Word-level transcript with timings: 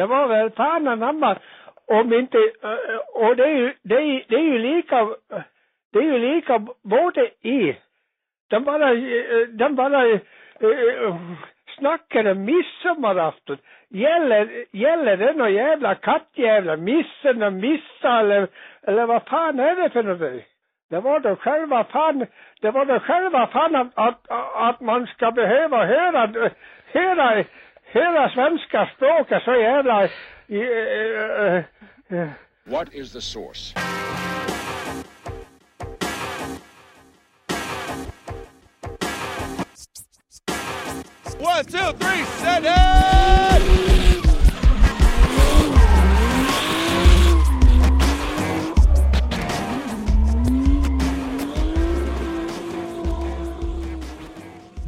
Det 0.00 0.06
var 0.06 0.28
väl 0.28 0.50
fan 0.50 0.88
anamma 0.88 1.36
om 1.86 2.12
inte, 2.12 2.38
eh, 2.38 3.22
och 3.22 3.36
det 3.36 3.44
är 3.44 3.56
ju, 3.56 3.72
det 3.82 3.94
är, 3.94 4.00
ju- 4.00 4.24
det 4.28 4.34
är 4.36 4.40
ju 4.52 4.58
lika, 4.58 5.08
det 5.92 5.98
är 5.98 6.02
ju 6.02 6.18
lika 6.18 6.66
både 6.82 7.20
i, 7.42 7.76
de 8.50 8.64
bara, 8.64 8.92
eh, 8.92 9.48
de 9.48 9.74
bara 9.74 10.00
snackade 10.00 10.20
snackar 11.78 12.30
om 12.30 12.44
midsommarafton. 12.44 13.58
Gäller, 13.88 14.64
gäller 14.76 15.16
det 15.16 15.32
någon 15.32 15.54
jävla 15.54 15.94
kattjävla, 15.94 16.76
missen 16.76 17.42
och 17.42 17.52
missa 17.52 18.20
eller, 18.20 18.48
eller 18.82 19.06
vad 19.06 19.22
fan 19.22 19.60
är 19.60 19.76
det 19.76 19.90
för 19.90 20.02
något? 20.02 20.42
Det 20.90 21.00
var 21.00 21.20
då 21.20 21.36
själva 21.36 21.84
fan, 21.84 22.26
det 22.60 22.70
var 22.70 22.84
då 22.84 22.98
själva 23.00 23.46
fan 23.46 23.76
att, 23.76 23.92
att, 23.94 24.30
att 24.54 24.80
man 24.80 25.06
ska 25.06 25.30
behöva 25.30 25.84
höra, 25.84 26.50
höra, 26.92 27.44
höra 27.92 28.28
svenska 28.30 28.90
språket 28.96 29.42
så 29.42 29.54
jävla... 29.54 30.04
eh, 30.04 30.08
eh, 30.48 31.64
eh, 32.08 32.28
What 32.64 32.94
is 32.94 33.12
the 33.12 33.20
source? 33.20 33.74
One, 41.38 41.64
two, 41.64 41.92
three, 41.98 42.24
set 42.42 42.62
it! 42.64 43.99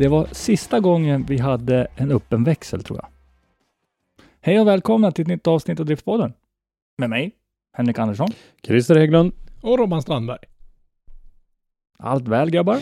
Det 0.03 0.09
var 0.09 0.29
sista 0.33 0.81
gången 0.81 1.25
vi 1.29 1.39
hade 1.39 1.87
en 1.97 2.11
öppen 2.13 2.45
växel 2.45 2.83
tror 2.83 2.99
jag. 3.03 3.09
Hej 4.41 4.61
och 4.61 4.67
välkomna 4.67 5.13
till 5.13 5.23
ett 5.23 5.29
nytt 5.29 5.47
avsnitt 5.47 5.81
av 5.81 5.87
Driftpodden. 5.87 6.33
Med 6.99 7.11
mig, 7.11 7.33
Henrik 7.73 7.99
Andersson. 7.99 8.29
Christer 8.63 8.97
Hägglund. 8.97 9.33
Och 9.61 9.79
Robban 9.79 10.03
Strandberg. 10.03 10.39
Allt 11.99 12.29
väl 12.29 12.51
grabbar? 12.51 12.79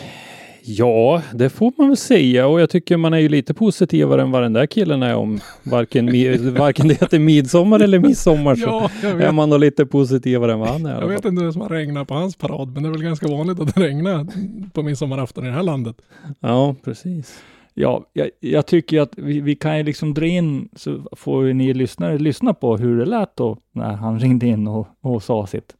Ja, 0.63 1.21
det 1.33 1.49
får 1.49 1.73
man 1.77 1.87
väl 1.87 1.97
säga 1.97 2.47
och 2.47 2.61
jag 2.61 2.69
tycker 2.69 2.97
man 2.97 3.13
är 3.13 3.17
ju 3.17 3.29
lite 3.29 3.53
positivare 3.53 4.21
än 4.21 4.31
vad 4.31 4.43
den 4.43 4.53
där 4.53 4.65
killen 4.65 5.03
är 5.03 5.15
om 5.15 5.39
varken, 5.63 6.05
varken 6.53 6.87
det 6.87 7.01
heter 7.01 7.19
midsommar 7.19 7.79
eller 7.79 7.99
midsommar 7.99 8.55
så 8.55 8.61
Ja, 8.61 8.89
jag 9.01 9.21
är 9.21 9.31
man 9.31 9.49
nog 9.49 9.59
lite 9.59 9.85
positivare 9.85 10.53
än 10.53 10.59
vad 10.59 10.69
han 10.69 10.85
är. 10.85 11.01
jag 11.01 11.07
vet 11.07 11.25
inte 11.25 11.43
det 11.43 11.53
som 11.53 11.61
har 11.61 11.69
regnat 11.69 12.07
på 12.07 12.13
hans 12.13 12.35
parad, 12.35 12.73
men 12.73 12.83
det 12.83 12.89
är 12.89 12.91
väl 12.91 13.03
ganska 13.03 13.27
vanligt 13.27 13.59
att 13.59 13.75
det 13.75 13.81
regnar 13.81 14.27
på 14.73 14.83
midsommarafton 14.83 15.43
i 15.45 15.47
det 15.47 15.53
här 15.53 15.63
landet. 15.63 15.95
Ja, 16.39 16.75
precis. 16.83 17.43
Ja, 17.73 18.05
jag, 18.13 18.29
jag 18.39 18.65
tycker 18.65 19.01
att 19.01 19.11
vi, 19.17 19.41
vi 19.41 19.55
kan 19.55 19.77
ju 19.77 19.83
liksom 19.83 20.13
dra 20.13 20.25
in 20.25 20.69
så 20.75 21.05
får 21.11 21.43
ni 21.53 21.73
lyssnare 21.73 22.17
lyssna 22.17 22.53
på 22.53 22.77
hur 22.77 22.99
det 22.99 23.05
lät 23.05 23.35
då 23.35 23.57
när 23.73 23.93
han 23.93 24.19
ringde 24.19 24.47
in 24.47 24.67
och, 24.67 24.87
och 25.01 25.23
sa 25.23 25.47
sitt. 25.47 25.75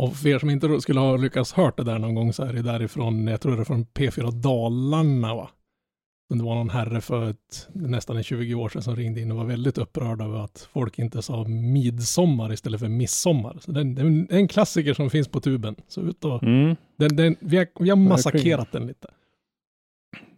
Och 0.00 0.16
för 0.16 0.28
er 0.28 0.38
som 0.38 0.50
inte 0.50 0.80
skulle 0.80 1.00
ha 1.00 1.16
lyckats 1.16 1.52
hört 1.52 1.76
det 1.76 1.84
där 1.84 1.98
någon 1.98 2.14
gång 2.14 2.32
så 2.32 2.42
är 2.42 2.52
det 2.52 2.62
därifrån, 2.62 3.26
jag 3.26 3.40
tror 3.40 3.56
det 3.56 3.62
är 3.62 3.64
från 3.64 3.84
P4 3.86 4.30
Dalarna 4.32 5.34
va? 5.34 5.50
Men 6.30 6.38
Det 6.38 6.44
var 6.44 6.54
någon 6.54 6.70
herre 6.70 7.00
för 7.00 7.30
ett, 7.30 7.68
nästan 7.72 8.16
en 8.16 8.22
20 8.22 8.54
år 8.54 8.68
sedan 8.68 8.82
som 8.82 8.96
ringde 8.96 9.20
in 9.20 9.30
och 9.30 9.36
var 9.36 9.44
väldigt 9.44 9.78
upprörd 9.78 10.20
över 10.22 10.38
att 10.44 10.68
folk 10.72 10.98
inte 10.98 11.22
sa 11.22 11.44
midsommar 11.44 12.52
istället 12.52 12.80
för 12.80 12.88
midsommar. 12.88 13.56
Så 13.60 13.72
det 13.72 13.80
är 13.80 13.84
en, 14.00 14.26
en- 14.30 14.48
klassiker 14.48 14.94
som 14.94 15.10
finns 15.10 15.28
på 15.28 15.40
tuben. 15.40 15.74
Så 15.88 16.00
ut 16.00 16.24
och, 16.24 16.42
Mm. 16.42 16.76
den, 16.98 17.16
den, 17.16 17.36
vi, 17.40 17.56
har, 17.56 17.66
vi 17.80 17.88
har 17.90 17.96
massakrerat 17.96 18.72
den 18.72 18.86
lite. 18.86 19.08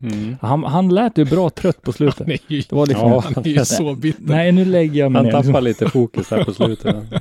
Mm. 0.03 0.37
Han, 0.41 0.65
han 0.65 0.95
lät 0.95 1.19
ju 1.19 1.25
bra 1.25 1.51
trött 1.51 1.83
på 1.83 1.93
slutet. 1.93 2.19
Han 2.27 2.31
är 2.31 2.39
ju, 2.49 2.61
Det 2.61 2.73
var 2.73 2.87
liksom, 2.87 3.09
Ja. 3.09 3.21
han 3.35 3.45
är 3.45 3.49
ju 3.49 3.65
så 3.65 3.95
bitter. 3.95 4.23
nej 4.23 4.53
nu 4.53 4.65
lägger 4.65 5.01
jag 5.01 5.13
mig 5.13 5.33
Han 5.33 5.43
tappar 5.45 5.61
lite 5.61 5.89
fokus 5.89 6.31
här 6.31 6.45
på 6.45 6.53
slutet. 6.55 6.97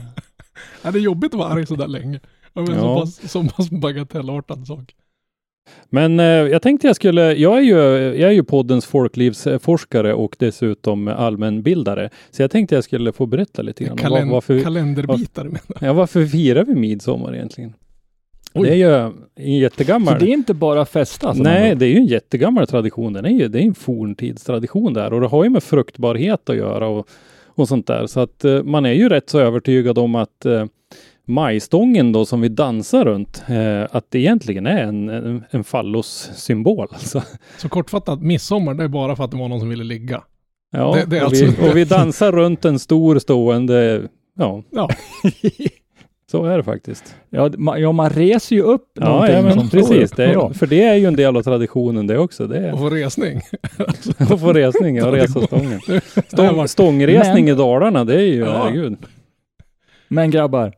Ja, 0.82 0.92
det 0.92 1.00
är 1.00 1.02
jobbigt 1.02 1.34
att 1.34 1.40
vara 1.40 1.50
arg 1.50 1.66
så 1.66 1.76
där 1.76 1.88
länge. 1.88 2.20
Över 2.56 2.68
så, 2.68 2.74
Ja. 2.74 3.00
pass, 3.00 3.32
så 3.32 3.44
pass 3.44 3.70
bagatellartad 3.70 4.68
sak. 4.68 4.96
Men 5.90 6.20
eh, 6.20 6.26
jag 6.26 6.62
tänkte 6.62 6.88
jag 6.88 6.96
skulle, 6.96 7.34
jag 7.34 7.58
är 7.58 7.62
ju, 7.62 7.76
jag 8.20 8.30
är 8.30 8.34
ju 8.34 8.44
poddens 8.44 8.86
folklivsforskare 8.86 10.14
och 10.14 10.36
dessutom 10.40 11.08
allmänbildare. 11.08 12.10
Så 12.32 12.42
jag 12.42 12.52
tänkte 12.52 12.76
jag 12.76 12.84
skulle 12.84 13.12
få 13.12 13.26
berätta 13.26 13.62
lite 13.62 13.84
grann 13.84 13.92
om 13.92 13.98
var, 13.98 14.10
Kalen, 14.10 14.30
varför, 14.30 14.60
kalenderbitare 14.60 15.46
menar 15.46 15.62
jag. 15.68 15.90
ja, 15.90 15.94
varför 15.94 16.26
firar 16.26 16.66
vi 16.66 16.76
midsommar 16.76 17.36
egentligen? 17.36 17.74
Oj. 18.54 18.68
Det 18.70 18.74
är 18.74 18.76
ju 18.76 19.14
en 19.36 19.58
jättegammal... 19.58 20.14
Så 20.14 20.26
det 20.26 20.32
är 20.32 20.34
inte 20.34 20.54
bara 20.54 20.86
festa? 20.86 21.34
som 21.34 21.44
Nej, 21.44 21.76
det 21.76 21.86
är 21.86 21.90
ju 21.90 21.98
en 21.98 22.06
jättegammal 22.06 22.68
tradition. 22.68 23.14
Den 23.14 23.26
är 23.26 23.30
ju, 23.30 23.48
det 23.48 23.60
är 23.60 23.64
en 23.64 23.76
forntidstradition 23.76 24.94
där 24.94 25.14
och 25.14 25.22
det 25.22 25.28
har 25.28 25.44
ju 25.44 25.50
med 25.50 25.64
fruktbarhet 25.64 26.50
att 26.50 26.56
göra 26.56 26.88
och, 26.88 27.08
och 27.60 27.68
sånt 27.68 27.88
där. 27.88 28.08
Så 28.08 28.20
att 28.20 28.46
eh, 28.46 28.64
man 28.64 28.86
är 28.86 28.94
ju 28.94 29.10
rätt 29.10 29.30
så 29.30 29.40
övertygad 29.40 29.98
om 29.98 30.16
att 30.16 30.46
eh, 30.46 30.66
majstången 31.28 32.12
då 32.12 32.26
som 32.26 32.42
vi 32.42 32.50
dansar 32.50 33.06
runt, 33.06 33.44
eh, 33.48 33.88
att 33.92 34.06
det 34.12 34.20
egentligen 34.20 34.66
är 34.68 34.84
en, 34.84 35.10
en, 35.10 35.44
en 35.50 35.64
fallossymbol. 35.64 36.88
Alltså. 36.92 37.24
Så 37.58 37.70
kortfattat, 37.70 38.22
midsommar 38.22 38.74
det 38.74 38.84
är 38.84 38.88
bara 38.88 39.16
för 39.16 39.24
att 39.24 39.32
det 39.32 39.38
var 39.38 39.48
någon 39.48 39.60
som 39.60 39.70
ville 39.70 39.84
ligga. 39.84 40.24
Ja, 40.72 40.96
Det- 40.96 41.06
det 41.10 41.18
och, 41.22 41.24
alltså- 41.26 41.46
vi, 41.46 41.70
och 41.72 41.78
vi 41.78 41.86
dansar 41.86 42.32
runt 42.32 42.66
en 42.66 42.80
stor 42.80 43.20
stående, 43.20 44.02
ja, 44.38 44.64
Ja, 44.72 44.90
så 46.32 46.46
är 46.46 46.58
det 46.58 46.64
faktiskt. 46.64 47.16
Ja, 47.30 47.50
man, 47.58 47.82
ja, 47.82 47.92
man 47.92 48.10
reser 48.10 48.56
ju 48.56 48.62
upp 48.62 48.86
Ja, 48.94 49.06
någonting 49.10 49.36
ja 49.36 49.42
men 49.42 49.54
som 49.54 49.68
står 49.68 49.78
precis. 49.80 50.12
upp. 50.12 50.18
Det 50.18 50.26
är, 50.26 50.34
Ja. 50.34 50.54
För 50.54 50.68
det 50.68 50.84
är 50.84 50.96
ju 50.96 51.06
en 51.06 51.16
del 51.16 51.38
av 51.38 51.42
traditionen 51.42 52.08
det 52.08 52.18
också. 52.18 52.48
Det 52.48 52.58
är 52.58 52.74
och 52.74 52.80
få 52.80 52.90
resning. 52.90 53.42
att 54.18 54.40
få 54.40 54.54
resning 54.54 55.04
och 55.04 55.12
resa 55.14 55.42
stången. 55.42 55.80
Stång, 56.28 56.68
stångresning 56.68 57.46
Men- 57.46 57.54
i 57.54 57.58
Dalarna, 57.58 58.06
det 58.06 58.14
är 58.16 58.20
ju, 58.26 58.40
Ja. 58.40 58.52
herregud. 58.64 58.98
Men 60.08 60.32
grabbar, 60.32 60.74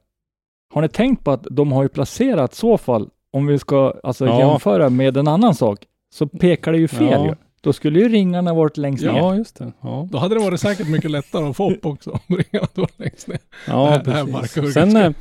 har 0.73 0.81
ni 0.81 0.89
tänkt 0.89 1.23
på 1.23 1.31
att 1.31 1.47
de 1.51 1.71
har 1.71 1.83
ju 1.83 1.89
placerat 1.89 2.53
så 2.53 2.77
fall, 2.77 3.09
om 3.33 3.47
vi 3.47 3.59
ska 3.59 3.93
alltså 4.03 4.25
Ja. 4.25 4.39
jämföra 4.39 4.89
med 4.89 5.17
en 5.17 5.27
annan 5.27 5.55
sak, 5.55 5.79
så 6.13 6.27
pekar 6.27 6.71
det 6.71 6.77
ju 6.77 6.87
fel 6.87 7.07
Ja. 7.11 7.25
ju. 7.25 7.35
Då 7.63 7.73
skulle 7.73 7.99
ju 7.99 8.09
ringarna 8.09 8.53
varit 8.53 8.77
längst 8.77 9.03
ner. 9.03 9.09
Ja, 9.17 9.35
just 9.35 9.55
det. 9.55 9.71
Ja, 9.81 10.07
Då 10.11 10.17
hade 10.17 10.35
det 10.35 10.41
varit 10.41 10.59
säkert 10.59 10.87
mycket 10.89 11.11
lättare 11.11 11.45
att 11.49 11.55
få 11.57 11.71
upp 11.71 11.85
också. 11.85 12.09
om 12.11 12.19
ringarna 12.37 12.67
var 12.75 12.89
längst 12.97 13.27
ner. 13.27 13.39
ja 13.67 13.83
Det 13.85 13.89
här- 13.91 14.03
det 14.03 14.11
här 14.11 14.41
precis. 14.41 14.57
ju 14.57 14.71
Sen, 14.71 14.95
eh, 14.95 15.11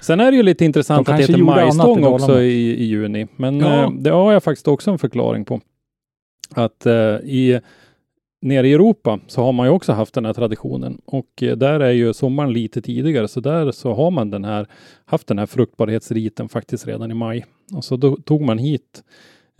sen 0.00 0.20
är 0.20 0.30
det 0.30 0.36
ju 0.36 0.42
lite 0.42 0.64
intressant 0.64 1.06
De 1.06 1.12
att 1.12 1.18
det 1.18 1.22
heter 1.32 1.42
majstång 1.44 2.04
också 2.04 2.40
i, 2.42 2.70
i 2.74 2.84
juni. 2.84 3.26
Men 3.36 3.60
Ja. 3.60 3.82
eh, 3.84 3.90
det 3.92 4.10
har 4.10 4.32
jag 4.32 4.42
faktiskt 4.42 4.68
också 4.68 4.90
en 4.90 4.98
förklaring 4.98 5.44
på. 5.44 5.60
Att 6.54 6.86
eh, 6.86 6.92
i 7.24 7.60
nere 8.42 8.68
i 8.68 8.72
Europa 8.72 9.18
så 9.26 9.42
har 9.42 9.52
man 9.52 9.66
ju 9.66 9.70
också 9.72 9.92
haft 9.92 10.14
den 10.14 10.24
här 10.24 10.32
traditionen 10.32 11.00
och 11.04 11.42
eh, 11.42 11.56
där 11.56 11.80
är 11.80 11.90
ju 11.90 12.12
sommaren 12.12 12.52
lite 12.52 12.82
tidigare 12.82 13.28
så 13.28 13.40
där 13.40 13.70
så 13.72 13.94
har 13.94 14.10
man 14.10 14.30
den 14.30 14.44
här 14.44 14.66
haft 15.04 15.26
den 15.26 15.38
här 15.38 15.46
fruktbarhetsriten 15.46 16.48
faktiskt 16.48 16.86
redan 16.86 17.10
i 17.10 17.14
maj. 17.14 17.44
Och 17.76 17.84
så 17.84 17.96
då 17.96 18.16
tog 18.16 18.42
man 18.42 18.58
hit 18.58 19.02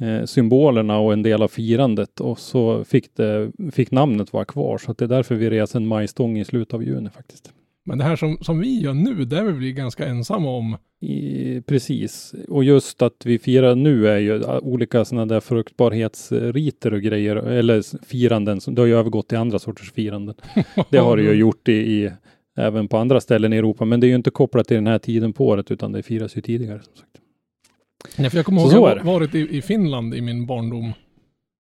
eh, 0.01 0.25
symbolerna 0.25 0.99
och 0.99 1.13
en 1.13 1.23
del 1.23 1.43
av 1.43 1.49
firandet 1.49 2.21
och 2.21 2.39
så 2.39 2.85
fick, 2.85 3.17
det, 3.17 3.53
fick 3.73 3.91
namnet 3.91 4.33
vara 4.33 4.45
kvar. 4.45 4.79
Så 4.79 4.93
det 4.93 5.05
är 5.05 5.09
därför 5.09 5.35
vi 5.35 5.51
reser 5.51 5.79
en 5.79 5.87
majstång 5.87 6.39
i 6.39 6.45
slutet 6.45 6.75
av 6.75 6.85
juni 6.85 7.11
faktiskt. 7.11 7.53
Men 7.85 7.99
det 7.99 8.05
här 8.05 8.17
som, 8.17 8.39
som 8.41 8.61
vi 8.61 8.81
gör 8.81 8.95
nu, 8.95 9.25
det 9.25 9.39
är 9.39 9.45
vi 9.45 9.73
ganska 9.73 10.07
ensamma 10.07 10.51
om. 10.51 10.77
I, 11.03 11.61
precis, 11.61 12.35
och 12.49 12.65
just 12.65 13.03
att 13.03 13.23
vi 13.25 13.39
firar 13.39 13.75
nu 13.75 14.09
är 14.09 14.19
ju 14.19 14.33
uh, 14.33 14.59
olika 14.63 15.05
sådana 15.05 15.27
där 15.27 15.41
fruktbarhetsriter 15.41 16.95
och 16.95 17.03
grejer, 17.03 17.37
eller 17.37 18.05
firanden, 18.07 18.61
det 18.67 18.81
har 18.81 18.87
ju 18.87 18.97
övergått 18.97 19.29
till 19.29 19.39
andra 19.39 19.59
sorters 19.59 19.93
firanden. 19.93 20.35
Det 20.91 20.99
har 20.99 21.17
det 21.17 21.23
ju 21.23 21.33
gjort 21.33 21.69
i, 21.69 21.73
i, 21.73 22.11
även 22.57 22.89
på 22.89 22.97
andra 22.97 23.21
ställen 23.21 23.53
i 23.53 23.57
Europa, 23.57 23.85
men 23.85 24.01
det 24.01 24.07
är 24.07 24.09
ju 24.09 24.15
inte 24.15 24.31
kopplat 24.31 24.69
till 24.69 24.75
den 24.75 24.87
här 24.87 24.99
tiden 24.99 25.33
på 25.33 25.47
året, 25.47 25.71
utan 25.71 25.93
det 25.93 26.03
firas 26.03 26.37
ju 26.37 26.41
tidigare. 26.41 26.81
Som 26.83 26.97
sagt. 26.97 27.20
Nej, 28.17 28.31
för 28.31 28.37
jag 28.39 28.47
kommer 28.47 28.61
ihåg 28.61 28.69
att 28.69 28.75
jag 28.97 29.05
har 29.05 29.13
varit 29.13 29.35
i, 29.35 29.57
i 29.57 29.63
Finland 29.63 30.15
i 30.15 30.21
min 30.21 30.47
barndom. 30.47 30.93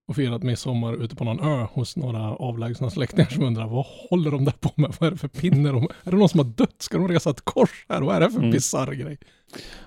och 0.08 0.16
firat 0.16 0.42
midsommar 0.42 1.04
ute 1.04 1.16
på 1.16 1.24
någon 1.24 1.40
ö 1.40 1.66
hos 1.72 1.96
några 1.96 2.34
avlägsna 2.34 2.90
släktingar 2.90 3.28
som 3.30 3.44
undrar 3.44 3.66
vad 3.66 3.86
håller 4.10 4.30
de 4.30 4.44
där 4.44 4.52
på 4.60 4.72
med? 4.76 4.92
Vad 5.00 5.06
är 5.06 5.10
det 5.10 5.16
för 5.18 5.28
pinne? 5.28 5.68
De, 5.72 5.82
är 6.04 6.10
det 6.10 6.16
någon 6.16 6.28
som 6.28 6.40
har 6.40 6.44
dött? 6.56 6.74
Ska 6.78 6.98
de 6.98 7.08
resa 7.08 7.30
ett 7.30 7.40
kors 7.44 7.86
här? 7.88 8.00
Vad 8.02 8.16
är 8.16 8.20
det 8.20 8.30
för 8.30 8.38
Mm. 8.38 8.50
bisarr 8.50 8.92
grej? 8.92 9.18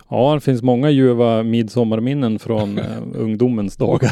Ja, 0.10 0.34
det 0.34 0.42
finns 0.42 0.62
många 0.62 0.90
ljuva 0.90 1.44
midsommarminnen 1.44 2.40
från 2.40 2.78
eh, 2.78 2.98
ungdomens 3.16 3.78
dagar. 3.78 4.12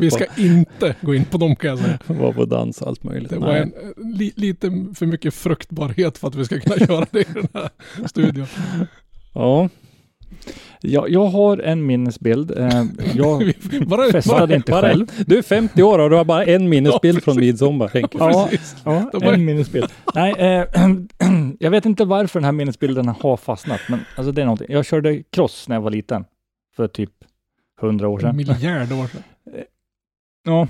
Vi 0.00 0.10
ska 0.10 0.24
inte 0.38 0.94
gå 1.00 1.14
in 1.14 1.24
på 1.24 1.38
dem 1.38 1.56
kan 1.56 1.70
jag 1.70 1.78
säga. 1.78 1.98
var 2.06 2.32
på 2.32 2.44
dans 2.44 2.82
och 2.82 2.88
allt 2.88 3.02
möjligt. 3.04 3.30
Det 3.30 3.38
var 3.38 3.52
en, 3.56 3.72
eh, 3.72 4.16
li, 4.18 4.32
lite 4.36 4.86
för 4.94 5.06
mycket 5.06 5.34
fruktbarhet 5.34 6.18
för 6.18 6.28
att 6.28 6.34
vi 6.34 6.44
ska 6.44 6.60
kunna 6.60 6.76
göra 6.88 7.06
det 7.10 7.20
i 7.20 7.26
den 7.34 7.48
här 7.54 7.68
studion. 8.08 8.46
Ja, 9.34 9.68
Jag, 10.80 11.10
jag 11.10 11.26
har 11.26 11.58
en 11.58 11.86
minnesbild. 11.86 12.50
Eh, 12.58 12.84
jag 13.14 13.52
Bara, 13.86 14.12
festade 14.12 14.54
inte 14.56 14.72
bara, 14.72 14.80
själv. 14.82 15.06
du 15.26 15.38
är 15.38 15.42
50 15.42 15.82
år 15.82 15.98
och 15.98 16.10
du 16.10 16.16
har 16.16 16.24
bara 16.24 16.44
en 16.44 16.68
minnesbild 16.68 17.16
Ja, 17.16 17.20
från 17.20 17.36
midsommar. 17.40 17.90
Ja, 17.94 18.48
ja 18.84 19.10
var- 19.12 19.32
en 19.32 19.44
minnesbild. 19.44 19.86
Nej, 20.14 20.32
eh, 20.38 20.64
jag 21.58 21.70
vet 21.70 21.84
inte 21.86 22.04
varför 22.04 22.40
den 22.40 22.44
här 22.44 22.52
minnesbilden 22.52 23.08
har 23.08 23.36
fastnat, 23.36 23.80
men 23.88 24.00
alltså 24.16 24.32
det 24.32 24.40
är 24.40 24.46
någonting. 24.46 24.66
Jag 24.70 24.86
körde 24.86 25.22
cross 25.30 25.68
när 25.68 25.76
jag 25.76 25.80
var 25.82 25.90
liten, 25.90 26.24
för 26.76 26.88
typ 26.88 27.10
hundra 27.80 28.08
år 28.08 28.14
En 28.18 28.20
sedan. 28.20 28.36
miljard 28.36 28.92
år 28.92 29.06
sedan. 29.06 29.22
Ja. 30.44 30.68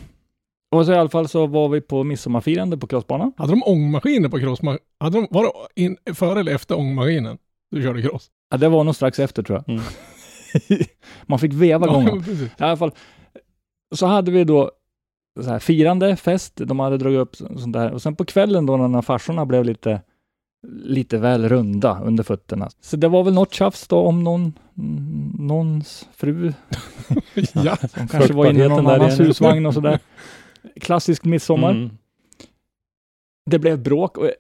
Och 0.71 0.87
så 0.87 0.93
i 0.93 0.97
alla 0.97 1.09
fall 1.09 1.29
så 1.29 1.47
var 1.47 1.69
vi 1.69 1.81
på 1.81 2.05
midsommarfirande 2.05 2.77
på 2.79 2.87
crossbanan. 2.87 3.33
Hade 3.37 3.53
de 3.53 3.63
ångmaskiner 3.63 4.29
på 4.29 4.39
cross? 4.39 4.61
Hade 5.01 5.17
de, 5.19 5.27
var 5.31 5.43
det 5.45 5.83
in, 5.83 5.97
före 6.15 6.41
eller 6.41 6.55
efter 6.55 6.79
ångmaskinen 6.79 7.39
du 7.71 7.83
körde 7.83 8.03
cross? 8.03 8.31
Ja, 8.51 8.57
det 8.57 8.69
var 8.69 8.85
nog 8.85 8.95
strax 8.95 9.19
efter 9.19 9.43
tror 9.43 9.63
jag. 9.67 9.69
Mm. 9.75 9.85
Man 11.27 11.39
fick 11.39 11.53
veva 11.53 11.87
gången. 11.87 12.25
I 12.59 12.63
alla 12.63 12.77
fall, 12.77 12.93
så 13.95 14.07
hade 14.07 14.31
vi 14.31 14.45
då 14.45 14.71
så 15.41 15.49
här 15.51 15.59
firande, 15.59 16.17
fest, 16.17 16.53
de 16.57 16.81
hade 16.81 16.99
dragit 16.99 17.19
upp 17.19 17.37
så- 17.37 17.59
sånt 17.59 17.73
där. 17.73 17.93
Och 17.93 18.03
sen 18.03 18.17
på 18.17 18.25
kvällen 18.25 18.67
då 18.67 18.77
när 18.77 19.03
farsorna 19.03 19.47
blev 19.47 19.65
lite, 19.65 20.01
lite 20.69 21.19
väl 21.19 21.49
runda 21.49 22.01
under 22.05 22.25
fötterna. 22.25 22.69
Så 22.81 22.97
det 22.97 23.09
var 23.09 23.25
väl 23.25 23.35
något 23.35 23.55
tjafs 23.55 23.89
då 23.89 23.99
om 23.99 24.25
någon, 24.25 24.53
någons 25.39 26.09
fru 26.15 26.53
ja. 27.53 27.77
som 27.77 28.09
kanske 28.09 28.33
var 28.33 28.47
inne 28.51 28.65
i 28.65 28.69
någon 28.69 28.87
annans 28.87 29.21
husvagn 29.21 29.67
och 29.67 29.75
sådär. 29.75 29.99
Klassisk 30.81 31.25
midsommar. 31.25 31.71
Mm. 31.71 31.91
Det 33.51 33.59
blev 33.59 33.83
bråk. 33.83 34.19
Och, 34.19 34.31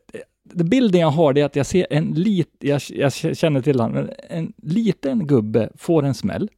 bilden 0.54 1.00
jag 1.00 1.10
har 1.10 1.32
det 1.32 1.40
är 1.40 1.44
att 1.44 1.56
jag 1.56 1.66
ser 1.66 1.86
en 1.90 2.14
lit, 2.14 2.56
jag, 2.58 2.80
jag 2.88 3.12
känner 3.12 3.62
till 3.62 3.76
men 3.76 4.10
en 4.30 4.52
liten 4.62 5.26
gubbe 5.26 5.70
får 5.76 6.02
en 6.04 6.14
smäll. 6.14 6.50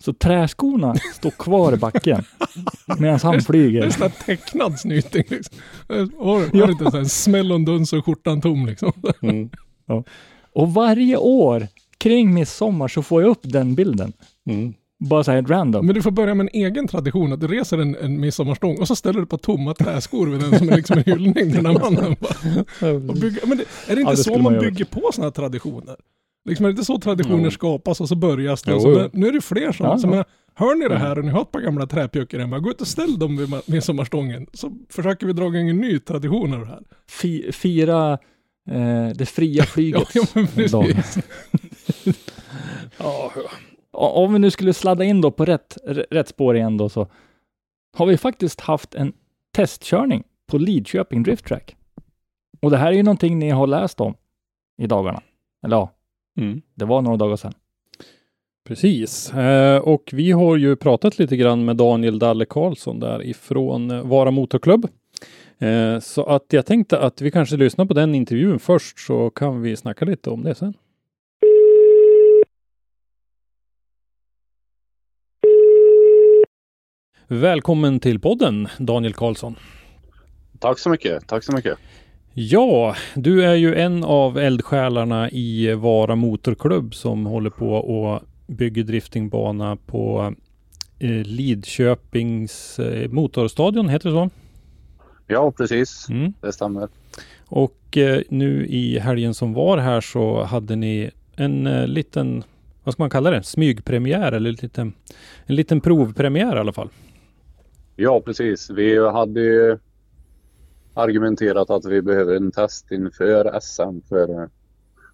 Så 0.00 0.12
träskorna 0.12 0.94
står 1.14 1.30
kvar 1.30 1.72
i 1.72 1.76
backen 1.76 2.24
medan 2.98 3.18
han 3.22 3.32
Det 3.32 3.38
är 3.38 3.40
flyger. 3.40 4.02
en 4.04 4.10
tecknad 4.10 4.78
snyting 4.78 5.24
liksom. 5.28 5.58
Var, 5.88 6.58
var 6.58 6.66
det 6.66 6.72
inte 6.72 6.98
en 6.98 7.08
smäll 7.08 7.50
och 7.50 7.56
en 7.56 7.64
duns 7.64 7.92
och 7.92 8.04
skjortan 8.04 8.40
tom 8.40 8.66
liksom? 8.66 8.92
Mm. 9.22 9.50
Och 10.52 10.74
varje 10.74 11.16
år 11.16 11.66
kring 11.98 12.34
midsommar 12.34 12.88
så 12.88 13.02
får 13.02 13.22
jag 13.22 13.30
upp 13.30 13.40
den 13.42 13.74
bilden. 13.74 14.12
Mm. 14.46 14.74
Bara 15.02 15.24
så 15.24 15.30
här 15.32 15.42
random. 15.42 15.86
Men 15.86 15.94
du 15.94 16.02
får 16.02 16.10
börja 16.10 16.34
med 16.34 16.44
en 16.44 16.60
egen 16.62 16.88
tradition, 16.88 17.32
att 17.32 17.40
du 17.40 17.46
reser 17.46 17.78
en, 17.78 17.96
en 17.96 18.20
midsommarstång 18.20 18.78
och 18.78 18.88
så 18.88 18.96
ställer 18.96 19.20
du 19.20 19.26
på 19.26 19.38
tomma 19.38 19.74
träskor 19.74 20.26
vid 20.26 20.40
den 20.40 20.58
som 20.58 20.68
är 20.68 20.76
liksom 20.76 20.98
en 20.98 21.04
hyllning 21.04 21.34
till 21.34 21.62
den 21.62 21.66
här 21.66 21.72
mannen. 21.80 22.16
Och 23.08 23.14
bygga, 23.16 23.40
men 23.46 23.58
det, 23.58 23.64
är 23.88 23.94
det 23.96 24.00
inte 24.00 24.02
Ja, 24.02 24.10
det 24.10 24.16
så 24.16 24.32
man 24.38 24.42
man 24.42 24.58
bygger 24.62 24.84
på 24.84 25.10
sådana 25.12 25.26
här 25.26 25.30
traditioner? 25.30 25.96
Liksom 26.44 26.64
är 26.66 26.68
det 26.68 26.72
inte 26.72 26.84
så 26.84 26.98
traditioner 26.98 27.44
Jo. 27.44 27.50
skapas 27.50 28.00
och 28.00 28.08
så 28.08 28.16
börjas 28.16 28.62
det? 28.62 28.72
Jo, 28.72 28.80
så, 28.80 28.88
men 28.88 29.10
nu 29.12 29.26
är 29.28 29.32
det 29.32 29.40
fler 29.40 29.72
som, 29.72 29.86
Ja, 29.86 29.98
ja. 30.02 30.08
menar, 30.08 30.24
hör 30.54 30.74
ni 30.74 30.88
det 30.88 30.98
här 30.98 31.18
och 31.18 31.24
ni 31.24 31.30
har 31.30 31.42
ett 31.42 31.52
par 31.52 31.60
gamla 31.60 31.86
träpjuckor 31.86 32.38
hemma, 32.38 32.58
gå 32.58 32.70
ut 32.70 32.80
och 32.80 32.86
ställ 32.86 33.18
dem 33.18 33.36
vid 33.36 33.48
ma- 33.48 33.62
midsommarstången. 33.66 34.46
Så 34.52 34.72
försöker 34.90 35.26
vi 35.26 35.32
dra 35.32 35.42
igång 35.46 35.68
en 35.68 35.76
ny 35.78 35.98
tradition 35.98 36.54
av 36.54 36.60
det 36.60 36.66
här. 36.66 36.80
Fi, 37.10 37.52
fira 37.52 38.12
eh, 38.70 39.08
det 39.14 39.26
fria 39.26 39.54
Ja, 39.62 39.64
flyget. 39.66 40.08
ja 40.14 40.22
men 40.34 40.46
precis. 40.46 41.18
Ja, 42.98 43.32
Om 43.92 44.32
vi 44.32 44.38
nu 44.38 44.50
skulle 44.50 44.72
sladda 44.72 45.04
in 45.04 45.20
då 45.20 45.30
på 45.30 45.44
rätt, 45.44 45.78
rätt 46.10 46.28
spår 46.28 46.56
igen 46.56 46.76
då 46.76 46.88
så 46.88 47.06
har 47.96 48.06
vi 48.06 48.16
faktiskt 48.16 48.60
haft 48.60 48.94
en 48.94 49.12
testkörning 49.52 50.22
på 50.46 50.58
Lidköping 50.58 51.22
Drift 51.22 51.46
Track. 51.46 51.76
Och 52.60 52.70
det 52.70 52.76
här 52.76 52.92
är 52.92 52.96
ju 52.96 53.02
någonting 53.02 53.38
ni 53.38 53.50
har 53.50 53.66
läst 53.66 54.00
om 54.00 54.14
i 54.82 54.86
dagarna. 54.86 55.22
Eller 55.64 55.76
ja, 55.76 55.90
mm. 56.38 56.62
det 56.74 56.84
var 56.84 57.02
några 57.02 57.16
dagar 57.16 57.36
sedan. 57.36 57.52
Precis. 58.64 59.34
Eh, 59.34 59.78
och 59.78 60.10
vi 60.12 60.30
har 60.30 60.56
ju 60.56 60.76
pratat 60.76 61.18
lite 61.18 61.36
grann 61.36 61.64
med 61.64 61.76
Daniel 61.76 62.18
Dalle 62.18 62.44
Karlsson 62.44 63.00
där 63.00 63.22
ifrån 63.26 63.90
eh, 63.90 64.02
Vara 64.02 64.30
Motorklubb. 64.30 64.88
Eh, 65.58 65.98
så 65.98 66.24
att 66.24 66.44
jag 66.52 66.66
tänkte 66.66 66.98
att 66.98 67.20
vi 67.20 67.30
kanske 67.30 67.56
lyssnar 67.56 67.84
på 67.84 67.94
den 67.94 68.14
intervjun 68.14 68.58
först 68.58 68.98
så 68.98 69.30
kan 69.30 69.62
vi 69.62 69.76
snacka 69.76 70.04
lite 70.04 70.30
om 70.30 70.42
det 70.42 70.54
sen. 70.54 70.74
Välkommen 77.32 78.00
till 78.00 78.20
podden 78.20 78.68
Daniel 78.78 79.14
Karlsson. 79.14 79.56
Tack 80.58 80.78
så 80.78 80.90
mycket. 80.90 81.26
Tack 81.26 81.44
så 81.44 81.52
mycket. 81.52 81.78
Ja, 82.34 82.96
du 83.14 83.44
är 83.44 83.54
ju 83.54 83.74
en 83.74 84.04
av 84.04 84.38
eldsjälarna 84.38 85.30
i 85.30 85.74
Vara 85.74 86.16
Motorklubb 86.16 86.94
som 86.94 87.26
håller 87.26 87.50
på 87.50 87.72
och 87.72 88.22
bygger 88.46 88.84
driftingbana 88.84 89.76
på 89.76 90.34
eh, 90.98 91.10
Lidköpings 91.10 92.78
eh, 92.78 93.10
motorstadion, 93.10 93.88
heter 93.88 94.08
det 94.08 94.14
så? 94.14 94.30
Ja, 95.26 95.52
precis. 95.52 96.06
Mm. 96.08 96.32
Det 96.40 96.52
stämmer. 96.52 96.88
Och 97.46 97.96
eh, 97.96 98.22
nu 98.28 98.66
i 98.66 98.98
helgen 98.98 99.34
som 99.34 99.52
var 99.52 99.78
här 99.78 100.00
så 100.00 100.42
hade 100.42 100.76
ni 100.76 101.10
en 101.36 101.64
liten, 101.86 102.42
vad 102.84 102.94
ska 102.94 103.02
man 103.02 103.10
kalla 103.10 103.30
det, 103.30 103.42
smygpremiär 103.42 104.32
eller 104.32 104.50
en 104.50 104.56
liten, 104.62 104.92
en 105.46 105.54
liten 105.54 105.80
provpremiär 105.80 106.56
i 106.56 106.58
alla 106.58 106.72
fall. 106.72 106.88
Ja, 108.02 108.20
precis. 108.20 108.70
Vi 108.70 109.08
hade 109.08 109.40
ju 109.40 109.78
argumenterat 110.94 111.70
att 111.70 111.84
vi 111.84 112.02
behöver 112.02 112.36
en 112.36 112.52
test 112.52 112.92
inför 112.92 113.60
SM 113.60 114.08
för 114.08 114.48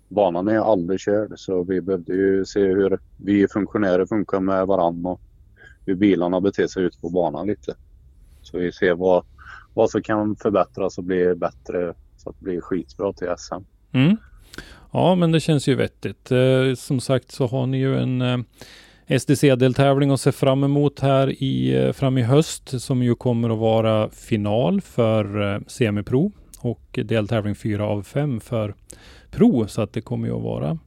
banan 0.08 0.48
är 0.48 0.72
aldrig 0.72 1.00
körd 1.00 1.32
så 1.36 1.62
vi 1.62 1.80
behövde 1.80 2.14
ju 2.14 2.44
se 2.44 2.60
hur 2.60 2.98
vi 3.16 3.48
funktionärer 3.48 4.06
funkar 4.06 4.40
med 4.40 4.66
varandra 4.66 5.10
och 5.10 5.20
hur 5.86 5.94
bilarna 5.94 6.40
beter 6.40 6.66
sig 6.66 6.82
ute 6.82 6.98
på 6.98 7.08
banan 7.08 7.46
lite. 7.46 7.74
Så 8.42 8.58
vi 8.58 8.72
ser 8.72 8.94
vad, 8.94 9.24
vad 9.74 9.90
som 9.90 10.02
kan 10.02 10.36
förbättras 10.36 10.98
och 10.98 11.04
bli 11.04 11.34
bättre 11.34 11.94
så 12.16 12.30
att 12.30 12.36
det 12.38 12.44
blir 12.44 12.60
skitbra 12.60 13.12
till 13.12 13.28
SM. 13.38 13.54
Mm. 13.92 14.16
Ja, 14.92 15.14
men 15.14 15.32
det 15.32 15.40
känns 15.40 15.68
ju 15.68 15.74
vettigt. 15.74 16.30
Eh, 16.30 16.74
som 16.76 17.00
sagt 17.00 17.32
så 17.32 17.46
har 17.46 17.66
ni 17.66 17.78
ju 17.78 17.96
en 17.98 18.22
eh, 18.22 18.38
SDC-deltävling 19.08 20.10
att 20.10 20.20
se 20.20 20.32
fram 20.32 20.64
emot 20.64 21.00
här 21.00 21.42
i, 21.42 21.74
eh, 21.84 21.92
fram 21.92 22.18
i 22.18 22.22
höst 22.22 22.80
som 22.82 23.02
ju 23.02 23.14
kommer 23.14 23.50
att 23.50 23.58
vara 23.58 24.10
final 24.10 24.80
för 24.80 25.54
eh, 25.54 25.60
semipro 25.66 26.32
och 26.60 26.98
deltävling 27.04 27.54
4 27.54 27.84
av 27.86 28.02
5 28.02 28.40
för 28.40 28.74
pro. 29.30 29.66
Så 29.68 29.82
att 29.82 29.92
det 29.92 30.00
kommer 30.00 30.28
ju 30.28 30.36
att 30.36 30.42
vara 30.42 30.78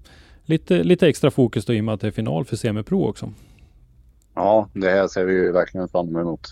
lite, 0.46 0.84
lite 0.84 1.08
extra 1.08 1.32
fokus 1.32 1.66
då 1.66 1.74
i 1.74 1.80
och 1.80 1.84
med 1.84 1.94
att 1.94 2.02
det 2.02 2.08
är 2.08 2.12
final 2.12 2.46
för 2.46 2.56
semipro 2.56 3.08
också. 3.10 3.34
Ja, 4.36 4.70
det 4.74 4.90
här 4.90 5.08
ser 5.08 5.26
vi 5.26 5.34
ju 5.34 5.52
verkligen 5.52 5.88
fram 5.88 6.16
emot. 6.16 6.48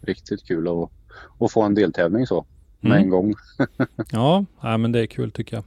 Riktigt 0.00 0.44
kul 0.46 0.68
att, 0.68 0.90
att 1.38 1.52
få 1.52 1.62
en 1.62 1.74
deltävling 1.74 2.26
så 2.26 2.46
med 2.80 2.92
Mm. 2.92 3.02
en 3.04 3.10
gång. 3.10 3.34
Ja, 4.12 4.44
nej, 4.62 4.78
men 4.78 4.92
det 4.92 5.00
är 5.00 5.06
kul 5.06 5.30
tycker 5.30 5.56
jag. 5.56 5.64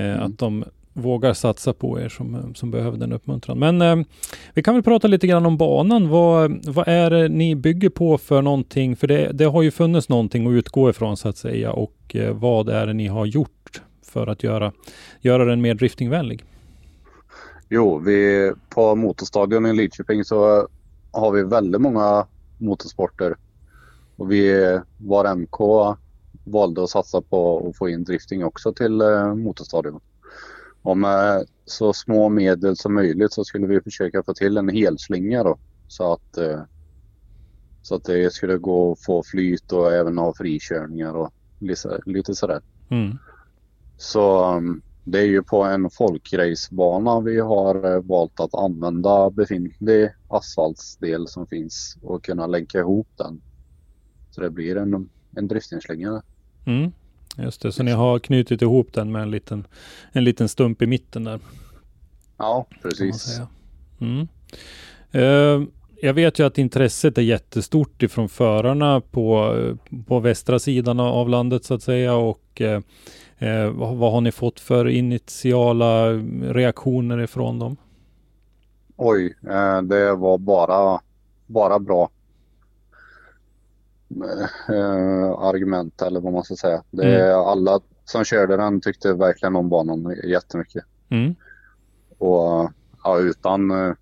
Eh, 0.00 0.14
Mm. 0.14 0.22
Att 0.22 0.38
de 0.38 0.64
vågar 0.98 1.32
satsa 1.32 1.72
på 1.72 2.00
er 2.00 2.08
som, 2.08 2.34
eh, 2.34 2.52
som 2.54 2.70
behöver 2.70 2.98
den 2.98 3.12
uppmuntran. 3.12 3.58
Men 3.58 3.82
eh, 3.82 3.96
vi 4.54 4.62
kan 4.62 4.74
väl 4.74 4.82
prata 4.82 5.08
lite 5.08 5.26
grann 5.26 5.46
om 5.46 5.56
banan. 5.56 6.08
Vad, 6.08 6.66
vad 6.66 6.88
är 6.88 7.10
det 7.10 7.28
ni 7.28 7.54
bygger 7.54 7.88
på 7.88 8.18
för 8.18 8.42
någonting? 8.42 8.96
För 8.96 9.06
det, 9.06 9.32
det 9.32 9.44
har 9.44 9.62
ju 9.62 9.70
funnits 9.70 10.08
någonting 10.08 10.46
att 10.46 10.52
utgå 10.52 10.90
ifrån 10.90 11.16
så 11.16 11.28
att 11.28 11.36
säga. 11.36 11.72
Och 11.72 12.16
eh, 12.16 12.34
vad 12.34 12.68
är 12.68 12.86
det 12.86 12.92
ni 12.92 13.06
har 13.06 13.26
gjort 13.26 13.82
för 14.02 14.26
att 14.26 14.42
göra, 14.42 14.72
göra 15.20 15.44
den 15.44 15.60
mer 15.60 15.74
driftingvänlig? 15.74 16.44
Jo, 17.68 17.98
vi, 17.98 18.52
på 18.68 18.94
motorstadion 18.94 19.66
i 19.66 19.72
Lidköping 19.72 20.24
så 20.24 20.68
har 21.10 21.32
vi 21.32 21.42
väldigt 21.42 21.80
många 21.80 22.26
motorsporter. 22.58 23.36
Och 24.16 24.32
vi, 24.32 24.78
var 24.98 25.34
MK 25.34 25.60
valde 26.44 26.82
att 26.82 26.90
satsa 26.90 27.20
på 27.20 27.68
att 27.68 27.76
få 27.76 27.88
in 27.88 28.04
drifting 28.04 28.44
också 28.44 28.72
till 28.72 29.00
eh, 29.00 29.34
motorstadion. 29.34 30.00
Och 30.82 30.98
med 30.98 31.46
så 31.64 31.92
små 31.92 32.28
medel 32.28 32.76
som 32.76 32.94
möjligt 32.94 33.32
så 33.32 33.44
skulle 33.44 33.66
vi 33.66 33.80
försöka 33.80 34.22
få 34.22 34.34
till 34.34 34.56
en 34.56 34.68
helslinga 34.68 35.44
då. 35.44 35.58
Så 35.88 36.12
att, 36.12 36.36
eh, 36.36 36.60
så 37.82 37.94
att 37.94 38.04
det 38.04 38.32
skulle 38.32 38.58
gå 38.58 38.92
att 38.92 39.04
få 39.04 39.22
flyt 39.22 39.72
och 39.72 39.92
även 39.92 40.18
ha 40.18 40.34
frikörningar 40.34 41.14
och 41.14 41.32
lite, 41.58 42.00
lite 42.06 42.34
sådär. 42.34 42.60
Mm. 42.90 43.18
Så 43.96 44.54
um, 44.56 44.82
det 45.04 45.18
är 45.18 45.26
ju 45.26 45.42
på 45.42 45.62
en 45.62 45.90
folkracebana 45.90 47.20
vi 47.20 47.40
har 47.40 47.94
eh, 47.94 48.02
valt 48.02 48.40
att 48.40 48.54
använda 48.54 49.30
befintlig 49.30 50.10
asfaltsdel 50.28 51.28
som 51.28 51.46
finns 51.46 51.98
och 52.02 52.24
kunna 52.24 52.46
länka 52.46 52.78
ihop 52.78 53.08
den. 53.16 53.40
Så 54.30 54.40
det 54.40 54.50
blir 54.50 54.76
en, 54.76 55.08
en 55.36 55.48
driftingslinga. 55.48 56.22
Mm. 56.66 56.92
Just 57.38 57.62
det, 57.62 57.72
så 57.72 57.82
ni 57.82 57.90
har 57.90 58.18
knutit 58.18 58.62
ihop 58.62 58.92
den 58.92 59.12
med 59.12 59.22
en 59.22 59.30
liten, 59.30 59.66
en 60.12 60.24
liten 60.24 60.48
stump 60.48 60.82
i 60.82 60.86
mitten 60.86 61.24
där. 61.24 61.40
Ja, 62.36 62.66
precis. 62.82 63.40
Mm. 64.00 64.28
Eh, 65.10 65.68
jag 66.00 66.14
vet 66.14 66.38
ju 66.38 66.46
att 66.46 66.58
intresset 66.58 67.18
är 67.18 67.22
jättestort 67.22 68.02
ifrån 68.02 68.28
förarna 68.28 69.00
på, 69.00 69.54
på 70.06 70.20
västra 70.20 70.58
sidan 70.58 71.00
av 71.00 71.28
landet 71.28 71.64
så 71.64 71.74
att 71.74 71.82
säga 71.82 72.14
och 72.14 72.60
eh, 72.60 72.80
eh, 73.38 73.70
vad, 73.70 73.96
vad 73.96 74.12
har 74.12 74.20
ni 74.20 74.32
fått 74.32 74.60
för 74.60 74.88
initiala 74.88 76.12
reaktioner 76.42 77.20
ifrån 77.20 77.58
dem? 77.58 77.76
Oj, 78.96 79.36
eh, 79.50 79.82
det 79.82 80.14
var 80.14 80.38
bara, 80.38 81.00
bara 81.46 81.78
bra 81.78 82.10
eh, 84.68 85.30
argument 85.30 86.02
eller 86.02 86.20
vad 86.20 86.32
man 86.32 86.44
ska 86.44 86.56
säga. 86.56 86.82
Det 86.90 87.20
är 87.20 87.50
Alla 87.52 87.80
som 88.04 88.24
körde 88.24 88.56
den 88.56 88.80
tyckte 88.80 89.12
verkligen 89.12 89.56
om 89.56 89.68
banan 89.68 90.16
jättemycket. 90.24 90.84
Mm. 91.08 91.34
Och 92.18 92.72
ja, 93.04 93.18
utan, 93.18 93.70
eh, 93.70 93.94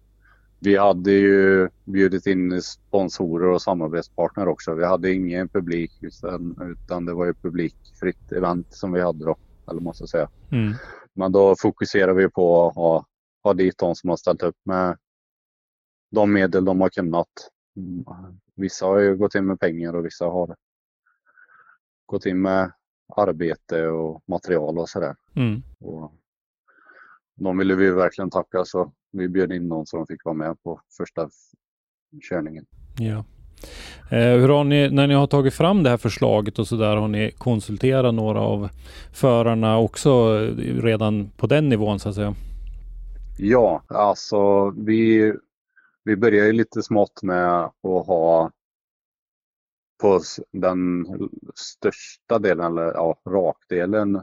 vi 0.61 0.77
hade 0.77 1.13
ju 1.13 1.69
bjudit 1.85 2.27
in 2.27 2.63
sponsorer 2.63 3.49
och 3.49 3.63
samarbetspartner 3.63 4.49
också. 4.49 4.75
Vi 4.75 4.85
hade 4.85 5.13
ingen 5.13 5.49
publik 5.49 5.93
utan, 6.01 6.57
utan 6.63 7.07
det 7.07 7.15
var 7.15 7.27
ju 7.27 7.35
publikfritt 7.35 8.33
event 8.33 8.75
som 8.75 8.93
vi 8.93 9.01
hade 9.01 9.25
då, 9.25 9.37
eller 9.71 9.81
måste 9.81 10.07
säga. 10.07 10.29
Mm. 10.53 10.75
Men 11.15 11.33
då 11.33 11.55
fokuserar 11.59 12.15
vi 12.15 12.29
på 12.29 12.67
att 12.67 12.75
ha, 12.75 13.07
ha 13.43 13.55
dit 13.55 13.79
de 13.79 13.95
som 13.95 14.11
har 14.11 14.17
ställt 14.17 14.43
upp 14.43 14.57
med 14.65 14.97
de 16.11 16.33
medel 16.33 16.65
de 16.65 16.81
har 16.81 16.89
kunnat. 16.89 17.29
Vissa 18.57 18.87
har 18.87 18.99
ju 18.99 19.17
gått 19.17 19.35
in 19.35 19.47
med 19.47 19.61
pengar 19.61 19.97
och 19.97 20.05
vissa 20.05 20.25
har 20.25 20.57
gått 22.07 22.27
in 22.27 22.43
med 22.43 22.73
arbete 23.17 23.87
och 23.87 24.23
material 24.27 24.79
och 24.79 24.89
sådär. 24.89 25.17
Mm. 25.35 25.63
Och 25.81 26.13
de 27.35 27.59
ville 27.59 27.75
vi 27.75 27.91
verkligen 27.91 28.31
tacka 28.31 28.65
så 28.65 28.93
vi 29.13 29.29
bjöd 29.29 29.53
in 29.53 29.69
någon 29.69 29.87
som 29.87 30.07
fick 30.07 30.25
vara 30.25 30.35
med 30.35 30.63
på 30.63 30.81
första 30.97 31.29
körningen. 32.31 32.67
Ja. 32.99 33.25
Eh, 34.11 34.39
hur 34.39 34.49
har 34.49 34.65
ni, 34.65 34.91
när 34.91 35.07
ni 35.07 35.15
har 35.15 35.27
tagit 35.27 35.55
fram 35.55 35.83
det 35.83 35.91
här 35.91 35.97
förslaget 35.97 36.59
och 36.59 36.67
så 36.67 36.77
där, 36.77 36.97
har 36.97 37.09
ni 37.09 37.31
konsulterat 37.39 38.15
några 38.15 38.41
av 38.41 38.69
förarna 39.13 39.79
också 39.79 40.11
eh, 40.11 40.83
redan 40.83 41.31
på 41.37 41.47
den 41.47 41.69
nivån 41.69 41.99
så 41.99 42.09
att 42.09 42.15
säga? 42.15 42.35
Ja, 43.39 43.83
alltså 43.89 44.71
vi, 44.71 45.33
vi 46.07 46.17
började 46.17 46.47
ju 46.47 46.53
lite 46.53 46.83
smått 46.83 47.23
med 47.23 47.65
att 47.65 47.73
ha 47.83 48.51
på 50.01 50.21
den 50.53 51.07
största 51.55 52.39
delen, 52.39 52.67
eller 52.67 52.83
ja, 52.83 53.21
rakdelen 53.29 54.17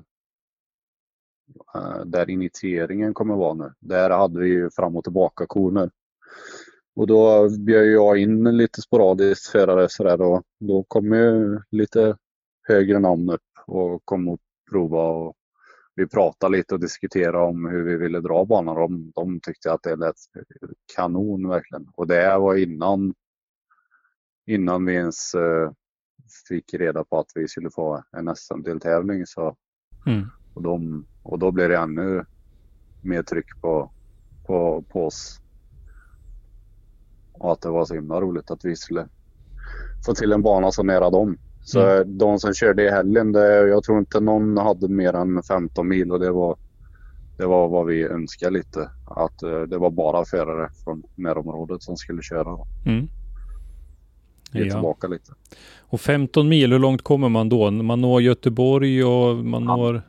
eh, 1.76 2.06
där 2.06 2.30
initieringen 2.30 3.14
kommer 3.14 3.36
vara 3.36 3.54
nu. 3.54 3.74
Där 3.80 4.10
hade 4.10 4.40
vi 4.40 4.48
ju 4.48 4.70
fram 4.70 4.96
och 4.96 5.04
tillbaka 5.04 5.46
koner. 5.46 5.92
Och 6.96 7.08
då 7.08 7.50
bjöd 7.60 7.88
jag 7.88 8.18
in 8.18 8.58
lite 8.58 8.82
sporadiskt 8.82 9.48
förare 9.48 9.90
sådär 9.90 10.22
och 10.22 10.44
då 10.60 10.84
kom 10.84 11.14
ju 11.14 11.60
lite 11.72 12.18
högre 12.62 13.00
namn 13.00 13.30
upp 13.30 13.42
och 13.68 14.06
kom 14.06 14.28
och 14.28 14.40
prova 14.72 15.08
och 15.08 15.36
vi 15.96 16.08
pratade 16.08 16.58
lite 16.58 16.74
och 16.74 16.82
diskuterade 16.82 17.38
om 17.38 17.66
hur 17.66 17.84
vi 17.84 17.98
ville 17.98 18.20
dra 18.20 18.46
banan. 18.46 18.76
De, 18.76 19.12
de 19.16 19.40
tyckte 19.40 19.74
att 19.74 19.84
det 19.84 19.96
lät 19.96 20.16
kanon 20.96 21.50
verkligen. 21.50 21.88
Och 21.96 22.08
det 22.08 22.38
var 22.38 22.56
innan, 22.56 23.14
innan 24.46 24.86
vi 24.86 24.94
ens 24.94 25.34
eh, 25.34 25.72
fick 26.48 26.74
reda 26.74 27.04
på 27.04 27.20
att 27.20 27.32
vi 27.36 27.48
skulle 27.48 27.70
få 27.70 28.04
en 28.12 28.36
SM-deltävling. 28.36 29.26
Så, 29.26 29.56
Mm. 30.06 30.26
och, 30.54 30.62
de, 30.62 31.06
och 31.24 31.40
då 31.40 31.52
blev 31.52 31.70
det 31.70 31.78
ännu 31.78 32.26
mer 33.02 33.24
tryck 33.24 33.62
på, 33.62 33.92
på, 34.48 34.84
på 34.90 35.06
oss. 35.06 35.40
Och 37.34 37.52
att 37.52 37.62
det 37.62 37.70
var 37.70 37.86
så 37.86 37.94
himla 37.96 38.22
roligt 38.22 38.52
att 38.52 38.66
vi 38.66 38.76
skulle 38.76 39.08
få 40.06 40.14
till 40.14 40.32
en 40.32 40.42
bana 40.42 40.72
så 40.72 40.84
nära 40.84 41.10
dem. 41.10 41.38
Så 41.64 41.80
Mm. 41.82 42.18
de 42.18 42.40
som 42.40 42.54
körde 42.54 42.84
i 42.84 42.90
helgen, 42.90 43.32
det, 43.32 43.68
jag 43.68 43.84
tror 43.84 44.00
inte 44.00 44.20
någon 44.20 44.58
hade 44.58 44.88
mer 44.88 45.14
än 45.14 45.44
15 45.44 45.88
mil 45.88 46.12
och 46.12 46.20
det 46.20 46.32
var, 46.32 46.58
det 47.38 47.46
var 47.46 47.68
vad 47.68 47.86
vi 47.86 48.04
önskade 48.04 48.52
lite. 48.52 48.90
Att 49.06 49.44
eh, 49.44 49.62
det 49.62 49.78
var 49.78 49.90
bara 49.92 50.26
förare 50.26 50.70
från 50.84 51.04
närområdet 51.16 51.84
som 51.84 51.98
skulle 51.98 52.22
köra 52.22 52.58
Mm. 52.86 53.08
ge 54.52 54.64
Ja. 54.64 54.74
tillbaka 54.74 55.08
lite. 55.08 55.32
Och 55.80 56.02
15 56.02 56.50
mil, 56.50 56.72
hur 56.72 56.80
långt 56.80 57.02
kommer 57.02 57.30
man 57.30 57.50
då? 57.50 57.72
Man 57.72 58.02
når 58.02 58.22
Göteborg 58.22 59.04
och 59.04 59.36
man 59.36 59.64
Ja. 59.64 59.76
når 59.76 60.02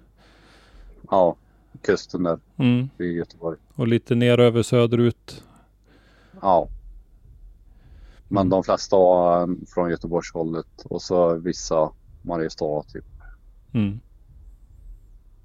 Ja, 1.10 1.36
kusten 1.82 2.22
där 2.22 2.38
mm, 2.56 2.88
i 2.98 3.04
Göteborg. 3.04 3.58
och 3.74 3.88
lite 3.88 4.14
ner 4.14 4.40
över 4.40 4.62
söderut. 4.62 5.42
Ja. 6.42 6.68
Men 8.28 8.48
de 8.48 8.64
flesta 8.64 8.96
från 9.74 9.90
Göteborgshållet 9.90 10.82
och 10.84 11.02
så 11.02 11.34
vissa 11.34 11.92
Mariestad 12.22 12.82
typ 12.82 13.04
Mm. 13.72 14.00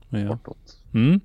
Ja. 0.10 0.28
bortåt. 0.28 0.79
Mm. 0.94 1.20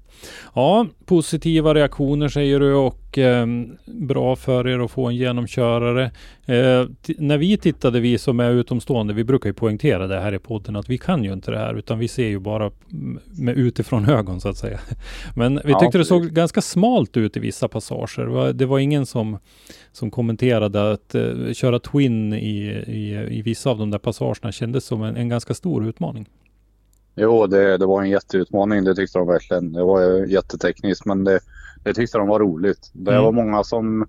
ja, 0.54 0.86
positiva 1.04 1.74
reaktioner 1.74 2.28
säger 2.28 2.60
du 2.60 2.74
och 2.74 3.18
eh, 3.18 3.46
bra 3.86 4.36
för 4.36 4.68
er 4.68 4.78
att 4.78 4.90
få 4.90 5.06
en 5.06 5.16
genomkörare. 5.16 6.04
Eh, 6.46 6.86
när 7.18 7.38
vi 7.38 7.56
tittade, 7.56 8.00
vi 8.00 8.18
som 8.18 8.40
är 8.40 8.50
utomstående, 8.50 9.14
vi 9.14 9.24
brukar 9.24 9.48
ju 9.48 9.54
poängtera 9.54 10.06
det 10.06 10.20
här 10.20 10.34
i 10.34 10.38
podden 10.38 10.76
att 10.76 10.90
vi 10.90 10.98
kan 10.98 11.24
ju 11.24 11.32
inte 11.32 11.50
det 11.50 11.58
här 11.58 11.74
utan 11.74 11.98
vi 11.98 12.08
ser 12.08 12.26
ju 12.28 12.38
bara 12.38 12.70
med 13.38 13.56
utifrån 13.56 14.08
ögon 14.08 14.40
så 14.40 14.48
att 14.48 14.56
säga. 14.56 14.80
Men 15.36 15.60
vi 15.64 15.70
Ja, 15.72 15.80
tyckte 15.80 15.98
det 15.98 16.04
såg 16.04 16.26
ganska 16.30 16.60
smalt 16.60 17.16
ut 17.16 17.36
i 17.36 17.40
vissa 17.40 17.68
passager. 17.68 18.22
Det 18.22 18.30
var, 18.30 18.52
det 18.52 18.66
var 18.66 18.78
ingen 18.78 19.06
som, 19.06 19.38
som 19.92 20.10
kommenterade 20.10 20.92
att 20.92 21.14
eh, 21.14 21.52
köra 21.52 21.78
Twin 21.78 22.32
i, 22.32 22.66
i, 22.86 23.28
i 23.38 23.42
vissa 23.42 23.70
av 23.70 23.78
de 23.78 23.90
där 23.90 23.98
passagerna 23.98 24.52
kändes 24.52 24.84
som 24.84 25.02
en, 25.02 25.16
en 25.16 25.28
ganska 25.28 25.54
stor 25.54 25.88
utmaning. 25.88 26.28
Jo, 27.16 27.46
det, 27.46 27.78
det 27.78 27.86
var 27.86 28.02
en 28.02 28.10
jätteutmaning. 28.10 28.84
Det 28.84 28.94
tyckte 28.94 29.18
de 29.18 29.28
verkligen. 29.28 29.72
Det 29.72 29.84
var 29.84 30.26
jättetekniskt, 30.26 31.06
men 31.06 31.24
det, 31.24 31.40
det 31.84 31.94
tyckte 31.94 32.18
de 32.18 32.28
var 32.28 32.40
roligt. 32.40 32.90
Det 32.92 33.10
Mm. 33.12 33.24
var 33.24 33.32
många 33.32 33.64
som 33.64 34.08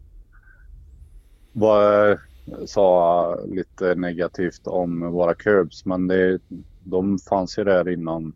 var, 1.54 2.20
sa 2.66 3.36
lite 3.46 3.96
negativt 3.96 4.68
om 4.68 5.12
våra 5.12 5.36
curbs, 5.36 5.86
men 5.86 6.08
det, 6.08 6.40
de 6.84 7.20
fanns 7.30 7.58
ju 7.60 7.64
där 7.64 7.90
innan 7.90 8.34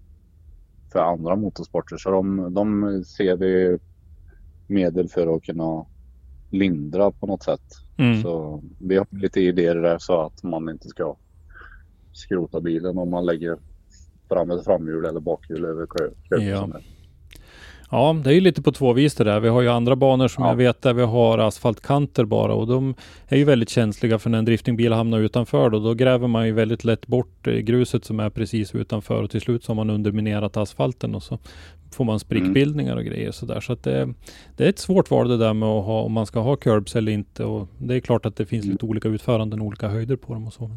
för 0.92 1.00
andra 1.00 1.36
motorsporter. 1.36 1.98
Så 1.98 2.12
de, 2.12 2.54
de 2.54 3.04
ser 3.04 3.38
det 3.38 3.80
medel 4.68 5.10
för 5.10 5.36
att 5.36 5.44
kunna 5.44 5.86
lindra 6.52 7.12
på 7.12 7.28
något 7.28 7.44
sätt. 7.44 7.62
Mm. 7.98 8.22
Så 8.22 8.64
vi 8.80 8.98
har 8.98 9.08
lite 9.12 9.42
idéer 9.42 9.76
där 9.76 9.98
så 9.98 10.22
att 10.22 10.44
man 10.44 10.70
inte 10.70 10.88
ska 10.88 11.16
skrota 12.14 12.62
bilen 12.62 12.98
om 12.98 13.10
man 13.10 13.26
lägger 13.26 13.58
fram 14.30 14.52
ett 14.52 14.64
framhjul 14.66 15.06
eller 15.06 15.20
bakhjul 15.20 15.66
över 15.66 15.86
kö- 15.86 16.10
Ja. 16.30 16.70
Ja, 17.92 18.16
det 18.24 18.30
är 18.30 18.34
ju 18.34 18.42
lite 18.42 18.62
på 18.62 18.72
två 18.72 18.94
vis 18.94 19.16
det 19.16 19.24
där. 19.24 19.40
Vi 19.40 19.48
har 19.50 19.62
ju 19.62 19.68
andra 19.70 19.96
banor 19.96 20.28
som 20.28 20.44
Ja. 20.44 20.50
jag 20.50 20.56
vet 20.56 20.82
där 20.82 20.94
vi 20.94 21.02
har 21.04 21.38
asfaltkanter 21.38 22.26
bara 22.26 22.54
och 22.54 22.68
de 22.68 22.96
är 23.28 23.38
ju 23.38 23.44
väldigt 23.44 23.70
känsliga 23.70 24.20
för 24.20 24.30
när 24.30 24.38
en 24.40 24.46
driftingbil 24.46 24.94
hamnar 24.94 25.20
utanför 25.20 25.70
då. 25.70 25.80
Då 25.80 25.94
gräver 25.94 26.28
man 26.28 26.46
ju 26.46 26.52
väldigt 26.52 26.84
lätt 26.84 27.08
bort 27.08 27.48
eh, 27.48 27.54
gruset 27.54 28.06
som 28.06 28.20
är 28.20 28.30
precis 28.30 28.76
utanför 28.76 29.24
och 29.24 29.30
till 29.32 29.42
slut 29.42 29.64
så 29.64 29.70
har 29.70 29.76
man 29.76 29.90
underminerat 29.90 30.58
asfalten 30.58 31.16
och 31.16 31.24
så 31.24 31.40
får 31.92 32.06
man 32.06 32.20
sprickbildningar 32.20 32.96
och 32.96 33.04
grejer 33.06 33.32
sådär. 33.32 33.60
Så 33.60 33.74
att 33.74 33.84
det, 33.84 34.14
det 34.58 34.66
är 34.66 34.70
ett 34.70 34.80
svårt 34.80 35.12
val 35.12 35.28
det 35.30 35.38
där 35.38 35.54
med 35.54 35.70
att 35.70 35.86
ha, 35.86 36.02
om 36.02 36.12
man 36.12 36.26
ska 36.26 36.40
ha 36.40 36.56
curbs 36.56 36.96
eller 36.96 37.12
inte 37.12 37.44
och 37.44 37.68
det 37.78 37.96
är 37.96 38.00
klart 38.00 38.26
att 38.26 38.36
det 38.36 38.46
finns 38.46 38.66
lite 38.66 38.86
olika 38.86 39.08
utföranden 39.08 39.62
och 39.62 39.68
olika 39.68 39.88
höjder 39.88 40.16
på 40.16 40.34
dem 40.34 40.48
och 40.48 40.54
så. 40.54 40.72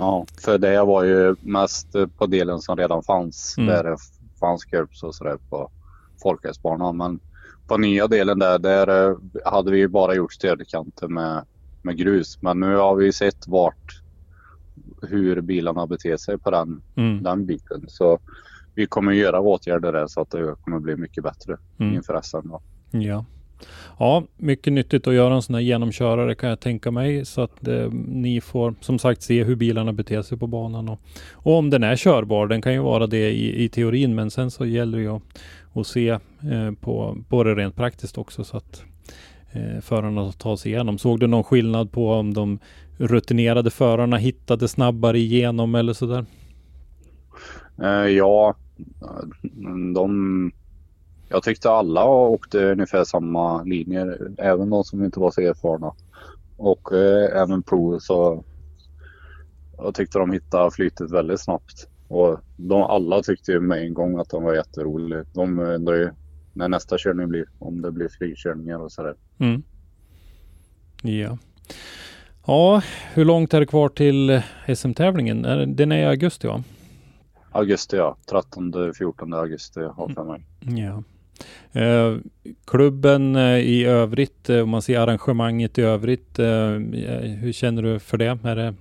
Ja, 0.00 0.26
för 0.44 0.58
det 0.58 0.84
var 0.84 1.04
ju 1.04 1.36
mest 1.40 1.92
på 2.18 2.26
delen 2.26 2.58
som 2.60 2.76
redan 2.76 3.02
fanns. 3.02 3.54
Mm. 3.58 3.68
Där 3.68 3.84
det 3.84 3.96
fanns 4.40 4.64
curbs 4.64 5.02
och 5.02 5.14
sådär 5.14 5.38
på 5.50 5.70
folkhästbanan. 6.22 6.96
Men 6.96 7.20
på 7.66 7.76
nya 7.76 8.06
delen 8.06 8.38
där, 8.38 8.58
där 8.58 9.10
eh, 9.10 9.16
hade 9.44 9.70
vi 9.70 9.78
ju 9.78 9.88
bara 9.88 10.14
gjort 10.14 10.32
stödkanter 10.32 11.08
med, 11.08 11.44
med 11.82 11.96
grus. 11.96 12.42
Men 12.42 12.60
nu 12.60 12.76
har 12.76 12.96
vi 12.96 13.12
sett 13.12 13.48
vart 13.48 14.02
hur 15.02 15.40
bilarna 15.40 15.86
beter 15.86 16.16
sig 16.16 16.38
på 16.38 16.50
den, 16.50 16.82
Mm. 16.96 17.22
den 17.22 17.46
biten. 17.46 17.84
Så 17.88 18.18
vi 18.74 18.86
kommer 18.86 19.12
göra 19.12 19.40
åtgärder 19.40 19.92
där 19.92 20.06
så 20.06 20.20
att 20.20 20.30
det 20.30 20.54
kommer 20.64 20.78
bli 20.78 20.96
mycket 20.96 21.24
bättre 21.24 21.56
Mm. 21.78 21.94
inför 21.94 22.20
SM. 22.22 22.48
Då. 22.48 22.60
Ja. 22.90 23.24
Ja, 23.98 24.24
mycket 24.36 24.72
nyttigt 24.72 25.06
att 25.06 25.14
göra 25.14 25.34
en 25.34 25.42
sån 25.42 25.54
här 25.54 25.62
genomkörare 25.62 26.34
kan 26.34 26.48
jag 26.48 26.60
tänka 26.60 26.90
mig 26.90 27.24
så 27.24 27.40
att 27.40 27.68
eh, 27.68 27.90
ni 28.08 28.40
får 28.40 28.74
som 28.80 28.98
sagt 28.98 29.22
se 29.22 29.44
hur 29.44 29.56
bilarna 29.56 29.92
beter 29.92 30.22
sig 30.22 30.38
på 30.38 30.46
banan 30.46 30.88
och, 30.88 31.00
och 31.32 31.54
om 31.54 31.70
den 31.70 31.82
är 31.82 31.96
körbar. 31.96 32.46
Den 32.46 32.62
kan 32.62 32.72
ju 32.72 32.78
vara 32.78 33.06
det 33.06 33.30
i, 33.30 33.64
i 33.64 33.68
teorin, 33.68 34.14
men 34.14 34.30
sen 34.30 34.50
så 34.50 34.66
gäller 34.66 34.98
det 34.98 35.04
ju 35.04 35.16
att, 35.16 35.22
att 35.72 35.86
se 35.86 36.08
eh, 36.08 36.72
på, 36.80 37.16
på 37.28 37.44
det 37.44 37.54
rent 37.54 37.76
praktiskt 37.76 38.18
också 38.18 38.44
så 38.44 38.56
att 38.56 38.82
eh, 39.52 39.80
förarna 39.80 40.32
tar 40.32 40.56
sig 40.56 40.72
igenom. 40.72 40.98
Såg 40.98 41.20
du 41.20 41.26
någon 41.26 41.44
skillnad 41.44 41.92
på 41.92 42.12
om 42.12 42.34
de 42.34 42.58
rutinerade 42.98 43.70
förarna 43.70 44.16
hittade 44.16 44.68
snabbare 44.68 45.18
igenom 45.18 45.74
eller 45.74 45.92
sådär? 45.92 46.24
Eh, 47.82 47.88
ja, 47.88 48.54
de... 49.94 50.52
Jag 51.32 51.42
tyckte 51.42 51.70
alla 51.70 52.04
åkte 52.04 52.72
ungefär 52.72 53.04
samma 53.04 53.62
linjer, 53.62 54.30
även 54.38 54.70
de 54.70 54.84
som 54.84 55.04
inte 55.04 55.20
var 55.20 55.30
så 55.30 55.40
erfarna. 55.40 55.92
Och 56.56 56.92
eh, 56.92 57.42
även 57.42 57.62
Pro 57.62 58.00
så 58.00 58.44
jag 59.76 59.94
tyckte 59.94 60.18
de 60.18 60.32
hittade 60.32 60.70
flytet 60.70 61.10
väldigt 61.10 61.40
snabbt. 61.40 61.88
Och 62.08 62.40
de 62.56 62.82
alla 62.82 63.22
tyckte 63.22 63.60
med 63.60 63.82
en 63.82 63.94
gång 63.94 64.18
att 64.18 64.30
de 64.30 64.42
var 64.42 64.54
jätteroliga. 64.54 65.24
De 65.32 65.58
undrar 65.58 65.94
ju 65.94 66.10
när 66.52 66.68
nästa 66.68 66.98
körning 66.98 67.28
blir, 67.28 67.44
om 67.58 67.82
det 67.82 67.92
blir 67.92 68.08
flygkörningar 68.08 68.78
och 68.78 68.92
sådär. 68.92 69.14
Mm. 69.38 69.62
Ja. 71.02 71.38
Ja, 72.46 72.82
hur 73.14 73.24
långt 73.24 73.54
är 73.54 73.60
det 73.60 73.66
kvar 73.66 73.88
till 73.88 74.42
SM-tävlingen? 74.76 75.42
Den 75.76 75.92
är 75.92 75.98
i 75.98 76.06
augusti 76.06 76.46
va? 76.46 76.64
Augusti 77.50 77.96
ja, 77.96 78.16
13-14 78.30 79.36
augusti 79.40 79.80
har 79.80 80.08
för 80.08 80.24
mig. 80.24 80.44
Ja. 80.60 81.02
Eh, 81.72 82.16
klubben 82.64 83.36
eh, 83.36 83.58
i 83.58 83.84
övrigt, 83.84 84.50
eh, 84.50 84.60
om 84.60 84.70
man 84.70 84.82
ser 84.82 85.00
arrangemanget 85.00 85.78
i 85.78 85.82
övrigt, 85.82 86.38
hur 87.40 87.52
känner 87.52 87.82
du 87.82 87.98
för 87.98 88.18
det? 88.18 88.38
Är 88.44 88.56
det 88.56 88.74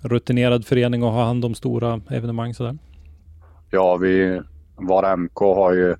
rutinerad 0.00 0.66
förening 0.66 1.02
att 1.02 1.12
ha 1.12 1.24
hand 1.24 1.44
om 1.44 1.54
stora 1.54 2.00
evenemang 2.10 2.54
sådär? 2.54 2.78
Ja, 3.70 3.96
vi, 3.96 4.40
Vara 4.76 5.16
MK 5.16 5.38
har 5.38 5.72
ju 5.72 5.96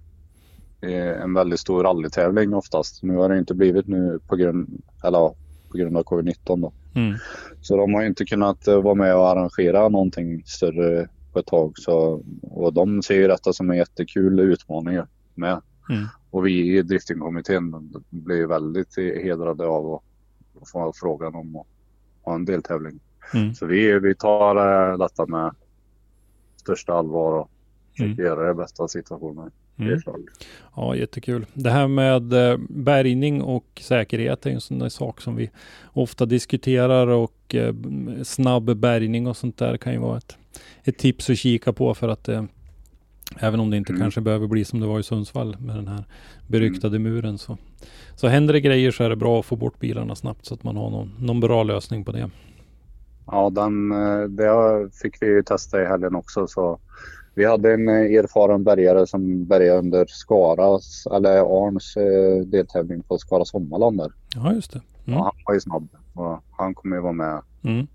en 1.23 1.35
väldigt 1.35 1.61
stor 1.61 1.83
rallytävling 1.83 2.55
oftast. 2.55 3.03
Nu 3.03 3.17
har 3.17 3.29
det 3.29 3.39
inte 3.39 3.55
blivit 3.55 3.87
nu 3.87 4.21
på 4.29 4.37
grund, 4.37 4.83
eller, 5.05 5.35
på 5.71 5.79
grund 5.79 5.97
av 5.97 6.03
covid-19 6.03 6.61
då. 6.61 6.73
Mm. 6.95 7.15
Så 7.61 7.77
de 7.77 7.95
har 7.95 8.03
inte 8.03 8.25
kunnat 8.25 8.67
vara 8.67 8.95
med 8.95 9.17
och 9.17 9.29
arrangera 9.29 9.89
någonting 9.89 10.43
större 10.47 11.09
på 11.33 11.39
ett 11.39 11.47
tag. 11.47 11.73
Så, 11.77 12.23
och 12.43 12.73
de 12.73 13.03
ser 13.03 13.15
ju 13.15 13.29
detta 13.29 13.53
som 13.53 13.71
en 13.71 13.77
jättekul 13.77 14.41
utmaning 14.41 14.99
med. 15.37 15.61
Mm. 15.91 16.05
Och 16.31 16.47
vi 16.47 16.79
i 16.79 16.83
driftingkommittén 16.83 17.93
blir 18.11 18.47
väldigt 18.47 18.97
hedrade 18.97 19.67
av 19.67 19.95
att, 19.95 20.69
få 20.69 20.93
frågan 20.95 21.35
om 21.35 21.57
att 21.57 21.67
ha 22.23 22.35
en 22.35 22.45
deltävling. 22.45 23.01
Mm. 23.35 23.55
Så 23.55 23.67
vi, 23.67 23.99
vi 23.99 24.15
tar 24.15 24.57
äh, 24.91 24.99
detta 24.99 25.27
med 25.27 25.55
största 26.57 26.93
allvar 26.93 27.33
och 27.33 27.51
försöker 27.91 28.13
Mm. 28.13 28.25
göra 28.25 28.49
det 28.49 28.55
bästa 28.55 28.83
av 28.83 28.89
situationen. 28.89 29.51
Det 29.77 29.85
Mm. 29.85 30.27
Ja, 30.77 30.97
jättekul. 30.97 31.47
Det 31.55 31.71
här 31.71 31.89
med 31.89 32.33
eh, 32.33 32.59
bärgning 32.69 33.43
och 33.43 33.81
säkerhet 33.81 34.47
är 34.47 34.51
en 34.51 34.61
sån 34.61 34.79
där 34.79 34.89
sak 34.89 35.21
som 35.21 35.37
vi 35.37 35.51
ofta 35.93 36.27
diskuterar 36.27 37.07
och 37.07 37.55
eh, 37.55 37.75
snabb 38.23 38.77
bärgning 38.77 39.27
och 39.27 39.37
sånt 39.37 39.57
där 39.57 39.77
kan 39.77 39.93
ju 39.93 39.99
vara 39.99 40.19
ett, 40.19 40.37
ett 40.85 40.99
tips 40.99 41.31
att 41.31 41.39
kika 41.39 41.73
på 41.73 41.95
för 41.95 42.09
att 42.09 42.29
eh, 42.29 42.45
även 43.41 43.61
om 43.61 43.71
det 43.71 43.77
inte 43.77 43.93
Mm. 43.93 44.01
kanske 44.03 44.21
behöver 44.21 44.47
bli 44.47 44.65
som 44.65 44.81
det 44.81 44.87
var 44.87 45.01
i 45.01 45.03
Sundsvall 45.03 45.57
med 45.61 45.77
den 45.77 45.89
här 45.89 46.05
beryktade 46.47 46.99
muren 46.99 47.39
så, 47.39 47.59
så 48.17 48.29
händer 48.29 48.53
det 48.55 48.61
grejer 48.61 48.91
så 48.91 49.05
är 49.05 49.09
det 49.09 49.17
bra 49.17 49.41
att 49.41 49.47
få 49.47 49.57
bort 49.57 49.79
bilarna 49.81 50.15
snabbt 50.15 50.47
så 50.47 50.55
att 50.55 50.65
man 50.65 50.77
har 50.77 50.91
någon, 50.91 51.11
någon 51.21 51.41
bra 51.41 51.63
lösning 51.63 52.05
på 52.05 52.13
det. 52.13 52.31
Ja, 53.27 53.51
den, 53.51 53.93
eh, 53.93 54.23
det 54.29 54.91
fick 55.03 55.23
vi 55.23 55.27
ju 55.27 55.43
testa 55.43 55.83
i 55.83 55.87
helgen 55.87 56.15
också. 56.15 56.47
Så 56.47 56.79
vi 57.35 57.45
hade 57.45 57.75
en 57.75 57.89
eh, 57.89 57.95
erfaren 57.95 58.65
bärgare 58.65 59.07
som 59.07 59.45
bärgade 59.45 59.79
under 59.79 60.07
Skaras, 60.09 61.07
eller 61.13 61.67
Arns 61.67 61.97
eh, 61.97 62.47
deltävling 62.47 63.03
på 63.03 63.19
Skara 63.19 63.45
Sommarland 63.45 63.99
där. 63.99 64.13
Ja, 64.35 64.53
just 64.53 64.73
det. 64.73 64.81
Mm. 65.07 65.21
han 65.21 65.33
var 65.47 65.55
ju 65.55 65.61
snabb 65.61 65.89
och 66.15 66.41
han 66.51 66.75
kommer 66.75 66.97
ju 66.97 67.03
vara 67.03 67.13
med 67.13 67.41
Mm. 67.63 67.87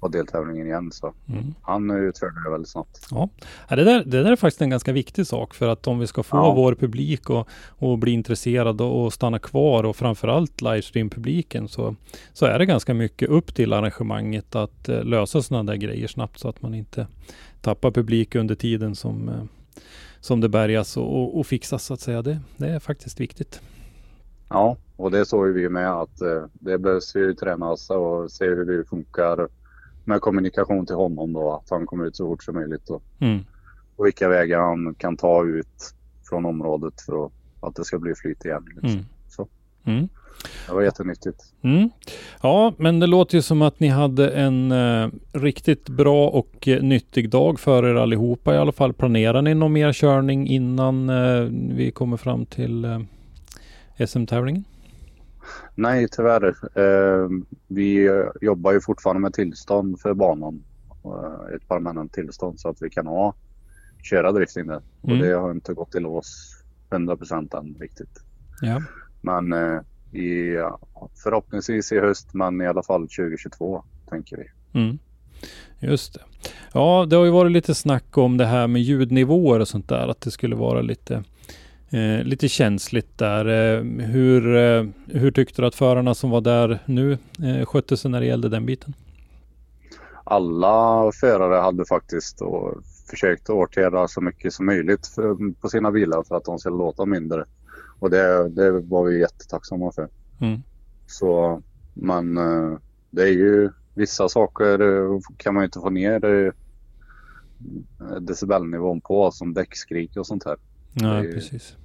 På 0.00 0.08
deltävlingen 0.08 0.66
igen. 0.66 0.92
Så 0.92 1.12
Mm. 1.28 1.54
han 1.62 1.90
utförde 1.90 2.44
det 2.44 2.50
väldigt 2.50 2.68
snabbt. 2.70 3.06
Ja, 3.10 3.28
det 3.68 3.84
där, 3.84 4.04
det 4.04 4.22
där 4.22 4.32
är 4.32 4.36
faktiskt 4.36 4.62
en 4.62 4.70
ganska 4.70 4.92
viktig 4.92 5.26
sak 5.26 5.54
för 5.54 5.68
att 5.68 5.86
om 5.86 5.98
vi 5.98 6.06
ska 6.06 6.22
få 6.22 6.36
Ja. 6.36 6.54
vår 6.54 6.74
publik 6.74 7.30
och, 7.30 7.48
och 7.68 7.98
bli 7.98 8.10
intresserad 8.12 8.80
och, 8.80 9.04
och 9.04 9.12
stanna 9.12 9.38
kvar 9.38 9.84
och 9.84 9.96
framförallt 9.96 10.60
livestream-publiken 10.62 11.68
så, 11.68 11.94
så 12.32 12.46
är 12.46 12.58
det 12.58 12.66
ganska 12.66 12.94
mycket 12.94 13.28
upp 13.28 13.54
till 13.54 13.72
arrangemanget 13.72 14.54
att 14.56 14.88
eh, 14.88 15.04
lösa 15.04 15.42
sådana 15.42 15.72
där 15.72 15.78
grejer 15.78 16.08
snabbt 16.08 16.38
så 16.38 16.48
att 16.48 16.62
man 16.62 16.74
inte 16.74 17.06
tappar 17.60 17.90
publik 17.90 18.34
under 18.34 18.54
tiden 18.54 18.94
som, 18.94 19.28
eh, 19.28 19.42
som 20.20 20.40
det 20.40 20.48
bärgas 20.48 20.96
och, 20.96 21.16
och, 21.22 21.38
och 21.38 21.46
fixas 21.46 21.84
så 21.84 21.94
att 21.94 22.00
säga. 22.00 22.22
Det, 22.22 22.38
det 22.56 22.68
är 22.68 22.78
faktiskt 22.78 23.20
viktigt. 23.20 23.60
Ja, 24.50 24.76
och 24.96 25.10
det 25.10 25.26
såg 25.26 25.48
vi 25.48 25.68
med 25.68 25.90
att 25.92 26.20
eh, 26.20 26.44
det 26.52 26.78
behövs 26.78 27.16
ju 27.16 27.34
tränas 27.34 27.90
och 27.90 28.30
se 28.30 28.44
hur 28.44 28.64
det 28.78 28.84
funkar 28.84 29.48
med 30.08 30.20
kommunikation 30.20 30.86
till 30.86 30.96
honom 30.96 31.32
då. 31.32 31.52
Att 31.52 31.70
han 31.70 31.86
kommer 31.86 32.04
ut 32.06 32.16
så 32.16 32.26
fort 32.28 32.42
som 32.44 32.54
möjligt 32.54 32.90
och, 32.90 33.02
Mm. 33.20 33.44
och 33.96 34.06
vilka 34.06 34.28
vägar 34.28 34.60
han 34.60 34.94
kan 34.94 35.16
ta 35.16 35.44
ut 35.44 35.94
från 36.28 36.46
området 36.46 37.00
för 37.00 37.26
att, 37.26 37.32
att 37.60 37.74
det 37.74 37.84
ska 37.84 37.98
bli 37.98 38.14
flyt 38.14 38.44
igen. 38.44 38.64
Liksom. 38.68 38.90
Mm. 38.90 39.04
Så. 39.28 39.48
Mm. 39.84 40.08
Det 40.66 40.74
var 40.74 40.82
jättenyttigt. 40.82 41.44
Mm. 41.62 41.90
Ja, 42.42 42.72
men 42.76 43.00
det 43.00 43.06
låter 43.06 43.34
ju 43.36 43.42
som 43.42 43.62
att 43.62 43.80
ni 43.80 43.88
hade 43.88 44.30
en 44.30 44.72
eh, 44.72 45.08
riktigt 45.32 45.88
bra 45.88 46.28
och 46.28 46.68
eh, 46.68 46.82
nyttig 46.82 47.30
dag 47.30 47.60
för 47.60 47.84
er 47.86 47.94
allihopa 47.94 48.54
i 48.54 48.58
alla 48.58 48.72
fall. 48.72 48.92
Planerar 48.92 49.42
ni 49.42 49.54
någon 49.54 49.72
mer 49.72 49.92
körning 49.92 50.48
innan 50.48 51.10
eh, 51.10 51.40
vi 51.76 51.90
kommer 51.90 52.16
fram 52.16 52.46
till 52.46 52.84
eh, 52.84 54.06
SM-tävlingen? 54.06 54.64
Nej, 55.74 56.08
tyvärr. 56.10 56.46
Eh, 56.78 57.28
vi 57.66 58.10
jobbar 58.40 58.72
ju 58.72 58.80
fortfarande 58.80 59.20
med 59.20 59.32
tillstånd 59.32 60.00
för 60.00 60.14
banan. 60.14 60.62
Eh, 61.04 61.54
ett 61.56 61.68
permanent 61.68 62.12
tillstånd 62.12 62.60
så 62.60 62.68
att 62.68 62.82
vi 62.82 62.90
kan 62.90 63.06
ha 63.06 63.34
köra 64.02 64.32
drifting 64.32 64.66
där. 64.66 64.80
Och 65.00 65.08
Mm. 65.10 65.22
det 65.22 65.32
har 65.34 65.50
inte 65.50 65.74
gått 65.74 65.94
i 65.94 66.00
lås 66.00 66.54
100% 66.90 67.54
än 67.54 67.76
riktigt. 67.80 68.22
Ja. 68.60 68.82
Men 69.20 69.52
eh, 69.52 69.80
i, 70.20 70.56
förhoppningsvis 71.24 71.92
i 71.92 71.98
höst, 72.00 72.34
men 72.34 72.60
i 72.60 72.66
alla 72.66 72.82
fall 72.82 73.00
2022 73.08 73.84
tänker 74.10 74.36
vi. 74.36 74.80
Mm. 74.80 74.98
Just 75.80 76.14
det. 76.14 76.20
Ja, 76.72 77.06
det 77.10 77.16
har 77.16 77.24
ju 77.24 77.30
varit 77.30 77.52
lite 77.52 77.74
snack 77.74 78.18
om 78.18 78.36
det 78.36 78.46
här 78.46 78.66
med 78.66 78.82
ljudnivåer 78.82 79.60
och 79.60 79.68
sånt 79.68 79.88
där, 79.88 80.08
att 80.08 80.20
det 80.20 80.30
skulle 80.30 80.56
vara 80.56 80.80
lite 80.80 81.24
Eh, 81.90 82.24
lite 82.24 82.48
känsligt 82.48 83.18
där. 83.18 83.46
Eh, 83.46 83.82
hur, 84.06 84.56
eh, 84.56 84.84
hur 85.06 85.30
tyckte 85.30 85.62
du 85.62 85.66
att 85.66 85.74
förarna 85.74 86.14
som 86.14 86.30
var 86.30 86.40
där 86.40 86.78
nu 86.86 87.12
eh, 87.42 87.66
skötte 87.66 87.96
sig 87.96 88.10
när 88.10 88.20
det 88.20 88.26
gällde 88.26 88.48
den 88.48 88.66
biten? 88.66 88.94
Alla 90.24 91.12
förare 91.12 91.60
hade 91.60 91.84
faktiskt 91.84 92.38
försökt 93.10 93.50
åtgärda 93.50 94.08
så 94.08 94.20
mycket 94.20 94.52
som 94.52 94.66
möjligt 94.66 95.06
för, 95.06 95.52
på 95.60 95.68
sina 95.68 95.90
bilar 95.90 96.22
för 96.22 96.36
att 96.36 96.44
de 96.44 96.58
skulle 96.58 96.76
låta 96.76 97.06
mindre. 97.06 97.44
Och 97.98 98.10
det, 98.10 98.48
det 98.48 98.70
var 98.70 99.04
vi 99.04 99.20
jättetacksamma 99.20 99.92
för. 99.92 100.08
Mm. 100.40 100.62
Så, 101.06 101.62
men 101.94 102.36
eh, 102.36 102.78
det 103.10 103.22
är 103.22 103.32
ju 103.32 103.70
vissa 103.94 104.28
saker 104.28 104.80
eh, 104.80 105.20
kan 105.36 105.54
man 105.54 105.62
ju 105.62 105.64
inte 105.64 105.80
få 105.80 105.90
ner 105.90 106.24
eh, 106.24 106.52
decibelnivån 108.20 109.00
på 109.00 109.30
som 109.30 109.54
däckskrik 109.54 110.16
och 110.16 110.26
sånt 110.26 110.44
här. 110.44 110.56
Ja, 110.92 111.06
Det 111.08 111.28
är- 111.28 111.32
precis. 111.32 111.76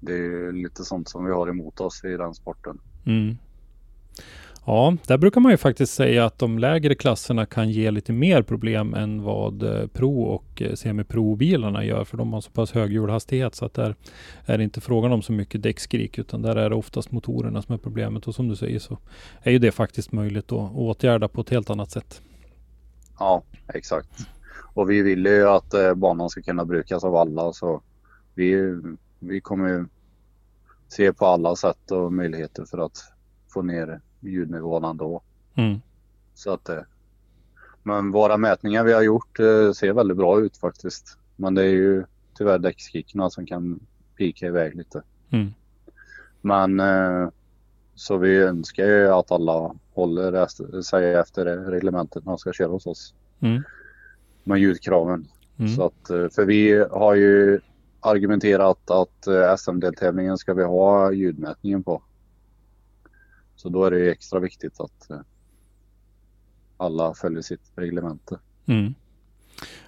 Det 0.00 0.12
är 0.14 0.52
lite 0.52 0.84
sånt 0.84 1.08
som 1.08 1.24
vi 1.24 1.32
har 1.32 1.48
emot 1.48 1.80
oss 1.80 2.04
i 2.04 2.08
den 2.16 2.34
sporten. 2.34 2.78
Mm. 3.06 3.36
Ja, 4.68 4.96
där 5.06 5.18
brukar 5.18 5.40
man 5.40 5.52
ju 5.52 5.56
faktiskt 5.56 5.94
säga 5.94 6.24
att 6.24 6.38
de 6.38 6.58
lägre 6.58 6.94
klasserna 6.94 7.46
kan 7.46 7.70
ge 7.70 7.90
lite 7.90 8.12
mer 8.12 8.42
problem 8.42 8.94
än 8.94 9.22
vad 9.22 9.62
eh, 9.62 9.86
Pro 9.86 10.22
och 10.22 10.62
eh, 10.62 10.74
Semi-Pro-bilarna 10.74 11.84
gör, 11.84 12.04
för 12.04 12.16
de 12.16 12.32
har 12.32 12.40
så 12.40 12.50
pass 12.50 12.72
hög 12.72 12.92
hjulhastighet 12.92 13.54
så 13.54 13.64
att 13.64 13.74
där 13.74 13.94
är 14.46 14.58
det 14.58 14.64
inte 14.64 14.80
frågan 14.80 15.12
om 15.12 15.22
så 15.22 15.32
mycket 15.32 15.62
däckskrik, 15.62 16.18
utan 16.18 16.42
där 16.42 16.56
är 16.56 16.70
det 16.70 16.76
oftast 16.76 17.12
motorerna 17.12 17.62
som 17.62 17.74
är 17.74 17.78
problemet. 17.78 18.28
Och 18.28 18.34
som 18.34 18.48
du 18.48 18.56
säger 18.56 18.78
så 18.78 18.98
är 19.42 19.50
ju 19.52 19.58
det 19.58 19.72
faktiskt 19.72 20.12
möjligt 20.12 20.52
att 20.52 20.72
åtgärda 20.74 21.28
på 21.28 21.40
ett 21.40 21.50
helt 21.50 21.70
annat 21.70 21.90
sätt. 21.90 22.22
Ja, 23.18 23.42
exakt. 23.74 24.08
Och 24.74 24.90
vi 24.90 25.02
vill 25.02 25.26
ju 25.26 25.48
att 25.48 25.74
eh, 25.74 25.94
banan 25.94 26.30
ska 26.30 26.42
kunna 26.42 26.64
brukas 26.64 27.04
av 27.04 27.16
alla 27.16 27.52
så 27.52 27.82
vi, 28.36 28.80
vi 29.18 29.40
kommer 29.40 29.86
se 30.88 31.12
på 31.12 31.26
alla 31.26 31.56
sätt 31.56 31.90
och 31.90 32.12
möjligheter 32.12 32.64
för 32.64 32.78
att 32.78 32.98
få 33.48 33.62
ner 33.62 34.00
ljudnivån 34.20 34.84
ändå. 34.84 35.22
Mm. 35.54 35.80
Så 36.34 36.52
att, 36.52 36.68
eh, 36.68 36.82
men 37.82 38.10
våra 38.10 38.36
mätningar 38.36 38.84
vi 38.84 38.92
har 38.92 39.02
gjort 39.02 39.38
eh, 39.38 39.72
ser 39.72 39.92
väldigt 39.92 40.16
bra 40.16 40.40
ut 40.40 40.56
faktiskt. 40.56 41.18
Men 41.36 41.54
det 41.54 41.62
är 41.62 41.72
ju 41.72 42.04
tyvärr 42.34 42.58
däckskrickorna 42.58 43.30
som 43.30 43.46
kan 43.46 43.80
pika 44.16 44.46
iväg 44.46 44.74
lite. 44.74 45.02
Mm. 45.30 45.54
Men 46.40 46.80
eh, 46.80 47.28
så 47.94 48.16
vi 48.16 48.36
önskar 48.36 48.86
ju 48.86 49.08
att 49.08 49.30
alla 49.30 49.74
håller 49.94 50.82
sig 50.82 51.14
efter 51.14 51.44
reglementet 51.44 52.24
när 52.24 52.32
de 52.32 52.38
ska 52.38 52.52
köra 52.52 52.68
hos 52.68 52.86
oss. 52.86 53.14
Mm. 53.40 53.62
Med 54.44 54.58
ljudkraven. 54.58 55.28
Mm. 55.58 55.70
Så 55.76 55.86
att, 55.86 56.34
för 56.34 56.44
vi 56.44 56.84
har 56.90 57.14
ju 57.14 57.60
argumenterat 58.00 58.90
att 58.90 59.26
eh, 59.26 59.56
SM-deltävlingen 59.56 60.38
ska 60.38 60.54
vi 60.54 60.64
ha 60.64 61.12
ljudmätningen 61.12 61.82
på. 61.82 62.02
Så 63.56 63.68
då 63.68 63.84
är 63.84 63.90
det 63.90 63.98
ju 63.98 64.10
extra 64.10 64.40
viktigt 64.40 64.80
att 64.80 65.10
eh, 65.10 65.20
alla 66.76 67.14
följer 67.14 67.42
sitt 67.42 67.72
reglemente. 67.76 68.38
Mm. 68.66 68.94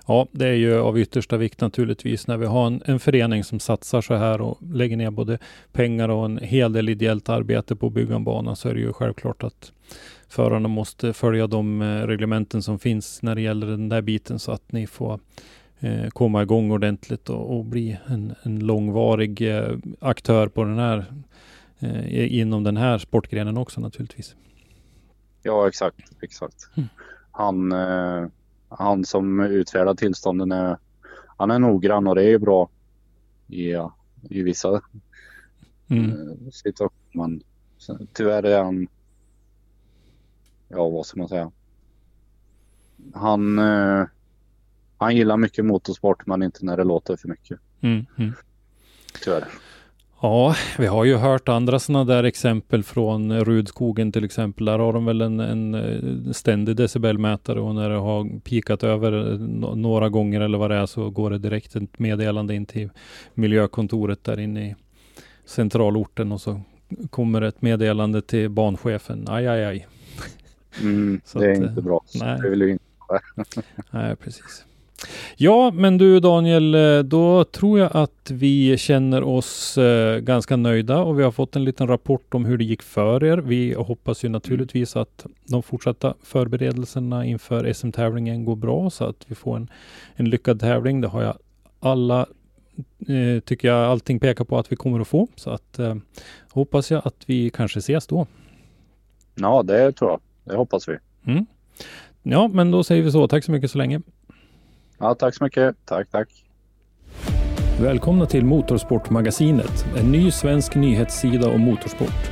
Ja, 0.06 0.26
det 0.32 0.46
är 0.46 0.54
ju 0.54 0.78
av 0.78 0.98
yttersta 0.98 1.36
vikt 1.36 1.60
naturligtvis 1.60 2.26
när 2.26 2.36
vi 2.36 2.46
har 2.46 2.66
en, 2.66 2.82
en 2.84 3.00
förening 3.00 3.44
som 3.44 3.60
satsar 3.60 4.00
så 4.00 4.14
här 4.14 4.40
och 4.40 4.58
lägger 4.72 4.96
ner 4.96 5.10
både 5.10 5.38
pengar 5.72 6.08
och 6.08 6.24
en 6.24 6.38
hel 6.38 6.72
del 6.72 6.88
ideellt 6.88 7.28
arbete 7.28 7.76
på 7.76 7.86
att 7.86 7.92
bygga 7.92 8.16
en 8.16 8.24
bana 8.24 8.56
så 8.56 8.68
är 8.68 8.74
det 8.74 8.80
ju 8.80 8.92
självklart 8.92 9.44
att 9.44 9.72
förarna 10.28 10.68
måste 10.68 11.12
följa 11.12 11.46
de 11.46 11.82
eh, 11.82 11.86
reglementen 11.86 12.62
som 12.62 12.78
finns 12.78 13.22
när 13.22 13.34
det 13.34 13.40
gäller 13.40 13.66
den 13.66 13.88
där 13.88 14.02
biten 14.02 14.38
så 14.38 14.52
att 14.52 14.72
ni 14.72 14.86
får 14.86 15.20
eh, 15.80 16.08
komma 16.08 16.42
igång 16.42 16.70
ordentligt 16.70 17.28
och, 17.28 17.56
och 17.56 17.64
bli 17.64 17.98
en, 18.06 18.34
en 18.42 18.58
långvarig 18.58 19.56
eh, 19.56 19.78
aktör 20.00 20.48
på 20.48 20.64
den 20.64 20.78
här 20.78 21.04
eh, 21.78 22.38
inom 22.38 22.64
den 22.64 22.76
här 22.76 22.98
sportgrenen 22.98 23.56
också 23.56 23.80
naturligtvis. 23.80 24.36
Ja, 25.42 25.68
exakt. 25.68 26.00
exakt. 26.22 26.68
Mm. 26.76 26.88
Han, 27.30 27.72
han 28.68 29.04
som 29.04 29.40
utfärdar 29.40 29.94
tillstånden 29.94 30.52
är, 30.52 30.76
han 31.36 31.50
är 31.50 31.58
noggrann 31.58 32.06
och 32.06 32.14
det 32.14 32.22
är 32.22 32.28
ju 32.28 32.38
bra 32.38 32.68
i, 33.48 33.72
i 34.30 34.42
vissa 34.42 34.80
Mm. 35.90 36.50
situationer. 36.52 36.98
Men 37.12 37.42
tyvärr 38.12 38.42
är 38.42 38.62
han, 38.62 38.88
ja 40.68 40.88
vad 40.88 41.06
ska 41.06 41.18
man 41.18 41.28
säga. 41.28 41.50
Han, 43.14 43.58
han 44.98 45.16
gillar 45.16 45.36
mycket 45.36 45.64
motorsport 45.64 46.26
men 46.26 46.42
inte 46.42 46.64
när 46.64 46.76
det 46.76 46.84
låter 46.84 47.16
för 47.16 47.28
mycket. 47.28 47.58
Mm. 47.80 48.06
Mm. 48.18 48.32
Tyvärr. 49.24 49.44
Ja, 50.20 50.54
vi 50.78 50.86
har 50.86 51.04
ju 51.04 51.16
hört 51.16 51.48
andra 51.48 51.78
sådana 51.78 52.04
där 52.04 52.24
exempel 52.24 52.82
från 52.82 53.40
Rudskogen 53.44 54.12
till 54.12 54.24
exempel. 54.24 54.66
Där 54.66 54.78
har 54.78 54.92
de 54.92 55.04
väl 55.04 55.20
en, 55.20 55.40
en 55.40 55.74
eh, 55.74 56.32
ständig 56.32 56.76
decibelmätare 56.76 57.60
och 57.60 57.74
när 57.74 57.90
det 57.90 57.96
har 57.96 58.40
pikat 58.40 58.84
över 58.84 59.32
eh, 59.32 59.38
några 59.76 60.08
gånger 60.08 60.40
eller 60.40 60.58
vad 60.58 60.70
det 60.70 60.76
är 60.76 60.86
så 60.86 61.10
går 61.10 61.30
det 61.30 61.38
direkt 61.38 61.76
ett 61.76 61.98
meddelande 61.98 62.54
in 62.54 62.66
till 62.66 62.90
miljökontoret 63.34 64.24
där 64.24 64.40
inne 64.40 64.70
i 64.70 64.74
centralorten 65.44 66.32
och 66.32 66.40
så 66.40 66.60
kommer 67.10 67.42
ett 67.42 67.62
meddelande 67.62 68.22
till 68.22 68.48
banchefen. 68.48 69.24
Aj, 69.28 69.48
aj, 69.48 69.64
aj. 69.64 69.86
Mm, 70.80 71.20
det 71.34 71.46
är 71.46 71.50
att, 71.50 71.56
inte 71.56 71.80
eh, 71.80 71.84
bra. 71.84 72.04
nej. 72.20 72.40
Det 72.40 72.50
vill 72.50 72.62
vi 72.62 72.70
inte. 72.72 72.84
Nej, 73.90 74.16
precis. 74.16 74.64
Ja, 75.36 75.70
men 75.70 75.98
du 75.98 76.20
Daniel, 76.20 76.74
eh, 76.74 76.98
då 76.98 77.44
tror 77.44 77.78
jag 77.78 77.90
att 77.96 78.30
vi 78.30 78.78
känner 78.78 79.22
oss 79.22 79.78
eh, 79.78 80.18
ganska 80.18 80.56
nöjda 80.56 80.98
och 80.98 81.18
vi 81.18 81.22
har 81.22 81.30
fått 81.30 81.56
en 81.56 81.64
liten 81.64 81.88
rapport 81.88 82.34
om 82.34 82.44
hur 82.44 82.58
det 82.58 82.64
gick 82.64 82.82
för 82.82 83.24
er. 83.24 83.38
Vi 83.38 83.74
hoppas 83.74 84.24
ju 84.24 84.28
naturligtvis 84.28 84.96
att 84.96 85.26
de 85.44 85.62
fortsatta 85.62 86.14
förberedelserna 86.22 87.24
inför 87.24 87.72
SM-tävlingen 87.72 88.44
går 88.44 88.56
bra 88.56 88.90
så 88.90 89.04
att 89.04 89.24
vi 89.26 89.34
får 89.34 89.56
en, 89.56 89.70
en 90.14 90.30
lyckad 90.30 90.60
tävling. 90.60 91.00
Det 91.00 91.08
har 91.08 91.22
jag 91.22 91.38
alla, 91.80 92.26
eh, 93.08 93.40
tycker 93.44 93.68
jag 93.68 93.90
allting 93.90 94.20
pekar 94.20 94.44
på 94.44 94.58
att 94.58 94.72
vi 94.72 94.76
kommer 94.76 95.00
att 95.00 95.08
få. 95.08 95.28
Så 95.36 95.50
att 95.50 95.78
eh, 95.78 95.94
hoppas 96.50 96.90
jag 96.90 97.02
att 97.04 97.22
vi 97.26 97.50
kanske 97.50 97.78
ses 97.78 98.06
då. 98.06 98.26
Ja, 99.34 99.62
det 99.62 99.92
tror 99.92 100.10
jag. 100.10 100.20
Det 100.44 100.56
hoppas 100.56 100.88
vi. 100.88 100.96
Ja, 102.22 102.48
men 102.48 102.70
då 102.70 102.84
säger 102.84 103.02
vi 103.02 103.12
så. 103.12 103.28
Tack 103.28 103.44
så 103.44 103.52
mycket 103.52 103.70
så 103.70 103.78
länge. 103.78 104.00
Ja, 104.98 105.14
tack 105.14 105.34
så 105.34 105.44
mycket. 105.44 105.76
Tack, 105.84 106.10
tack. 106.10 106.28
Välkomna 107.80 108.26
till 108.26 108.44
Motorsportmagasinet, 108.44 109.86
en 109.98 110.12
ny 110.12 110.30
svensk 110.30 110.74
nyhetssida 110.74 111.50
om 111.50 111.60
motorsport. 111.60 112.30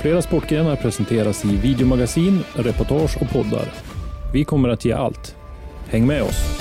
Flera 0.00 0.22
sportgrenar 0.22 0.76
presenteras 0.76 1.44
i 1.44 1.56
videomagasin, 1.56 2.38
reportage 2.54 3.22
och 3.22 3.28
poddar. 3.28 3.68
Vi 4.32 4.44
kommer 4.44 4.68
att 4.68 4.84
ge 4.84 4.92
allt. 4.92 5.36
Häng 5.88 6.06
med 6.06 6.22
oss! 6.22 6.60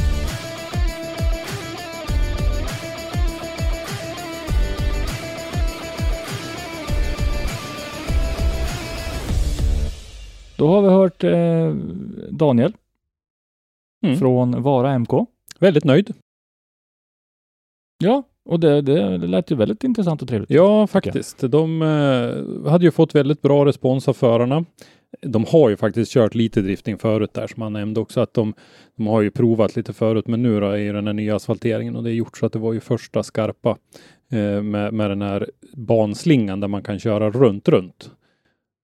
Då 10.58 10.68
har 10.68 10.82
vi 10.82 10.90
hört 10.90 11.24
eh, 11.24 11.74
Daniel 12.30 12.74
Mm. 14.04 14.18
från 14.18 14.62
Vara 14.62 15.00
MK. 15.00 15.12
Väldigt 15.60 15.84
nöjd. 15.84 16.14
Ja, 18.04 18.24
och 18.46 18.60
det, 18.60 18.82
det, 18.82 19.18
lät 19.18 19.52
ju 19.52 19.56
väldigt 19.56 19.84
intressant 19.84 20.22
och 20.22 20.28
trevligt. 20.28 20.50
Ja, 20.50 20.88
faktiskt. 20.88 21.40
De 21.40 21.82
eh, 21.82 22.72
hade 22.72 22.86
ju 22.86 22.92
fått 22.92 23.16
väldigt 23.16 23.42
bra 23.42 23.66
respons 23.66 24.08
av 24.08 24.14
förarna. 24.14 24.66
De 25.22 25.46
har 25.46 25.70
ju 25.70 25.78
faktiskt 25.78 26.12
kört 26.12 26.36
lite 26.36 26.62
drifting 26.62 26.98
förut 26.98 27.34
där 27.34 27.48
som 27.48 27.62
han 27.62 27.74
nämnde 27.74 28.00
också 28.00 28.22
att 28.22 28.34
de, 28.34 28.54
de 28.96 29.08
har 29.08 29.22
ju 29.22 29.32
provat 29.32 29.76
lite 29.76 29.94
förut 29.94 30.28
men 30.28 30.44
nu 30.44 30.60
då 30.60 30.78
i 30.78 30.88
den 30.88 31.08
här 31.08 31.14
nya 31.14 31.36
asfalteringen 31.36 31.96
och 31.96 32.04
det 32.04 32.12
är 32.12 32.14
gjort 32.14 32.38
så 32.38 32.46
att 32.46 32.54
det 32.54 32.60
var 32.60 32.74
ju 32.74 32.80
första 32.80 33.24
skarpa 33.24 33.78
eh, 34.32 34.62
med, 34.62 34.94
med 34.94 35.10
den 35.12 35.22
här 35.22 35.50
banslingan 35.74 36.60
där 36.60 36.68
man 36.68 36.84
kan 36.84 37.00
köra 37.00 37.30
runt 37.32 37.68
runt. 37.68 38.12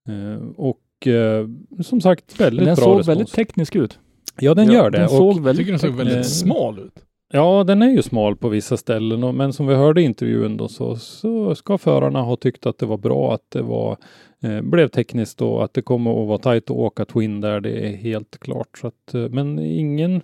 Eh, 0.09 0.47
och 0.55 1.07
eh, 1.07 1.47
som 1.83 2.01
sagt 2.01 2.39
väldigt 2.39 2.65
den 2.65 2.75
bra 2.75 2.83
såg 2.83 2.99
respons. 2.99 3.07
väldigt 3.07 3.33
teknisk 3.33 3.75
ut. 3.75 3.99
Ja 4.39 4.53
den 4.53 4.67
Ja, 4.67 4.73
gör 4.73 4.89
det. 4.89 4.97
Den 4.97 5.05
och, 5.05 5.11
såg 5.11 5.43
väldigt 5.43 5.57
tycker 5.57 5.71
den 5.71 5.79
såg 5.79 5.95
väldigt 5.95 6.17
eh, 6.17 6.21
smal 6.21 6.79
ut. 6.79 7.05
Ja, 7.33 7.63
den 7.63 7.81
är 7.81 7.89
ju 7.89 8.01
smal 8.01 8.35
på 8.35 8.49
vissa 8.49 8.77
ställen, 8.77 9.23
och, 9.23 9.35
men 9.35 9.53
som 9.53 9.67
vi 9.67 9.75
hörde 9.75 10.01
i 10.01 10.03
intervjun 10.05 10.57
då 10.57 10.67
så, 10.67 10.95
så 10.95 11.55
ska 11.55 11.77
förarna 11.77 12.21
ha 12.21 12.35
tyckt 12.35 12.65
att 12.65 12.77
det 12.77 12.85
var 12.85 12.97
bra 12.97 13.33
att 13.33 13.51
det 13.51 13.61
var, 13.61 13.97
eh, 14.43 14.61
blev 14.61 14.87
tekniskt 14.87 15.41
och 15.41 15.63
att 15.63 15.73
det 15.73 15.81
kommer 15.81 16.21
att 16.21 16.27
vara 16.27 16.37
tajt 16.37 16.63
att 16.63 16.77
åka 16.77 17.05
Twin 17.05 17.41
där, 17.41 17.61
det 17.61 17.87
är 17.87 17.95
helt 17.95 18.37
klart. 18.39 18.77
Så 18.77 18.87
att, 18.87 19.13
eh, 19.13 19.29
men 19.29 19.59
ingen, 19.59 20.21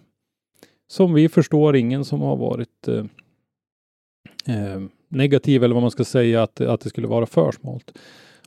som 0.88 1.13
vi 1.13 1.30
förstår, 1.30 1.76
ingen 1.76 2.06
som 2.06 2.21
har 2.21 2.36
varit 2.36 2.88
eh, 2.88 3.06
eh, 4.56 4.82
negativ 5.10 5.63
eller 5.63 5.76
vad 5.76 5.84
man 5.84 5.91
ska 5.91 6.04
säga 6.04 6.43
att, 6.43 6.62
att 6.62 6.82
det 6.82 6.89
skulle 6.89 7.08
vara 7.08 7.26
för 7.26 7.52
smalt. 7.52 7.97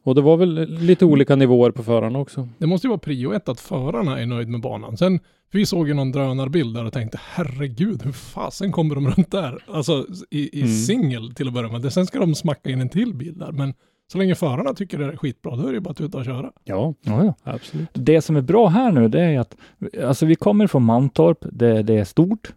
Och 0.05 0.15
det 0.15 0.21
var 0.21 0.37
väl 0.37 0.69
lite 0.69 1.05
olika 1.05 1.37
nivåer 1.37 1.71
på 1.71 1.83
förarna 1.83 2.19
också. 2.19 2.49
Det 2.59 2.67
måste 2.67 2.87
ju 2.87 2.89
vara 2.89 2.99
prio 2.99 3.33
ett 3.33 3.49
att 3.49 3.61
förarna 3.61 4.21
är 4.21 4.27
nöjd 4.27 4.49
med 4.49 4.61
banan. 4.61 4.97
Sen, 4.97 5.21
vi 5.53 5.67
såg 5.67 5.89
ju 5.89 5.95
någon 5.95 6.13
drönarbild 6.13 6.75
där 6.77 6.85
och 6.85 6.93
tänkte 6.93 7.19
herregud, 7.23 8.03
hur 8.05 8.13
fasen 8.13 8.73
kommer 8.73 8.95
de 8.95 9.07
runt 9.11 9.31
där? 9.31 9.65
Alltså 9.69 10.07
i, 10.31 10.59
i 10.59 10.63
Mm. 10.63 10.73
singel 10.75 11.35
till 11.35 11.49
att 11.49 11.55
börja 11.55 11.73
med. 11.79 11.93
Sen 11.93 12.07
ska 12.07 12.19
de 12.19 12.35
smacka 12.35 12.71
in 12.71 12.81
en 12.81 12.89
till 12.89 13.15
bil 13.15 13.39
där. 13.39 13.53
Men 13.53 13.75
så 14.13 14.19
länge 14.19 14.35
förarna 14.35 14.75
tycker 14.75 14.99
det 14.99 15.05
är 15.05 15.17
skitbra, 15.17 15.57
då 15.57 15.63
är 15.63 15.67
det 15.67 15.75
ju 15.75 15.81
bara 15.81 15.91
att 15.91 15.97
tuta 15.97 16.19
och 16.19 16.25
köra. 16.25 16.53
Ja, 16.65 16.95
Ja, 17.03 17.25
ja. 17.25 17.35
absolut. 17.43 17.89
Det 17.93 18.23
som 18.23 18.37
är 18.37 18.41
bra 18.43 18.69
här 18.69 18.93
nu, 18.93 19.09
det 19.09 19.21
är 19.21 19.39
att 19.41 19.57
alltså 20.05 20.27
vi 20.27 20.35
kommer 20.35 20.67
från 20.67 20.83
Mantorp. 20.85 21.39
Det, 21.53 21.83
det 21.83 21.95
är 21.95 22.05
stort. 22.05 22.53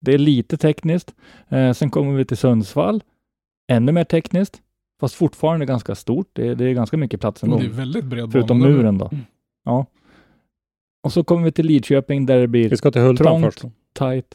Det 0.00 0.14
är 0.14 0.18
lite 0.18 0.56
tekniskt. 0.56 1.14
Eh, 1.48 1.72
sen 1.72 1.90
kommer 1.90 2.12
vi 2.12 2.24
till 2.24 2.36
Sundsvall. 2.36 3.02
Ännu 3.68 3.92
mer 3.92 4.04
tekniskt. 4.04 4.60
Fast 5.00 5.14
fortfarande 5.14 5.66
ganska 5.66 5.94
stort. 5.94 6.28
Det, 6.32 6.54
det 6.54 6.64
är 6.64 6.72
ganska 6.74 6.96
mycket 6.96 7.20
plats 7.20 7.42
ändå. 7.42 7.58
Det 7.58 7.64
är 7.64 7.68
väldigt 7.68 8.04
bred 8.04 8.32
Förutom 8.32 8.60
bana. 8.60 8.72
muren 8.72 8.98
då. 8.98 9.08
Mm. 9.12 9.24
Ja. 9.64 9.86
Och 11.02 11.12
så 11.12 11.24
kommer 11.24 11.44
vi 11.44 11.52
till 11.52 11.66
Lidköping 11.66 12.26
där 12.26 12.40
det 12.40 12.46
blir 12.48 12.68
Vi 12.68 12.76
ska 12.76 12.90
till 12.90 13.02
Hultan 13.02 13.26
Trångt. 13.26 13.44
först. 13.44 13.64
tight. 13.98 14.34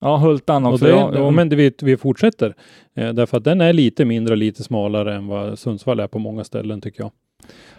Ja, 0.00 0.16
Hultan 0.16 0.66
Och 0.66 0.72
också. 0.72 0.84
det, 0.84 0.90
ja, 0.90 1.10
ja, 1.14 1.30
men 1.30 1.48
det, 1.48 1.56
vi, 1.56 1.72
vi 1.82 1.96
fortsätter. 1.96 2.54
Eh, 2.94 3.12
därför 3.12 3.36
att 3.36 3.44
den 3.44 3.60
är 3.60 3.72
lite 3.72 4.04
mindre 4.04 4.32
och 4.34 4.38
lite 4.38 4.62
smalare 4.62 5.14
än 5.16 5.26
vad 5.26 5.58
Sundsvall 5.58 6.00
är 6.00 6.06
på 6.06 6.18
många 6.18 6.44
ställen 6.44 6.80
tycker 6.80 7.02
jag. 7.02 7.10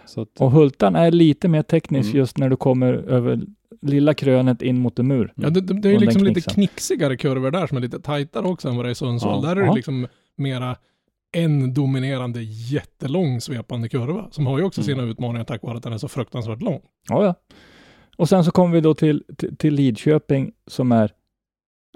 Så 0.06 0.20
att, 0.20 0.28
Och 0.40 0.50
Hultan 0.50 0.96
är 0.96 1.10
lite 1.10 1.48
mer 1.48 1.62
teknisk 1.62 2.06
Mm. 2.08 2.18
just 2.18 2.38
när 2.38 2.48
du 2.48 2.56
kommer 2.56 2.92
över 2.94 3.40
lilla 3.82 4.14
krönet 4.14 4.62
in 4.62 4.78
mot 4.80 4.98
en 4.98 5.06
mur. 5.06 5.32
Ja, 5.36 5.50
det, 5.50 5.60
det, 5.60 5.80
det 5.80 5.88
är 5.88 5.92
ju 5.92 5.98
liksom 5.98 6.24
lite 6.24 6.40
knixigare 6.40 7.16
kurvor 7.16 7.50
där 7.50 7.66
som 7.66 7.76
är 7.76 7.80
lite 7.80 8.00
tajtare 8.00 8.46
också 8.46 8.68
än 8.68 8.76
vad 8.76 8.84
det 8.84 8.88
är 8.88 8.92
i 8.92 8.94
Sundsvall. 8.94 9.40
Ja. 9.44 9.48
Där 9.54 9.62
är 9.62 9.66
det 9.66 9.74
liksom 9.74 10.06
mera 10.36 10.76
en 11.32 11.74
dominerande 11.74 12.42
jättelång 12.42 13.40
svepande 13.40 13.88
kurva. 13.88 14.28
Som 14.30 14.46
har 14.46 14.58
ju 14.58 14.64
också 14.64 14.80
Mm. 14.80 14.86
sina 14.96 15.02
utmaningar 15.10 15.44
tack 15.44 15.62
vare 15.62 15.76
att 15.76 15.82
den 15.82 15.92
är 15.92 15.98
så 15.98 16.08
fruktansvärt 16.08 16.62
lång. 16.62 16.80
Ja, 17.08 17.24
ja. 17.24 17.34
Och 18.16 18.28
sen 18.28 18.44
så 18.44 18.50
kommer 18.50 18.74
vi 18.74 18.80
då 18.80 18.94
till, 18.94 19.24
till, 19.36 19.56
till 19.56 19.74
Lidköping 19.74 20.52
som 20.66 20.92
är 20.92 21.12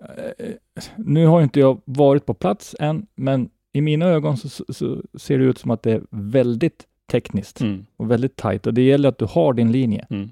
eh, 0.03 0.51
nu 0.97 1.27
har 1.27 1.43
inte 1.43 1.61
jag 1.61 1.81
varit 1.85 2.27
på 2.27 2.35
plats 2.35 2.77
än, 2.81 3.07
men 3.15 3.51
i 3.73 3.81
mina 3.81 4.07
ögon 4.07 4.37
så, 4.37 4.49
så, 4.49 4.65
så 4.69 5.03
ser 5.15 5.39
det 5.39 5.45
ut 5.45 5.59
som 5.59 5.71
att 5.71 5.83
det 5.83 5.93
är 5.93 6.03
väldigt 6.11 6.87
tekniskt 7.13 7.61
mm, 7.61 7.87
och 7.97 8.11
väldigt 8.11 8.37
tajt 8.37 8.67
och 8.67 8.75
det 8.75 8.83
gäller 8.83 9.09
att 9.09 9.19
du 9.19 9.25
har 9.25 9.53
din 9.55 9.73
linje. 9.73 10.07
mm. 10.11 10.31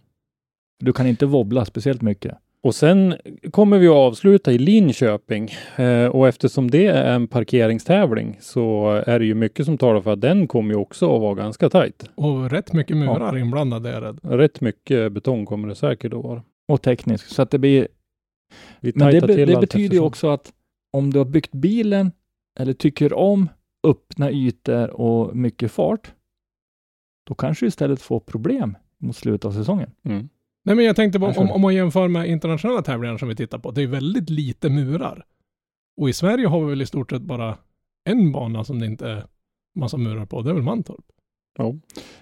Du 0.79 0.93
kan 0.93 1.07
inte 1.07 1.27
wobbla 1.27 1.65
speciellt 1.65 2.03
mycket. 2.03 2.39
Och 2.63 2.75
sen 2.75 3.15
kommer 3.51 3.79
vi 3.79 3.89
att 3.89 3.95
avsluta 3.95 4.53
i 4.53 4.59
Linköping 4.59 5.51
eh, 5.77 6.07
och 6.07 6.29
eftersom 6.29 6.71
det 6.71 6.87
är 6.87 7.15
en 7.15 7.29
parkeringstävling 7.29 8.37
så 8.41 8.89
är 9.07 9.19
det 9.19 9.25
ju 9.25 9.35
mycket 9.35 9.67
som 9.67 9.79
talar 9.79 10.01
för 10.01 10.13
att 10.13 10.21
den 10.21 10.47
kommer 10.47 10.75
ju 10.75 10.81
också 10.81 11.15
att 11.15 11.21
vara 11.21 11.35
ganska 11.35 11.71
tajt. 11.71 12.11
Och 12.15 12.51
rätt 12.51 12.73
mycket 12.73 12.97
murar 12.97 13.39
inblandade 13.39 13.91
är 13.91 14.01
rädd. 14.01 14.21
Rätt 14.23 14.61
mycket 14.61 15.13
betong 15.13 15.47
kommer 15.47 15.69
det 15.69 15.75
säkert 15.75 16.15
att 16.15 16.25
vara. 16.25 16.43
Och 16.69 16.83
teknisk. 16.83 17.27
Så 17.27 17.43
att 17.43 17.51
det 17.51 17.59
blir... 17.59 17.89
Vi 18.81 18.93
Men 18.95 19.15
det, 19.15 19.21
be, 19.21 19.35
till 19.35 19.49
det 19.49 19.61
betyder 19.61 19.95
ju 19.95 20.01
också 20.01 20.29
att 20.29 20.53
om 20.93 21.13
du 21.13 21.19
har 21.19 21.27
byggt 21.27 21.53
bilen 21.53 22.13
eller 22.59 22.73
tycker 22.73 23.13
om 23.13 23.49
öppna 23.87 24.31
ytor 24.31 24.91
och 24.91 25.37
mycket 25.37 25.73
fart, 25.73 26.13
då 27.29 27.35
kanske 27.35 27.65
du 27.65 27.69
istället 27.69 28.03
får 28.03 28.21
problem 28.21 28.77
mot 28.99 29.17
slutet 29.17 29.45
av 29.45 29.53
säsongen. 29.53 29.91
Mm. 30.05 30.29
Nej 30.65 30.77
men 30.77 30.85
jag 30.85 30.97
tänkte 30.97 31.21
på, 31.21 31.27
om, 31.27 31.51
om 31.51 31.61
man 31.61 31.75
jämför 31.75 32.09
med 32.09 32.27
internationella 32.29 32.83
tävlingar 32.83 33.19
som 33.19 33.29
vi 33.29 33.37
tittar 33.37 33.59
på, 33.59 33.71
det 33.71 33.83
är 33.83 33.87
väldigt 33.87 34.31
lite 34.31 34.71
murar. 34.71 35.25
Och 35.97 36.09
i 36.09 36.13
Sverige 36.13 36.47
har 36.47 36.61
vi 36.65 36.71
väl 36.71 36.83
i 36.83 36.87
stort 36.87 37.11
sett 37.11 37.23
bara 37.23 37.57
en 38.05 38.33
bana 38.33 38.65
som 38.65 38.79
det 38.79 38.87
inte 38.87 39.09
är 39.11 39.27
massa 39.75 39.97
murar 39.97 40.27
på, 40.27 40.43
det 40.43 40.51
är 40.51 40.55
väl 40.55 40.63
Mantorp. 40.63 41.05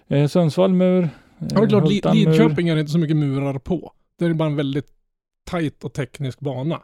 Eh, 0.09 0.27
Sundsvall 0.27 0.73
mur. 0.73 1.03
Eh, 1.05 1.09
Ja, 1.41 1.47
det 1.49 1.55
är 1.65 1.69
klart, 1.69 1.85
Li- 1.89 1.95
Hultan, 1.95 2.17
mur. 2.19 2.27
Lidköping 2.27 2.69
är 2.69 2.75
det 2.75 2.81
inte 2.81 2.93
så 2.93 2.99
mycket 2.99 3.17
murar 3.17 3.59
på. 3.59 3.93
Det 4.19 4.25
är 4.25 4.35
bara 4.35 4.49
en 4.49 4.57
väldigt 4.57 4.87
tajt 5.51 5.85
och 5.85 5.93
teknisk 5.93 6.41
bana. 6.41 6.83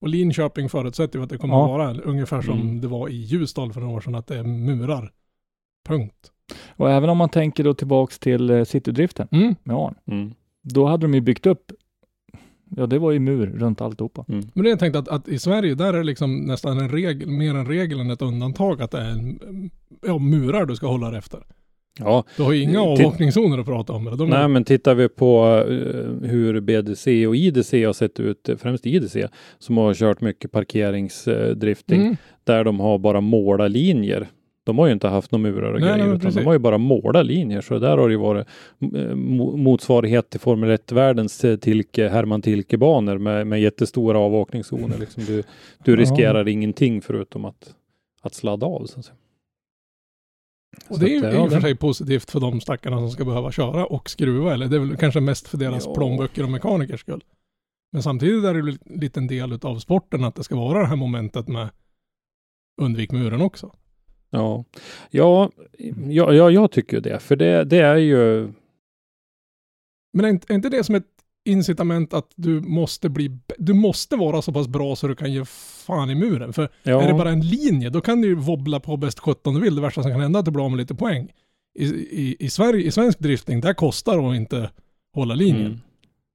Och 0.00 0.08
Linköping 0.08 0.68
förutsätter 0.68 1.18
ju 1.18 1.22
att 1.22 1.30
det 1.30 1.38
kommer 1.38 1.54
Ja. 1.54 1.64
att 1.64 1.70
vara 1.70 2.04
ungefär 2.04 2.42
som 2.42 2.60
Mm. 2.60 2.80
det 2.80 2.88
var 2.88 3.08
i 3.08 3.14
Ljusdal 3.16 3.72
för 3.72 3.80
några 3.80 3.94
år 3.96 4.00
sedan, 4.00 4.14
att 4.14 4.26
det 4.26 4.38
är 4.38 4.42
murar. 4.44 5.12
Punkt. 5.88 6.30
Och 6.76 6.90
även 6.90 7.10
om 7.10 7.18
man 7.18 7.28
tänker 7.28 7.64
då 7.64 7.74
tillbaks 7.74 8.18
till 8.18 8.50
eh, 8.50 8.64
citydriften 8.64 9.28
Mm. 9.30 9.54
med 9.62 9.76
Arn. 9.76 9.94
Mm. 10.06 10.34
Då 10.62 10.86
hade 10.86 11.04
de 11.04 11.14
ju 11.14 11.20
byggt 11.20 11.46
upp, 11.46 11.72
ja 12.76 12.86
det 12.86 12.98
var 12.98 13.10
ju 13.10 13.18
mur 13.18 13.46
runt 13.46 13.80
alltihopa. 13.80 14.24
Mm. 14.28 14.44
Men 14.54 14.64
det 14.64 14.70
jag 14.70 14.78
tänkte 14.78 14.98
att, 14.98 15.08
att 15.08 15.28
i 15.28 15.38
Sverige, 15.38 15.74
där 15.74 15.94
är 15.94 15.98
det 15.98 16.04
liksom 16.04 16.36
nästan 16.36 16.78
en 16.78 16.88
regel, 16.88 17.28
mer 17.28 17.54
en 17.54 17.66
regel 17.66 18.00
än 18.00 18.10
ett 18.10 18.22
undantag 18.22 18.82
att 18.82 18.90
det 18.90 18.98
är 18.98 19.10
en, 19.10 19.40
ja, 20.06 20.18
murar 20.18 20.66
du 20.66 20.76
ska 20.76 20.86
hålla 20.86 21.10
dig 21.10 21.18
efter. 21.18 21.40
Ja, 21.98 22.24
Du 22.36 22.42
har 22.42 22.52
ju 22.52 22.62
inga 22.62 22.80
avåkningszoner 22.82 23.58
att 23.58 23.66
prata 23.66 23.92
om. 23.92 24.06
eller? 24.06 24.16
De 24.16 24.32
är, 24.32 24.38
Nej, 24.38 24.48
men 24.48 24.64
tittar 24.64 24.94
vi 24.94 25.08
på 25.08 25.64
eh, 25.68 26.28
hur 26.30 26.60
BDC 26.60 27.26
och 27.26 27.36
IDC 27.36 27.84
har 27.84 27.92
sett 27.92 28.20
ut, 28.20 28.48
främst 28.58 28.86
IDC, 28.86 29.28
som 29.58 29.76
har 29.76 29.94
kört 29.94 30.20
mycket 30.20 30.52
parkeringsdrifting, 30.52 32.00
Mm. 32.02 32.16
där 32.44 32.64
de 32.64 32.80
har 32.80 32.98
bara 32.98 33.20
målarlinjer. 33.20 34.28
De 34.64 34.78
har 34.78 34.86
ju 34.86 34.92
inte 34.92 35.08
haft 35.08 35.32
några 35.32 35.42
murar 35.42 35.72
och 35.72 35.80
Nej, 35.80 35.88
nej, 35.88 35.98
grejer, 35.98 36.06
men 36.08 36.16
utan 36.16 36.32
de 36.32 36.44
har 36.44 36.52
ju 36.52 36.58
bara 36.58 36.78
målarlinjer. 36.78 37.60
Så 37.60 37.78
där 37.78 37.98
har 37.98 38.08
det 38.08 38.12
ju 38.12 38.18
varit 38.20 38.46
eh, 38.80 38.86
mo- 39.14 39.56
motsvarighet 39.56 40.30
till 40.30 40.40
Formel 40.40 40.70
1-världens 40.70 41.44
eh, 41.44 41.56
Tilke, 41.56 42.08
Herman 42.08 42.42
Tilke-banor 42.42 43.18
med, 43.18 43.46
med 43.46 43.60
jättestora 43.60 44.18
avåkningszoner. 44.18 44.98
Liksom 44.98 45.24
du, 45.24 45.42
du 45.84 45.92
Ja. 45.92 45.96
riskerar 45.96 46.48
ingenting 46.48 47.02
förutom 47.02 47.44
att, 47.44 47.74
att 48.22 48.34
sladda 48.34 48.66
av. 48.66 48.86
Så 48.86 48.98
att 48.98 49.04
säga. 49.04 49.16
och 50.88 50.98
det 50.98 51.06
är 51.06 51.20
ju 51.20 51.26
att, 51.26 51.32
i 51.32 51.36
ja, 51.36 51.42
och 51.42 51.52
för 51.52 51.60
sig 51.60 51.76
positivt 51.76 52.30
för 52.30 52.40
de 52.40 52.60
stackarna 52.60 52.96
som 52.98 53.10
ska 53.10 53.24
behöva 53.24 53.52
köra 53.52 53.86
och 53.86 54.10
skruva. 54.10 54.52
Eller 54.52 54.66
det 54.68 54.76
är 54.76 54.80
väl 54.80 54.96
kanske 54.96 55.20
mest 55.20 55.48
för 55.48 55.58
deras 55.58 55.86
Ja. 55.86 55.94
plånböcker 55.94 56.42
och 56.44 56.50
mekanikers 56.50 57.00
skull. 57.00 57.24
Men 57.92 58.02
samtidigt 58.02 58.44
är 58.44 58.54
det 58.54 58.62
väl 58.62 58.78
en 58.84 59.00
liten 59.00 59.26
del 59.26 59.58
av 59.62 59.78
sporten 59.78 60.24
att 60.24 60.34
det 60.34 60.44
ska 60.44 60.56
vara 60.56 60.78
det 60.80 60.86
här 60.86 60.96
momentet 60.96 61.48
med 61.48 61.68
undvik 62.82 63.12
muren 63.12 63.40
också. 63.40 63.72
Ja, 64.34 64.64
ja, 65.10 65.50
ja, 66.08 66.32
ja 66.32 66.50
jag 66.50 66.70
tycker 66.70 67.00
det. 67.00 67.18
För 67.18 67.36
det, 67.36 67.64
det 67.64 67.78
är 67.78 67.96
ju 67.96 68.52
Men 70.12 70.24
är 70.24 70.28
inte, 70.28 70.52
är 70.52 70.54
inte 70.54 70.68
det 70.68 70.84
som 70.84 70.94
ett 70.94 71.06
incitament 71.44 72.14
att 72.14 72.32
du 72.34 72.60
måste 72.60 73.08
bli, 73.08 73.38
du 73.58 73.74
måste 73.74 74.16
vara 74.16 74.42
så 74.42 74.52
pass 74.52 74.68
bra 74.68 74.96
så 74.96 75.08
du 75.08 75.14
kan 75.14 75.32
ge 75.32 75.44
fan 75.86 76.10
i 76.10 76.14
muren. 76.14 76.52
För 76.52 76.68
Ja, 76.82 77.02
är 77.02 77.08
det 77.08 77.14
bara 77.14 77.30
en 77.30 77.40
linje, 77.46 77.90
då 77.90 78.00
kan 78.00 78.20
du 78.20 78.28
ju 78.28 78.34
wobbla 78.34 78.80
på 78.80 78.96
bäst 78.96 79.18
17 79.18 79.54
du 79.54 79.60
vill. 79.60 79.74
Det 79.74 79.82
värsta 79.82 80.02
som 80.02 80.10
kan 80.10 80.20
hända 80.20 80.38
är 80.38 80.40
att 80.40 80.44
du 80.44 80.50
blir 80.50 80.64
av 80.64 80.70
med 80.70 80.78
lite 80.78 80.94
poäng. 80.94 81.32
I, 81.78 81.84
i, 81.84 82.36
i, 82.38 82.50
Sverige, 82.50 82.86
I 82.86 82.90
svensk 82.90 83.18
drifting, 83.18 83.60
där 83.60 83.74
kostar 83.74 84.18
det 84.18 84.28
att 84.28 84.36
inte 84.36 84.70
hålla 85.14 85.34
linjen. 85.34 85.80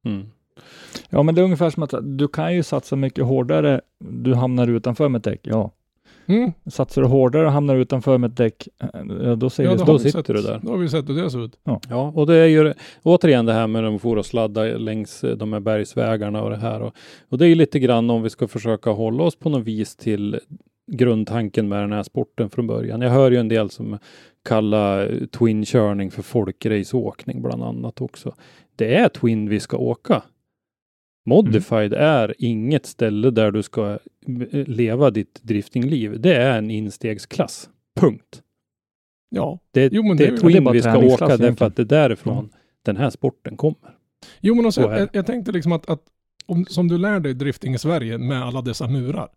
mm. 0.06 0.18
Mm. 0.18 0.28
Ja 1.10 1.24
men 1.24 1.36
det 1.36 1.42
är 1.42 1.44
ungefär 1.44 1.70
som 1.70 1.84
att 1.84 1.94
du 2.04 2.28
kan 2.28 2.56
ju 2.56 2.64
satsa 2.64 2.96
mycket 2.96 3.26
hårdare, 3.26 3.82
du 4.00 4.34
hamnar 4.34 4.68
utanför 4.68 5.10
med 5.10 5.22
däck, 5.22 5.40
ja. 5.44 5.72
Mm. 6.28 6.52
Satsar 6.66 7.02
du 7.02 7.08
hårdare 7.08 7.46
och 7.46 7.52
hamnar 7.52 7.76
utanför 7.76 8.18
med 8.18 8.30
ett 8.30 8.38
däck, 8.38 8.68
eh, 8.82 8.90
ja, 9.24 9.36
då 9.36 9.50
säger 9.50 9.70
Ja, 9.70 9.76
då, 9.76 9.84
då 9.86 9.92
har 9.92 10.00
vi 10.00 10.04
sitter 10.04 10.20
sett, 10.20 10.36
du 10.36 10.42
där. 10.42 10.60
Då 10.64 10.72
har 10.72 10.78
vi 10.78 10.90
sett 10.90 11.10
hur 11.10 11.24
det 11.24 11.32
ser 11.32 11.46
ut. 11.46 11.60
Ja, 11.90 12.12
och 12.16 12.28
det 12.28 12.36
är 12.36 12.46
ju 12.46 12.74
återigen 13.04 13.46
det 13.46 13.54
här 13.54 13.68
med 13.68 13.84
de 13.84 14.00
får 14.00 14.18
och 14.18 14.26
sladda 14.26 14.64
längs 14.64 15.24
eh, 15.24 15.38
de 15.38 15.54
här 15.54 15.60
bergsvägarna 15.60 16.44
och 16.44 16.50
det 16.50 16.58
här. 16.58 16.82
Och, 16.82 16.94
och 17.30 17.38
det 17.38 17.46
är 17.46 17.50
ju 17.50 17.56
lite 17.56 17.80
grann 17.80 18.10
om 18.10 18.24
vi 18.24 18.30
ska 18.30 18.48
försöka 18.48 18.90
hålla 18.90 19.24
oss 19.24 19.36
på 19.36 19.50
något 19.50 19.64
vis 19.64 19.96
till 19.96 20.40
grundtanken 20.92 21.70
med 21.70 21.80
den 21.80 21.92
här 21.92 22.04
sporten 22.04 22.50
från 22.50 22.68
början. 22.68 23.02
Jag 23.02 23.10
hör 23.10 23.32
ju 23.32 23.38
en 23.38 23.48
del 23.48 23.70
som 23.70 23.98
kallar 24.46 25.14
eh, 25.14 25.28
twin-körning 25.28 26.12
för 26.12 26.22
folkraceåkning 26.22 27.42
bland 27.42 27.64
annat 27.64 28.02
också. 28.02 28.36
Det 28.76 28.96
är 28.96 29.10
twin 29.10 29.50
vi 29.50 29.60
ska 29.60 29.78
åka. 29.78 30.24
Modified 31.28 31.94
är 31.94 32.36
inget 32.38 32.86
ställe 32.86 33.32
där 33.32 33.52
du 33.52 33.64
ska 33.64 33.92
eh, 33.92 34.00
leva 34.68 35.10
ditt 35.10 35.40
driftingliv. 35.44 36.20
Det 36.22 36.36
är 36.36 36.58
en 36.58 36.72
instegsklass. 36.72 37.70
Punkt. 38.00 38.42
Ja. 39.30 39.60
Det, 39.72 39.90
Jo, 39.94 40.04
men 40.04 40.18
det 40.18 40.24
det 40.24 40.28
är 40.30 40.50
det 40.50 40.70
är 40.70 40.72
vi 40.74 40.82
ska 40.82 40.98
åka 40.98 41.38
därför 41.38 41.66
att 41.66 41.76
det 41.76 41.82
är 41.82 41.86
därifrån 41.86 42.38
Mm. 42.38 42.50
den 42.86 42.98
här 42.98 43.10
sporten 43.10 43.58
kommer. 43.58 43.96
Jo 44.42 44.56
men 44.56 44.66
också, 44.66 44.82
Så 44.82 44.88
är 44.90 44.94
det. 44.94 45.00
jag, 45.00 45.10
jag 45.12 45.26
tänkte 45.26 45.52
liksom 45.52 45.72
att, 45.72 45.90
att 45.90 46.02
om, 46.46 46.66
som 46.66 46.88
du 46.88 46.98
lär 46.98 47.20
dig 47.20 47.34
drifting 47.34 47.74
i 47.74 47.78
Sverige 47.78 48.18
med 48.18 48.44
alla 48.44 48.62
dessa 48.62 48.88
murar. 48.88 49.30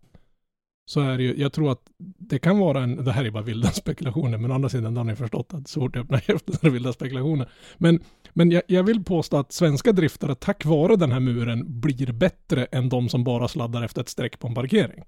Så 0.91 1.01
är 1.01 1.17
det 1.17 1.23
ju, 1.23 1.35
jag 1.37 1.53
tror 1.53 1.71
att 1.71 1.81
det 2.17 2.39
kan 2.39 2.59
vara 2.59 2.83
en, 2.83 3.05
det 3.05 3.11
här 3.11 3.25
är 3.25 3.31
bara 3.31 3.43
vilda 3.43 3.71
spekulationer, 3.71 4.37
men 4.37 4.51
å 4.51 4.55
andra 4.55 4.69
sidan 4.69 4.97
har 4.97 5.03
ni 5.03 5.15
förstått 5.15 5.53
att 5.53 5.67
så 5.67 5.79
fort 5.79 5.95
jag 5.95 6.03
öppnar 6.03 6.19
käften 6.19 6.55
är 6.55 6.59
det 6.61 6.69
vilda 6.69 6.93
spekulationer. 6.93 7.49
Men, 7.77 7.99
men 8.33 8.51
jag, 8.51 8.63
jag 8.67 8.83
vill 8.83 9.03
påstå 9.03 9.37
att 9.37 9.51
svenska 9.51 9.91
driftare 9.91 10.35
tack 10.35 10.65
vare 10.65 10.95
den 10.95 11.11
här 11.11 11.19
muren 11.19 11.81
blir 11.81 12.11
bättre 12.11 12.65
än 12.65 12.89
de 12.89 13.09
som 13.09 13.23
bara 13.23 13.47
sladdar 13.47 13.83
efter 13.83 14.01
ett 14.01 14.09
streck 14.09 14.39
på 14.39 14.47
en 14.47 14.53
parkering. 14.53 15.03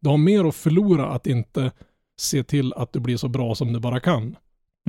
Du 0.00 0.08
har 0.08 0.16
mer 0.16 0.44
att 0.44 0.54
förlora 0.54 1.06
att 1.06 1.26
inte 1.26 1.72
se 2.16 2.44
till 2.44 2.72
att 2.72 2.92
du 2.92 3.00
blir 3.00 3.16
så 3.16 3.28
bra 3.28 3.54
som 3.54 3.72
du 3.72 3.80
bara 3.80 4.00
kan. 4.00 4.36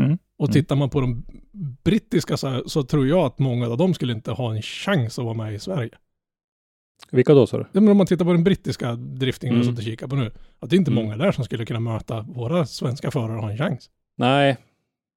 Mm. 0.01 0.17
Och 0.37 0.47
Mm. 0.47 0.53
tittar 0.53 0.75
man 0.75 0.89
på 0.89 1.01
de 1.01 1.25
brittiska 1.83 2.37
så, 2.37 2.47
här, 2.47 2.63
så 2.65 2.83
tror 2.83 3.07
jag 3.07 3.25
att 3.25 3.39
många 3.39 3.67
av 3.67 3.77
dem 3.77 3.93
skulle 3.93 4.13
inte 4.13 4.31
ha 4.31 4.55
en 4.55 4.61
chans 4.61 5.19
att 5.19 5.25
vara 5.25 5.37
med 5.37 5.53
i 5.53 5.59
Sverige. 5.59 5.97
Vilka 7.11 7.33
då 7.33 7.47
sa 7.47 7.57
du? 7.57 7.65
Ja, 7.71 7.81
men 7.81 7.91
om 7.91 7.97
man 7.97 8.07
tittar 8.07 8.25
på 8.25 8.31
den 8.31 8.43
brittiska 8.43 8.95
driftingen 8.95 9.55
Mm. 9.55 9.67
vi 9.75 9.81
suttit 9.83 10.03
och 10.03 10.09
på 10.09 10.15
nu. 10.15 10.31
Att 10.59 10.69
det 10.69 10.75
är 10.75 10.77
inte 10.77 10.91
Mm. 10.91 11.03
många 11.03 11.17
där 11.17 11.31
som 11.31 11.43
skulle 11.43 11.65
kunna 11.65 11.79
möta 11.79 12.21
våra 12.21 12.65
svenska 12.65 13.11
förare 13.11 13.35
och 13.37 13.43
ha 13.43 13.51
en 13.51 13.57
chans. 13.57 13.89
Nej, 14.17 14.57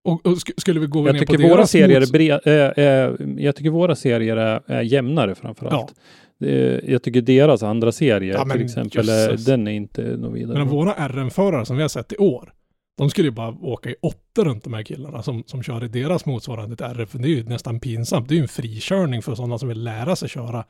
Och, 0.05 0.27
och 0.27 0.33
sk- 0.33 0.53
skulle 0.61 0.81
vi 0.81 0.87
gå 0.87 1.07
jag 1.09 1.12
ner 1.14 1.21
på 1.21 1.33
tycker 1.33 1.42
våra 1.49 1.57
deras 1.57 1.71
serier 1.71 2.01
är, 2.01 2.05
bre- 2.07 2.40
är, 2.49 2.79
är, 2.79 3.16
jag 3.40 3.57
tycker 3.57 3.71
våra 3.71 3.95
serier 3.97 4.37
är, 4.37 4.62
är 4.66 4.83
jämnare 4.83 5.35
framförallt. 5.35 5.95
Det- 6.38 6.81
Jag 6.88 7.03
tycker 7.03 7.21
deras 7.23 7.62
andra 7.62 7.92
serie 7.92 8.33
Ja, 8.33 8.45
till 8.45 8.64
exempel, 8.64 9.09
är, 9.09 9.31
jösses. 9.31 9.45
den 9.45 9.68
är 9.68 9.73
inte 9.73 10.03
något 10.03 10.35
vidare. 10.35 10.59
Men 10.59 10.68
våra 10.68 11.09
RM-förare 11.09 11.66
som 11.66 11.77
vi 11.77 11.83
har 11.83 11.88
sett 11.88 12.12
i 12.12 12.16
år, 12.16 12.53
de 12.99 13.11
skulle 13.11 13.29
ju 13.29 13.33
bara 13.33 13.49
åka 13.62 13.90
i 13.90 13.95
åtta 14.03 14.45
runt 14.45 14.64
de 14.64 14.75
här 14.75 14.83
killarna 14.83 15.23
som, 15.23 15.42
som 15.47 15.62
kör 15.62 15.85
i 15.85 15.88
deras 15.88 16.27
motsvarande 16.27 16.77
till 16.77 16.87
RF. 16.87 17.12
Det 17.12 17.25
är 17.29 17.29
ju 17.29 17.45
nästan 17.45 17.81
pinsamt. 17.81 18.29
Det 18.29 18.35
är 18.35 18.37
ju 18.37 18.42
en 18.42 18.49
frikörning 18.49 19.23
för 19.23 19.35
sådana 19.35 19.59
som 19.59 19.68
vill 19.68 19.83
lära 19.85 20.16
sig 20.16 20.29
köra. 20.29 20.64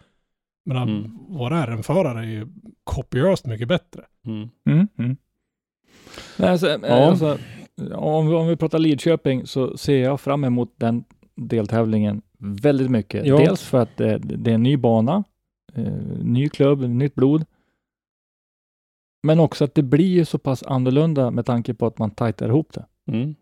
Men 0.64 0.76
Mm. 0.88 1.10
våra 1.28 1.66
RM-förare 1.66 2.18
är 2.20 2.24
ju 2.30 2.46
kopiöst 2.84 3.46
mycket 3.46 3.68
bättre. 3.68 4.04
Mm. 4.26 4.48
Mm, 4.66 4.88
mm. 4.98 5.16
Nej, 6.38 6.50
alltså, 6.50 6.66
Ja. 6.68 6.78
ja. 6.82 7.10
alltså, 7.10 7.38
om, 7.94 8.28
vi, 8.28 8.34
om 8.34 8.46
vi 8.48 8.56
pratar 8.56 8.78
Lidköping 8.78 9.46
så 9.46 9.76
ser 9.76 10.02
jag 10.02 10.20
fram 10.20 10.44
emot 10.44 10.74
den 10.76 11.04
deltävlingen 11.36 12.22
väldigt 12.38 12.90
mycket. 12.90 13.26
Ja. 13.26 13.36
Dels 13.38 13.62
för 13.62 13.78
att 13.78 13.96
det, 13.96 14.18
det 14.18 14.50
är 14.50 14.54
en 14.54 14.62
ny 14.62 14.76
bana, 14.76 15.24
eh, 15.74 15.92
ny 16.22 16.48
klubb, 16.48 16.80
nytt 16.80 17.14
blod. 17.14 17.44
Men 19.22 19.40
också 19.40 19.64
att 19.64 19.74
det 19.74 19.82
blir 19.82 20.06
ju 20.08 20.24
så 20.24 20.38
pass 20.38 20.62
annorlunda 20.62 21.30
med 21.30 21.46
tanke 21.46 21.74
på 21.74 21.86
att 21.86 21.98
man 21.98 22.10
tajtar 22.10 22.48
ihop 22.48 22.72
det. 22.72 22.86
Mm. 23.12 23.34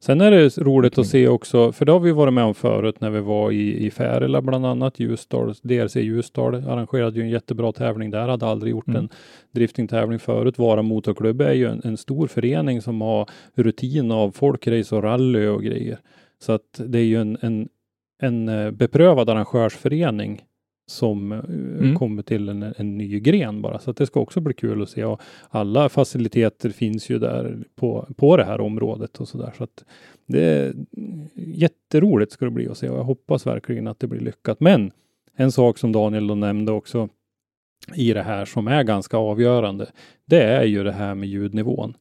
Sen 0.00 0.20
är 0.20 0.30
det 0.30 0.58
roligt 0.58 0.92
Okej. 0.92 1.00
att 1.02 1.06
se 1.08 1.28
också, 1.28 1.72
för 1.72 1.84
det 1.84 1.92
har 1.92 2.00
vi 2.00 2.12
varit 2.12 2.34
med 2.34 2.44
om 2.44 2.54
förut 2.54 3.00
när 3.00 3.10
vi 3.10 3.20
var 3.20 3.50
i, 3.50 3.86
i 3.86 3.90
Färila 3.90 4.42
bland 4.42 4.66
annat, 4.66 5.00
Ljusdal, 5.00 5.54
DRC 5.62 5.96
Ljusdal 5.96 6.54
arrangerade 6.54 7.16
ju 7.16 7.22
en 7.22 7.30
jättebra 7.30 7.72
tävling 7.72 8.10
där, 8.10 8.28
hade 8.28 8.46
aldrig 8.46 8.70
gjort 8.70 8.88
Mm. 8.88 8.98
en 9.02 9.08
driftingtävling 9.52 10.18
förut. 10.18 10.58
Vara 10.58 10.82
Motorklubb 10.82 11.40
är 11.40 11.52
ju 11.52 11.66
en, 11.66 11.80
en 11.84 11.96
stor 11.96 12.26
förening 12.26 12.82
som 12.82 13.00
har 13.00 13.28
rutin 13.54 14.10
av 14.10 14.30
folkrace 14.30 14.96
och 14.96 15.02
rally 15.02 15.46
och 15.46 15.62
grejer. 15.62 15.98
Så 16.38 16.52
att 16.52 16.80
det 16.86 16.98
är 16.98 17.04
ju 17.04 17.20
en, 17.20 17.38
en, 17.40 17.68
en 18.22 18.48
eh, 18.48 18.70
beprövad 18.70 19.30
arrangörsförening 19.30 20.42
som 20.86 21.32
eh, 21.32 21.38
Mm. 21.38 21.96
kommer 21.96 22.22
till 22.22 22.48
en, 22.48 22.62
en 22.76 22.98
ny 22.98 23.20
gren 23.20 23.62
bara. 23.62 23.78
Så 23.78 23.92
det 23.92 24.06
ska 24.06 24.20
också 24.20 24.40
bli 24.40 24.54
kul 24.54 24.82
att 24.82 24.88
se. 24.88 25.04
Och 25.04 25.20
alla 25.48 25.88
faciliteter 25.88 26.70
finns 26.70 27.10
ju 27.10 27.18
där 27.18 27.58
på, 27.74 28.08
på 28.16 28.36
det 28.36 28.44
här 28.44 28.60
området 28.60 29.20
och 29.20 29.28
så 29.28 29.38
där. 29.38 29.52
Så 29.58 29.64
att 29.64 29.84
det 30.26 30.42
är 30.44 30.74
jätteroligt 31.34 32.32
ska 32.32 32.44
det 32.44 32.50
bli 32.50 32.68
att 32.68 32.78
se 32.78 32.88
och 32.88 32.98
jag 32.98 33.04
hoppas 33.04 33.46
verkligen 33.46 33.86
att 33.86 34.00
det 34.00 34.06
blir 34.06 34.20
lyckat. 34.20 34.60
Men 34.60 34.90
en 35.36 35.52
sak 35.52 35.78
som 35.78 35.92
Daniel 35.92 36.26
då 36.26 36.34
nämnde 36.34 36.72
också 36.72 37.08
i 37.94 38.12
det 38.12 38.22
här 38.22 38.44
som 38.44 38.68
är 38.68 38.82
ganska 38.82 39.16
avgörande, 39.16 39.86
det 40.26 40.42
är 40.42 40.64
ju 40.64 40.84
det 40.84 40.92
här 40.92 41.14
med 41.14 41.28
ljudnivån. 41.28 41.94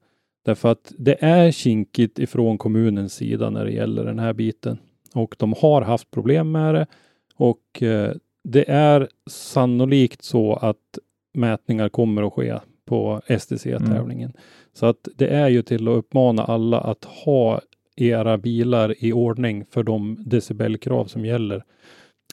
Därför 0.46 0.72
att 0.72 0.94
det 0.98 1.24
är 1.24 1.52
kinkigt 1.52 2.20
ifrån 2.20 2.58
kommunens 2.58 3.14
sida 3.14 3.50
när 3.50 3.66
det 3.66 3.72
gäller 3.72 4.06
den 4.06 4.20
här 4.20 4.34
biten. 4.34 4.78
Och 5.14 5.36
de 5.40 5.54
har 5.58 5.82
haft 5.82 6.12
problem 6.12 6.52
med 6.52 6.76
det. 6.76 6.88
Och 7.36 7.84
eh, 7.84 8.12
det 8.48 8.70
är 8.70 9.10
sannolikt 9.30 10.24
så 10.24 10.54
att 10.54 11.00
mätningar 11.34 11.90
kommer 11.90 12.28
att 12.28 12.34
ske 12.34 12.60
på 12.86 13.22
STC-tävlingen. 13.40 14.34
Så 14.74 14.86
att 14.86 15.08
det 15.16 15.28
är 15.28 15.50
ju 15.50 15.62
till 15.62 15.88
att 15.88 15.98
uppmana 15.98 16.44
alla 16.44 16.80
att 16.80 17.06
ha 17.06 17.62
era 17.96 18.38
bilar 18.38 19.04
i 19.04 19.14
ordning 19.14 19.66
för 19.66 19.84
de 19.84 20.18
decibelkrav 20.20 21.06
som 21.06 21.26
gäller. 21.26 21.64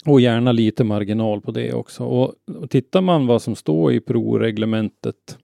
Och 0.05 0.21
gärna 0.21 0.53
lite 0.53 0.85
marginal 0.85 1.41
på 1.41 1.51
det 1.51 1.73
också. 1.73 2.05
Och, 2.05 2.35
och 2.57 2.71
tittar 2.71 3.01
man 3.01 3.27
vad 3.27 3.43
som 3.43 3.57
står 3.57 3.93
i 3.93 4.01
proreglementet 4.01 5.39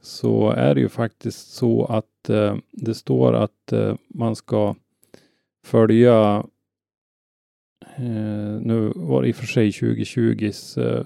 så 0.00 0.50
är 0.50 0.74
det 0.74 0.80
ju 0.80 0.88
faktiskt 0.88 1.52
så 1.52 1.84
att 1.84 2.30
eh, 2.30 2.56
det 2.70 2.94
står 2.94 3.32
att 3.32 3.72
eh, 3.72 3.94
man 4.08 4.36
ska 4.36 4.74
följa 5.64 6.44
eh, 7.96 8.60
nu 8.62 8.92
var 8.96 9.22
det 9.22 9.28
i 9.28 9.32
och 9.32 9.36
för 9.36 9.46
sig 9.46 9.70
2020s 9.70 10.78
eh, 10.98 11.04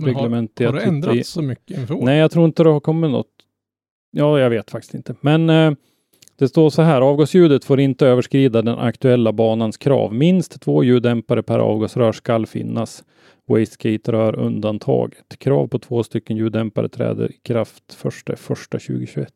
Men 0.00 0.06
reglement. 0.14 0.58
Har, 0.58 0.66
har 0.66 0.72
det 0.72 0.78
tittar 0.80 0.92
i- 0.92 0.94
ändrats 0.94 1.28
så 1.30 1.42
mycket 1.42 1.78
inför 1.78 1.94
år? 1.94 2.04
Nej, 2.04 2.18
jag 2.18 2.30
tror 2.30 2.44
inte 2.44 2.62
det 2.62 2.70
har 2.70 2.80
kommit 2.80 3.10
något. 3.10 3.26
Ja, 4.10 4.38
jag 4.40 4.50
vet 4.50 4.70
faktiskt 4.70 4.94
inte. 4.94 5.14
Men 5.20 5.50
eh, 5.50 5.72
det 6.38 6.48
står 6.48 6.70
så 6.70 6.82
här. 6.82 7.00
Avgasljudet 7.00 7.64
får 7.64 7.80
inte 7.80 8.06
överskrida 8.06 8.62
den 8.62 8.78
aktuella 8.78 9.32
banans 9.32 9.76
krav. 9.76 10.14
Minst 10.14 10.60
två 10.60 10.84
ljuddämpare 10.84 11.42
per 11.42 11.58
avgasrör 11.58 12.12
skall 12.12 12.46
finnas. 12.46 13.04
Wastegate-rör 13.46 14.38
undantaget. 14.38 15.38
Krav 15.38 15.66
på 15.68 15.78
två 15.78 16.02
stycken 16.02 16.36
ljuddämpare 16.36 16.88
träder 16.88 17.30
i 17.30 17.38
kraft 17.42 17.94
första 17.94 18.36
första 18.36 18.78
2021. 18.78 19.28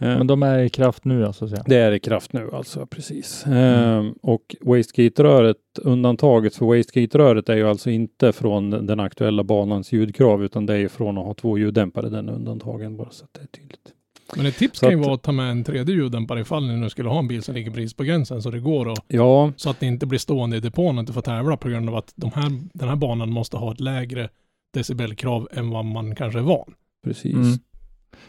Eh, 0.00 0.08
Men 0.18 0.26
de 0.26 0.42
är 0.42 0.58
i 0.58 0.68
kraft 0.68 1.04
nu 1.04 1.26
alltså, 1.26 1.38
så 1.38 1.44
att 1.44 1.50
säga. 1.50 1.62
det 1.66 1.76
är 1.76 1.92
i 1.92 2.00
kraft 2.00 2.32
nu 2.32 2.50
alltså, 2.52 2.86
precis. 2.86 3.46
Ehm, 3.46 4.12
och 4.22 4.56
Wastegate-röret, 4.60 5.56
undantaget 5.82 6.54
för 6.56 6.66
Wastegate-röret 6.66 7.48
är 7.48 7.56
ju 7.56 7.68
alltså 7.68 7.90
inte 7.90 8.32
från 8.32 8.70
den 8.86 9.00
aktuella 9.00 9.44
banans 9.44 9.92
ljudkrav, 9.92 10.44
utan 10.44 10.66
det 10.66 10.72
är 10.74 10.78
ju 10.78 10.88
från 10.88 11.18
att 11.18 11.24
ha 11.24 11.34
två 11.34 11.58
ljuddämpare, 11.58 12.08
den 12.08 12.28
är 12.28 12.32
undantagen, 12.32 12.96
bara 12.96 13.10
så 13.10 13.24
att 13.24 13.34
det 13.34 13.40
är 13.42 13.46
tydligt. 13.46 13.92
Men 14.36 14.46
ett 14.46 14.56
tips 14.56 14.78
Så 14.78 14.86
kan 14.86 14.90
ju 14.92 15.00
att- 15.00 15.04
vara 15.06 15.14
att 15.14 15.22
ta 15.22 15.32
med 15.32 15.50
en 15.50 15.64
tredje 15.64 15.94
ljuddämpare 15.94 16.40
ifall 16.40 16.66
ni 16.66 16.76
nu 16.76 16.90
skulle 16.90 17.08
ha 17.08 17.18
en 17.18 17.28
bil 17.28 17.42
som 17.42 17.54
ligger 17.54 17.70
precis 17.70 17.94
på 17.94 18.04
gränsen 18.04 18.42
så 18.42 18.50
det 18.50 18.60
går 18.60 18.88
och 18.88 18.98
Ja, 19.08 19.52
så 19.56 19.70
att 19.70 19.80
ni 19.80 19.86
inte 19.88 20.06
blir 20.06 20.18
stående 20.18 20.56
i 20.56 20.60
depån 20.60 20.98
och 20.98 21.00
inte 21.00 21.12
får 21.12 21.20
tävla 21.22 21.56
på 21.56 21.68
grund 21.68 21.88
av 21.88 21.96
att 21.96 22.12
de 22.16 22.30
här, 22.34 22.50
den 22.74 22.88
här 22.88 22.96
banan 22.96 23.30
måste 23.30 23.56
ha 23.56 23.72
ett 23.72 23.80
lägre 23.80 24.28
decibelkrav 24.74 25.48
än 25.52 25.70
vad 25.70 25.84
man 25.84 26.14
kanske 26.14 26.38
är 26.38 26.42
van. 26.42 26.74
precis. 27.04 27.34
Mm. 27.34 27.58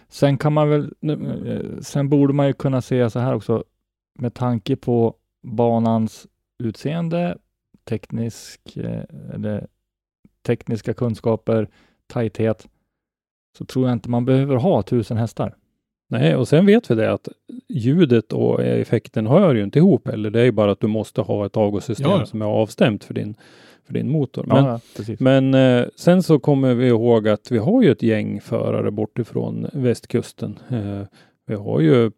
Sen 0.10 0.38
kan 0.38 0.54
man 0.54 0.70
väl, 0.70 0.94
eh, 1.02 1.80
sen 1.82 2.10
borde 2.10 2.34
man 2.34 2.48
ju 2.48 2.54
kunna 2.54 2.82
säga 2.82 3.10
så 3.10 3.20
här 3.20 3.34
också, 3.36 3.64
med 4.20 4.34
tanke 4.34 4.76
på 4.76 5.16
banans 5.44 6.28
utseende, 6.64 7.38
teknisk, 7.90 8.78
eh, 8.78 9.04
eller 9.34 9.68
tekniska 10.46 10.94
kunskaper, 10.94 11.68
tajthet, 12.08 12.68
så 13.58 13.66
tror 13.66 13.88
jag 13.88 13.94
inte 13.94 14.10
man 14.10 14.26
behöver 14.26 14.56
ha 14.56 14.82
tusen 14.82 15.18
hästar. 15.18 15.56
Nej, 16.10 16.36
och 16.36 16.48
sen 16.48 16.66
vet 16.66 16.92
vi 16.92 16.96
det 16.96 17.12
att 17.14 17.28
ljudet 17.70 18.34
och 18.34 18.64
effekten 18.64 19.28
hör 19.28 19.56
ju 19.56 19.64
inte 19.64 19.80
ihop 19.80 20.08
heller. 20.08 20.30
Det 20.30 20.40
är 20.40 20.44
ju 20.46 20.52
bara 20.52 20.72
att 20.72 20.80
du 20.80 20.88
måste 20.88 21.22
ha 21.22 21.46
ett 21.46 21.58
avgassystem 21.58 22.10
Ja. 22.12 22.26
som 22.26 22.42
är 22.42 22.46
avstämt 22.46 23.04
för 23.04 23.14
din, 23.14 23.36
för 23.88 23.94
din 23.94 24.10
motor. 24.12 24.44
Men, 24.48 24.66
ja. 24.66 24.80
Men 25.20 25.54
eh, 25.54 25.86
sen 25.96 26.24
så 26.24 26.40
kommer 26.40 26.74
vi 26.74 26.88
ihåg 26.88 27.28
att 27.28 27.52
vi 27.52 27.58
har 27.58 27.84
ju 27.84 27.92
ett 27.92 28.04
gäng 28.04 28.42
förare 28.42 28.92
bortifrån 28.92 29.68
västkusten. 29.74 30.60
Eh, 30.70 31.02
vi 31.46 31.56
har 31.56 31.80
ju 31.80 32.12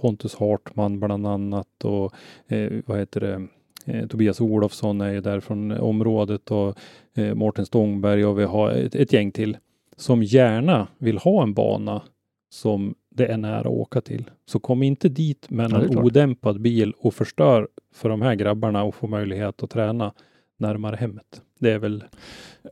Pontus 0.00 0.34
Hartman 0.34 1.00
bland 1.00 1.26
annat 1.26 1.84
och 1.84 2.12
eh, 2.48 2.72
vad 2.86 2.98
heter 2.98 3.20
det? 3.20 3.46
Eh, 3.92 4.06
Tobias 4.06 4.40
Olofsson 4.40 5.00
är 5.00 5.12
ju 5.12 5.20
där 5.20 5.40
från 5.40 5.72
området 5.72 6.50
och 6.50 6.78
eh, 7.16 7.34
Mårten 7.34 7.66
Stångberg 7.66 8.24
och 8.26 8.38
vi 8.38 8.44
har 8.44 8.70
ett, 8.70 8.94
ett 8.94 9.12
gäng 9.12 9.32
till 9.32 9.56
som 9.96 10.22
gärna 10.22 10.88
vill 10.98 11.18
ha 11.18 11.42
en 11.42 11.54
bana 11.54 12.02
som 12.50 12.94
det 13.14 13.26
är 13.26 13.36
nära 13.36 13.58
att 13.60 13.66
åka 13.66 14.00
till. 14.00 14.30
Så 14.46 14.58
kom 14.58 14.82
inte 14.82 15.08
dit 15.08 15.50
med 15.50 15.70
Ja, 15.70 15.78
någon 15.78 15.88
klart. 15.88 16.04
odämpad 16.04 16.60
bil 16.60 16.92
och 16.98 17.14
förstör 17.14 17.68
för 17.94 18.08
de 18.08 18.22
här 18.22 18.34
grabbarna 18.34 18.84
och 18.84 18.94
få 18.94 19.06
möjlighet 19.06 19.62
att 19.62 19.70
träna 19.70 20.12
närmare 20.56 20.96
hemmet. 20.96 21.42
Det 21.58 21.70
är 21.72 21.78
väl 21.78 22.04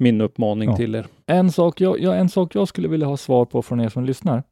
min 0.01 0.20
uppmaning 0.20 0.70
Ja. 0.70 0.77
till 0.77 0.94
er. 0.94 1.07
En 1.27 1.53
sak, 1.53 1.81
jag, 1.81 2.01
ja, 2.01 2.14
en 2.14 2.29
sak 2.29 2.55
jag 2.55 2.68
skulle 2.68 2.88
vilja 2.88 3.07
ha 3.07 3.16
svar 3.16 3.44
på 3.44 3.62
från 3.62 3.81
er 3.81 3.88
som 3.88 4.05
lyssnar, 4.05 4.42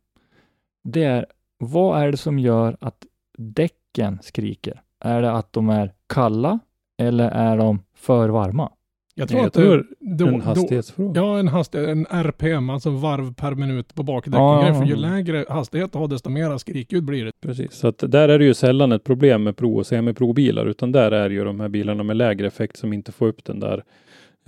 det 0.85 1.05
är 1.05 1.27
vad 1.59 2.03
är 2.03 2.11
det 2.11 2.17
som 2.17 2.39
gör 2.39 2.77
att 2.81 3.07
däcken 3.39 4.19
skriker? 4.23 4.83
Är 5.01 5.23
det 5.23 5.33
att 5.33 5.53
de 5.53 5.69
är 5.69 5.93
kalla 6.07 6.59
eller 6.99 7.31
är 7.31 7.57
de 7.57 7.83
för 7.95 8.29
varma? 8.29 8.73
Jag 9.15 9.29
tror 9.29 9.41
Jag 9.41 9.47
att 9.47 9.53
tror 9.53 9.77
det, 9.77 10.15
då, 10.25 10.27
en 10.27 10.39
då, 10.39 10.45
hastighetsfråga. 10.45 11.21
Ja, 11.21 11.39
en 11.39 11.49
hastighet, 11.49 11.89
en 11.89 12.07
RPM, 12.11 12.71
alltså 12.71 12.91
varv 12.91 13.35
per 13.35 13.55
minut 13.55 13.95
på 13.95 14.03
bakdäcken. 14.03 14.41
Ja, 14.41 14.75
För 14.75 14.87
ju 14.87 14.97
lägre 14.97 15.45
hastighet 15.49 15.93
du 15.93 15.99
har, 15.99 16.09
desto 16.09 16.31
mera 16.31 16.59
skrikljud 16.59 17.05
blir 17.05 17.25
det. 17.25 17.31
Precis, 17.43 17.73
så 17.73 17.89
att 17.89 17.99
där 18.07 18.29
är 18.29 18.39
det 18.39 18.45
ju 18.45 18.55
sällan 18.55 18.93
ett 18.93 19.05
problem 19.05 19.43
med 19.43 19.57
pro 19.57 19.77
och 19.77 19.87
semiprobilar, 19.87 20.67
utan 20.67 20.93
där 20.93 21.11
är 21.13 21.29
det 21.29 21.35
ju 21.35 21.45
de 21.45 21.61
här 21.61 21.69
bilarna 21.69 22.03
med 22.03 22.17
lägre 22.17 22.47
effekt 22.47 22.77
som 22.77 22.93
inte 22.93 23.13
får 23.13 23.27
upp 23.29 23.45
den 23.45 23.61
där 23.61 23.83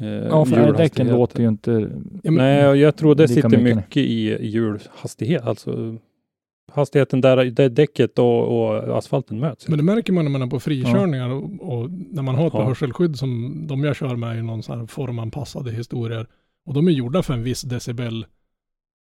eh, 0.01 0.07
Ja, 0.09 0.45
för 0.45 0.73
däcken 0.73 1.09
låter 1.09 1.41
ju 1.43 1.49
inte... 1.49 1.71
Ja, 2.23 2.31
men- 2.31 2.35
Nej, 2.35 2.69
och 2.69 2.77
jag 2.77 2.97
tror 2.97 3.15
det 3.15 3.29
sitter 3.29 3.49
mycket. 3.49 3.77
mycket 3.77 3.97
i 3.97 4.31
i 4.33 4.47
hjulhastighet, 4.49 5.43
alltså 5.47 5.97
hastigheten 6.75 7.21
där, 7.21 7.37
där 7.45 7.69
däcket 7.69 8.19
och, 8.19 8.65
och 8.67 8.99
asfalten 8.99 9.41
möts. 9.41 9.69
Men 9.69 9.79
det 9.79 9.85
märker 9.85 10.13
man 10.13 10.25
när 10.25 10.31
man 10.33 10.43
är 10.43 10.47
på 10.47 10.61
frikörningar 10.61 11.29
och, 11.31 11.43
och 11.61 11.91
när 11.91 12.23
man 12.23 12.35
har 12.35 12.47
ett 12.47 12.53
Ja. 12.55 12.65
hörselskydd 12.65 13.19
som 13.19 13.61
de 13.67 13.85
jag 13.85 13.97
kör 13.97 14.17
med 14.17 14.39
i 14.39 14.43
någon 14.43 14.63
sån 14.63 14.79
här 14.81 14.87
formanpassade 14.87 15.71
historier. 15.73 16.27
Och 16.67 16.75
de 16.75 16.89
är 16.89 16.93
gjorda 16.93 17.23
för 17.23 17.35
en 17.35 17.43
viss 17.43 17.63
decibel 17.63 18.27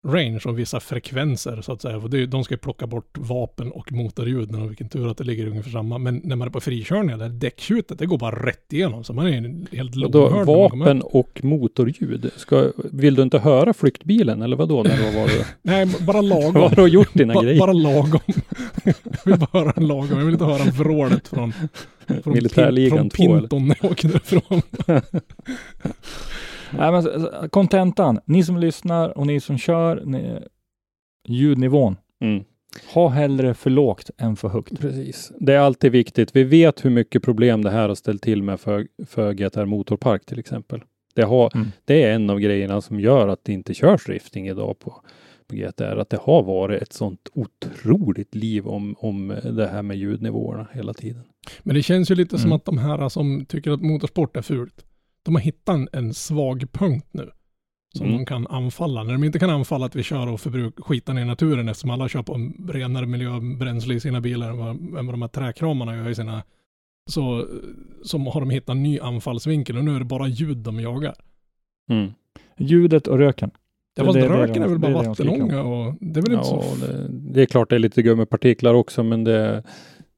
range 0.08 0.40
och 0.46 0.60
vissa 0.60 0.80
frekvenser 0.80 1.62
så 1.62 1.72
att 1.74 1.82
säga. 1.82 2.02
För 2.02 2.08
det, 2.08 2.26
de 2.26 2.44
ska 2.44 2.54
ju 2.54 2.58
plocka 2.58 2.88
bort 2.88 3.18
vapen 3.18 3.72
och 3.72 3.92
motorljud 3.92 4.56
och 4.56 4.70
vilken 4.70 4.90
tur 4.90 5.12
att 5.12 5.18
det 5.18 5.24
ligger 5.24 5.48
ungefär 5.48 5.72
samma. 5.72 5.98
Men 5.98 6.22
när 6.24 6.36
man 6.36 6.48
är 6.48 6.52
på 6.52 6.62
frikörningar, 6.62 7.18
där 7.18 7.30
däcktjutet, 7.30 8.00
det 8.00 8.06
går 8.06 8.18
bara 8.18 8.46
rätt 8.46 8.74
igenom. 8.74 9.04
Så 9.04 9.14
man 9.14 9.28
är 9.28 9.32
helt 9.76 9.94
kommer 9.94 10.46
vapen 10.46 11.02
och 11.02 11.44
motorljud. 11.44 12.32
Ska, 12.36 12.72
vill 12.92 13.16
du 13.16 13.22
inte 13.22 13.40
höra 13.40 13.74
flyktbilen 13.74 14.42
eller 14.42 14.58
vad 14.58 14.70
då? 14.70 14.84
När 14.84 14.98
du 14.98 15.18
varit, 15.20 15.46
Nej, 15.62 15.88
bara 16.00 16.22
lagom. 16.22 16.54
vad 16.54 16.70
har 16.78 16.84
du 16.84 16.88
gjort 16.92 17.14
dina 17.14 17.34
Ba- 17.34 17.42
grejer? 17.42 17.60
Bara 17.60 17.74
lagom. 17.74 18.22
jag 18.84 18.94
vill 19.26 19.40
bara 19.40 19.64
höra 19.64 19.74
en 19.76 19.88
lagom. 19.88 20.18
Jag 20.18 20.26
vill 20.26 20.34
inte 20.34 20.46
höra 20.46 20.64
vrålet 20.72 21.28
från, 21.28 21.54
från, 22.24 22.34
Militärligan 22.34 23.10
pin, 23.10 23.30
från? 23.30 23.40
Pinton 23.40 23.68
när 23.68 23.78
jag 23.82 23.92
åker 23.92 24.08
därifrån. 24.08 24.62
Nej, 26.78 26.92
men 26.92 27.00
s- 27.26 27.50
kontentan, 27.52 28.20
ni 28.26 28.44
som 28.44 28.58
lyssnar 28.58 29.18
och 29.18 29.28
ni 29.28 29.40
som 29.40 29.58
kör, 29.58 30.04
ni, 30.06 30.40
ljudnivån, 31.28 31.96
Mm. 32.22 32.44
ha 32.94 33.08
hellre 33.10 33.54
för 33.54 33.70
lågt 33.70 34.10
än 34.18 34.36
för 34.36 34.48
högt. 34.50 34.80
Precis. 34.80 35.32
Det 35.40 35.54
är 35.54 35.60
alltid 35.60 35.92
viktigt. 35.92 36.36
Vi 36.36 36.44
vet 36.44 36.86
hur 36.86 36.90
mycket 36.90 37.24
problem 37.24 37.64
det 37.64 37.70
här 37.70 37.88
har 37.88 37.96
ställt 37.96 38.22
till 38.22 38.44
med 38.44 38.60
för, 38.60 38.88
för 39.08 39.34
GTR 39.34 39.66
Motorpark 39.66 40.26
till 40.26 40.40
exempel. 40.40 40.82
Det, 41.16 41.24
har, 41.24 41.52
Mm. 41.56 41.68
det 41.86 42.04
är 42.04 42.14
en 42.16 42.30
av 42.30 42.40
grejerna 42.40 42.82
som 42.82 43.00
gör 43.00 43.28
att 43.28 43.40
det 43.46 43.54
inte 43.54 43.74
körs 43.74 44.06
drifting 44.06 44.48
idag 44.48 44.80
på, 44.80 45.02
på 45.48 45.56
GTR. 45.56 45.98
Att 45.98 46.10
det 46.10 46.18
har 46.22 46.44
varit 46.44 46.82
ett 46.82 46.94
sånt 46.94 47.30
otroligt 47.34 48.36
liv 48.36 48.68
om, 48.68 48.96
om 49.00 49.28
det 49.44 49.68
här 49.68 49.82
med 49.82 49.98
ljudnivåerna 49.98 50.68
hela 50.74 50.94
tiden. 50.94 51.24
Men 51.64 51.76
det 51.76 51.84
känns 51.84 52.12
ju 52.12 52.16
lite 52.16 52.38
som 52.38 52.46
Mm. 52.48 52.56
att 52.56 52.66
de 52.66 52.78
här 52.78 53.10
som 53.10 53.46
tycker 53.46 53.72
att 53.72 53.82
motorsport 53.82 54.38
är 54.38 54.42
fult, 54.42 54.86
de 55.26 55.36
har 55.36 55.42
hittat 55.42 55.76
en, 55.76 55.88
en 55.94 56.14
svag 56.14 56.72
punkt 56.72 57.08
nu. 57.12 57.30
Som 57.98 58.06
Mm. 58.06 58.18
de 58.18 58.26
kan 58.26 58.48
anfalla. 58.48 59.04
När 59.04 59.14
de 59.14 59.24
inte 59.24 59.40
kan 59.40 59.50
anfalla 59.50 59.86
att 59.86 59.96
vi 59.96 60.04
kör 60.04 60.28
och 60.28 60.42
förbrukar 60.42 60.84
skiten 60.84 61.18
i 61.18 61.26
naturen 61.26 61.70
eftersom 61.70 61.90
alla 61.90 62.08
kör 62.10 62.24
på 62.24 62.34
en 62.34 62.68
renare 62.70 63.06
miljöbränsle 63.06 63.94
i 63.96 64.00
sina 64.00 64.22
bilar 64.22 64.50
än 64.50 64.58
vad, 64.58 64.70
än 64.70 65.06
vad 65.06 65.14
de 65.14 65.22
här 65.22 65.30
träkramarna 65.30 65.96
gör 65.98 66.10
i 66.10 66.16
sina. 66.16 66.44
Så, 67.10 67.48
så 68.04 68.18
har 68.18 68.40
de 68.40 68.50
hittat 68.50 68.70
en 68.70 68.84
ny 68.84 69.00
anfallsvinkel 69.00 69.78
och 69.78 69.84
nu 69.86 69.96
är 69.96 70.00
det 70.00 70.06
bara 70.06 70.28
ljud 70.28 70.58
de 70.58 70.80
jagar. 70.80 71.14
Mm. 71.90 72.12
Ljudet 72.58 73.08
och 73.08 73.18
röken. 73.18 73.52
Ja, 73.96 74.04
Det- 74.04 74.08
fast 74.08 74.18
röken 74.18 74.54
det- 74.54 74.64
är 74.64 74.70
väl 74.70 74.80
bara 74.80 74.94
vattenånga 74.94 75.62
och 75.64 75.94
det 76.02 76.20
är 76.20 76.24
väl 76.24 76.34
inte 76.34 76.48
Ja, 76.52 76.62
så... 76.64 76.86
det, 76.86 77.08
det 77.10 77.42
är 77.42 77.46
klart 77.46 77.70
det 77.70 77.76
är 77.76 77.80
lite 77.80 78.02
gummipartiklar 78.02 78.74
också 78.74 79.04
men 79.04 79.24
det, 79.24 79.64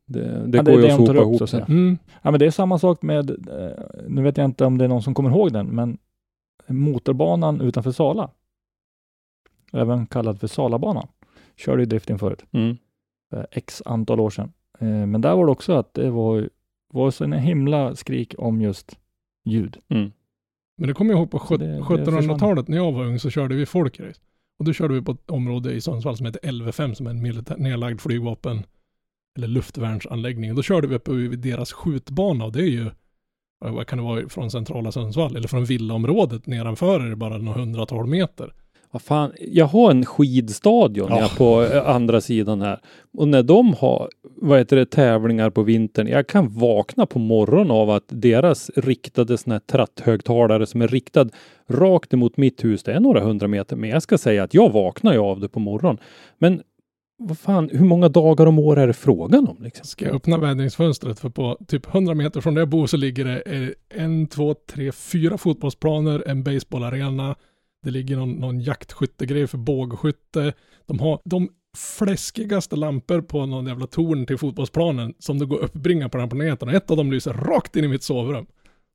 det, 0.08 0.44
det 0.48 0.58
Ja, 0.58 0.64
går 0.64 0.76
ju 0.76 0.82
det 0.82 0.88
att 0.94 0.98
sopa 0.98 1.12
upp, 1.12 1.18
så 1.18 1.22
ihop 1.24 1.42
att 1.42 1.50
säga. 1.50 1.66
det. 1.68 1.74
Mm. 1.74 1.98
Ja, 2.24 2.32
men 2.32 2.40
det 2.40 2.46
är 2.46 2.52
samma 2.52 2.80
sak 2.80 3.02
med, 3.02 3.30
eh, 3.30 3.84
nu 4.08 4.22
vet 4.22 4.38
jag 4.38 4.46
inte 4.46 4.66
om 4.66 4.78
det 4.78 4.84
är 4.86 4.90
någon 4.90 5.04
som 5.04 5.14
kommer 5.14 5.30
ihåg 5.30 5.54
den, 5.54 5.68
men 5.68 5.98
motorbanan 6.68 7.62
utanför 7.62 7.92
Sala, 7.92 8.30
även 9.74 10.06
kallad 10.08 10.40
för 10.40 10.48
Salabanan, 10.48 11.08
körde 11.56 11.82
ju 11.82 11.86
drifting 11.86 12.20
förut, 12.20 12.46
Mm. 12.52 12.78
för 13.30 13.48
x 13.52 13.82
antal 13.86 14.20
år 14.20 14.30
sedan. 14.30 14.54
Eh, 14.80 14.88
Men 14.88 15.22
där 15.22 15.36
var 15.36 15.46
det 15.46 15.52
också 15.52 15.74
att 15.74 15.94
det 15.94 16.10
var, 16.10 16.50
var 16.94 17.12
så 17.12 17.24
en 17.24 17.34
himla 17.34 17.96
skrik 17.96 18.36
om 18.38 18.62
just 18.62 19.00
ljud. 19.46 19.78
Men 20.78 20.88
det 20.88 20.94
kommer 20.94 21.12
jag 21.14 21.20
ihåg 21.20 21.32
på 21.32 21.40
Så 21.40 21.58
det- 21.58 21.66
det 21.66 21.82
1700-talet 21.82 22.68
när 22.68 22.78
jag 22.78 22.92
var 22.92 23.06
ung 23.06 23.20
så 23.20 23.30
körde 23.30 23.56
vi 23.56 23.66
folkrace. 23.66 24.20
Och 24.60 24.66
då 24.66 24.74
körde 24.74 24.94
vi 24.94 25.02
på 25.02 25.12
ett 25.12 25.32
område 25.32 25.74
i 25.74 25.82
Sundsvall 25.82 26.18
som 26.18 26.26
heter 26.26 26.40
LV5 26.52 26.94
som 26.94 27.08
är 27.08 27.12
en 27.12 27.44
nedlagd 27.64 28.02
flygvapen 28.02 28.66
eller 29.38 29.48
luftvärnsanläggning. 29.48 30.50
Och 30.50 30.56
då 30.56 30.62
körde 30.64 30.88
vi 30.88 30.96
uppe 30.96 31.12
vid 31.12 31.40
deras 31.40 31.74
skjutbana 31.74 32.46
och 32.46 32.52
det 32.52 32.60
är 32.62 32.70
ju 32.70 32.86
vad 33.66 33.88
kan 33.88 33.98
det 33.98 34.04
vara 34.04 34.30
från 34.30 34.52
centrala 34.52 34.92
Sundsvall 34.92 35.36
eller 35.36 35.48
från 35.48 35.66
villaområdet 35.66 36.48
nedanför 36.48 37.00
är 37.00 37.10
det 37.10 37.16
bara 37.16 37.38
några 37.38 37.60
hundratal 37.60 38.08
meter. 38.08 38.54
Vad 38.92 39.02
fan, 39.02 39.32
jag 39.42 39.66
har 39.66 39.92
en 39.92 40.06
skidstadion 40.06 41.08
Ja. 41.10 41.30
på 41.38 41.64
eh, 41.64 41.90
andra 41.90 42.22
sidan 42.22 42.62
här. 42.62 42.80
Och 43.18 43.28
när 43.28 43.44
de 43.44 43.74
har, 43.74 44.10
vad 44.36 44.60
heter 44.60 44.76
det, 44.76 44.86
tävlingar 44.86 45.50
på 45.50 45.64
vintern. 45.64 46.08
Jag 46.08 46.28
kan 46.28 46.50
vakna 46.60 47.06
på 47.06 47.20
morgonen 47.20 47.72
av 47.72 47.90
att 47.90 48.04
deras 48.08 48.72
riktade 48.76 49.38
såna 49.38 49.56
här 49.56 49.60
tratthögtalare 49.60 50.66
som 50.66 50.82
är 50.82 50.88
riktad 50.88 51.30
rakt 51.70 52.14
emot 52.14 52.38
mitt 52.38 52.64
hus, 52.64 52.84
det 52.84 52.94
är 52.94 53.00
några 53.00 53.20
hundra 53.20 53.48
meter. 53.48 53.76
Men 53.76 53.90
jag 53.90 54.02
ska 54.04 54.18
säga 54.18 54.44
att 54.44 54.54
jag 54.54 54.72
vaknar 54.72 55.14
ju 55.14 55.20
av 55.20 55.40
det 55.40 55.50
på 55.50 55.60
morgonen. 55.60 55.98
Men 56.38 56.62
vad 57.28 57.38
fan, 57.38 57.70
hur 57.74 57.86
många 57.86 58.10
dagar 58.10 58.46
om 58.46 58.60
året 58.60 58.82
är 58.82 58.88
det 58.88 58.94
frågan 58.94 59.48
om? 59.48 59.58
Liksom? 59.64 59.86
Ska 59.86 60.06
jag 60.06 60.16
öppna 60.16 60.38
vädringsfönstret 60.38 61.20
för 61.20 61.30
på 61.30 61.58
typ 61.68 61.96
100 61.96 62.14
meter 62.14 62.42
från 62.42 62.54
där 62.54 62.62
jag 62.62 62.70
bor 62.70 62.88
så 62.88 62.98
ligger 62.98 63.26
det 63.26 63.42
eh, 63.42 64.04
en, 64.04 64.28
två, 64.28 64.54
tre, 64.54 64.92
fyra 64.92 65.38
fotbollsplaner, 65.38 66.24
en 66.28 66.44
baseballarena. 66.44 67.36
Det 67.84 67.92
ligger 67.92 68.18
någon, 68.18 68.32
någon 68.32 68.60
jaktskyttegrej 68.60 69.48
för 69.48 69.58
bågskytte. 69.58 70.54
De 70.86 71.00
har 71.00 71.20
de 71.26 71.50
fläskigaste 71.78 72.76
lampor 72.76 73.22
på 73.22 73.46
någon 73.46 73.68
jävla 73.68 73.88
torn 73.88 74.26
till 74.26 74.38
fotbollsplanen 74.38 75.14
som 75.20 75.40
det 75.40 75.46
går 75.46 75.64
att 75.64 75.76
uppbringa 75.76 76.10
på 76.10 76.18
den 76.18 76.24
här 76.24 76.30
planeten. 76.30 76.70
Och 76.70 76.76
ett 76.76 76.92
av 76.92 76.98
dem 76.98 77.12
lyser 77.12 77.34
rakt 77.34 77.76
in 77.76 77.84
i 77.84 77.88
mitt 77.88 78.04
sovrum. 78.04 78.46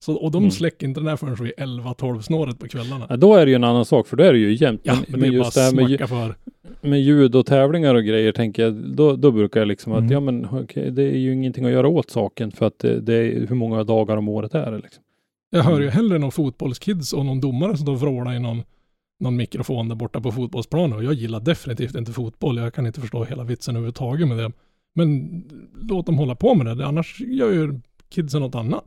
Så, 0.04 0.14
och 0.14 0.30
de 0.30 0.38
Mm. 0.38 0.50
släcker 0.50 0.86
inte 0.86 1.00
den 1.00 1.06
där 1.06 1.16
förrän 1.16 1.34
vid 1.34 1.52
11-12 1.58 2.20
snåret 2.20 2.58
på 2.58 2.68
kvällarna. 2.68 3.06
Ja, 3.08 3.16
då 3.16 3.34
är 3.34 3.46
det 3.46 3.50
ju 3.50 3.54
en 3.54 3.64
annan 3.64 3.84
sak, 3.84 4.06
för 4.06 4.16
då 4.16 4.24
är 4.24 4.32
det 4.32 4.38
ju 4.38 4.54
jämnt. 4.56 4.80
Ja, 4.84 4.96
men, 5.08 5.22
är 5.22 5.26
just 5.26 5.54
det 5.54 5.60
här 5.60 5.72
med, 5.72 6.08
för. 6.08 6.34
med 6.80 7.00
ljud 7.02 7.34
och 7.36 7.46
tävlingar 7.46 7.94
och 7.94 8.04
grejer 8.04 8.32
tänker 8.32 8.62
jag, 8.62 8.74
då, 8.74 9.16
då 9.16 9.30
brukar 9.30 9.60
jag 9.60 9.66
liksom 9.68 9.92
att 9.92 9.98
Mm. 9.98 10.12
ja 10.12 10.20
men 10.20 10.46
okej, 10.50 10.90
det 10.90 11.02
är 11.02 11.16
ju 11.18 11.32
ingenting 11.32 11.64
att 11.64 11.70
göra 11.72 11.88
åt 11.88 12.10
saken 12.10 12.50
för 12.52 12.66
att 12.66 12.78
det, 12.78 13.00
det 13.00 13.14
är 13.14 13.46
hur 13.46 13.54
många 13.56 13.84
dagar 13.84 14.16
om 14.16 14.28
året 14.28 14.54
är 14.54 14.70
det 14.72 14.78
liksom. 14.78 15.02
Jag 15.50 15.62
hör 15.62 15.80
ju 15.80 15.88
hellre 15.88 16.18
någon 16.18 16.32
fotbollskids 16.32 17.12
och 17.12 17.26
någon 17.26 17.40
domare 17.40 17.76
som 17.76 17.88
och 17.88 18.00
vrålar 18.00 18.34
i 18.34 18.38
någon, 18.38 18.62
någon 19.20 19.36
mikrofon 19.36 19.88
där 19.88 19.96
borta 19.96 20.20
på 20.20 20.32
fotbollsplanen. 20.32 20.92
Och 20.98 21.04
jag 21.04 21.14
gillar 21.14 21.40
definitivt 21.40 21.94
inte 21.94 22.12
fotboll. 22.12 22.56
Jag 22.58 22.74
kan 22.74 22.86
inte 22.86 23.00
förstå 23.00 23.24
hela 23.24 23.44
vitsen 23.44 23.76
överhuvudtaget 23.76 24.28
med 24.28 24.38
det. 24.38 24.52
Men 24.94 25.42
låt 25.82 26.06
dem 26.06 26.18
hålla 26.18 26.34
på 26.34 26.54
med 26.54 26.76
det. 26.76 26.86
Annars 26.86 27.20
gör 27.20 27.52
ju 27.52 27.80
kidsen 28.10 28.40
något 28.40 28.54
annat. 28.54 28.84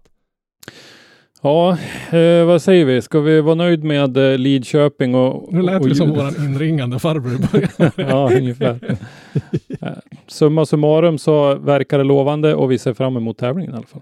Ja, 1.41 1.77
eh, 2.11 2.45
vad 2.45 2.61
säger 2.61 2.85
vi? 2.85 3.01
Ska 3.01 3.19
vi 3.19 3.41
vara 3.41 3.55
nöjd 3.55 3.83
med 3.83 4.17
eh, 4.17 4.37
Lidköping 4.37 5.15
och... 5.15 5.53
Nu 5.53 5.61
lät 5.61 5.81
och 5.81 5.87
vi 5.87 5.95
som 5.95 6.09
våran 6.09 6.35
inringande 6.45 6.99
farbror 6.99 7.33
i 7.35 7.37
början. 7.51 7.91
ja, 8.09 8.37
ungefär. 8.37 8.97
Eh, 9.81 9.91
Summa 10.27 10.65
summarum 10.65 11.17
så 11.17 11.55
verkar 11.55 11.97
det 11.97 12.03
lovande 12.03 12.55
och 12.55 12.71
vi 12.71 12.77
ser 12.77 12.93
fram 12.93 13.17
emot 13.17 13.37
tävlingen 13.37 13.73
i 13.73 13.77
alla 13.77 13.85
fall. 13.85 14.01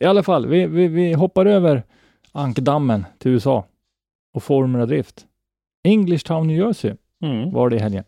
I 0.00 0.04
alla 0.04 0.22
fall, 0.22 0.46
vi, 0.46 0.66
vi, 0.66 0.88
vi 0.88 1.12
hoppar 1.12 1.46
över 1.46 1.82
ankdammen 2.32 3.04
till 3.18 3.30
USA 3.30 3.64
och 4.34 4.42
Formula 4.42 4.86
Drift. 4.86 5.26
English 5.84 6.26
Town, 6.26 6.46
New 6.46 6.56
Jersey 6.56 6.94
Mm, 7.22 7.50
var 7.52 7.70
det 7.70 7.76
i 7.76 7.78
helgen. 7.78 8.04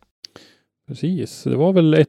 precis, 0.88 1.42
det 1.44 1.56
var 1.56 1.72
väl 1.72 1.94
ett 1.94 2.08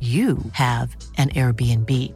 you 0.00 0.36
have 0.52 0.94
an 1.16 1.30
Airbnb. 1.30 2.12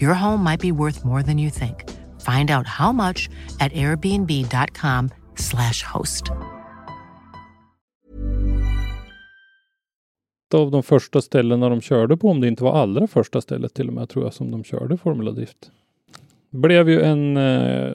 Your 0.00 0.14
home 0.14 0.44
might 0.44 0.60
be 0.60 0.70
worth 0.70 1.04
more 1.04 1.24
than 1.24 1.38
you 1.38 1.50
think. 1.50 1.90
Find 2.20 2.52
out 2.52 2.68
how 2.68 2.92
much 2.92 3.28
at 3.58 3.74
airbnb.com/slash 3.74 5.82
host. 5.82 6.30
av 10.54 10.70
de 10.70 10.82
första 10.82 11.22
ställena 11.22 11.68
de 11.68 11.80
körde 11.80 12.16
på, 12.16 12.28
om 12.28 12.40
det 12.40 12.48
inte 12.48 12.64
var 12.64 12.72
allra 12.72 13.06
första 13.06 13.40
stället 13.40 13.74
till 13.74 13.88
och 13.88 13.94
med, 13.94 14.08
tror 14.08 14.24
jag, 14.24 14.34
som 14.34 14.50
de 14.50 14.64
körde 14.64 14.96
Formula 14.96 15.30
Drift. 15.30 15.70
Det 16.50 16.58
blev 16.58 16.88
ju 16.88 17.02
en 17.02 17.36
eh, 17.36 17.92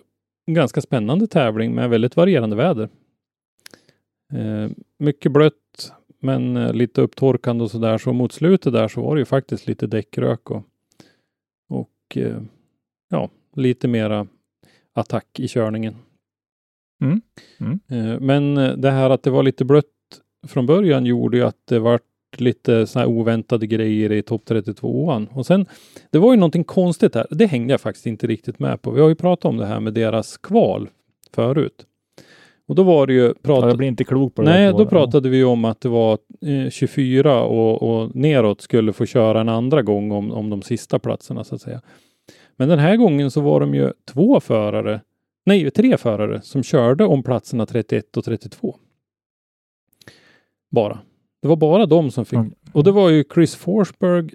ganska 0.47 0.81
spännande 0.81 1.27
tävling 1.27 1.75
med 1.75 1.89
väldigt 1.89 2.15
varierande 2.15 2.55
väder. 2.55 2.89
Eh, 4.33 4.69
mycket 4.97 5.31
blött, 5.31 5.53
men 6.19 6.57
eh, 6.57 6.73
lite 6.73 7.01
upptorkande 7.01 7.63
och 7.63 7.71
sådär. 7.71 7.97
Så 7.97 8.13
mot 8.13 8.31
slutet 8.31 8.73
där 8.73 8.87
så 8.87 9.01
var 9.01 9.15
det 9.15 9.21
ju 9.21 9.25
faktiskt 9.25 9.67
lite 9.67 9.87
däckrök 9.87 10.51
och, 10.51 10.63
och 11.69 12.17
eh, 12.17 12.41
ja, 13.09 13.29
lite 13.55 13.87
mera 13.87 14.27
attack 14.93 15.39
i 15.39 15.47
körningen. 15.47 15.95
Mm. 17.01 17.21
Mm. 17.59 17.79
Eh, 17.87 18.19
men 18.19 18.55
det 18.81 18.91
här 18.91 19.09
att 19.09 19.23
det 19.23 19.29
var 19.29 19.43
lite 19.43 19.65
blött 19.65 19.85
från 20.47 20.65
början 20.65 21.05
gjorde 21.05 21.37
ju 21.37 21.43
att 21.43 21.67
det 21.67 21.79
var 21.79 21.99
lite 22.37 22.87
så 22.87 22.99
här 22.99 23.05
oväntade 23.05 23.67
grejer 23.67 24.11
i 24.11 24.21
topp 24.21 24.41
32an. 24.45 25.27
Och 25.33 25.45
sen, 25.45 25.65
det 26.11 26.17
var 26.17 26.33
ju 26.33 26.39
någonting 26.39 26.63
konstigt 26.63 27.15
här. 27.15 27.27
Det 27.29 27.45
hängde 27.45 27.73
jag 27.73 27.81
faktiskt 27.81 28.05
inte 28.05 28.27
riktigt 28.27 28.59
med 28.59 28.81
på. 28.81 28.91
Vi 28.91 29.01
har 29.01 29.09
ju 29.09 29.15
pratat 29.15 29.45
om 29.45 29.57
det 29.57 29.65
här 29.65 29.79
med 29.79 29.93
deras 29.93 30.37
kval 30.37 30.89
förut. 31.33 31.85
Och 32.69 32.75
då 32.75 32.83
var 32.83 33.07
det 33.07 33.13
ju... 33.13 33.25
Ja, 33.25 33.33
Prat... 33.41 33.65
jag 33.67 33.77
blir 33.77 33.87
inte 33.87 34.03
klok 34.03 34.35
på 34.35 34.41
det. 34.41 34.49
Nej, 34.49 34.73
då 34.73 34.85
pratade 34.85 35.29
vi 35.29 35.37
ju 35.37 35.43
om 35.43 35.65
att 35.65 35.81
det 35.81 35.89
var 35.89 36.17
eh, 36.41 36.69
24 36.69 37.43
och, 37.43 37.83
och 37.83 38.15
neråt 38.15 38.61
skulle 38.61 38.93
få 38.93 39.05
köra 39.05 39.41
en 39.41 39.49
andra 39.49 39.81
gång 39.81 40.11
om, 40.11 40.31
om 40.31 40.49
de 40.49 40.61
sista 40.61 40.99
platserna 40.99 41.43
så 41.43 41.55
att 41.55 41.61
säga. 41.61 41.81
Men 42.55 42.69
den 42.69 42.79
här 42.79 42.97
gången 42.97 43.31
så 43.31 43.41
var 43.41 43.59
de 43.59 43.75
ju 43.75 43.91
två 44.13 44.39
förare, 44.39 45.01
nej 45.45 45.71
tre 45.71 45.97
förare 45.97 46.41
som 46.41 46.63
körde 46.63 47.05
om 47.05 47.23
platserna 47.23 47.65
31 47.65 48.17
och 48.17 48.25
32. 48.25 48.75
Bara. 50.71 50.99
Det 51.41 51.47
var 51.47 51.55
bara 51.55 51.85
de 51.85 52.11
som 52.11 52.25
fick. 52.25 52.39
Mm. 52.39 52.53
Och 52.73 52.83
det 52.83 52.91
var 52.91 53.09
ju 53.09 53.23
Chris 53.33 53.55
Forsberg, 53.55 54.29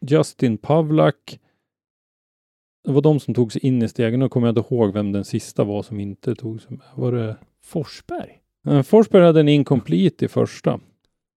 Justin 0.00 0.58
Pavlak. 0.58 1.38
Det 2.88 2.94
var 2.94 3.00
de 3.02 3.20
som 3.20 3.34
tog 3.34 3.52
sig 3.52 3.66
in 3.66 3.82
i 3.82 3.88
stegen. 3.88 4.20
Nu 4.20 4.28
kommer 4.28 4.46
jag 4.48 4.58
inte 4.58 4.74
ihåg 4.74 4.92
vem 4.92 5.12
den 5.12 5.24
sista 5.24 5.64
var 5.64 5.82
som 5.82 6.00
inte 6.00 6.34
tog 6.34 6.60
sig 6.62 6.70
med. 6.70 6.86
Var 6.94 7.12
det 7.12 7.36
Forsberg? 7.64 8.38
Eh, 8.68 8.82
Forsberg 8.82 9.22
hade 9.24 9.40
en 9.40 9.48
incomplete 9.48 10.24
i 10.24 10.28
första. 10.28 10.74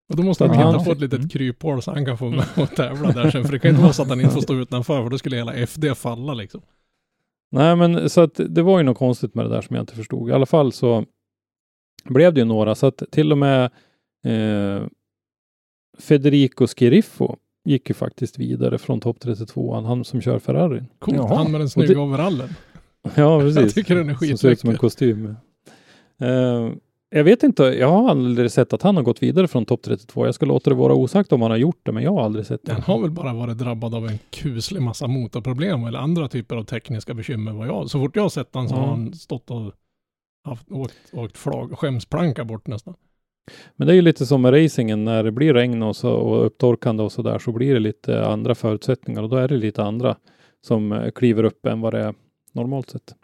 Och 0.09 0.15
då 0.15 0.23
måste 0.23 0.47
han 0.47 0.59
Ja. 0.59 0.71
hitta 0.71 0.83
på 0.85 0.91
ett 0.91 0.99
litet 0.99 1.17
Mm. 1.19 1.29
kryphål 1.29 1.81
så 1.81 1.91
han 1.91 2.05
kan 2.05 2.17
få 2.17 2.29
med 2.29 2.45
och 2.57 2.69
tävla 2.75 3.11
där 3.11 3.31
sen. 3.31 3.43
För 3.43 3.51
det 3.51 3.59
kan 3.59 3.69
ju 3.69 3.73
inte 3.73 3.81
vara 3.83 3.93
så 3.93 4.01
att 4.01 4.09
han 4.09 4.21
inte 4.21 4.33
får 4.33 4.41
stå 4.41 4.55
utanför 4.55 5.03
för 5.03 5.09
då 5.09 5.17
skulle 5.17 5.35
hela 5.35 5.53
FD 5.53 5.95
falla 5.95 6.33
liksom. 6.33 6.61
Nej, 7.51 7.75
men 7.75 8.09
så 8.09 8.21
att 8.21 8.39
det 8.49 8.61
var 8.61 8.77
ju 8.79 8.83
något 8.83 8.97
konstigt 8.97 9.35
med 9.35 9.45
det 9.45 9.49
där 9.49 9.61
som 9.61 9.75
jag 9.75 9.83
inte 9.83 9.95
förstod. 9.95 10.29
I 10.29 10.33
alla 10.33 10.45
fall 10.45 10.71
så 10.71 11.05
blev 12.03 12.33
det 12.33 12.39
ju 12.39 12.45
några, 12.45 12.75
så 12.75 12.87
att 12.87 13.03
till 13.11 13.31
och 13.31 13.37
med 13.37 13.63
eh, 14.25 14.83
Federico 15.99 16.67
Schiriffo 16.67 17.35
gick 17.65 17.89
ju 17.89 17.93
faktiskt 17.93 18.37
vidare 18.39 18.77
från 18.77 18.99
topp 18.99 19.17
32, 19.19 19.73
han, 19.73 19.85
han 19.85 20.03
som 20.03 20.21
kör 20.21 20.39
Ferrari. 20.39 20.83
Coolt, 20.99 21.17
Jaha. 21.17 21.35
han 21.35 21.51
med 21.51 21.61
den 21.61 21.69
snygga 21.69 21.93
det- 21.93 21.99
overallen. 21.99 22.49
Ja, 23.15 23.39
precis. 23.39 23.61
Jag 23.61 23.73
tycker 23.73 23.95
den 23.95 24.09
är 24.09 24.13
Som 24.13 24.37
ser 24.37 24.49
ut 24.49 24.59
som 24.59 24.69
en 24.69 24.77
skitläcker. 24.77 24.77
kostym. 24.77 25.35
Eh, 26.21 26.71
jag 27.13 27.23
vet 27.23 27.43
inte, 27.43 27.63
jag 27.63 27.87
har 27.91 28.09
aldrig 28.09 28.51
sett 28.51 28.73
att 28.73 28.81
han 28.81 28.95
har 28.95 29.03
gått 29.03 29.23
vidare 29.23 29.47
från 29.47 29.65
topp 29.65 29.81
32. 29.83 30.25
Jag 30.25 30.35
ska 30.35 30.45
låta 30.45 30.69
det 30.69 30.75
vara 30.75 30.93
osagt 30.93 31.31
om 31.33 31.41
han 31.41 31.51
har 31.51 31.57
gjort 31.57 31.79
det, 31.83 31.91
men 31.91 32.03
jag 32.03 32.11
har 32.13 32.23
aldrig 32.23 32.45
sett 32.45 32.63
det. 32.65 32.73
Han 32.73 32.81
har 32.81 32.99
väl 33.01 33.11
bara 33.11 33.33
varit 33.33 33.57
drabbad 33.57 33.95
av 33.95 34.07
en 34.07 34.19
kuslig 34.29 34.81
massa 34.81 35.07
motorproblem 35.07 35.83
eller 35.83 35.99
andra 35.99 36.27
typer 36.27 36.55
av 36.55 36.63
tekniska 36.63 37.13
bekymmer. 37.13 37.51
Vad 37.51 37.67
jag, 37.67 37.89
så 37.89 37.99
fort 37.99 38.15
jag 38.15 38.23
har 38.23 38.29
sett 38.29 38.49
han 38.53 38.69
så 38.69 38.75
har 38.75 38.83
Ja. 38.83 38.89
han 38.89 39.13
stått 39.13 39.51
och 39.51 39.73
haft, 40.43 40.71
åkt, 40.71 40.93
åkt 41.13 41.37
flag, 41.37 41.77
skämsplanka 41.79 42.45
bort 42.45 42.67
nästan. 42.67 42.93
Men 43.75 43.87
det 43.87 43.93
är 43.93 43.95
ju 43.95 44.01
lite 44.01 44.25
som 44.25 44.41
med 44.41 44.63
racingen, 44.63 45.05
när 45.05 45.23
det 45.23 45.31
blir 45.31 45.53
regn 45.53 45.83
och, 45.83 45.95
så, 45.95 46.11
och 46.11 46.45
upptorkande 46.45 47.03
och 47.03 47.11
så 47.11 47.21
där, 47.21 47.39
så 47.39 47.51
blir 47.51 47.73
det 47.73 47.79
lite 47.79 48.25
andra 48.25 48.55
förutsättningar 48.55 49.23
och 49.23 49.29
då 49.29 49.35
är 49.35 49.47
det 49.47 49.57
lite 49.57 49.83
andra 49.83 50.15
som 50.61 50.91
eh, 50.91 51.11
kliver 51.11 51.43
upp 51.43 51.65
än 51.65 51.81
vad 51.81 51.93
det 51.93 51.99
är 51.99 52.13
normalt 52.51 52.89
sett. 52.89 53.15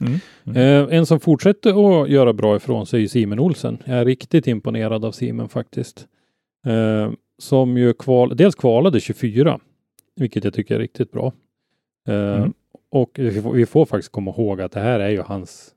Mm. 0.00 0.18
Mm. 0.46 0.88
Eh, 0.88 0.98
en 0.98 1.06
som 1.06 1.20
fortsätter 1.20 2.02
att 2.02 2.10
göra 2.10 2.32
bra 2.32 2.56
ifrån 2.56 2.86
sig 2.86 3.02
är 3.02 3.08
Simon 3.08 3.38
Olsen. 3.38 3.78
Jag 3.84 3.98
är 3.98 4.04
riktigt 4.04 4.46
imponerad 4.46 5.04
av 5.04 5.12
Simon 5.12 5.48
faktiskt. 5.48 6.08
Eh, 6.66 7.10
som 7.38 7.76
ju 7.78 7.92
kval, 7.92 8.36
dels 8.36 8.54
kvalade 8.54 9.00
24, 9.00 9.60
vilket 10.16 10.44
jag 10.44 10.54
tycker 10.54 10.74
är 10.74 10.78
riktigt 10.78 11.12
bra. 11.12 11.32
Eh, 12.08 12.38
Mm. 12.38 12.52
Och 12.90 13.10
vi 13.14 13.42
får, 13.42 13.52
vi 13.52 13.66
får 13.66 13.86
faktiskt 13.86 14.12
komma 14.12 14.30
ihåg 14.30 14.60
att 14.60 14.72
det 14.72 14.80
här 14.80 15.00
är 15.00 15.08
ju 15.08 15.20
hans 15.20 15.74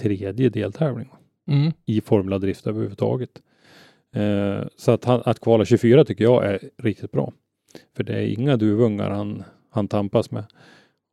tredje 0.00 0.48
deltävling 0.48 1.08
Mm. 1.48 1.72
i 1.84 2.00
Formula 2.00 2.38
Drift 2.38 2.66
överhuvudtaget. 2.66 3.30
Eh, 4.14 4.66
så 4.76 4.90
att, 4.92 5.04
han, 5.04 5.22
att 5.24 5.40
kvala 5.40 5.64
24 5.64 6.04
tycker 6.04 6.24
jag 6.24 6.44
är 6.46 6.60
riktigt 6.76 7.12
bra. 7.12 7.32
För 7.96 8.04
det 8.04 8.12
är 8.14 8.26
inga 8.26 8.56
duvungar 8.56 9.10
han, 9.10 9.44
han 9.70 9.88
tampas 9.88 10.30
med. 10.30 10.44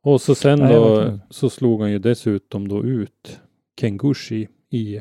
Och 0.02 0.20
så 0.20 0.34
sen 0.34 0.58
Nej, 0.58 0.74
då 0.74 1.18
så 1.30 1.50
slog 1.50 1.80
han 1.80 1.90
ju 1.90 1.98
dessutom 1.98 2.68
då 2.68 2.84
ut 2.84 3.40
Ken 3.80 3.96
Gushi 3.96 4.48
i 4.70 5.00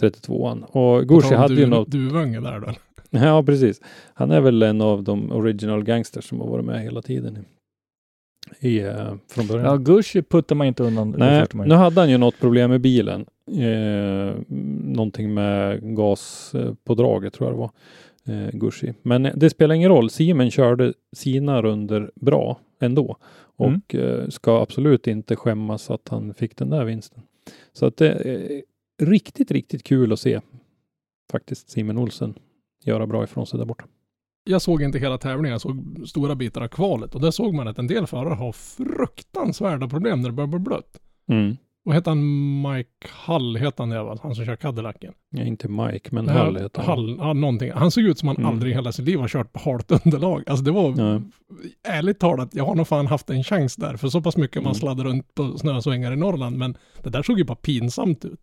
32an. 0.00 0.64
Och 0.64 1.08
Gushi 1.08 1.34
hade 1.34 1.54
ju 1.54 1.60
du- 1.60 1.66
något, 1.66 1.88
Duvunge 1.88 2.40
där 2.40 2.60
då. 2.60 2.72
ja 3.18 3.42
precis. 3.42 3.80
Han 4.14 4.30
är 4.30 4.40
väl 4.40 4.62
en 4.62 4.80
av 4.80 5.02
de 5.02 5.32
original 5.32 5.84
gangsters 5.84 6.24
som 6.28 6.40
har 6.40 6.46
varit 6.46 6.64
med 6.64 6.82
hela 6.82 7.02
tiden. 7.02 7.44
I, 8.60 8.78
eh, 8.78 9.14
från 9.28 9.46
början. 9.46 9.66
Ja, 9.66 9.76
Gucci 9.76 10.22
puttar 10.22 10.54
man 10.54 10.66
inte 10.66 10.82
undan. 10.82 11.14
Nej, 11.18 11.46
nu 11.52 11.74
hade 11.74 12.00
han 12.00 12.10
ju 12.10 12.18
något 12.18 12.40
problem 12.40 12.70
med 12.70 12.80
bilen. 12.80 13.26
Eh, 13.46 14.34
någonting 14.84 15.34
med 15.34 15.80
gas 15.96 16.54
eh, 16.54 16.74
på 16.84 16.94
draget 16.94 17.32
tror 17.32 17.50
jag 17.50 17.56
det 17.56 17.60
var. 17.60 17.70
Eh, 18.24 18.50
Gushi. 18.52 18.94
Men 19.02 19.26
eh, 19.26 19.32
det 19.36 19.50
spelar 19.50 19.74
ingen 19.74 19.90
roll. 19.90 20.10
Siemens 20.10 20.54
körde 20.54 20.92
sina 21.12 21.62
runder 21.62 22.10
bra 22.14 22.60
ändå. 22.80 23.16
Mm. 23.60 23.80
Och 23.80 23.94
eh, 23.94 24.28
ska 24.28 24.62
absolut 24.62 25.06
inte 25.06 25.36
skämmas 25.36 25.90
att 25.90 26.08
han 26.08 26.34
fick 26.34 26.56
den 26.56 26.70
där 26.70 26.84
vinsten. 26.84 27.22
Så 27.72 27.86
att 27.86 27.96
det 27.96 28.08
är 28.08 28.62
riktigt, 29.02 29.50
riktigt 29.50 29.82
kul 29.82 30.12
att 30.12 30.20
se 30.20 30.40
faktiskt 31.32 31.70
Simon 31.70 31.98
Olsen 31.98 32.34
göra 32.84 33.06
bra 33.06 33.24
ifrån 33.24 33.46
sig 33.46 33.58
där 33.58 33.66
borta. 33.66 33.84
Jag 34.44 34.62
såg 34.62 34.82
inte 34.82 34.98
hela 34.98 35.18
tävlingen, 35.18 35.50
jag 35.52 35.60
såg 35.60 36.02
stora 36.06 36.34
bitar 36.34 36.60
av 36.60 36.68
kvalet 36.68 37.14
och 37.14 37.20
där 37.20 37.30
såg 37.30 37.54
man 37.54 37.68
att 37.68 37.78
en 37.78 37.86
del 37.86 38.06
förare 38.06 38.34
har 38.34 38.52
fruktansvärda 38.52 39.88
problem 39.88 40.20
när 40.22 40.28
det 40.28 40.34
börjar 40.34 40.48
bli 40.48 40.58
blött. 40.58 41.00
Mm. 41.32 41.56
Vad 41.84 41.94
heter 41.94 42.10
han? 42.10 42.62
Mike 42.62 43.08
Hall 43.10 43.56
heter 43.56 43.78
han 43.82 43.88
det 43.90 44.02
va? 44.02 44.16
Han 44.22 44.34
som 44.34 44.44
kör 44.44 44.56
Cadillacen. 44.56 45.12
Ja, 45.30 45.42
inte 45.42 45.68
Mike, 45.68 46.08
men 46.14 46.28
här- 46.28 46.38
Hall 46.44 46.56
heter 46.56 46.82
han. 46.82 46.86
Hall, 46.90 47.16
ja, 47.18 47.32
någonting. 47.32 47.72
Han 47.74 47.90
såg 47.90 48.04
ut 48.04 48.18
som 48.18 48.28
han 48.28 48.36
Mm. 48.36 48.48
aldrig 48.50 48.72
i 48.72 48.74
hela 48.74 48.92
sitt 48.92 49.04
liv 49.04 49.18
har 49.18 49.28
kört 49.28 49.52
på 49.52 49.60
halt 49.64 49.90
underlag. 50.06 50.42
Alltså 50.46 50.64
det 50.64 50.70
var, 50.70 50.94
Ja. 50.98 51.20
ärligt 51.88 52.18
talat, 52.18 52.48
jag 52.54 52.64
har 52.66 52.74
nog 52.74 52.88
fan 52.88 53.06
haft 53.06 53.30
en 53.30 53.44
chans 53.44 53.76
där. 53.76 53.96
För 53.96 54.08
så 54.08 54.20
pass 54.20 54.36
mycket 54.36 54.56
man 54.56 54.64
Mm. 54.64 54.74
sladdar 54.74 55.04
runt 55.04 55.34
på 55.34 55.58
snösvängar 55.58 56.12
i 56.12 56.16
Norrland. 56.16 56.56
Men 56.56 56.76
det 57.02 57.10
där 57.10 57.22
såg 57.22 57.38
ju 57.38 57.44
bara 57.44 57.56
pinsamt 57.56 58.24
ut. 58.24 58.40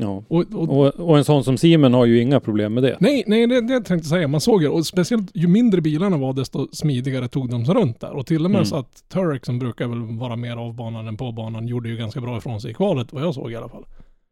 Ja. 0.00 0.24
Och, 0.28 0.44
och, 0.54 0.86
Och, 1.00 1.18
en 1.18 1.24
sån 1.24 1.44
som 1.44 1.58
Simon 1.58 1.94
har 1.94 2.06
ju 2.06 2.20
inga 2.22 2.40
problem 2.40 2.74
med 2.74 2.82
det. 2.82 2.96
nej, 3.00 3.24
nej, 3.26 3.46
det, 3.46 3.60
det 3.60 3.72
jag 3.72 3.84
tänkte 3.84 4.08
säga. 4.08 4.28
Man 4.28 4.40
såg 4.40 4.62
ju, 4.62 4.68
och 4.68 4.86
speciellt 4.86 5.30
ju 5.34 5.48
mindre 5.48 5.80
bilarna 5.80 6.16
var, 6.16 6.32
desto 6.32 6.68
smidigare 6.72 7.28
tog 7.28 7.50
de 7.50 7.64
sig 7.66 7.74
runt 7.74 8.00
där. 8.00 8.12
Och 8.16 8.26
till 8.26 8.44
och 8.44 8.50
med 8.50 8.58
Mm. 8.58 8.66
så 8.66 8.76
att 8.76 9.08
Turek, 9.08 9.46
som 9.46 9.58
brukar 9.58 9.88
väl 9.88 10.18
vara 10.18 10.36
mer 10.36 10.56
av 10.56 10.74
banan 10.74 11.08
än 11.08 11.16
på 11.16 11.32
banan, 11.32 11.66
gjorde 11.68 11.88
ju 11.88 11.96
ganska 11.96 12.20
bra 12.20 12.38
ifrån 12.38 12.60
sig 12.60 12.70
i 12.70 12.74
kvalet, 12.74 13.12
vad 13.12 13.22
jag 13.22 13.34
såg 13.34 13.52
i 13.52 13.56
alla 13.56 13.68
fall. 13.68 13.84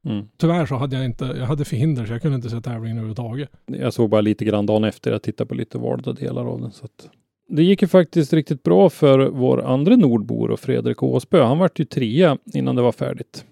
Mm. 0.09 0.25
Tyvärr 0.37 0.67
så 0.67 0.75
hade 0.75 0.97
jag 0.97 1.05
inte, 1.05 1.25
jag 1.25 1.47
hade 1.47 1.65
förhinder 1.65 2.07
så 2.07 2.13
jag 2.13 2.23
kunde 2.23 2.37
inte 2.37 2.51
se 2.51 2.61
tävlingen 2.61 2.97
överhuvudtaget. 2.97 3.49
Jag 3.67 3.93
såg 3.93 4.11
bara 4.11 4.21
lite 4.21 4.45
grann 4.45 4.67
dagen 4.67 4.85
efter. 4.85 5.11
Jag 5.13 5.23
tittade 5.23 5.49
på 5.49 5.55
lite 5.55 5.79
valda 5.79 6.13
delar 6.13 6.45
av 6.45 6.61
den. 6.61 6.71
Så 6.71 6.85
att... 6.85 7.09
Det 7.49 7.63
gick 7.63 7.83
ju 7.83 7.89
faktiskt 7.89 8.33
riktigt 8.33 8.63
bra 8.63 8.91
för 8.91 9.19
vår 9.29 9.65
andra 9.65 9.97
nordbor 9.97 10.51
och 10.51 10.61
Fredrik 10.61 11.03
Åsbö. 11.03 11.43
Han 11.45 11.59
vart 11.59 11.81
ju 11.81 11.85
trea 11.85 12.39
innan 12.55 12.77
det 12.77 12.83
var 12.83 12.93
färdigt. 12.93 13.45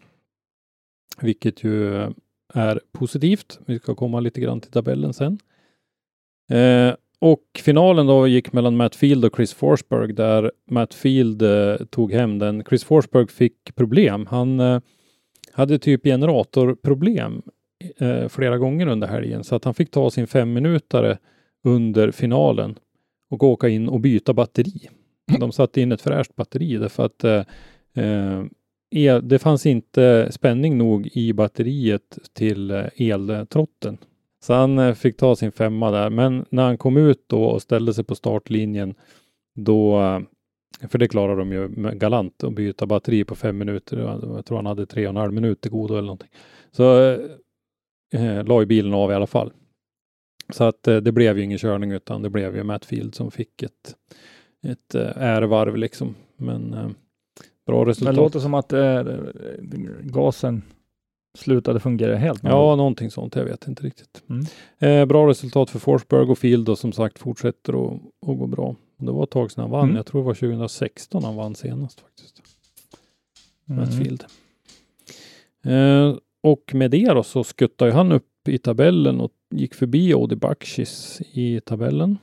Vilket 1.21 1.65
ju 1.65 2.07
är 2.55 2.81
positivt. 2.93 3.59
Vi 3.67 3.79
ska 3.79 3.95
komma 3.95 4.21
lite 4.21 4.41
grann 4.41 4.61
till 4.61 4.71
tabellen 4.71 5.13
sen. 5.13 5.39
Eh, 6.51 6.95
och 7.19 7.45
finalen 7.59 8.07
då 8.07 8.27
gick 8.27 8.53
mellan 8.53 8.77
Matt 8.77 8.97
Field 8.97 9.25
och 9.25 9.37
Chris 9.37 9.55
Forsberg 9.55 10.13
där 10.13 10.53
Matt 10.71 10.95
Field 10.95 11.43
eh, 11.43 11.77
tog 11.77 12.13
hem 12.13 12.39
den. 12.39 12.65
Chris 12.65 12.85
Forsberg 12.85 13.27
fick 13.27 13.75
problem. 13.75 14.27
Han 14.27 14.61
eh, 14.61 14.81
hade 15.53 15.79
typ 15.79 16.05
generatorproblem 16.05 17.43
flera 18.29 18.59
gånger 18.59 18.87
under 18.87 19.09
helgen 19.09 19.45
så 19.45 19.55
att 19.55 19.65
han 19.65 19.75
fick 19.75 19.91
ta 19.91 20.11
sin 20.11 20.27
femminutare 20.27 21.19
under 21.65 22.11
finalen 22.11 22.79
och 23.31 23.43
åka 23.43 23.69
in 23.69 23.89
och 23.89 24.01
byta 24.01 24.33
batteri. 24.35 24.89
De 25.41 25.53
satte 25.53 25.81
in 25.81 25.93
ett 25.93 26.03
fräscht 26.03 26.37
batteri 26.37 26.77
därför 26.77 27.05
att 27.05 27.47
el, 28.95 29.29
det 29.29 29.39
fanns 29.39 29.67
inte 29.67 30.29
spänning 30.33 30.79
nog 30.79 31.07
i 31.13 31.33
batteriet 31.33 32.19
till 32.33 32.71
eh, 32.71 32.85
eltrotten. 32.97 33.99
Så 34.45 34.55
han 34.55 34.79
eh, 34.79 34.95
fick 34.95 35.17
ta 35.17 35.37
sin 35.37 35.53
femma 35.53 35.91
där. 35.91 36.11
Men 36.11 36.45
när 36.51 36.65
han 36.65 36.79
kom 36.79 36.97
ut 36.97 37.25
då 37.27 37.45
och 37.45 37.63
ställde 37.63 37.95
sig 37.95 38.05
på 38.05 38.15
startlinjen 38.15 38.95
då, 39.55 40.01
eh, 40.01 40.21
för 40.89 40.99
det 40.99 41.09
klarar 41.09 41.37
de 41.37 41.53
ju 41.53 41.69
galant 41.95 42.45
att 42.45 42.55
byta 42.55 42.87
batteri 42.87 43.25
på 43.25 43.35
fem 43.35 43.59
minuter. 43.59 43.99
Jag 44.37 44.47
tror 44.47 44.57
han 44.59 44.67
hade 44.67 44.87
tre 44.87 45.07
och 45.07 45.11
en 45.11 45.17
halv 45.17 45.33
minut 45.33 45.61
till 45.61 45.71
godo 45.71 45.95
eller 45.95 46.07
någonting. 46.07 46.31
Så 46.71 47.11
eh, 48.15 48.45
la 48.45 48.61
ju 48.61 48.67
bilen 48.67 48.95
av 48.95 49.11
i 49.11 49.15
alla 49.15 49.27
fall. 49.27 49.53
Så 50.53 50.65
att 50.65 50.89
eh, 50.89 50.97
det 50.97 51.13
blev 51.13 51.39
ju 51.39 51.45
ingen 51.45 51.59
körning 51.59 51.93
utan 51.93 52.23
det 52.23 52.31
blev 52.31 52.57
ju 52.57 52.63
Matt 52.63 52.85
Field 52.85 53.15
som 53.15 53.31
fick 53.31 53.63
ett, 53.63 53.95
ett 54.67 54.95
eh, 54.95 55.11
ärevarv 55.17 55.77
liksom. 55.77 56.15
Men 56.37 56.75
eh, 56.75 56.91
bra 57.67 57.77
Men 57.79 57.87
resultat. 57.87 58.15
det 58.15 58.21
låter 58.21 58.41
som 58.41 58.55
att 58.55 58.73
eh, 58.73 59.03
gasen 60.01 60.63
slutade 61.39 61.81
fungera 61.81 62.17
helt. 62.17 62.41
Ja, 62.43 62.77
någonting 62.77 63.11
sånt. 63.11 63.37
Jag 63.37 63.45
vet 63.45 63.69
inte 63.69 63.83
riktigt. 63.83 64.23
Mm. 64.29 64.47
Eh, 64.79 65.07
bra 65.07 65.29
resultat 65.29 65.71
för 65.71 65.79
Forsberg 65.79 66.31
och 66.31 66.39
Field 66.39 66.69
och 66.69 66.79
som 66.79 66.93
sagt 66.93 67.19
fortsätter 67.19 67.87
att, 67.87 68.01
att 68.27 68.39
gå 68.39 68.47
bra. 68.47 68.77
Det 68.97 69.13
var 69.13 69.25
ett 69.25 69.31
tag 69.31 69.51
sedan 69.51 69.63
han 69.63 69.71
vann. 69.71 69.85
Mm. 69.85 69.97
Jag 69.97 70.07
tror 70.07 70.21
det 70.21 70.27
var 70.27 70.35
2016 70.35 71.25
han 71.25 71.37
vann 71.37 71.55
senast 71.55 72.01
faktiskt. 72.01 72.43
Mm. 73.69 73.87
Field. 73.87 74.25
Eh, 75.65 76.17
och 76.43 76.75
med 76.75 76.91
det 76.91 77.07
då 77.15 77.23
så 77.23 77.45
skuttade 77.45 77.93
han 77.93 78.13
upp 78.13 78.49
i 78.49 78.59
tabellen 78.59 79.21
och 79.21 79.33
gick 79.51 79.75
förbi 79.75 80.15
Odi 80.15 80.37
Bakshis 80.37 81.21
i 81.33 81.61
tabellen. 81.61 82.19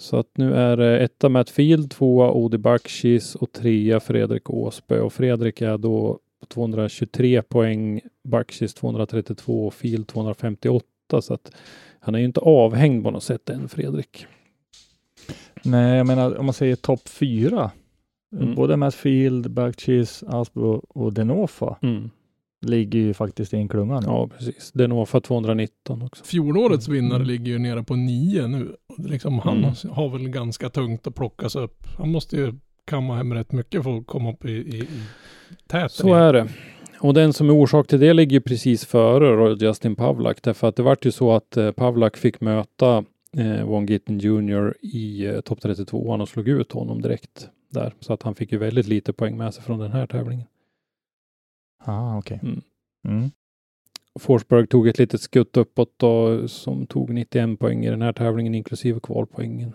Så 0.00 0.16
att 0.16 0.38
nu 0.38 0.54
är 0.54 0.76
det 0.76 0.98
etta 0.98 1.28
Matt 1.28 1.50
Field, 1.50 1.90
tvåa 1.90 2.32
Odi 2.32 2.58
Bakshis 2.58 3.34
och 3.34 3.52
trea 3.52 4.00
Fredrik 4.00 4.50
Åsbö. 4.50 5.00
Och 5.00 5.12
Fredrik 5.12 5.60
är 5.60 5.78
då 5.78 6.18
på 6.40 6.46
223 6.46 7.42
poäng, 7.42 8.00
Bakshis 8.24 8.74
232 8.74 9.66
och 9.66 9.74
Field 9.74 10.06
258. 10.06 10.86
Så 11.20 11.34
att 11.34 11.52
han 12.00 12.14
är 12.14 12.18
ju 12.18 12.24
inte 12.24 12.40
avhängd 12.40 13.04
på 13.04 13.10
något 13.10 13.22
sätt 13.22 13.50
än 13.50 13.68
Fredrik. 13.68 14.26
Nej, 15.62 15.96
jag 15.96 16.06
menar 16.06 16.36
om 16.36 16.46
man 16.46 16.54
säger 16.54 16.76
topp 16.76 17.08
fyra. 17.08 17.70
Mm. 18.36 18.54
Både 18.54 18.76
Matt 18.76 18.94
Field, 18.94 19.50
Backcheese, 19.50 20.24
Asbo 20.26 20.82
och 20.88 21.12
Denofa 21.12 21.76
Mm. 21.82 22.10
Ligger 22.62 22.98
ju 22.98 23.14
faktiskt 23.14 23.54
i 23.54 23.56
en 23.56 23.68
klunga 23.68 24.00
nu. 24.00 24.06
Ja, 24.06 24.28
precis. 24.28 24.72
Denofa 24.72 25.20
219 25.20 26.02
också. 26.02 26.24
Fjolårets 26.24 26.88
Mm. 26.88 27.02
vinnare 27.02 27.24
ligger 27.24 27.52
ju 27.52 27.58
nere 27.58 27.82
på 27.82 27.96
nio 27.96 28.46
nu. 28.46 28.76
Och 28.88 28.94
det 29.02 29.08
är 29.08 29.12
Liksom, 29.12 29.38
han 29.38 29.56
Mm. 29.58 29.72
har 29.90 30.08
väl 30.08 30.28
ganska 30.28 30.68
tungt 30.70 31.06
att 31.06 31.14
plockas 31.14 31.56
upp. 31.56 31.86
Han 31.98 32.10
måste 32.10 32.36
ju 32.36 32.54
kamma 32.84 33.16
hem 33.16 33.34
rätt 33.34 33.52
mycket 33.52 33.82
för 33.82 33.96
att 33.98 34.06
komma 34.06 34.32
upp 34.32 34.44
i, 34.44 34.50
i, 34.52 34.76
i 34.80 34.86
täten. 35.66 35.88
Så 35.88 36.06
igen. 36.06 36.18
är 36.18 36.32
det. 36.32 36.48
Och 37.00 37.14
den 37.14 37.32
som 37.32 37.48
är 37.48 37.52
orsak 37.54 37.86
till 37.86 38.00
det 38.00 38.12
ligger 38.12 38.40
precis 38.40 38.84
före 38.84 39.56
Justin 39.66 39.96
Pavlak. 39.96 40.42
Därför 40.42 40.68
att 40.68 40.76
det 40.76 40.82
vart 40.82 41.06
ju 41.06 41.10
så 41.12 41.32
att 41.32 41.56
eh, 41.56 41.70
Pavlak 41.72 42.16
fick 42.16 42.40
möta 42.40 43.04
eh, 43.36 43.64
Von 43.64 43.86
Gitten 43.86 44.18
Jr 44.18 44.74
i 44.82 45.26
eh, 45.26 45.40
topp 45.40 45.60
32 45.60 45.98
och 45.98 46.28
slog 46.28 46.48
ut 46.48 46.72
honom 46.72 47.02
direkt 47.02 47.48
där. 47.70 47.94
Så 48.00 48.12
att 48.12 48.22
han 48.22 48.34
fick 48.34 48.52
ju 48.52 48.58
väldigt 48.58 48.86
lite 48.86 49.12
poäng 49.12 49.36
med 49.36 49.54
sig 49.54 49.64
från 49.64 49.78
den 49.78 49.92
här 49.92 50.06
tävlingen. 50.06 50.46
Ah, 51.84 52.18
okej. 52.18 52.40
Mm. 52.42 52.60
Mm. 53.08 53.30
Forsberg 54.18 54.66
tog 54.66 54.88
ett 54.88 54.98
litet 54.98 55.20
skutt 55.20 55.56
uppåt 55.56 55.94
då, 55.96 56.48
som 56.48 56.86
tog 56.86 57.10
91 57.14 57.58
poäng 57.58 57.84
i 57.84 57.90
den 57.90 58.02
här 58.02 58.12
tävlingen 58.12 58.54
inklusive 58.54 59.00
kvalpoängen. 59.00 59.72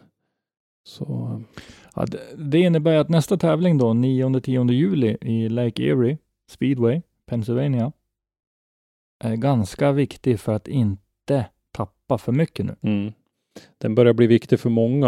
Så 0.84 1.42
Ja, 1.96 2.06
det, 2.06 2.20
det 2.38 2.60
innebär 2.60 2.98
att 2.98 3.10
nästa 3.10 3.38
tävling 3.38 3.78
då, 3.78 3.88
9-10 3.94 4.72
juli 4.72 5.18
i 5.22 5.50
Lake 5.50 5.84
Erie 5.84 6.18
Speedway, 6.50 7.02
Pennsylvania. 7.26 7.92
är 9.24 9.36
ganska 9.36 9.92
viktig 9.92 10.40
för 10.40 10.54
att 10.54 10.68
inte 10.68 11.46
tappa 11.72 12.18
för 12.18 12.32
mycket 12.32 12.66
nu. 12.66 12.76
Mm. 12.82 13.14
Den 13.78 13.96
börjar 13.96 14.14
bli 14.14 14.28
viktig 14.28 14.60
för 14.60 14.70
många. 14.70 15.08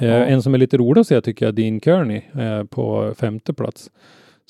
Eh, 0.00 0.08
Ja. 0.08 0.24
En 0.24 0.42
som 0.42 0.54
är 0.54 0.58
lite 0.58 0.76
rolig 0.76 1.00
att 1.00 1.06
se 1.06 1.20
tycker 1.20 1.46
jag, 1.46 1.54
Dean 1.54 1.80
Kearney 1.80 2.22
eh, 2.34 2.64
på 2.64 3.14
femte 3.14 3.52
plats. 3.54 3.90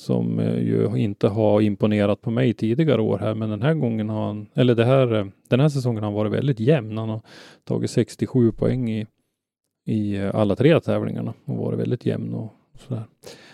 Som 0.00 0.38
eh, 0.38 0.58
ju 0.58 0.96
inte 0.96 1.28
har 1.28 1.60
imponerat 1.60 2.20
på 2.20 2.30
mig 2.30 2.52
tidigare 2.52 3.00
år 3.00 3.18
här, 3.18 3.34
men 3.34 3.50
den 3.50 3.62
här 3.62 3.74
gången 3.74 4.08
har 4.08 4.26
han, 4.26 4.46
eller 4.54 4.74
det 4.74 4.84
här, 4.84 5.14
eh, 5.14 5.26
den 5.48 5.60
här 5.60 5.68
säsongen 5.68 6.02
har 6.02 6.10
han 6.10 6.14
varit 6.14 6.32
väldigt 6.32 6.60
jämn. 6.60 6.98
Han 6.98 7.08
har 7.08 7.20
tagit 7.64 7.90
67 7.90 8.52
poäng 8.52 8.90
i, 8.90 9.06
i 9.86 10.16
eh, 10.16 10.34
alla 10.34 10.56
tre 10.56 10.80
tävlingarna 10.80 11.34
och 11.44 11.56
varit 11.56 11.78
väldigt 11.78 12.06
jämn 12.06 12.34
och 12.34 12.52
sådär. 12.78 13.04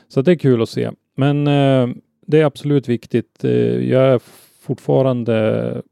Så 0.08 0.22
det 0.22 0.30
är 0.30 0.36
kul 0.36 0.62
att 0.62 0.68
se. 0.68 0.90
Men 1.16 1.46
eh, 1.46 1.88
det 2.26 2.40
är 2.40 2.44
absolut 2.44 2.88
viktigt. 2.88 3.44
Eh, 3.44 3.90
jag 3.90 4.02
är 4.02 4.20
fortfarande 4.60 5.82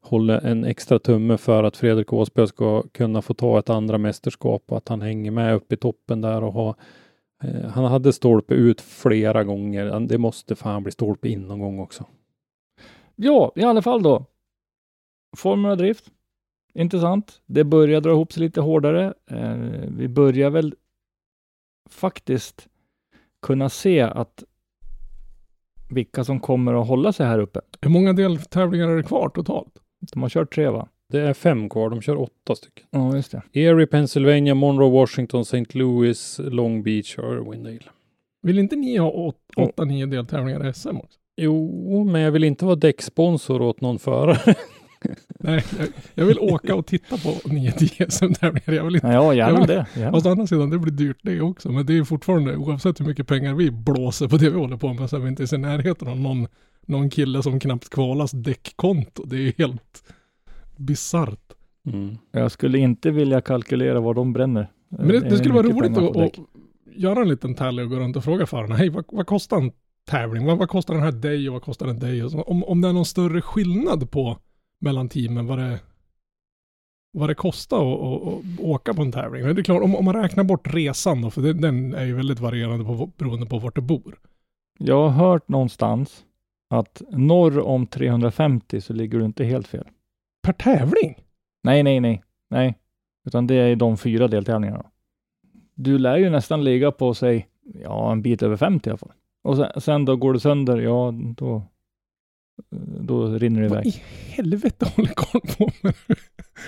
håller 0.00 0.46
en 0.46 0.64
extra 0.64 0.98
tumme 0.98 1.36
för 1.36 1.64
att 1.64 1.76
Fredrik 1.76 2.12
Åsberg 2.12 2.48
ska 2.48 2.82
kunna 2.82 3.22
få 3.22 3.34
ta 3.34 3.58
ett 3.58 3.70
andra 3.70 3.98
mästerskap 3.98 4.62
och 4.66 4.76
att 4.76 4.88
han 4.88 5.02
hänger 5.02 5.30
med 5.30 5.54
upp 5.54 5.72
i 5.72 5.76
toppen 5.76 6.20
där 6.20 6.44
och 6.44 6.52
ha 6.52 6.76
eh, 7.42 7.70
han 7.70 7.84
hade 7.84 8.12
stolpe 8.12 8.54
ut 8.54 8.80
flera 8.80 9.44
gånger. 9.44 10.00
Det 10.00 10.18
måste 10.18 10.56
fan 10.56 10.82
bli 10.82 10.92
stolpe 10.92 11.28
in 11.28 11.48
någon 11.48 11.60
gång 11.60 11.80
också. 11.80 12.04
Ja, 13.16 13.52
i 13.56 13.62
alla 13.62 13.82
fall 13.82 14.02
då. 14.02 14.24
Formula 15.36 15.76
Drift. 15.76 16.04
Intressant. 16.74 17.42
Det 17.46 17.64
börjar 17.64 18.00
dra 18.00 18.10
ihop 18.10 18.32
sig 18.32 18.42
lite 18.42 18.60
hårdare. 18.60 19.14
Eh, 19.30 19.56
vi 19.88 20.08
börjar 20.08 20.50
väl 20.50 20.74
faktiskt 21.90 22.68
kunna 23.42 23.68
se 23.68 24.00
att 24.00 24.44
vilka 25.90 26.24
som 26.24 26.40
kommer 26.40 26.74
att 26.74 26.88
hålla 26.88 27.12
sig 27.12 27.26
här 27.26 27.38
uppe. 27.38 27.60
Hur 27.80 27.90
många 27.90 28.12
deltävlingar 28.12 28.88
är 28.88 28.96
det 28.96 29.02
kvar 29.02 29.28
totalt? 29.28 29.74
De 30.12 30.22
har 30.22 30.28
kört 30.28 30.54
tre 30.54 30.68
va? 30.68 30.88
Det 31.12 31.20
är 31.20 31.34
fem 31.34 31.68
kvar. 31.68 31.90
De 31.90 32.02
kör 32.02 32.16
åtta 32.16 32.54
stycken. 32.54 32.86
Ja, 32.90 33.16
just 33.16 33.32
det. 33.32 33.60
Erie, 33.60 33.86
Pennsylvania, 33.86 34.54
Monroe, 34.54 34.90
Washington, 34.90 35.42
St. 35.42 35.78
Louis, 35.78 36.40
Long 36.44 36.82
Beach 36.82 37.18
och 37.18 37.32
Irwindale. 37.32 37.90
Vill 38.42 38.58
inte 38.58 38.76
ni 38.76 38.96
ha 38.96 39.10
åt, 39.10 39.36
åtta, 39.56 39.84
nio 39.84 40.06
deltävlingar 40.06 40.68
i 40.68 40.72
SM 40.72 40.96
också? 40.96 41.18
Jo, 41.36 42.04
men 42.04 42.20
jag 42.20 42.30
vill 42.30 42.44
inte 42.44 42.64
vara 42.64 42.76
däcksponsor 42.76 43.62
åt 43.62 43.80
någon 43.80 43.98
förare. 43.98 44.54
Nej, 45.40 45.64
jag, 45.78 45.88
jag 46.14 46.26
vill 46.26 46.38
åka 46.38 46.74
och 46.74 46.86
titta 46.86 47.16
på 47.16 47.28
9-10 47.28 48.10
SM-tävlingar. 48.10 48.72
Jag 48.72 48.84
vill 48.84 48.94
inte... 48.94 49.06
Ja, 49.06 49.34
gärna 49.34 49.52
jag 49.52 49.58
vill, 49.58 49.76
det. 49.76 49.86
Gärna. 49.96 50.12
Fast 50.12 50.26
å 50.26 50.30
andra 50.30 50.46
sidan, 50.46 50.70
det 50.70 50.78
blir 50.78 50.92
dyrt 50.92 51.18
det 51.22 51.40
också. 51.40 51.68
Men 51.72 51.86
det 51.86 51.98
är 51.98 52.04
fortfarande, 52.04 52.56
oavsett 52.56 53.00
hur 53.00 53.06
mycket 53.06 53.26
pengar 53.26 53.54
vi 53.54 53.70
blåser 53.70 54.28
på 54.28 54.36
det 54.36 54.50
vi 54.50 54.58
håller 54.58 54.76
på 54.76 54.92
med, 54.92 55.10
så 55.10 55.16
är 55.16 55.20
vi 55.20 55.28
inte 55.28 55.56
i 55.56 55.58
närheten 55.58 56.08
av 56.08 56.20
någon, 56.20 56.46
någon 56.86 57.10
kille 57.10 57.42
som 57.42 57.60
knappt 57.60 57.88
kvalas 57.90 58.30
däckkonto. 58.30 59.24
Det 59.24 59.36
är 59.36 59.52
helt 59.58 60.04
bisarrt. 60.78 61.52
Mm. 61.86 62.18
Jag 62.30 62.52
skulle 62.52 62.78
inte 62.78 63.10
vilja 63.10 63.40
kalkylera 63.40 64.00
vad 64.00 64.16
de 64.16 64.32
bränner. 64.32 64.72
Men 64.88 65.08
det, 65.08 65.20
det 65.20 65.36
skulle 65.36 65.54
vara 65.54 65.66
roligt 65.66 65.98
att, 65.98 66.16
att 66.16 66.38
göra 66.96 67.20
en 67.20 67.28
liten 67.28 67.54
tally 67.54 67.82
och 67.82 67.90
gå 67.90 67.96
runt 67.96 68.16
och 68.16 68.24
fråga 68.24 68.46
förarna, 68.46 68.74
hej 68.74 68.88
vad, 68.88 69.04
vad 69.08 69.26
kostar 69.26 69.56
en 69.56 69.72
tävling? 70.06 70.46
Vad, 70.46 70.58
vad 70.58 70.68
kostar 70.68 70.94
den 70.94 71.02
här 71.02 71.12
dig 71.12 71.48
och 71.48 71.52
vad 71.52 71.62
kostar 71.62 71.86
den 71.86 71.98
dig? 71.98 72.30
Så, 72.30 72.42
om, 72.42 72.64
om 72.64 72.80
det 72.80 72.88
är 72.88 72.92
någon 72.92 73.04
större 73.04 73.40
skillnad 73.40 74.10
på 74.10 74.38
mellan 74.80 75.08
teamen 75.08 75.46
vad 75.46 75.58
det, 75.58 75.80
vad 77.12 77.30
det 77.30 77.34
kostar 77.34 77.76
att, 77.76 78.22
att, 78.22 78.28
att 78.28 78.60
åka 78.60 78.94
på 78.94 79.02
en 79.02 79.12
tävling. 79.12 79.44
Men 79.44 79.54
det 79.54 79.60
är 79.60 79.64
klart, 79.64 79.82
om, 79.82 79.96
om 79.96 80.04
man 80.04 80.14
räknar 80.14 80.44
bort 80.44 80.74
resan 80.74 81.22
då, 81.22 81.30
för 81.30 81.42
det, 81.42 81.52
den 81.52 81.94
är 81.94 82.04
ju 82.04 82.14
väldigt 82.14 82.40
varierande 82.40 82.84
på, 82.84 83.10
beroende 83.16 83.46
på 83.46 83.58
vart 83.58 83.74
du 83.74 83.80
bor. 83.80 84.18
Jag 84.78 85.08
har 85.08 85.28
hört 85.28 85.48
någonstans 85.48 86.24
att 86.70 87.02
norr 87.10 87.58
om 87.58 87.86
350 87.86 88.80
så 88.80 88.92
ligger 88.92 89.18
du 89.18 89.24
inte 89.24 89.44
helt 89.44 89.68
fel. 89.68 89.86
Per 90.46 90.52
tävling? 90.52 91.14
Nej, 91.62 91.82
nej, 91.82 92.00
nej, 92.00 92.22
nej, 92.50 92.78
utan 93.26 93.46
det 93.46 93.54
är 93.54 93.76
de 93.76 93.96
fyra 93.96 94.28
deltävlingarna. 94.28 94.86
Du 95.74 95.98
lär 95.98 96.16
ju 96.16 96.30
nästan 96.30 96.64
ligga 96.64 96.92
på, 96.92 97.14
säg, 97.14 97.48
ja, 97.82 98.12
en 98.12 98.22
bit 98.22 98.42
över 98.42 98.56
50 98.56 98.88
i 98.88 98.90
alla 98.90 98.98
fall. 98.98 99.12
Och 99.44 99.56
sen, 99.56 99.80
sen 99.80 100.04
då 100.04 100.16
går 100.16 100.32
det 100.32 100.40
sönder, 100.40 100.78
ja, 100.78 101.14
då, 101.36 101.62
då 103.00 103.26
rinner 103.26 103.62
det 103.62 103.68
Vad 103.68 103.86
iväg. 103.86 103.94
i 103.94 104.02
helvete 104.32 104.92
håller 104.96 105.12
koll 105.14 105.40
på 105.58 105.70
med? 105.82 105.94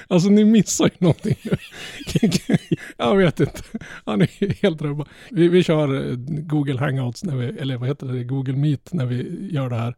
Alltså 0.09 0.29
ni 0.29 0.45
missar 0.45 0.85
ju 0.85 0.97
någonting. 0.99 1.37
Jag 2.97 3.17
vet 3.17 3.41
inte. 3.41 3.63
Han 4.05 4.21
är 4.23 4.63
helt 4.63 4.83
rubbad. 4.83 5.09
Vi, 5.31 5.49
vi 5.49 5.63
kör 5.63 6.11
eh, 6.11 6.17
Google 6.27 6.79
Hangouts, 6.79 7.25
när 7.25 7.37
vi, 7.37 7.47
eller 7.47 7.77
vad 7.77 7.89
heter 7.89 8.07
det, 8.07 8.25
Google 8.25 8.57
Meet 8.57 8.93
när 8.93 9.07
vi 9.07 9.49
gör 9.53 9.71
det 9.71 9.77
här. 9.77 9.95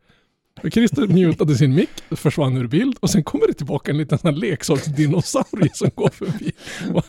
Christer 0.70 1.06
mutade 1.06 1.54
sin 1.54 1.74
mick, 1.74 1.90
försvann 2.11 2.56
ur 2.56 2.66
bild 2.66 2.96
och 3.00 3.11
sen 3.11 3.22
kommer 3.24 3.46
det 3.46 3.52
tillbaka 3.52 3.90
en 3.90 3.98
liten 3.98 4.18
sån 4.18 4.34
här 4.34 4.40
leksaksdinosaurie 4.40 5.70
som 5.74 5.90
går 5.94 6.08
förbi. 6.08 6.52
Ja, 6.94 7.02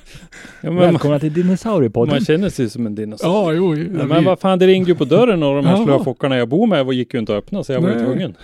men 0.62 0.74
man, 0.74 0.84
Välkomna 0.84 1.20
till 1.20 1.34
Dinosauriepodden. 1.34 2.16
man 2.16 2.26
känner 2.26 2.50
sig 2.50 2.70
som 2.70 2.86
en 2.86 2.96
dinosaurie. 2.96 3.36
Ja, 3.38 3.54
jo. 3.54 3.76
Ja, 3.76 3.84
vi- 4.02 4.08
men 4.08 4.24
vad 4.24 4.40
fan, 4.40 4.60
det 4.60 4.68
ringde 4.68 4.90
ju 4.92 4.96
på 4.96 5.06
dörren 5.06 5.44
och 5.44 5.56
de 5.56 5.66
här 5.66 5.78
Ja. 5.78 5.86
slöfockarna 5.86 6.38
jag 6.38 6.50
bor 6.50 6.68
med 6.68 6.94
gick 6.94 7.14
ju 7.14 7.20
inte 7.20 7.38
att 7.38 7.44
öppna 7.44 7.64
så 7.64 7.72
jag 7.74 7.82
var 7.82 7.90
ju 7.90 8.00
tvungen. 8.06 8.36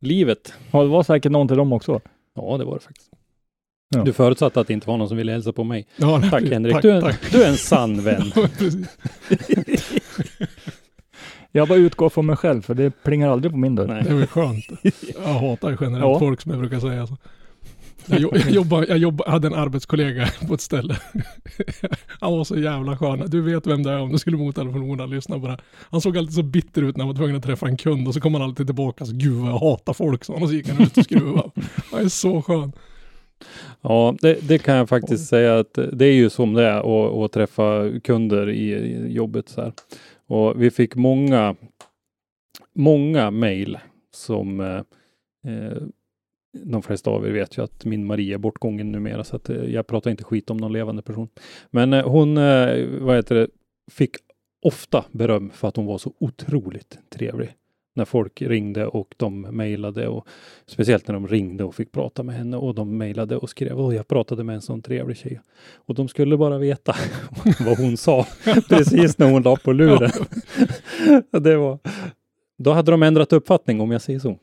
Livet. 0.00 0.52
Ja, 0.70 0.82
det 0.82 0.88
var 0.88 1.02
säkert 1.02 1.32
någon 1.32 1.48
till 1.48 1.56
dem 1.56 1.72
också. 1.72 2.00
Ja, 2.34 2.56
det 2.58 2.64
var 2.64 2.74
det 2.74 2.80
faktiskt. 2.80 3.10
Ja. 3.96 4.02
Du 4.04 4.12
förutsatte 4.12 4.60
att 4.60 4.66
det 4.66 4.72
inte 4.72 4.88
var 4.88 4.96
någon 4.96 5.08
som 5.08 5.16
ville 5.16 5.32
hälsa 5.32 5.52
på 5.52 5.64
mig. 5.64 5.86
ja, 5.96 6.18
nej, 6.18 6.30
Tack 6.30 6.42
Henrik, 6.44 6.72
tack, 6.74 6.82
du, 6.82 6.90
är 6.90 6.94
en, 6.96 7.02
tack. 7.02 7.32
du 7.32 7.42
är 7.42 7.48
en 7.48 7.56
sann 7.56 8.02
vän. 8.02 8.22
Jag 11.56 11.68
bara 11.68 11.78
utgår 11.78 12.08
från 12.08 12.26
mig 12.26 12.36
själv, 12.36 12.62
för 12.62 12.74
det 12.74 13.02
plingar 13.02 13.28
aldrig 13.30 13.52
på 13.52 13.58
min 13.58 13.74
dörr. 13.74 13.86
Nej. 13.86 14.02
Det 14.02 14.10
är 14.10 14.14
väl 14.14 14.26
skönt. 14.26 14.64
Jag 15.24 15.32
hatar 15.34 15.76
generellt 15.80 16.04
Ja. 16.04 16.18
folk 16.18 16.40
som 16.40 16.50
jag 16.50 16.60
brukar 16.60 16.80
säga 16.80 17.06
så. 17.06 17.16
Jag, 18.06 18.20
jo- 18.20 18.30
jag, 18.34 18.50
jobbar, 18.50 18.86
jag 18.88 18.98
jobbar, 18.98 19.26
hade 19.26 19.46
en 19.46 19.54
arbetskollega 19.54 20.28
på 20.48 20.54
ett 20.54 20.60
ställe. 20.60 20.96
Han 22.20 22.32
var 22.32 22.44
så 22.44 22.56
jävla 22.58 22.96
skön. 22.96 23.22
Du 23.26 23.40
vet 23.40 23.66
vem 23.66 23.82
det 23.82 23.90
är 23.92 23.98
om 24.00 24.12
du 24.12 24.18
skulle 24.18 24.36
mot 24.36 24.56
telefonen 24.56 25.00
och 25.00 25.08
lyssna 25.08 25.38
på 25.40 25.46
det. 25.46 25.58
Han 25.90 26.00
såg 26.00 26.18
alltid 26.18 26.34
så 26.34 26.42
bitter 26.42 26.82
ut 26.82 26.96
när 26.96 27.04
han 27.04 27.08
var 27.14 27.16
tvungen 27.18 27.36
att 27.36 27.42
träffa 27.44 27.66
en 27.68 27.76
kund 27.76 28.08
och 28.08 28.14
så 28.14 28.20
kom 28.20 28.34
han 28.34 28.42
alltid 28.42 28.66
tillbaka 28.66 29.04
så 29.04 29.12
gud 29.16 29.32
vad 29.32 29.50
jag 29.50 29.58
hatar 29.58 29.92
folk 29.92 30.28
han 30.28 30.42
och 30.42 30.48
så 30.48 30.54
gick 30.54 30.68
han 30.68 30.82
ut 30.82 30.98
och 30.98 31.04
skruvade. 31.04 31.50
Han 31.92 32.00
är 32.04 32.08
så 32.08 32.42
skön. 32.42 32.72
Ja, 33.80 34.14
det, 34.20 34.48
det 34.48 34.58
kan 34.58 34.74
jag 34.76 34.88
faktiskt 34.88 35.26
säga 35.28 35.58
att 35.58 35.78
det 35.92 36.06
är 36.06 36.12
ju 36.12 36.30
som 36.30 36.54
det 36.54 36.62
är 36.66 36.78
att, 37.06 37.24
att 37.24 37.32
träffa 37.32 37.90
kunder 38.04 38.50
i, 38.50 38.72
i 38.72 39.12
jobbet 39.12 39.48
så 39.48 39.60
här. 39.60 39.72
Och 40.26 40.62
vi 40.62 40.70
fick 40.70 40.94
många, 40.94 41.56
många 42.72 43.30
mejl 43.30 43.78
som 44.10 44.60
eh, 44.60 44.82
eh, 45.52 45.82
de 46.62 46.82
flesta 46.82 47.10
av 47.10 47.26
er 47.26 47.30
vet 47.30 47.58
ju 47.58 47.64
att 47.64 47.84
min 47.84 48.06
Maria 48.06 48.34
är 48.34 48.38
bortgången 48.38 48.92
numera 48.92 49.24
så 49.24 49.36
att 49.36 49.50
eh, 49.50 49.64
jag 49.64 49.86
pratar 49.86 50.10
inte 50.10 50.24
skit 50.24 50.50
om 50.50 50.56
någon 50.56 50.72
levande 50.72 51.02
person. 51.02 51.28
Men 51.70 51.92
eh, 51.92 52.08
hon, 52.08 52.36
eh, 52.36 52.86
vad 53.00 53.16
heter 53.16 53.34
det, 53.34 53.48
fick 53.90 54.16
ofta 54.62 55.04
beröm 55.12 55.50
för 55.50 55.68
att 55.68 55.76
hon 55.76 55.86
var 55.86 55.98
så 55.98 56.14
otroligt 56.18 56.98
trevlig. 57.10 57.54
När 57.96 58.04
folk 58.04 58.42
ringde 58.42 58.86
och 58.86 59.14
de 59.16 59.40
mejlade 59.40 60.08
och 60.08 60.26
speciellt 60.66 61.08
när 61.08 61.14
de 61.14 61.28
ringde 61.28 61.64
och 61.64 61.74
fick 61.74 61.92
prata 61.92 62.22
med 62.22 62.34
henne 62.34 62.56
och 62.56 62.74
de 62.74 62.96
mejlade 62.96 63.36
och 63.36 63.50
skrev 63.50 63.80
och 63.80 63.94
jag 63.94 64.08
pratade 64.08 64.44
med 64.44 64.54
en 64.54 64.62
sån 64.62 64.82
trevlig 64.82 65.16
tjej. 65.16 65.40
Och 65.74 65.94
de 65.94 66.08
skulle 66.08 66.36
bara 66.36 66.58
veta 66.58 66.94
vad 67.66 67.78
hon 67.78 67.96
sa 67.96 68.26
precis 68.68 69.18
när 69.18 69.30
hon 69.30 69.42
la 69.42 69.56
på 69.56 69.72
luren. 69.72 70.10
det 71.30 71.56
var, 71.56 71.78
då 72.58 72.72
hade 72.72 72.90
de 72.90 73.02
ändrat 73.02 73.32
uppfattning 73.32 73.80
om 73.80 73.90
jag 73.90 74.02
säger 74.02 74.18
så. 74.18 74.38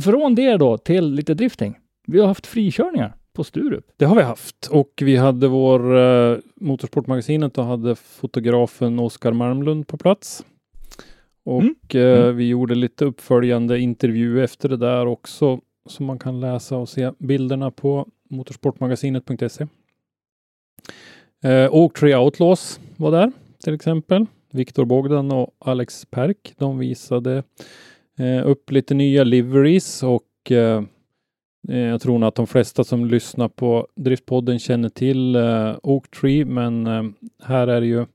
Från 0.00 0.34
det 0.34 0.56
då 0.56 0.78
till 0.78 1.10
lite 1.10 1.34
drifting. 1.34 1.78
Vi 2.06 2.20
har 2.20 2.26
haft 2.26 2.46
frikörningar 2.46 3.14
på 3.32 3.44
Sturup. 3.44 3.84
Det 3.96 4.04
har 4.04 4.16
vi 4.16 4.22
haft 4.22 4.66
och 4.66 4.92
vi 5.02 5.16
hade 5.16 5.48
vår 5.48 5.96
eh, 5.98 6.38
Motorsportmagasinet 6.54 7.58
och 7.58 7.64
hade 7.64 7.94
fotografen 7.94 8.98
Oskar 8.98 9.32
Malmlund 9.32 9.86
på 9.86 9.96
plats. 9.96 10.44
Och 11.44 11.94
eh, 11.94 12.32
vi 12.32 12.48
gjorde 12.48 12.74
lite 12.74 13.04
uppföljande 13.04 13.78
intervju 13.78 14.44
efter 14.44 14.68
det 14.68 14.76
där 14.76 15.06
också 15.06 15.60
som 15.88 16.06
man 16.06 16.18
kan 16.18 16.40
läsa 16.40 16.76
och 16.76 16.88
se 16.88 17.12
bilderna 17.18 17.70
på 17.70 18.08
motorsportmagasinet.se. 18.30 19.66
Eh, 21.44 21.74
Oaktree 21.74 22.16
Outlaws 22.16 22.80
var 22.96 23.10
där 23.10 23.32
till 23.64 23.74
exempel. 23.74 24.26
Viktor 24.52 24.84
Bogdan 24.84 25.32
och 25.32 25.54
Alex 25.58 26.06
Perk. 26.10 26.54
De 26.58 26.78
visade 26.78 27.42
eh, 28.18 28.46
upp 28.46 28.70
lite 28.70 28.94
nya 28.94 29.24
liveries 29.24 30.02
och 30.02 30.52
eh, 30.52 30.82
Eh, 31.68 31.78
Jag 31.78 32.00
tror 32.00 32.18
nog 32.18 32.28
att 32.28 32.34
de 32.34 32.46
flesta 32.46 32.84
som 32.84 33.04
lyssnar 33.06 33.48
på 33.48 33.86
Driftpodden 33.96 34.58
känner 34.58 34.88
till 34.88 35.36
eh, 35.36 35.74
Oaktree, 35.82 36.44
men 36.44 36.86
eh, 36.86 37.02
här 37.42 37.66
är 37.68 37.80
det 37.80 37.86
ju 37.86 38.06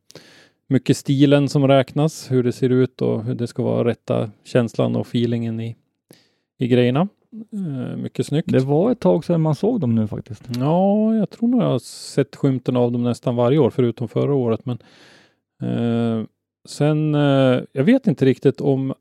mycket 0.68 0.97
stilen 0.97 1.49
som 1.49 1.68
räknas, 1.68 2.32
hur 2.32 2.43
det 2.43 2.51
ser 2.51 2.70
ut 2.70 3.01
och 3.01 3.24
hur 3.24 3.36
det 3.36 3.47
ska 3.47 3.63
vara 3.63 3.88
rätta 3.88 4.32
känslan 4.43 4.95
och 4.95 5.07
feelingen 5.07 5.59
i, 5.59 5.76
i 6.59 6.68
grejerna. 6.68 7.07
Eh, 7.53 7.97
mycket 7.97 8.26
snyggt. 8.26 8.51
Det 8.51 8.59
var 8.59 8.91
ett 8.91 8.99
tag 8.99 9.26
sedan 9.26 9.41
man 9.41 9.55
såg 9.55 9.80
dem 9.80 9.95
nu 9.95 10.07
faktiskt. 10.07 10.43
Ja, 10.59 11.15
jag 11.15 11.30
tror 11.30 11.49
nog 11.49 11.61
jag 11.61 11.68
har 11.68 11.80
sett 11.80 12.36
skymten 12.36 12.78
av 12.78 12.91
dem 12.91 13.03
nästan 13.03 13.36
varje 13.36 13.57
år, 13.57 13.70
förutom 13.70 14.07
förra 14.07 14.34
året. 14.34 14.61
Men 14.65 14.78
eh, 15.61 16.26
sen, 16.70 17.15
eh, 17.15 17.61
jag 17.72 17.84
vet 17.84 18.07
inte 18.07 18.26
riktigt 18.26 18.61
om 18.61 18.93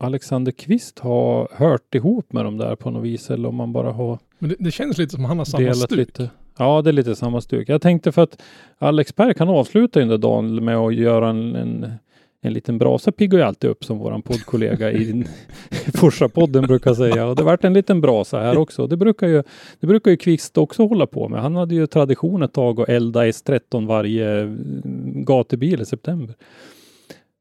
Alexander 0.00 0.52
Kvist 0.52 0.98
har 0.98 1.48
hört 1.52 1.94
ihop 1.94 2.32
med 2.32 2.44
dem 2.44 2.56
där 2.58 2.76
på 2.76 2.90
något 2.90 3.04
vis 3.04 3.30
eller 3.30 3.48
om 3.48 3.54
man 3.54 3.72
bara 3.72 3.92
har 3.92 4.18
Men 4.38 4.50
det, 4.50 4.56
det 4.58 4.70
känns 4.70 4.98
lite 4.98 5.12
som 5.12 5.24
han 5.24 5.38
har 5.38 5.44
samma 5.44 5.74
stuk. 5.74 5.90
lite. 5.90 6.30
Ja, 6.58 6.82
det 6.82 6.90
är 6.90 6.92
lite 6.92 7.16
samma 7.16 7.40
stuk. 7.40 7.68
Jag 7.68 7.82
tänkte 7.82 8.12
för 8.12 8.22
att 8.22 8.42
Alex 8.78 9.16
Berg 9.16 9.34
kan 9.34 9.48
avsluta 9.48 9.98
den 9.98 10.08
där 10.08 10.18
dagen 10.18 10.64
med 10.64 10.76
att 10.76 10.94
göra 10.94 11.30
en, 11.30 11.56
en, 11.56 11.92
en 12.40 12.52
liten 12.52 12.78
brasa 12.78 13.12
piggar 13.12 13.38
ju 13.38 13.44
alltid 13.44 13.70
upp 13.70 13.84
som 13.84 13.98
våran 13.98 14.22
poddkollega 14.22 14.92
i 14.92 15.24
Forsa-podden 15.94 16.66
brukar 16.66 16.94
säga. 16.94 17.26
Och 17.26 17.36
det 17.36 17.42
vart 17.42 17.64
en 17.64 17.72
liten 17.72 18.00
brasa 18.00 18.40
här 18.40 18.58
också. 18.58 18.86
Det 18.86 18.96
brukar 18.96 19.26
ju, 19.28 19.42
det 19.80 19.86
brukar 19.86 20.10
ju 20.10 20.16
Kvist 20.16 20.58
också 20.58 20.86
hålla 20.86 21.06
på 21.06 21.28
med. 21.28 21.42
Han 21.42 21.56
hade 21.56 21.74
ju 21.74 21.86
tradition 21.86 22.42
ett 22.42 22.52
tag 22.52 22.80
att 22.80 22.88
elda 22.88 23.26
S13 23.26 23.86
varje 23.86 24.40
mm, 24.40 25.24
gatubil 25.24 25.80
i 25.80 25.84
september. 25.84 26.34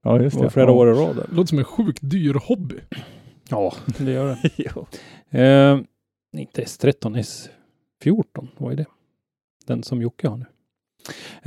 Ja, 0.04 0.22
just 0.22 0.38
Det 0.38 0.44
var 0.44 0.50
flera 0.50 0.68
ja. 0.68 0.74
år 0.74 0.90
i 0.90 0.94
rad. 0.94 1.16
Det 1.16 1.36
låter 1.36 1.48
som 1.48 1.60
en 1.60 1.66
sjukt 1.66 2.00
dyr 2.02 2.34
hobby. 2.34 2.76
Ja, 3.50 3.74
det 3.98 4.12
gör 4.12 4.28
det. 4.28 4.50
Jo. 4.76 4.86
Eh, 5.40 5.80
inte 6.38 6.62
S13, 6.62 7.24
S14 8.04 8.48
vad 8.58 8.72
är 8.72 8.78
det? 8.78 8.86
Den 9.66 9.84
som 9.84 10.02
Jocke 10.02 10.28
har 10.28 10.38
nu. 10.38 10.46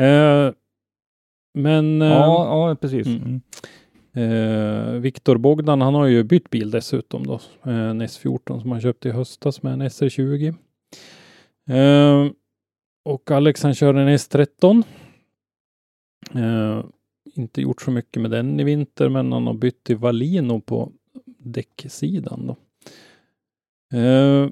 Eh, 0.04 0.52
men 1.54 2.02
eh, 2.02 2.08
Ja, 2.08 2.68
ja, 2.68 2.74
precis. 2.74 3.06
Mm. 3.06 3.40
Mm. 4.12 4.92
eh, 4.94 5.00
Viktor 5.00 5.36
Bogdan, 5.36 5.80
han 5.80 5.94
har 5.94 6.06
ju 6.06 6.22
bytt 6.24 6.50
bil 6.50 6.70
dessutom 6.70 7.26
då. 7.26 7.40
Eh, 7.64 7.88
en 7.90 8.02
S14 8.02 8.60
som 8.60 8.70
han 8.72 8.80
köpte 8.80 9.08
i 9.08 9.12
höstas 9.12 9.62
med 9.62 9.72
en 9.72 9.82
SR20. 9.82 10.54
Eh, 11.70 12.30
och 13.04 13.30
Alex 13.30 13.62
han 13.62 13.74
kör 13.74 13.94
en 13.94 14.08
S13. 14.08 14.82
Eh, 16.34 16.84
inte 17.34 17.60
gjort 17.62 17.82
så 17.82 17.90
mycket 17.90 18.22
med 18.22 18.30
den 18.30 18.60
i 18.60 18.64
vinter, 18.64 19.08
men 19.08 19.32
han 19.32 19.46
har 19.46 19.54
bytt 19.54 19.84
till 19.84 19.96
Valino 19.96 20.60
på 20.60 20.92
däcksidan 21.38 22.46
då. 22.46 22.56
Eh, 23.98 24.48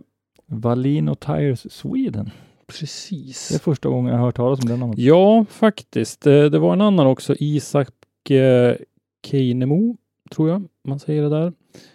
Valino 0.47 1.15
Tires 1.15 1.73
Sweden. 1.73 2.31
Precis. 2.67 3.49
Det 3.49 3.55
är 3.55 3.59
första 3.59 3.89
gången 3.89 4.13
jag 4.13 4.19
har 4.19 4.27
hört 4.27 4.37
talas 4.37 4.61
om 4.63 4.69
den 4.69 4.81
namnet. 4.81 4.99
Ja, 4.99 5.45
faktiskt. 5.51 6.27
Eh, 6.27 6.45
Det 6.45 6.59
var 6.59 6.73
en 6.73 6.81
annan 6.81 7.07
också, 7.07 7.35
Isak 7.39 8.31
eh, 8.31 8.77
Keinemo, 9.27 9.97
tror 10.31 10.49
jag 10.49 10.63
man 10.85 10.99
säger 10.99 11.23
det 11.23 11.29
där, 11.29 11.53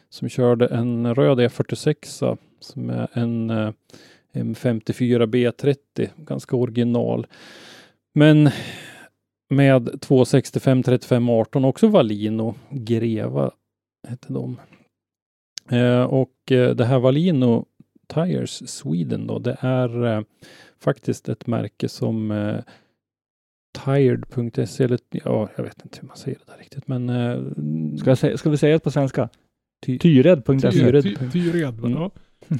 som 0.09 0.29
körde 0.29 0.67
en 0.67 1.15
röd 1.15 1.39
E46 1.39 2.37
som 2.59 2.89
är 2.89 3.07
en 3.13 3.49
eh, 3.49 3.71
M54 4.33 5.25
B30, 5.25 6.09
ganska 6.17 6.55
original. 6.55 7.27
Men 8.13 8.49
med 9.49 10.01
265 10.01 10.83
35 10.83 11.29
18 11.29 11.65
också 11.65 11.87
Valino 11.87 12.55
Greva 12.69 13.51
hette 14.07 14.33
de. 14.33 14.59
Eh, 15.71 16.03
och 16.03 16.33
det 16.47 16.85
här 16.85 16.99
Valino 16.99 17.65
Tires 18.13 18.69
Sweden 18.69 19.27
då, 19.27 19.39
det 19.39 19.57
är 19.59 20.05
eh, 20.05 20.21
faktiskt 20.79 21.29
ett 21.29 21.47
märke 21.47 21.89
som 21.89 22.31
eh, 22.31 22.55
Tired.se 23.85 24.83
eller 24.83 24.99
ja, 25.11 25.49
jag 25.55 25.63
vet 25.63 25.81
inte 25.83 25.97
hur 26.01 26.07
man 26.07 26.17
säger 26.17 26.37
det 26.45 26.51
där 26.51 26.59
riktigt, 26.59 26.87
men 26.87 27.09
eh, 27.09 27.39
Ska, 27.97 28.09
jag 28.09 28.17
säga, 28.17 28.37
ska 28.37 28.49
vi 28.49 28.57
säga 28.57 28.73
det 28.73 28.79
på 28.79 28.91
svenska? 28.91 29.29
Ty- 29.85 29.99
Tyred.se. 29.99 30.71
Tyred. 30.71 31.03
Ty- 31.03 31.15
Tyred. 31.31 31.79
Mm. 31.79 31.91
Ja. 31.91 32.11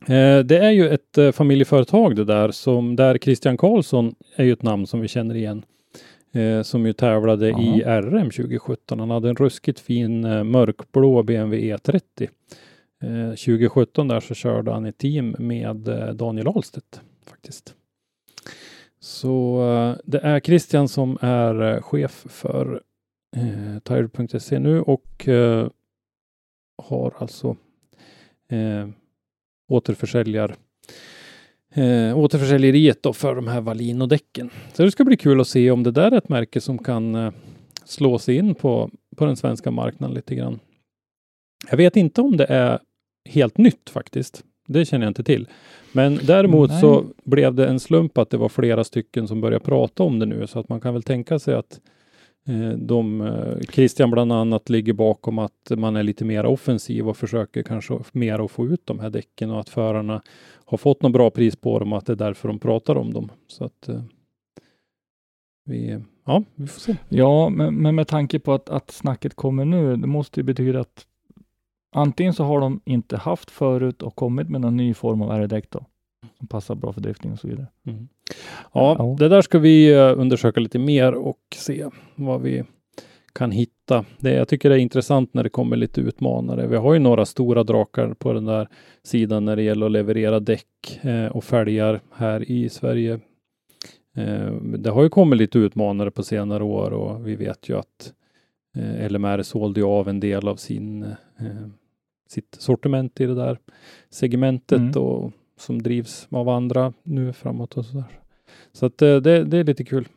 Eh, 0.00 0.38
det 0.44 0.58
är 0.58 0.70
ju 0.70 0.88
ett 0.88 1.18
eh, 1.18 1.32
familjeföretag 1.32 2.16
det 2.16 2.24
där 2.24 2.50
som 2.50 2.96
där 2.96 3.18
Christian 3.18 3.56
Karlsson 3.56 4.14
är 4.36 4.44
ju 4.44 4.52
ett 4.52 4.62
namn 4.62 4.86
som 4.86 5.00
vi 5.00 5.08
känner 5.08 5.34
igen. 5.34 5.62
Eh, 6.32 6.62
som 6.62 6.86
ju 6.86 6.92
tävlade 6.92 7.48
i 7.48 7.82
RM 7.86 8.30
2017. 8.30 9.00
Han 9.00 9.10
hade 9.10 9.28
en 9.28 9.36
ruskigt 9.36 9.80
fin 9.80 10.24
eh, 10.24 10.44
mörkblå 10.44 11.22
BMW 11.22 11.76
E30. 11.76 12.28
Eh, 13.02 13.30
2017 13.30 14.08
där 14.08 14.20
så 14.20 14.34
körde 14.34 14.72
han 14.72 14.86
i 14.86 14.92
team 14.92 15.36
med 15.38 15.88
eh, 15.88 16.08
Daniel 16.08 16.48
Ahlstedt 16.48 17.00
faktiskt. 17.26 17.74
Så 19.00 19.62
eh, 19.72 19.96
det 20.04 20.18
är 20.18 20.40
Christian 20.40 20.88
som 20.88 21.18
är 21.20 21.80
chef 21.80 22.26
för 22.28 22.82
eh, 23.36 23.78
Tired.se 23.78 24.58
nu 24.58 24.80
och 24.80 25.28
eh, 25.28 25.68
har 26.82 27.14
alltså 27.18 27.56
eh, 28.48 28.88
återförsäljar 29.68 30.56
eh, 31.74 32.18
återförsäljeriet 32.18 33.02
då 33.02 33.12
för 33.12 33.34
de 33.34 33.46
här 33.46 33.60
Valino-däcken. 33.60 34.50
Så 34.72 34.82
det 34.82 34.90
ska 34.90 35.04
bli 35.04 35.16
kul 35.16 35.40
att 35.40 35.48
se 35.48 35.70
om 35.70 35.82
det 35.82 35.90
där 35.90 36.12
är 36.12 36.18
ett 36.18 36.28
märke 36.28 36.60
som 36.60 36.78
kan 36.78 37.14
eh, 37.14 37.32
slå 37.84 38.18
sig 38.18 38.36
in 38.36 38.54
på, 38.54 38.90
på 39.16 39.24
den 39.24 39.36
svenska 39.36 39.70
marknaden 39.70 40.14
lite 40.14 40.34
grann. 40.34 40.60
Jag 41.70 41.76
vet 41.76 41.96
inte 41.96 42.20
om 42.20 42.36
det 42.36 42.46
är 42.48 42.78
helt 43.24 43.58
nytt 43.58 43.90
faktiskt. 43.90 44.44
Det 44.68 44.84
känner 44.84 45.06
jag 45.06 45.10
inte 45.10 45.22
till. 45.22 45.48
Men 45.92 46.18
däremot 46.26 46.70
Nej. 46.70 46.80
så 46.80 47.04
blev 47.24 47.54
det 47.54 47.66
en 47.66 47.80
slump 47.80 48.18
att 48.18 48.30
det 48.30 48.36
var 48.36 48.48
flera 48.48 48.84
stycken 48.84 49.28
som 49.28 49.40
började 49.40 49.64
prata 49.64 50.02
om 50.02 50.18
det 50.18 50.26
nu 50.26 50.46
så 50.46 50.58
att 50.58 50.68
man 50.68 50.80
kan 50.80 50.94
väl 50.94 51.02
tänka 51.02 51.38
sig 51.38 51.54
att 51.54 51.80
eh, 52.48 52.78
de, 52.78 53.20
eh, 53.20 53.60
Christian 53.72 54.10
bland 54.10 54.32
annat 54.32 54.68
ligger 54.68 54.92
bakom 54.92 55.38
att 55.38 55.70
man 55.76 55.96
är 55.96 56.02
lite 56.02 56.24
mer 56.24 56.46
offensiv 56.46 57.08
och 57.08 57.16
försöker 57.16 57.62
kanske 57.62 57.98
mer 58.12 58.44
att 58.44 58.50
få 58.50 58.66
ut 58.66 58.86
de 58.86 58.98
här 58.98 59.10
däcken 59.10 59.50
och 59.50 59.60
att 59.60 59.68
förarna 59.68 60.22
har 60.64 60.78
fått 60.78 61.02
något 61.02 61.12
bra 61.12 61.30
pris 61.30 61.56
på 61.56 61.78
dem 61.78 61.92
och 61.92 61.98
att 61.98 62.06
det 62.06 62.12
är 62.12 62.16
därför 62.16 62.48
de 62.48 62.58
pratar 62.58 62.96
om 62.96 63.12
dem. 63.12 63.28
Så 63.46 63.64
att 63.64 63.88
eh, 63.88 64.02
vi, 65.64 65.98
ja, 66.24 66.44
vi 66.54 66.66
får 66.66 66.80
se. 66.80 66.96
Ja, 67.08 67.48
men, 67.48 67.74
men 67.74 67.94
med 67.94 68.08
tanke 68.08 68.38
på 68.38 68.52
att, 68.52 68.68
att 68.68 68.90
snacket 68.90 69.34
kommer 69.34 69.64
nu, 69.64 69.96
det 69.96 70.06
måste 70.06 70.40
ju 70.40 70.44
betyda 70.44 70.80
att 70.80 71.06
antingen 71.92 72.34
så 72.34 72.44
har 72.44 72.60
de 72.60 72.80
inte 72.84 73.16
haft 73.16 73.50
förut 73.50 74.02
och 74.02 74.16
kommit 74.16 74.48
med 74.48 74.60
någon 74.60 74.76
ny 74.76 74.94
form 74.94 75.22
av 75.22 75.30
R-däck 75.30 75.70
då, 75.70 75.84
som 76.38 76.46
passar 76.46 76.74
bra 76.74 76.92
för 76.92 77.00
drifting 77.00 77.32
och 77.32 77.38
så 77.38 77.48
vidare. 77.48 77.66
Mm. 77.86 78.08
Ja, 78.72 78.96
Ja. 78.98 79.16
det 79.18 79.28
där 79.28 79.42
ska 79.42 79.58
vi 79.58 79.92
eh, 79.92 80.18
undersöka 80.20 80.60
lite 80.60 80.78
mer 80.78 81.12
och 81.14 81.38
se 81.56 81.86
vad 82.14 82.40
vi 82.42 82.64
kan 83.32 83.50
hitta. 83.50 84.04
Det, 84.18 84.32
jag 84.34 84.48
tycker 84.48 84.68
det 84.70 84.76
är 84.76 84.78
intressant 84.80 85.34
när 85.34 85.42
det 85.42 85.48
kommer 85.48 85.76
lite 85.76 86.00
utmanare. 86.00 86.66
Vi 86.66 86.76
har 86.76 86.92
ju 86.92 86.98
några 86.98 87.26
stora 87.26 87.64
drakar 87.64 88.14
på 88.14 88.32
den 88.32 88.44
där 88.44 88.68
sidan 89.02 89.44
när 89.44 89.56
det 89.56 89.62
gäller 89.62 89.86
att 89.86 89.92
leverera 89.92 90.40
däck 90.40 90.98
eh, 91.02 91.26
och 91.26 91.44
fälgar 91.44 92.00
här 92.14 92.50
i 92.50 92.68
Sverige. 92.68 93.20
Eh, 94.16 94.52
det 94.78 94.90
har 94.90 95.02
ju 95.02 95.08
kommit 95.08 95.38
lite 95.38 95.58
utmanare 95.58 96.10
på 96.10 96.22
senare 96.22 96.64
år 96.64 96.90
och 96.90 97.26
vi 97.26 97.36
vet 97.36 97.68
ju 97.68 97.78
att 97.78 98.12
eh, 98.76 99.10
LMR 99.12 99.42
sålde 99.42 99.80
ju 99.80 99.86
av 99.86 100.08
en 100.08 100.20
del 100.20 100.48
av 100.48 100.56
sin, 100.56 101.02
eh, 101.02 101.46
sitt 102.30 102.56
sortiment 102.58 103.20
i 103.20 103.26
det 103.26 103.34
där 103.34 103.58
segmentet 104.10 104.78
Mm. 104.78 105.02
och 105.02 105.32
som 105.56 105.82
drivs 105.82 106.28
av 106.30 106.48
andra 106.48 106.92
nu 107.02 107.32
framåt 107.32 107.76
och 107.76 107.84
sådär. 107.84 108.04
Så 108.72 108.86
att 108.86 109.02
eh, 109.02 109.16
det, 109.16 109.44
det 109.44 109.58
är 109.58 109.64
lite 109.64 109.84
kul. 109.84 110.08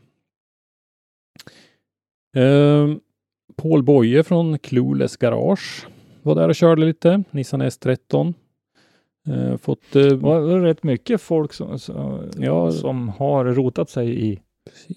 Ehm, 2.36 3.00
Paul 3.56 3.84
Boye 3.84 4.24
från 4.24 4.60
Clueless 4.60 5.18
Garage 5.18 5.88
var 6.24 6.36
där 6.36 6.50
och 6.50 6.56
körde 6.56 6.86
lite. 6.86 7.24
Nissan 7.32 7.62
S13. 7.62 8.34
Eh, 9.28 9.58
fått... 9.58 9.96
Eh, 9.96 10.02
Det 10.02 10.16
var 10.16 10.42
rätt 10.62 10.84
mycket 10.84 11.22
folk 11.22 11.54
som, 11.54 11.80
som, 11.80 12.32
Ja. 12.38 12.72
som 12.72 13.10
har 13.10 13.46
rotat 13.46 13.90
sig 13.90 14.26
i, 14.32 14.40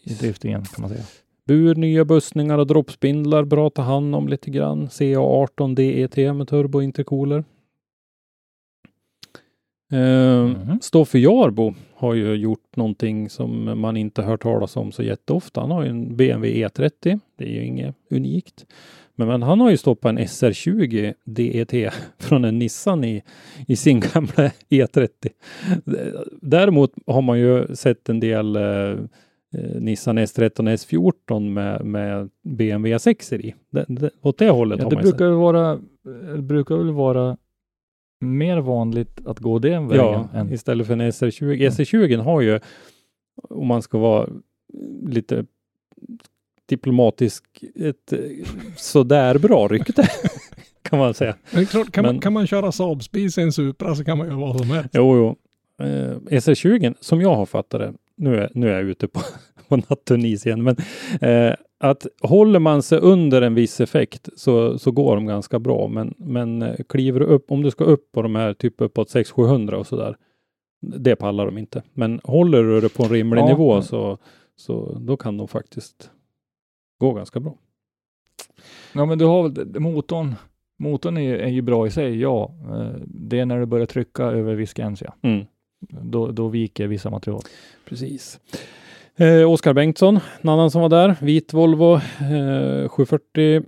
i 0.04 0.14
driftingen 0.14 0.64
kan 0.64 0.82
man 0.82 0.90
säga. 0.90 1.04
Bur, 1.46 1.74
nya 1.74 2.04
bussningar 2.04 2.58
och 2.58 2.66
droppspindlar. 2.66 3.44
Bra 3.44 3.66
att 3.66 3.74
ta 3.74 3.82
hand 3.82 4.14
om 4.14 4.28
lite 4.28 4.50
grann. 4.50 4.86
CA18 4.88 5.74
DET 5.74 6.34
med 6.36 6.48
turbo 6.48 6.82
intercooler. 6.82 7.44
Eh, 9.92 10.44
Mhm. 10.46 10.78
Stoffe 10.82 11.18
Jarbo 11.18 11.74
har 11.94 12.14
ju 12.14 12.34
gjort 12.34 12.76
någonting 12.76 13.30
som 13.30 13.80
man 13.80 13.96
inte 13.96 14.22
hört 14.22 14.42
talas 14.42 14.76
om 14.76 14.92
så 14.92 15.02
jätteofta. 15.02 15.60
Han 15.60 15.70
har 15.70 15.82
ju 15.82 15.88
en 15.90 16.16
BMW 16.16 16.64
E30. 16.66 17.20
Det 17.38 17.44
är 17.44 17.48
ju 17.52 17.64
inget 17.64 17.94
unikt. 18.10 18.66
Men, 19.14 19.28
men 19.28 19.42
han 19.42 19.60
har 19.60 19.70
ju 19.70 19.76
stoppat 19.76 20.10
en 20.10 20.18
SR20 20.18 21.14
DET 21.24 21.92
från 22.18 22.44
en 22.44 22.58
Nissan 22.58 23.04
i, 23.04 23.22
i 23.66 23.76
sin 23.76 24.00
gamla 24.14 24.50
E30. 24.70 25.08
Däremot 26.42 26.92
har 27.06 27.22
man 27.22 27.38
ju 27.38 27.76
sett 27.76 28.08
en 28.08 28.20
del 28.20 28.56
eh, 28.56 28.96
eh, 29.54 29.80
Nissan 29.80 30.18
S13 30.18 30.50
S14 30.74 31.40
med, 31.50 31.84
med 31.84 32.30
BMW 32.42 32.98
6 32.98 33.32
i. 33.32 33.54
Det, 33.70 33.84
det, 33.88 34.10
åt 34.22 34.38
det 34.38 34.50
hållet 34.50 34.78
Ja, 34.78 34.84
har 34.84 34.90
det 34.90 34.96
man 34.96 35.04
ju 35.04 35.10
brukar 35.10 35.24
väl 35.26 35.34
vara, 35.34 35.78
det 36.36 36.42
brukar 36.42 36.76
väl 36.76 36.90
vara 36.92 37.36
mer 38.20 38.58
vanligt 38.58 39.20
att 39.26 39.38
gå 39.38 39.58
den 39.58 39.88
vägen 39.88 40.04
Ja, 40.04 40.28
än 40.34 40.52
istället 40.52 40.86
för 40.86 40.94
en 40.94 41.00
SR20. 41.00 41.68
SR20 41.70 42.16
har 42.22 42.40
ju, 42.40 42.60
om 43.42 43.66
man 43.66 43.82
ska 43.82 43.98
vara 43.98 44.28
lite 45.06 45.44
diplomatisk, 46.66 47.44
ett 47.74 48.12
eh, 48.12 48.18
sådär 48.76 49.38
bra 49.38 49.68
rykte 49.68 50.08
kan 50.82 50.98
man 50.98 51.14
säga. 51.14 51.36
Klart, 51.70 51.92
kan, 51.92 52.04
Men- 52.04 52.14
man, 52.14 52.20
kan 52.20 52.32
man 52.32 52.46
köra 52.46 52.72
Saab 52.72 53.02
Spis 53.02 53.38
i 53.38 53.42
en 53.42 53.52
Supra 53.52 53.94
så 53.94 54.04
kan 54.04 54.18
man 54.18 54.26
göra 54.26 54.38
vad 54.38 54.58
som 54.60 54.70
helst. 54.70 54.90
Jo, 54.92 55.16
jo. 55.16 55.36
Eh, 55.86 56.16
SR20, 56.30 56.94
som 57.00 57.20
jag 57.20 57.34
har 57.34 57.46
fattat 57.46 57.80
det, 57.80 57.94
nu 58.16 58.36
är, 58.36 58.50
nu 58.54 58.68
är 58.70 58.74
jag 58.74 58.82
ute 58.84 59.08
på, 59.08 59.20
på 59.68 59.76
nattunis 59.76 60.46
igen, 60.46 60.62
men 60.62 60.76
eh, 61.20 61.54
att 61.78 62.06
håller 62.20 62.58
man 62.58 62.82
sig 62.82 62.98
under 62.98 63.42
en 63.42 63.54
viss 63.54 63.80
effekt 63.80 64.28
så, 64.36 64.78
så 64.78 64.90
går 64.90 65.16
de 65.16 65.26
ganska 65.26 65.58
bra. 65.58 65.88
Men, 65.88 66.14
men 66.18 66.62
eh, 66.62 66.76
kliver 66.88 67.20
du 67.20 67.26
upp, 67.26 67.50
om 67.50 67.62
du 67.62 67.70
ska 67.70 67.84
upp 67.84 68.12
på 68.12 68.22
de 68.22 68.34
här 68.34 68.54
typ 68.54 68.80
uppåt 68.80 69.14
600-700 69.14 69.72
och 69.72 69.86
så 69.86 69.96
där, 69.96 70.16
det 70.80 71.16
pallar 71.16 71.46
de 71.46 71.58
inte. 71.58 71.82
Men 71.92 72.20
håller 72.24 72.62
du 72.62 72.80
det 72.80 72.88
på 72.96 73.02
en 73.02 73.08
rimlig 73.10 73.42
Ja. 73.42 73.46
nivå 73.48 73.82
så, 73.82 74.18
så 74.56 74.98
då 75.00 75.16
kan 75.16 75.36
de 75.36 75.48
faktiskt 75.48 76.10
gå 77.00 77.12
ganska 77.12 77.40
bra. 77.40 77.54
Ja, 78.94 79.04
men 79.06 79.18
du 79.18 79.24
har 79.24 79.48
väl 79.48 79.80
motorn. 79.80 80.34
Motorn 80.78 81.16
är, 81.16 81.34
är 81.38 81.48
ju 81.48 81.62
bra 81.62 81.86
i 81.86 81.90
sig, 81.90 82.20
ja. 82.20 82.54
Eh, 82.70 83.00
Det 83.06 83.38
är 83.38 83.46
när 83.46 83.60
du 83.60 83.66
börjar 83.66 83.86
trycka 83.86 84.24
över 84.24 84.54
viss 84.54 84.72
gräns, 84.74 85.02
ja. 85.02 85.14
Mm. 85.22 85.46
Då, 85.88 86.30
då 86.30 86.48
viker 86.48 86.86
vissa 86.86 87.10
material. 87.10 87.42
Precis. 87.84 88.40
Eh, 89.16 89.50
Oskar 89.50 89.74
Bengtsson, 89.74 90.20
en 90.40 90.48
annan 90.48 90.70
som 90.70 90.82
var 90.82 90.88
där. 90.88 91.16
Vit 91.20 91.52
Volvo 91.52 91.94
eh, 91.94 92.88
740 92.88 93.62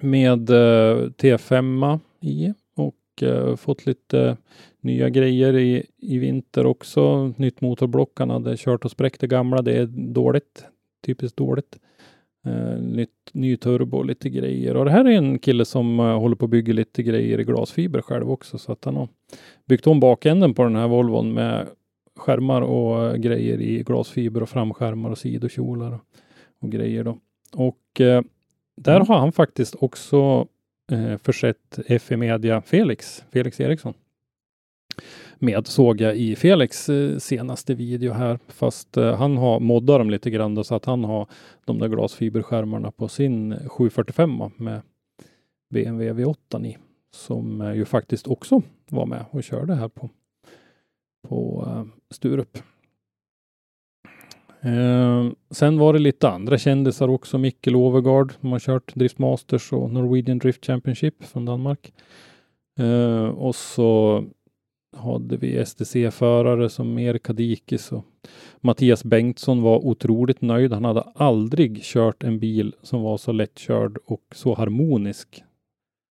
med 0.00 0.50
eh, 0.50 0.96
T5 1.08 2.00
i 2.20 2.52
och 2.74 3.22
eh, 3.22 3.56
fått 3.56 3.86
lite 3.86 4.36
nya 4.80 5.08
grejer 5.08 5.56
i, 5.56 5.86
i 5.98 6.18
vinter 6.18 6.66
också. 6.66 7.32
Nytt 7.36 7.60
motorblock. 7.60 8.18
Han 8.18 8.30
hade 8.30 8.56
kört 8.56 8.84
och 8.84 8.90
spräckt 8.90 9.20
det 9.20 9.26
gamla. 9.26 9.62
Det 9.62 9.72
är 9.72 9.86
dåligt. 10.12 10.64
Typiskt 11.06 11.36
dåligt. 11.36 11.78
Eh, 12.46 12.78
nytt, 12.80 13.30
ny 13.32 13.56
turbo 13.56 13.96
och 13.96 14.06
lite 14.06 14.30
grejer. 14.30 14.76
Och 14.76 14.84
det 14.84 14.90
här 14.90 15.04
är 15.04 15.10
en 15.10 15.38
kille 15.38 15.64
som 15.64 16.00
eh, 16.00 16.18
håller 16.18 16.36
på 16.36 16.44
att 16.44 16.50
bygga 16.50 16.72
lite 16.72 17.02
grejer 17.02 17.40
i 17.40 17.44
glasfiber 17.44 18.02
själv 18.02 18.30
också. 18.30 18.58
Så 18.58 18.72
att 18.72 18.84
han 18.84 18.96
har 18.96 19.08
byggt 19.66 19.86
om 19.86 20.00
bakänden 20.00 20.54
på 20.54 20.64
den 20.64 20.76
här 20.76 20.88
Volvon 20.88 21.34
med 21.34 21.66
skärmar 22.16 22.62
och 22.62 23.06
eh, 23.06 23.16
grejer 23.16 23.60
i 23.60 23.82
glasfiber 23.82 24.42
och 24.42 24.48
framskärmar 24.48 25.10
och 25.10 25.18
sidokjolar 25.18 25.92
och, 25.92 26.00
och 26.60 26.70
grejer 26.70 27.04
då. 27.04 27.18
Och 27.52 28.00
eh, 28.00 28.22
där 28.76 29.00
har 29.00 29.18
han 29.18 29.32
faktiskt 29.32 29.74
också 29.78 30.46
eh, 30.92 31.16
försett 31.18 31.78
FE 32.00 32.16
Media 32.16 32.62
Felix, 32.62 33.24
Felix 33.32 33.60
Eriksson. 33.60 33.94
Med 35.42 35.66
såg 35.66 36.00
jag 36.00 36.16
i 36.16 36.36
Felix 36.36 36.88
eh, 36.88 37.18
senaste 37.18 37.74
video 37.74 38.12
här, 38.12 38.38
fast 38.48 38.96
eh, 38.96 39.16
han 39.16 39.36
har 39.36 39.60
moddat 39.60 40.00
dem 40.00 40.10
lite 40.10 40.30
grann 40.30 40.54
då, 40.54 40.64
så 40.64 40.74
att 40.74 40.84
han 40.84 41.04
har 41.04 41.26
de 41.64 41.78
där 41.78 41.88
glasfiberskärmarna 41.88 42.90
på 42.90 43.08
sin 43.08 43.52
eh, 43.52 43.68
745 43.68 44.50
med 44.56 44.82
BMW 45.70 46.24
V8 46.24 46.66
i, 46.66 46.76
som 47.14 47.72
ju 47.76 47.84
faktiskt 47.84 48.26
också 48.26 48.62
var 48.90 49.06
med 49.06 49.24
och 49.30 49.44
körde 49.44 49.74
här 49.74 49.88
på 49.88 50.10
på 51.28 51.66
Sturup. 52.10 52.58
Eh, 54.60 55.30
sen 55.50 55.78
var 55.78 55.92
det 55.92 55.98
lite 55.98 56.28
andra 56.28 56.58
kändisar 56.58 57.08
också. 57.08 57.38
Mikkel 57.38 57.76
Overgaard 57.76 58.32
som 58.40 58.52
har 58.52 58.58
kört 58.58 58.94
Drift 58.94 59.18
Masters 59.18 59.72
och 59.72 59.90
Norwegian 59.90 60.38
Drift 60.38 60.66
Championship 60.66 61.24
från 61.24 61.44
Danmark. 61.44 61.92
Eh, 62.78 63.24
och 63.24 63.54
så 63.54 64.24
hade 64.92 65.36
vi 65.36 65.64
STC-förare 65.64 66.68
som 66.68 66.98
Erik 66.98 67.22
Kadikis 67.22 67.92
och 67.92 68.04
Mattias 68.60 69.04
Bengtsson 69.04 69.62
var 69.62 69.86
otroligt 69.86 70.40
nöjd. 70.40 70.72
Han 70.72 70.84
hade 70.84 71.00
aldrig 71.00 71.82
kört 71.82 72.22
en 72.22 72.38
bil 72.38 72.74
som 72.82 73.02
var 73.02 73.16
så 73.16 73.32
lättkörd 73.32 73.98
och 74.04 74.22
så 74.34 74.54
harmonisk 74.54 75.44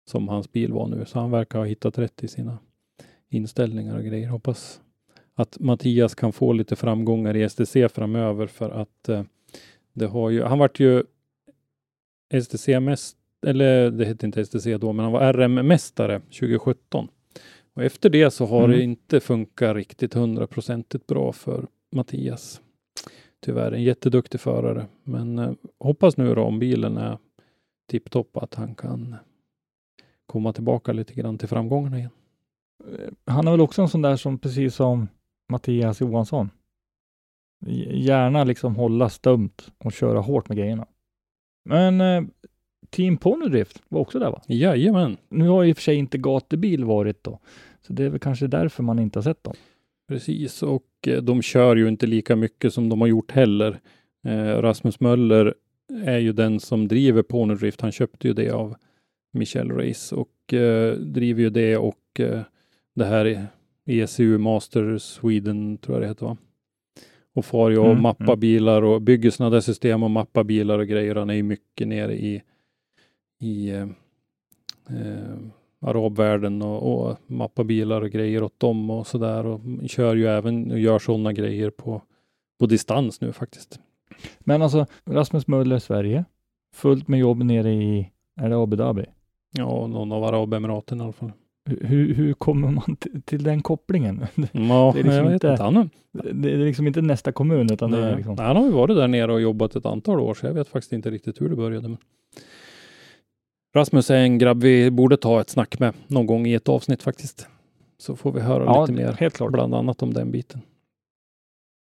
som 0.07 0.29
hans 0.29 0.53
bil 0.53 0.72
var 0.72 0.89
nu. 0.89 1.05
Så 1.07 1.18
han 1.18 1.31
verkar 1.31 1.59
ha 1.59 1.66
hittat 1.66 1.99
rätt 1.99 2.25
i 2.25 2.29
sina 2.29 2.59
inställningar 3.29 3.99
och 3.99 4.05
grejer. 4.05 4.29
Hoppas 4.29 4.81
att 5.35 5.61
Mattias 5.61 6.14
kan 6.14 6.33
få 6.33 6.53
lite 6.53 6.77
framgångar 6.77 7.37
i 7.37 7.49
STC 7.49 7.89
framöver 7.89 8.47
för 8.47 8.70
att 8.70 9.09
eh, 9.09 9.22
det 9.93 10.07
har 10.07 10.31
ju, 10.31 10.43
han 10.43 10.59
vart 10.59 10.81
ju 10.81 11.03
STC-mästare, 12.35 13.18
eller 13.47 13.91
det 13.91 14.05
hette 14.05 14.27
inte 14.27 14.45
STC 14.45 14.79
då, 14.79 14.93
men 14.93 15.05
han 15.05 15.12
var 15.12 15.33
RM-mästare 15.33 16.20
2017. 16.20 17.09
Och 17.75 17.83
efter 17.85 18.11
det 18.11 18.31
så 18.31 18.47
har 18.47 18.64
Mm. 18.64 18.70
det 18.70 18.83
inte 18.83 19.20
funkat 19.20 19.77
riktigt 19.77 20.14
hundraprocentigt 20.14 21.07
bra 21.07 21.33
för 21.33 21.66
Mattias. 21.93 22.61
Tyvärr 23.41 23.72
en 23.72 23.83
jätteduktig 23.83 24.41
förare, 24.41 24.87
men 25.03 25.39
eh, 25.39 25.53
hoppas 25.79 26.16
nu 26.16 26.35
då 26.35 26.43
om 26.43 26.59
bilen 26.59 26.97
är 26.97 27.18
tipptopp 27.91 28.37
att 28.37 28.55
han 28.55 28.75
kan 28.75 29.16
komma 30.27 30.53
tillbaka 30.53 30.93
lite 30.93 31.14
grann 31.14 31.39
till 31.39 31.49
framgångarna 31.49 31.99
igen. 31.99 32.11
Eh, 32.93 33.11
Han 33.33 33.47
är 33.47 33.51
väl 33.51 33.61
också 33.61 33.83
en 33.83 33.89
sån 33.89 34.03
där 34.03 34.16
som 34.16 34.39
precis 34.39 34.75
som 34.75 35.09
Mattias 35.49 36.01
Johansson. 36.01 36.51
Gärna 37.91 38.45
liksom 38.45 38.77
hålla 38.77 39.09
stumt 39.09 39.57
och 39.79 39.93
köra 39.93 40.20
hårt 40.20 40.49
med 40.49 40.59
grejerna. 40.59 40.87
Men 41.64 42.01
eh, 42.01 42.22
Team 42.95 43.16
Ponydrift 43.16 43.82
var 43.88 44.01
också 44.01 44.18
där 44.18 44.30
va? 44.30 44.42
Jajamän, 44.47 45.16
Nu 45.28 45.49
har 45.49 45.64
i 45.64 45.72
och 45.72 45.76
för 45.76 45.82
sig 45.82 45.97
inte 45.97 46.18
gatubil 46.18 46.84
varit 46.84 47.24
då, 47.24 47.38
så 47.86 47.92
det 47.92 48.05
är 48.05 48.09
väl 48.09 48.18
kanske 48.20 48.47
därför 48.47 48.82
man 48.82 48.99
inte 48.99 49.18
har 49.18 49.22
sett 49.22 49.45
dem. 49.45 49.55
precis. 50.09 50.62
Och 50.62 50.84
eh, 51.07 51.22
de 51.22 51.42
kör 51.42 51.76
ju 51.76 51.88
inte 51.88 52.07
lika 52.07 52.36
mycket 52.36 52.74
som 52.74 52.88
de 52.88 53.01
har 53.01 53.09
gjort 53.09 53.30
heller. 53.30 53.80
Eh, 54.26 54.62
Rasmus 54.62 55.01
Möller 55.01 55.55
är 56.05 56.18
ju 56.18 56.32
den 56.32 56.61
som 56.61 56.88
driver 56.88 57.22
Ponydrift. 57.22 57.80
Han 57.80 57.92
köpte 57.92 58.28
ju 58.28 58.34
det 58.34 58.51
av 58.51 58.74
Michel 59.32 59.70
Race 59.70 60.14
och 60.16 60.55
eh, 60.55 60.95
driver 60.95 61.42
ju 61.42 61.51
det 61.51 61.76
och 61.76 62.20
det 62.95 63.05
här 63.05 63.24
är 63.26 63.47
ECU 63.86 64.38
Master 64.38 64.99
Sweden 64.99 65.78
tror 65.78 65.97
jag 65.97 66.03
det 66.03 66.09
heter 66.09 66.26
va? 66.26 66.36
Och 67.34 67.45
far 67.45 67.70
ju 67.70 67.78
och 67.78 67.90
Mm, 67.90 68.03
mappar 68.03 68.24
mm. 68.24 68.40
bilar 68.40 68.82
och 68.82 69.03
bygger 69.03 69.30
sådana 69.30 69.51
där 69.55 69.61
system 69.61 70.03
och 70.03 70.11
mappar 70.11 70.45
bilar 70.45 70.78
och 70.78 70.86
grejer. 70.88 71.14
Han 71.14 71.30
är 71.30 71.34
ju 71.34 71.42
mycket 71.42 71.88
nere 71.88 72.14
i, 72.14 72.42
i 73.45 73.70
eh, 73.70 73.82
eh, 74.97 75.36
arabvärlden 75.80 76.62
och, 76.62 77.09
och 77.09 77.16
mappar 77.26 77.64
bilar 77.64 78.03
och 78.03 78.11
grejer 78.11 78.42
åt 78.42 78.61
dem 78.61 78.90
och 78.90 79.07
sådär 79.07 79.47
och 79.47 79.61
kör 79.86 80.14
ju 80.16 80.26
även 80.26 80.70
och 80.72 80.78
gör 80.78 80.99
sådana 80.99 81.32
grejer 81.32 81.70
på, 81.70 82.03
på 82.61 82.66
distans 82.66 83.20
nu 83.20 83.32
faktiskt. 83.32 83.80
Men 84.40 84.62
alltså, 84.62 84.86
Rasmus 85.05 85.47
Möller, 85.47 85.78
Sverige. 85.78 86.24
Fullt 86.74 87.09
med 87.09 87.20
jobb 87.20 87.42
nere 87.42 87.72
i, 87.72 88.11
är 88.40 88.49
det 88.51 88.57
Abu 88.57 88.76
Dhabi? 88.76 89.05
Ja, 89.53 89.86
någon 89.86 90.12
av 90.12 90.24
Arabemiraten 90.24 91.01
i 91.01 91.03
alla 91.05 91.12
fall. 91.12 91.32
Hur, 91.66 92.14
hur 92.14 92.32
kommer 92.34 92.70
man 92.70 92.97
till, 93.24 93.42
den 93.42 93.62
kopplingen? 93.62 94.26
Ja, 94.53 94.92
Det 94.95 95.01
är 95.01 95.05
liksom 95.05 95.32
inte- 95.32 95.49
inte. 95.49 95.88
Det 96.32 96.53
är 96.53 96.57
liksom 96.59 96.86
inte 96.86 97.03
nästa 97.03 97.32
kommun, 97.32 97.72
utan 97.72 97.90
det 97.90 97.99
är 97.99 98.03
nej, 98.07 98.16
liksom... 98.16 98.34
nej, 98.34 98.47
han 98.47 98.57
har 98.57 98.64
ju 98.64 98.70
varit 98.70 98.97
där 98.97 99.09
nere 99.09 99.32
och 99.32 99.40
jobbat 99.40 99.76
ett 99.76 99.86
antal 99.86 100.20
år, 100.20 100.34
så 100.34 100.47
jag 100.47 100.55
vet 100.55 100.68
faktiskt 100.68 100.92
inte 100.92 101.11
riktigt 101.11 101.40
hur 101.40 101.49
det 101.49 101.57
började. 101.57 101.88
Men... 101.88 101.99
Rasmus 103.75 104.11
är 104.11 104.16
en 104.16 104.39
grabb 104.39 104.62
vi 104.62 104.91
borde 104.91 105.16
ta 105.16 105.41
ett 105.41 105.51
snack 105.51 105.79
med 105.79 105.95
någon 106.07 106.27
gång 106.27 106.47
i 106.47 106.55
ett 106.55 106.68
avsnitt 106.68 107.03
faktiskt. 107.03 107.49
Så 107.99 108.16
får 108.16 108.33
vi 108.33 108.41
höra 108.41 108.64
Ja, 108.64 108.81
lite 108.87 108.93
mer, 109.03 109.12
helt 109.12 109.37
klart. 109.37 109.53
bland 109.53 109.75
annat 109.75 110.03
om 110.03 110.14
den 110.14 110.31
biten. 110.31 110.61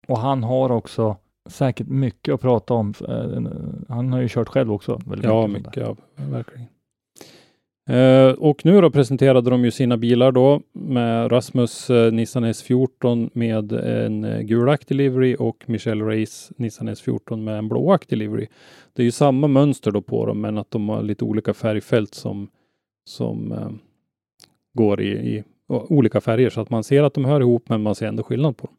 Och 0.08 0.18
han 0.20 0.44
har 0.44 0.72
också 0.72 1.18
säkert 1.50 1.88
mycket 1.88 2.34
att 2.34 2.42
prata 2.42 2.74
om. 2.74 2.94
Eh, 3.08 3.52
Han 3.96 4.14
har 4.14 4.22
ju 4.22 4.28
kört 4.30 4.50
själv 4.50 4.72
också. 4.74 5.02
väldigt 5.06 5.24
Ja, 5.26 5.42
där. 5.42 5.48
mycket 5.48 5.88
av, 5.88 5.98
verkligen. 6.16 6.68
Eh, 7.90 8.32
och 8.32 8.66
nu 8.66 8.82
då 8.82 8.92
presenterade 8.92 9.50
de 9.50 9.66
ju 9.66 9.72
sina 9.72 9.98
bilar 9.98 10.32
då 10.32 10.62
med 10.74 11.32
Rasmus 11.32 11.90
eh, 11.90 12.12
Nissan 12.12 12.46
S14 12.46 13.30
med 13.34 13.72
en 13.72 14.24
eh, 14.24 14.42
gulaktig 14.42 14.96
livery 14.96 15.36
och 15.40 15.64
Michelle 15.68 16.04
Race 16.06 16.54
Nissan 16.58 16.90
S14 16.90 17.38
med 17.38 17.58
en 17.58 17.70
blåaktig 17.70 18.18
livery. 18.18 18.48
Det 18.94 19.02
är 19.02 19.06
ju 19.06 19.12
samma 19.12 19.48
mönster 19.48 19.92
då 19.92 20.02
på 20.02 20.26
dem, 20.26 20.42
men 20.42 20.58
att 20.58 20.72
de 20.72 20.90
har 20.90 21.04
lite 21.04 21.26
olika 21.26 21.54
färgfält 21.54 22.14
som, 22.14 22.48
som 23.06 23.52
eh, 23.52 23.70
går 24.74 25.02
i, 25.02 25.10
i 25.10 25.44
olika 25.68 26.22
färger 26.22 26.50
så 26.50 26.62
att 26.62 26.70
man 26.70 26.84
ser 26.84 27.04
att 27.04 27.14
de 27.14 27.26
hör 27.26 27.42
ihop, 27.42 27.70
men 27.70 27.82
man 27.82 27.96
ser 27.96 28.08
ändå 28.08 28.24
skillnad 28.24 28.58
på 28.58 28.68
dem. 28.68 28.76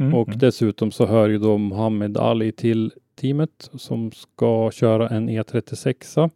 Mm, 0.00 0.14
Och 0.14 0.28
mm. 0.28 0.38
dessutom 0.38 0.90
så 0.90 1.06
hör 1.06 1.28
ju 1.28 1.38
då 1.38 1.58
Mohammed 1.58 2.16
Ali 2.16 2.52
till 2.52 2.92
teamet 3.20 3.70
som 3.74 4.12
ska 4.12 4.70
köra 4.70 5.08
en 5.08 5.30
E36. 5.30 6.30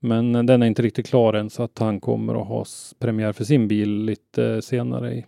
Men 0.00 0.46
den 0.46 0.62
är 0.62 0.66
inte 0.66 0.82
riktigt 0.82 1.06
klar 1.06 1.32
än 1.32 1.50
så 1.50 1.62
att 1.62 1.78
han 1.78 2.00
kommer 2.00 2.40
att 2.40 2.48
ha 2.48 2.64
premiär 2.98 3.32
för 3.32 3.44
sin 3.44 3.68
bil 3.68 4.04
lite 4.04 4.62
senare 4.62 5.14
i, 5.14 5.26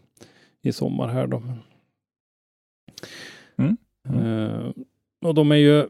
i 0.62 0.72
sommar 0.72 1.08
här 1.08 1.26
då. 1.26 1.42
Mm, 3.58 3.76
Eh, 4.08 4.70
och 5.24 5.34
de 5.34 5.52
är 5.52 5.56
ju 5.56 5.88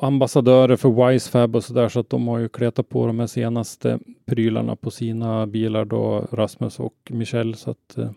ambassadörer 0.00 0.76
för 0.76 1.08
Wisefab 1.08 1.56
och 1.56 1.64
sådär 1.64 1.88
så 1.88 2.00
att 2.00 2.10
de 2.10 2.28
har 2.28 2.38
ju 2.38 2.48
kletat 2.48 2.88
på 2.88 3.06
de 3.06 3.18
här 3.18 3.26
senaste 3.26 3.98
prylarna 4.26 4.76
på 4.76 4.90
sina 4.90 5.46
bilar 5.46 5.84
då 5.84 6.26
Rasmus 6.32 6.80
och 6.80 7.10
Michel 7.10 7.54
så 7.54 7.70
att 7.70 7.98
eh, 7.98 8.10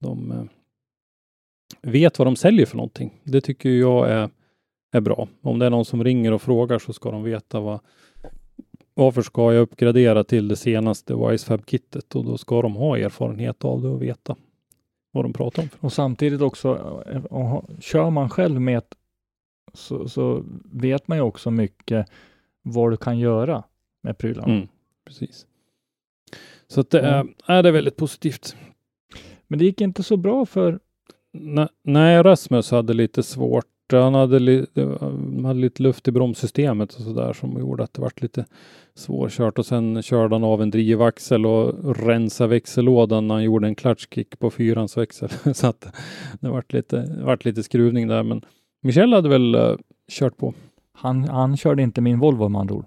de 0.00 0.30
eh, 0.32 0.44
vet 1.82 2.18
vad 2.18 2.26
de 2.26 2.36
säljer 2.36 2.66
för 2.66 2.76
någonting. 2.76 3.20
Det 3.24 3.40
tycker 3.40 3.70
jag 3.70 4.10
är, 4.10 4.30
är 4.92 5.00
bra. 5.00 5.28
Om 5.42 5.58
det 5.58 5.66
är 5.66 5.70
någon 5.70 5.84
som 5.84 6.04
ringer 6.04 6.32
och 6.32 6.42
frågar 6.42 6.78
så 6.78 6.92
ska 6.92 7.10
de 7.10 7.22
veta 7.22 7.60
vad 7.60 7.80
varför 8.94 9.22
ska 9.22 9.52
jag 9.52 9.62
uppgradera 9.62 10.24
till 10.24 10.48
det 10.48 10.56
senaste 10.56 11.14
Wisefab-kittet 11.14 12.14
och 12.14 12.24
då 12.24 12.38
ska 12.38 12.62
de 12.62 12.76
ha 12.76 12.98
erfarenhet 12.98 13.64
av 13.64 13.82
det 13.82 13.88
och 13.88 14.02
veta 14.02 14.36
vad 15.10 15.24
de 15.24 15.32
pratar 15.32 15.62
om. 15.62 15.68
Och 15.80 15.92
samtidigt 15.92 16.40
också, 16.40 17.02
eh, 17.30 17.78
kör 17.80 18.10
man 18.10 18.30
själv 18.30 18.60
med 18.60 18.78
ett, 18.78 18.94
så, 19.74 20.08
så 20.08 20.44
vet 20.64 21.08
man 21.08 21.18
ju 21.18 21.22
också 21.22 21.50
mycket 21.50 22.06
vad 22.62 22.92
du 22.92 22.96
kan 22.96 23.18
göra 23.18 23.64
med 24.02 24.18
prylarna. 24.18 24.54
Mm, 24.54 24.68
precis. 25.04 25.46
Så 26.66 26.80
att 26.80 26.90
det 26.90 27.00
är, 27.00 27.26
är 27.46 27.62
det 27.62 27.68
är 27.68 27.72
väldigt 27.72 27.96
positivt. 27.96 28.56
Men 29.46 29.58
det 29.58 29.64
gick 29.64 29.80
inte 29.80 30.02
så 30.02 30.16
bra 30.16 30.46
för 30.46 30.80
nej, 31.82 32.22
Rasmus 32.22 32.70
hade 32.70 32.94
lite 32.94 33.22
svårt. 33.22 33.66
Han 34.00 34.14
hade, 34.14 34.38
li, 34.38 34.66
han 35.00 35.44
hade 35.44 35.60
lite 35.60 35.82
luft 35.82 36.08
i 36.08 36.10
bromssystemet 36.12 36.94
och 36.94 37.02
sådär 37.02 37.32
som 37.32 37.58
gjorde 37.58 37.84
att 37.84 37.94
det 37.94 38.02
vart 38.02 38.22
lite 38.22 38.44
svårkört 38.94 39.58
och 39.58 39.66
sen 39.66 40.02
körde 40.02 40.34
han 40.34 40.44
av 40.44 40.62
en 40.62 40.70
drivaxel 40.70 41.46
och 41.46 41.96
rensade 41.96 42.50
växellådan 42.50 43.28
när 43.28 43.34
han 43.34 43.44
gjorde 43.44 43.66
en 43.66 43.74
klatschkick 43.74 44.38
på 44.38 44.50
fyrans 44.50 44.96
växel. 44.96 45.28
Så 45.54 45.66
att 45.66 45.86
det 46.40 46.48
vart 46.48 46.72
lite, 46.72 47.18
vart 47.24 47.44
lite 47.44 47.62
skruvning 47.62 48.08
där. 48.08 48.22
Men 48.22 48.44
Michel 48.82 49.12
hade 49.12 49.28
väl 49.28 49.54
uh, 49.54 49.76
kört 50.10 50.36
på. 50.36 50.54
han, 50.92 51.24
han 51.24 51.56
körde 51.56 51.82
inte 51.82 52.00
min 52.00 52.18
Volvo 52.18 52.48
med 52.48 52.60
andra 52.60 52.74
ord. 52.74 52.86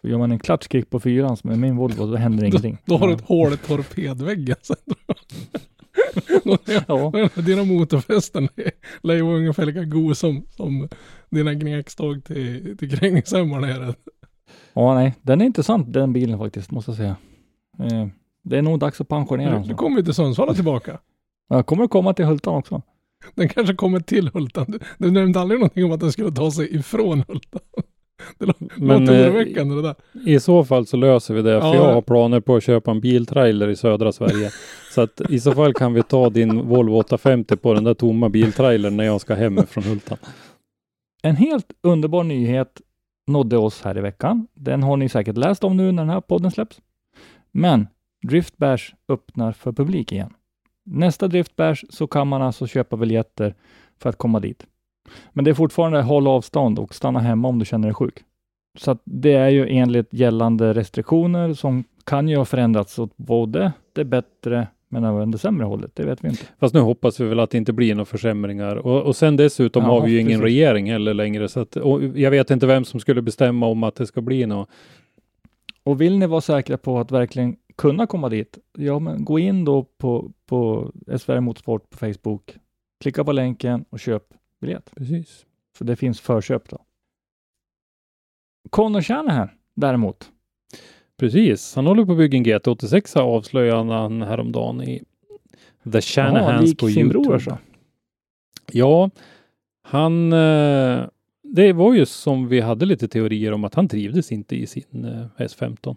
För 0.00 0.08
gör 0.08 0.18
man 0.18 0.32
en 0.32 0.38
klatschkick 0.38 0.90
på 0.90 1.00
fyran 1.00 1.36
med 1.44 1.58
min 1.58 1.76
Volvo, 1.76 2.06
då 2.06 2.16
händer 2.16 2.44
ingenting. 2.46 2.78
Då 2.84 2.96
har 2.96 3.08
du 3.08 3.14
ett 3.14 3.28
hål 3.28 3.52
i 3.52 3.56
torpedväggen. 3.56 4.56
Ja. 6.88 7.28
Dina 7.34 7.64
motorfästen 7.64 8.48
lär 9.02 9.14
ju 9.14 9.22
vara 9.22 9.36
ungefär 9.36 9.66
lika 9.66 9.84
god 9.84 10.16
som, 10.16 10.46
som 10.50 10.88
dina 11.30 11.54
gnekstag 11.54 12.24
till, 12.24 12.76
till 12.78 12.98
krängningshämmar 12.98 13.60
nere. 13.60 13.94
Ja, 14.72 14.94
nej, 14.94 15.14
den 15.22 15.40
är 15.40 15.44
intressant 15.44 15.92
den 15.92 16.12
bilen 16.12 16.38
faktiskt, 16.38 16.70
måste 16.70 16.90
jag 16.90 16.96
säga. 16.96 17.16
Eh, 17.78 18.08
det 18.42 18.58
är 18.58 18.62
nog 18.62 18.78
dags 18.78 19.00
att 19.00 19.08
pensionera 19.08 19.50
den. 19.50 19.62
Du 19.62 19.68
så. 19.68 19.74
kommer 19.74 19.98
ju 19.98 20.04
till 20.04 20.14
Sundsvall 20.14 20.48
och 20.48 20.54
tillbaka. 20.54 20.98
Jag 21.48 21.66
kommer 21.66 21.84
att 21.84 21.90
komma 21.90 22.14
till 22.14 22.24
Hultan 22.24 22.54
också. 22.54 22.82
Den 23.34 23.48
kanske 23.48 23.74
kommer 23.74 24.00
till 24.00 24.28
Hultan. 24.28 24.64
Du, 24.68 24.78
du 24.98 25.10
nämnde 25.10 25.40
aldrig 25.40 25.60
någonting 25.60 25.84
om 25.84 25.92
att 25.92 26.00
den 26.00 26.12
skulle 26.12 26.32
ta 26.32 26.50
sig 26.50 26.76
ifrån 26.76 27.24
Hultan. 27.28 27.60
Det 28.38 28.52
Men, 28.76 29.08
eh, 29.08 29.14
oroväckande 29.14 29.74
det 29.74 29.82
där. 29.82 29.94
I 30.26 30.40
så 30.40 30.64
fall 30.64 30.86
så 30.86 30.96
löser 30.96 31.34
vi 31.34 31.42
det, 31.42 31.60
för 31.60 31.68
Ja. 31.68 31.74
jag 31.74 31.94
har 31.94 32.02
planer 32.02 32.40
på 32.40 32.56
att 32.56 32.62
köpa 32.62 32.90
en 32.90 33.00
biltrailer 33.00 33.68
i 33.68 33.76
södra 33.76 34.12
Sverige. 34.12 34.50
så 34.94 35.00
att 35.00 35.20
i 35.30 35.40
så 35.40 35.52
fall 35.52 35.74
kan 35.74 35.94
vi 35.94 36.02
ta 36.02 36.30
din 36.30 36.68
Volvo 36.68 36.96
850 36.96 37.56
på 37.56 37.74
den 37.74 37.84
där 37.84 37.94
tomma 37.94 38.28
biltrailern 38.28 38.96
när 38.96 39.04
jag 39.04 39.20
ska 39.20 39.34
hem 39.34 39.66
från 39.66 39.84
Hultan. 39.84 40.18
En 41.22 41.36
helt 41.36 41.66
underbar 41.82 42.24
nyhet 42.24 42.80
nådde 43.26 43.56
oss 43.56 43.82
här 43.82 43.98
i 43.98 44.00
veckan. 44.00 44.46
Den 44.54 44.82
har 44.82 44.96
ni 44.96 45.08
säkert 45.08 45.36
läst 45.36 45.64
om 45.64 45.76
nu 45.76 45.92
när 45.92 46.02
den 46.02 46.10
här 46.10 46.20
podden 46.20 46.50
släpps. 46.50 46.80
Men 47.52 47.86
Driftbash 48.28 48.94
öppnar 49.08 49.52
för 49.52 49.72
publik 49.72 50.12
igen. 50.12 50.30
Nästa 50.84 51.28
Driftbash 51.28 51.84
så 51.90 52.06
kan 52.06 52.28
man 52.28 52.42
alltså 52.42 52.66
köpa 52.66 52.96
biljetter 52.96 53.54
för 53.98 54.10
att 54.10 54.16
komma 54.18 54.40
dit. 54.40 54.66
Men 55.32 55.44
det 55.44 55.50
är 55.50 55.54
fortfarande 55.54 56.02
håll 56.02 56.26
avstånd 56.26 56.78
och 56.78 56.94
stanna 56.94 57.18
hemma 57.20 57.48
om 57.48 57.58
du 57.58 57.64
känner 57.64 57.88
dig 57.88 57.94
sjuk. 57.94 58.18
Så 58.78 58.98
det 59.04 59.32
är 59.32 59.48
ju 59.48 59.68
enligt 59.68 60.14
gällande 60.14 60.72
restriktioner 60.72 61.52
som 61.54 61.84
kan 62.04 62.28
ju 62.28 62.36
ha 62.36 62.44
förändrats 62.44 62.98
åt 62.98 63.16
både 63.16 63.72
det 63.92 64.04
bättre 64.04 64.66
men 64.88 65.04
även 65.04 65.30
det 65.30 65.38
sämre 65.38 65.64
hållet. 65.64 65.90
Det 65.94 66.04
vet 66.04 66.24
vi 66.24 66.28
inte. 66.28 66.42
Fast 66.60 66.74
nu 66.74 66.80
hoppas 66.80 67.20
vi 67.20 67.24
väl 67.24 67.40
att 67.40 67.50
det 67.50 67.58
inte 67.58 67.72
blir 67.72 67.94
några 67.94 68.04
försämringar. 68.04 68.76
Och, 68.76 69.02
och 69.02 69.16
sen 69.16 69.36
dessutom 69.36 69.82
Ja, 69.82 69.88
har 69.88 70.00
vi 70.06 70.12
ju 70.12 70.20
ingen 70.20 70.40
precis. 70.40 70.42
regering 70.42 70.90
heller 70.90 71.14
längre. 71.14 71.48
Så 71.48 71.60
att, 71.60 71.76
jag 72.14 72.30
vet 72.30 72.50
inte 72.50 72.66
vem 72.66 72.84
som 72.84 73.00
skulle 73.00 73.22
bestämma 73.22 73.66
om 73.66 73.82
att 73.82 73.94
det 73.94 74.06
ska 74.06 74.20
bli 74.20 74.46
något. 74.46 74.68
Och 75.82 76.00
vill 76.00 76.18
ni 76.18 76.26
vara 76.26 76.40
säkra 76.40 76.78
på 76.78 76.98
att 76.98 77.12
verkligen 77.12 77.56
kunna 77.76 78.06
komma 78.06 78.28
dit, 78.28 78.58
ja 78.78 78.98
men 78.98 79.24
gå 79.24 79.38
in 79.38 79.64
då 79.64 79.84
på, 79.98 80.30
på 80.46 80.90
SVR 81.18 81.40
Motorsport 81.40 81.90
på 81.90 81.98
Facebook, 81.98 82.56
klicka 83.00 83.24
på 83.24 83.32
länken 83.32 83.84
och 83.90 84.00
köp 84.00 84.22
biljett. 84.60 84.90
Precis. 84.96 85.46
För 85.76 85.84
det 85.84 85.96
finns 85.96 86.20
förköp 86.20 86.68
då. 86.68 86.78
Connor 88.70 89.00
Shanahan 89.02 89.48
däremot, 89.74 90.30
Precis. 91.16 91.74
Han 91.74 91.86
håller 91.86 92.04
på 92.04 92.12
att 92.12 92.18
bygga 92.18 92.36
en 92.38 92.44
GT86 92.44 93.18
avslöjade 93.18 93.92
han 93.94 94.22
häromdagen 94.22 94.82
i 94.82 94.98
The 95.84 95.90
ja, 95.92 96.00
Shanahans 96.00 96.68
lik 96.68 96.78
på 96.78 96.86
sin 96.88 96.98
Youtube. 96.98 97.22
bror 97.22 97.34
alltså. 97.34 97.58
Ja, 98.72 99.10
han... 99.82 100.32
eh, 100.32 101.06
Det 101.42 101.72
var 101.72 101.94
ju 101.94 102.06
som 102.06 102.48
vi 102.48 102.60
hade 102.60 102.86
lite 102.86 103.08
teorier 103.08 103.52
om 103.52 103.64
att 103.64 103.74
han 103.74 103.88
trivdes 103.88 104.32
inte 104.32 104.56
i 104.56 104.66
sin 104.66 105.04
eh, 105.04 105.26
S15. 105.44 105.96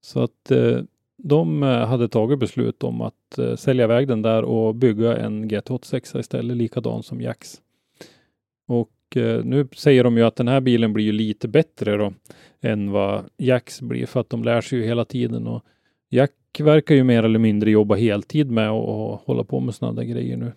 Så 0.00 0.22
att 0.22 0.50
eh, 0.50 0.80
de 1.22 1.62
eh, 1.62 1.86
hade 1.86 2.08
tagit 2.08 2.38
beslut 2.38 2.84
om 2.84 3.00
att 3.00 3.38
eh, 3.38 3.56
sälja 3.56 3.84
iväg 3.84 4.08
den 4.08 4.22
där 4.22 4.42
och 4.42 4.74
bygga 4.74 5.16
en 5.16 5.50
GT86 5.50 6.18
istället, 6.18 6.56
likadan 6.56 7.02
som 7.02 7.20
Jax. 7.20 7.60
Och 8.68 9.16
eh, 9.16 9.44
nu 9.44 9.68
säger 9.76 10.04
de 10.04 10.16
ju 10.16 10.22
att 10.22 10.36
den 10.36 10.48
här 10.48 10.60
bilen 10.60 10.92
blir 10.92 11.04
ju 11.04 11.12
lite 11.12 11.48
bättre 11.48 11.96
då 11.96 12.12
än 12.60 12.90
vad 12.90 13.24
Jax 13.36 13.80
blir 13.80 14.06
för 14.06 14.20
att 14.20 14.30
de 14.30 14.44
lär 14.44 14.60
sig 14.60 14.78
ju 14.78 14.84
hela 14.84 15.04
tiden 15.04 15.46
och 15.46 15.64
Jack 16.10 16.32
verkar 16.58 16.94
ju 16.94 17.04
mer 17.04 17.22
eller 17.22 17.38
mindre 17.38 17.70
jobba 17.70 17.94
heltid 17.94 18.50
med 18.50 18.70
att 18.70 18.88
och 18.88 19.18
hålla 19.18 19.44
på 19.44 19.60
med 19.60 19.74
sådana 19.74 19.96
där 20.00 20.04
grejer 20.04 20.36
nu. 20.36 20.52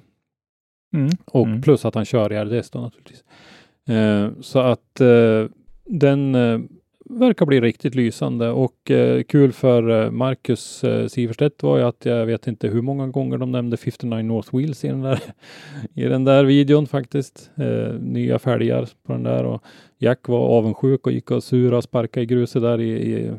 Mm. 0.93 1.09
Och 1.25 1.45
Mm. 1.45 1.61
plus 1.61 1.85
att 1.85 1.95
han 1.95 2.05
kör 2.05 2.33
i 2.33 2.43
RDS 2.43 2.69
då 2.69 2.79
naturligtvis. 2.79 3.23
Eh, 3.89 4.29
så 4.41 4.59
att 4.59 5.01
eh, 5.01 5.45
den 5.85 6.35
verkar 7.09 7.45
bli 7.45 7.61
riktigt 7.61 7.95
lysande 7.95 8.49
och 8.49 8.91
eh, 8.91 9.23
kul 9.23 9.51
för 9.51 9.89
eh, 9.89 10.11
Marcus 10.11 10.83
eh, 10.83 11.07
Siverstedt 11.07 11.63
var 11.63 11.77
ju 11.77 11.83
att 11.83 12.05
jag 12.05 12.25
vet 12.25 12.47
inte 12.47 12.67
hur 12.67 12.81
många 12.81 13.07
gånger 13.07 13.37
de 13.37 13.51
nämnde 13.51 13.77
59 13.77 14.23
North 14.23 14.55
Wheels 14.55 14.85
i 14.85 14.87
den 14.87 15.01
där, 15.01 15.19
i 15.93 16.03
den 16.03 16.23
där 16.23 16.43
videon 16.43 16.87
faktiskt. 16.87 17.51
Eh, 17.55 17.93
nya 17.99 18.39
fälgar 18.39 18.89
på 19.03 19.13
den 19.13 19.23
där 19.23 19.43
och 19.43 19.63
Jack 19.97 20.27
var 20.27 20.39
avundsjuk 20.39 21.07
och 21.07 21.13
gick 21.13 21.31
och 21.31 21.43
sura 21.43 21.77
och 21.77 21.83
sparkade 21.83 22.23
i 22.23 22.25
gruset 22.25 22.61
där 22.61 22.81
i, 22.81 22.91
i 22.91 23.31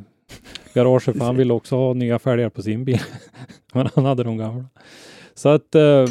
garaget 0.75 1.17
för 1.17 1.25
han 1.25 1.37
ville 1.37 1.53
också 1.53 1.77
ha 1.77 1.93
nya 1.93 2.19
fälgar 2.19 2.49
på 2.49 2.63
sin 2.63 2.85
bil. 2.85 3.01
Men 3.75 3.89
han 3.95 4.05
hade 4.05 4.25
de 4.25 4.37
gamla. 4.37 4.65
Så 5.35 5.49
att 5.49 5.75
eh, 5.75 6.07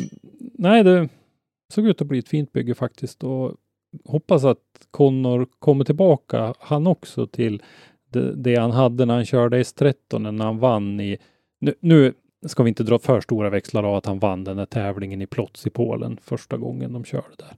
nej, 0.58 0.84
det 0.84 1.10
såg 1.74 1.88
ut 1.88 2.02
att 2.02 2.08
bli 2.08 2.20
ett 2.20 2.30
fint 2.30 2.52
bygge 2.52 2.76
faktiskt 2.76 3.24
och 3.24 3.56
hoppas 4.06 4.44
att 4.44 4.60
Connor 4.92 5.48
kommer 5.60 5.86
tillbaka 5.86 6.54
han 6.60 6.88
också 6.88 7.28
till 7.28 7.64
det, 8.10 8.36
det 8.36 8.56
han 8.56 8.72
hade 8.72 9.06
när 9.06 9.14
han 9.14 9.26
körde 9.26 9.64
S13 9.64 10.32
när 10.32 10.46
han 10.46 10.60
vann 10.60 11.00
i 11.00 11.18
nu, 11.60 11.74
nu 11.80 12.14
ska 12.46 12.64
vi 12.64 12.70
inte 12.70 12.84
dra 12.84 13.00
för 13.00 13.22
stora 13.22 13.50
växlar 13.50 13.84
av 13.84 13.96
att 13.96 14.06
han 14.06 14.20
vann 14.20 14.44
den 14.44 14.58
här 14.58 14.66
tävlingen 14.66 15.22
i 15.22 15.28
Plots 15.28 15.68
i 15.68 15.70
Polen 15.70 16.18
första 16.22 16.58
gången 16.58 16.94
de 16.94 17.04
körde 17.04 17.36
där. 17.38 17.56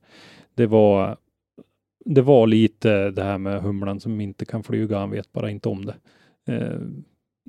Det 0.55 0.65
var 0.67 1.17
det 2.05 2.21
var 2.21 2.47
lite 2.47 3.11
det 3.11 3.23
här 3.23 3.37
med 3.37 3.61
humlan 3.61 3.99
som 3.99 4.21
inte 4.21 4.45
kan 4.45 4.63
flyga, 4.63 4.97
han 4.97 5.11
vet 5.11 5.33
bara 5.33 5.49
inte 5.49 5.69
om 5.69 5.85
det. 5.85 5.95
Eh, 6.53 6.79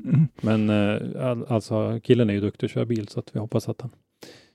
Mm. 0.05 0.29
men 0.43 0.71
eh, 0.71 1.27
all, 1.27 1.45
alltså 1.49 2.01
killen 2.03 2.31
är 2.31 2.35
ju 2.35 2.41
duktig 2.41 2.67
att 2.67 2.71
köra 2.71 2.85
bil 2.85 3.09
så 3.09 3.21
att 3.21 3.37
vi 3.37 3.41
hoppas 3.41 3.69
att 3.69 3.81
han 3.81 3.91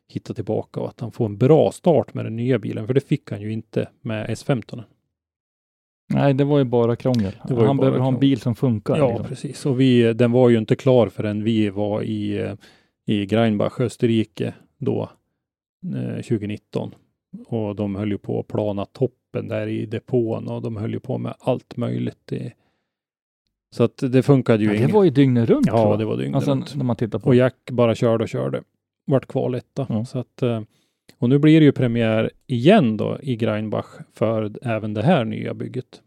hittar 0.09 0.33
tillbaka 0.33 0.79
och 0.79 0.87
att 0.87 0.99
han 0.99 1.11
får 1.11 1.25
en 1.25 1.37
bra 1.37 1.71
start 1.71 2.13
med 2.13 2.25
den 2.25 2.35
nya 2.35 2.59
bilen, 2.59 2.87
för 2.87 2.93
det 2.93 3.01
fick 3.07 3.31
han 3.31 3.41
ju 3.41 3.51
inte 3.53 3.89
med 4.01 4.29
S15. 4.29 4.83
Nej, 6.13 6.33
det 6.33 6.43
var 6.43 6.57
ju 6.57 6.63
bara 6.63 6.95
krångel. 6.95 7.35
Ju 7.49 7.55
han 7.55 7.57
bara 7.57 7.73
behöver 7.77 7.99
ha 7.99 8.07
en 8.07 8.19
bil 8.19 8.39
som 8.41 8.55
funkar. 8.55 8.97
Ja, 8.97 9.07
liksom. 9.09 9.25
precis. 9.27 9.65
Och 9.65 9.79
vi, 9.79 10.13
den 10.13 10.31
var 10.31 10.49
ju 10.49 10.57
inte 10.57 10.75
klar 10.75 11.07
förrän 11.09 11.43
vi 11.43 11.69
var 11.69 12.01
i, 12.03 12.51
i 13.05 13.25
Greinbach, 13.25 13.79
Österrike 13.79 14.53
då, 14.77 15.09
eh, 15.95 16.15
2019. 16.15 16.95
Och 17.47 17.75
de 17.75 17.95
höll 17.95 18.11
ju 18.11 18.17
på 18.17 18.39
att 18.39 18.47
plana 18.47 18.85
toppen 18.85 19.47
där 19.47 19.67
i 19.67 19.85
depån 19.85 20.47
och 20.47 20.61
de 20.61 20.75
höll 20.77 20.93
ju 20.93 20.99
på 20.99 21.17
med 21.17 21.33
allt 21.39 21.77
möjligt. 21.77 22.31
i- 22.31 22.53
Så 23.75 23.83
att 23.83 23.97
det 23.97 24.23
funkade 24.23 24.63
ju 24.63 24.73
Ja, 24.75 24.87
det 24.87 24.93
var 24.93 25.03
ju 25.03 25.09
dygnet 25.09 25.49
runt. 25.49 25.67
Ja, 25.67 25.95
det 25.97 26.05
var 26.05 26.17
dygnet 26.17 26.35
Alltså 26.35 26.51
runt. 26.51 26.75
när 26.75 26.83
man 26.83 26.95
tittar 26.95 27.19
på. 27.19 27.27
Och 27.27 27.35
Jack 27.35 27.55
bara 27.71 27.95
körde 27.95 28.23
och 28.23 28.29
körde. 28.29 28.63
Vart 29.05 29.27
kvaletta. 29.27 29.85
Ja. 29.89 30.05
Så 30.05 30.19
att, 30.19 30.41
eh, 30.41 30.61
och 31.17 31.29
nu 31.29 31.39
blir 31.39 31.59
det 31.59 31.65
ju 31.65 31.71
premiär 31.71 32.31
igen 32.47 32.97
då 32.97 33.17
i 33.21 33.35
Greinbach 33.35 33.85
för 34.13 34.51
även 34.61 34.93
det 34.93 35.01
här 35.03 35.25
nya 35.25 35.53
bygget. 35.53 36.01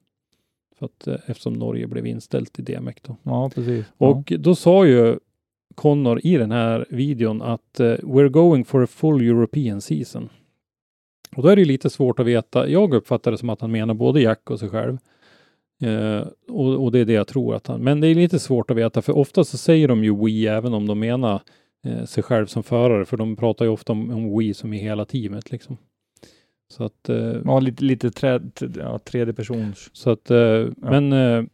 För 0.79 0.87
att, 0.87 1.07
eh, 1.07 1.15
eftersom 1.27 1.53
Norge 1.53 1.87
blev 1.87 2.07
inställt 2.07 2.59
i 2.59 2.63
DMEC 2.63 2.97
då. 3.03 3.17
Ja, 3.23 3.51
precis. 3.55 3.87
Ja. 3.99 4.07
Och 4.07 4.33
då 4.39 4.55
sa 4.55 4.87
ju 4.87 5.19
Connor 5.75 6.21
i 6.25 6.37
den 6.37 6.51
här 6.51 6.87
videon 6.91 7.43
att 7.43 7.81
eh, 7.81 7.85
we're 7.85 8.29
going 8.29 8.65
for 8.65 8.83
a 8.83 8.87
full 8.87 9.29
European 9.29 9.81
season. 9.81 10.29
Och 11.37 11.43
då 11.43 11.49
är 11.49 11.57
det 11.57 11.63
ju 11.63 11.69
lite 11.69 11.91
svårt 11.91 12.21
att 12.21 12.27
veta. 12.27 12.69
Jag 12.69 12.95
uppfattar 12.95 13.31
det 13.31 13.39
som 13.39 13.51
att 13.51 13.61
han 13.61 13.71
menar 13.71 13.95
både 13.95 14.21
Jack 14.21 14.51
och 14.51 14.61
sig 14.61 14.69
själv. 14.69 14.99
Eh, 15.83 16.29
och, 16.49 16.85
och 16.85 16.93
det 16.93 16.99
är 16.99 17.05
det 17.05 17.13
jag 17.13 17.27
tror 17.27 17.55
att 17.55 17.67
han, 17.67 17.81
men 17.81 18.01
det 18.01 18.09
är 18.09 18.15
lite 18.15 18.39
svårt 18.39 18.71
att 18.71 18.77
veta 18.77 19.03
för 19.03 19.17
ofta 19.17 19.45
så 19.45 19.59
säger 19.59 19.89
de 19.89 20.05
ju 20.05 20.17
we 20.17 20.51
även 20.51 20.75
om 20.75 20.87
de 20.87 20.99
menar 20.99 21.41
eh, 21.87 22.05
sig 22.05 22.23
själv 22.23 22.47
som 22.47 22.63
förare 22.63 23.05
för 23.05 23.17
de 23.17 23.37
pratar 23.37 23.65
ju 23.65 23.71
ofta 23.71 23.93
om, 23.93 24.11
om 24.11 24.39
we 24.39 24.55
som 24.55 24.73
i 24.73 24.79
hela 24.79 25.05
teamet 25.05 25.51
liksom. 25.51 25.77
Så 26.69 26.85
att 26.85 27.09
eh, 27.09 27.37
Ja, 27.45 27.61
lite, 27.61 27.85
lite 27.85 28.11
trä, 28.11 28.41
ja, 28.77 28.99
tredje 28.99 29.35
persons. 29.35 29.91
så 29.93 30.11
att, 30.11 30.31
eh, 30.31 30.67
men 30.77 31.13
eh, 31.13 31.45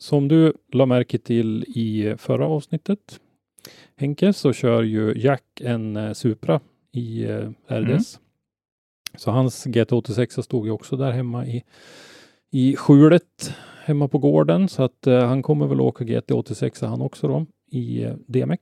som 0.00 0.28
du 0.28 0.52
la 0.72 0.86
märke 0.86 1.18
till 1.18 1.64
i 1.68 2.14
förra 2.18 2.46
avsnittet 2.46 3.20
Henke 3.96 4.32
så 4.32 4.52
kör 4.52 4.82
ju 4.82 5.14
Jack 5.16 5.60
en 5.60 5.96
eh, 5.96 6.12
Supra 6.12 6.60
i 6.92 7.24
eh, 7.24 7.50
RDS. 7.68 8.20
Så 9.16 9.30
hans 9.30 9.66
GT86 9.66 10.42
stod 10.42 10.66
ju 10.66 10.72
också 10.72 10.96
där 10.96 11.10
hemma 11.10 11.46
i, 11.46 11.64
i 12.50 12.76
skjulet 12.76 13.54
hemma 13.84 14.08
på 14.08 14.18
gården. 14.18 14.68
Så 14.68 14.82
att 14.82 15.06
eh, 15.06 15.24
han 15.26 15.42
kommer 15.42 15.66
väl 15.66 15.80
åka 15.80 16.04
GT86 16.04 16.86
han 16.86 17.02
också 17.02 17.28
då 17.28 17.46
i 17.70 18.04
eh, 18.04 18.14
DMEC. 18.26 18.60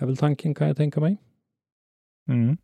Är 0.00 0.06
väl 0.06 0.16
tanken 0.16 0.54
kan 0.54 0.66
jag 0.68 0.76
tänka 0.76 1.00
mig. 1.00 1.16
Mm. 2.28 2.56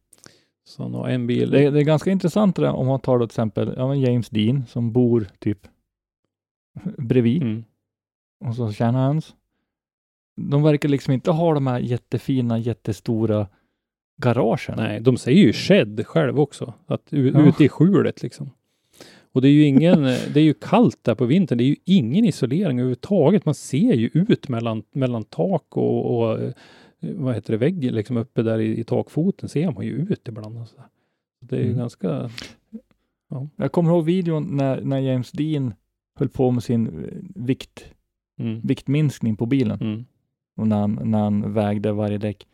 Så 0.65 0.83
har 0.89 1.09
en 1.09 1.27
bil. 1.27 1.51
Det, 1.51 1.65
är- 1.65 1.71
det 1.71 1.81
är 1.81 1.85
ganska 1.85 2.11
intressant 2.11 2.57
det 2.57 2.63
där, 2.63 2.73
om 2.73 2.87
man 2.87 3.01
tar 3.01 3.19
då 3.19 3.27
till 3.27 3.33
exempel 3.33 3.75
ja, 3.77 3.95
James 3.95 4.29
Dean 4.29 4.67
som 4.67 4.93
bor 4.93 5.29
typ 5.39 5.59
bredvid 6.99 7.43
Mm. 7.43 7.65
och 8.45 8.55
så 8.55 8.73
tjänar 8.73 9.07
hans. 9.07 9.35
De 10.41 10.63
verkar 10.63 10.89
liksom 10.89 11.13
inte 11.15 11.31
ha 11.31 11.55
de 11.55 11.67
här 11.67 11.79
jättefina, 11.81 12.59
jättestora 12.59 13.49
garagen. 14.23 14.75
Nej, 14.77 15.01
de 15.01 15.17
säger 15.17 15.43
ju 15.43 15.53
shed 15.53 16.07
själv 16.07 16.41
också. 16.41 16.75
Att 16.87 17.03
u- 17.13 17.31
Ja. 17.35 17.49
ute 17.49 17.65
i 17.65 17.69
skjulet 17.69 18.23
liksom. 18.23 18.51
Och 19.33 19.43
det 19.43 19.49
är 19.49 19.53
ju 19.53 19.63
ingen, 19.63 20.03
det 20.35 20.37
är 20.37 20.45
ju 20.45 20.55
kallt 20.55 20.99
där 21.05 21.15
på 21.15 21.25
vintern. 21.25 21.59
Det 21.59 21.65
är 21.65 21.69
ju 21.69 21.77
ingen 21.85 22.25
isolering 22.25 22.79
överhuvudtaget. 22.79 23.45
Man 23.45 23.55
ser 23.55 23.93
ju 23.95 24.11
ut 24.15 24.49
mellan, 24.49 24.83
mellan 24.93 25.25
tak 25.25 25.77
och, 25.77 26.19
och 26.31 26.53
vad 27.01 27.35
heter 27.35 27.53
det, 27.53 27.57
vägg 27.59 27.85
liksom 27.93 28.17
uppe 28.17 28.43
där 28.43 28.59
i, 28.59 28.81
i 28.81 28.85
takfoten 28.85 29.49
ser 29.49 29.71
man 29.71 29.85
ju 29.85 29.93
ut 29.93 30.29
ibland. 30.29 30.59
Och 30.59 30.69
så. 30.69 30.77
där. 30.77 30.87
Det 31.41 31.57
är 31.57 31.61
ju 31.61 31.67
Mm. 31.67 31.79
ganska, 31.79 32.31
Jag 33.57 33.73
kommer 33.73 33.91
ihåg 33.91 34.05
videon 34.05 34.57
när, 34.57 34.81
när 34.81 34.99
James 34.99 35.33
Dean 35.33 35.75
höll 36.15 36.29
på 36.29 36.51
med 36.51 36.63
sin 36.63 37.05
eh, 37.05 37.43
vikt, 37.45 37.85
mm, 38.39 38.61
viktminskning 38.65 39.37
på 39.37 39.47
bilen 39.47 39.81
mm. 39.81 40.05
och 40.57 40.69
när 40.69 40.77
han, 40.81 40.99
när 41.05 41.19
han 41.19 41.53
vägde 41.53 41.93
varje 41.93 42.19
däck. 42.19 42.47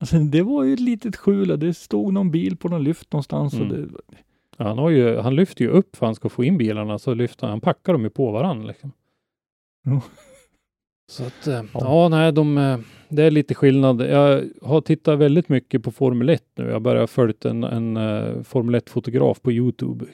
Alltså, 0.00 0.18
det 0.18 0.42
var 0.42 0.64
ju 0.64 0.72
ett 0.74 0.80
litet 0.80 1.16
skjul 1.16 1.50
och 1.50 1.58
det 1.58 1.74
stod 1.74 2.12
någon 2.12 2.30
bil 2.30 2.56
på 2.56 2.68
någon 2.68 2.84
lyft 2.84 3.12
någonstans. 3.12 3.54
Och 3.54 3.60
Mm. 3.60 3.92
det, 3.92 4.14
Ja, 4.58 4.64
Han, 4.68 4.78
har 4.78 4.90
ju, 4.90 5.16
han 5.16 5.34
lyfter 5.36 5.64
ju 5.64 5.70
upp 5.70 5.96
för 5.96 6.06
att 6.06 6.08
han 6.08 6.14
ska 6.14 6.28
få 6.28 6.44
in 6.44 6.58
bilarna, 6.58 6.98
så 6.98 7.14
lyfter 7.14 7.46
han, 7.46 7.50
han 7.50 7.60
packar 7.60 7.92
dem 7.92 8.02
ju 8.02 8.10
på 8.10 8.32
varandra. 8.32 8.66
Liksom. 8.66 8.92
Ja. 11.06 11.12
Så 11.12 11.24
att, 11.24 11.46
eh, 11.46 11.64
ja, 11.74 12.08
nej, 12.08 12.32
de, 12.32 12.58
eh, 12.58 12.78
det 13.08 13.22
är 13.22 13.30
lite 13.30 13.54
skillnad. 13.54 14.00
Jag 14.00 14.44
har 14.62 14.80
tittat 14.80 15.18
väldigt 15.18 15.48
mycket 15.48 15.82
på 15.82 15.90
Formel 15.90 16.28
1 16.28 16.44
nu. 16.56 16.70
Jag 16.70 16.82
börjar 16.82 17.06
följt 17.06 17.44
en, 17.44 17.64
en 17.64 17.96
eh, 17.96 18.42
Formel 18.42 18.74
1-fotograf 18.74 19.40
på 19.42 19.52
Youtube, 19.52 20.04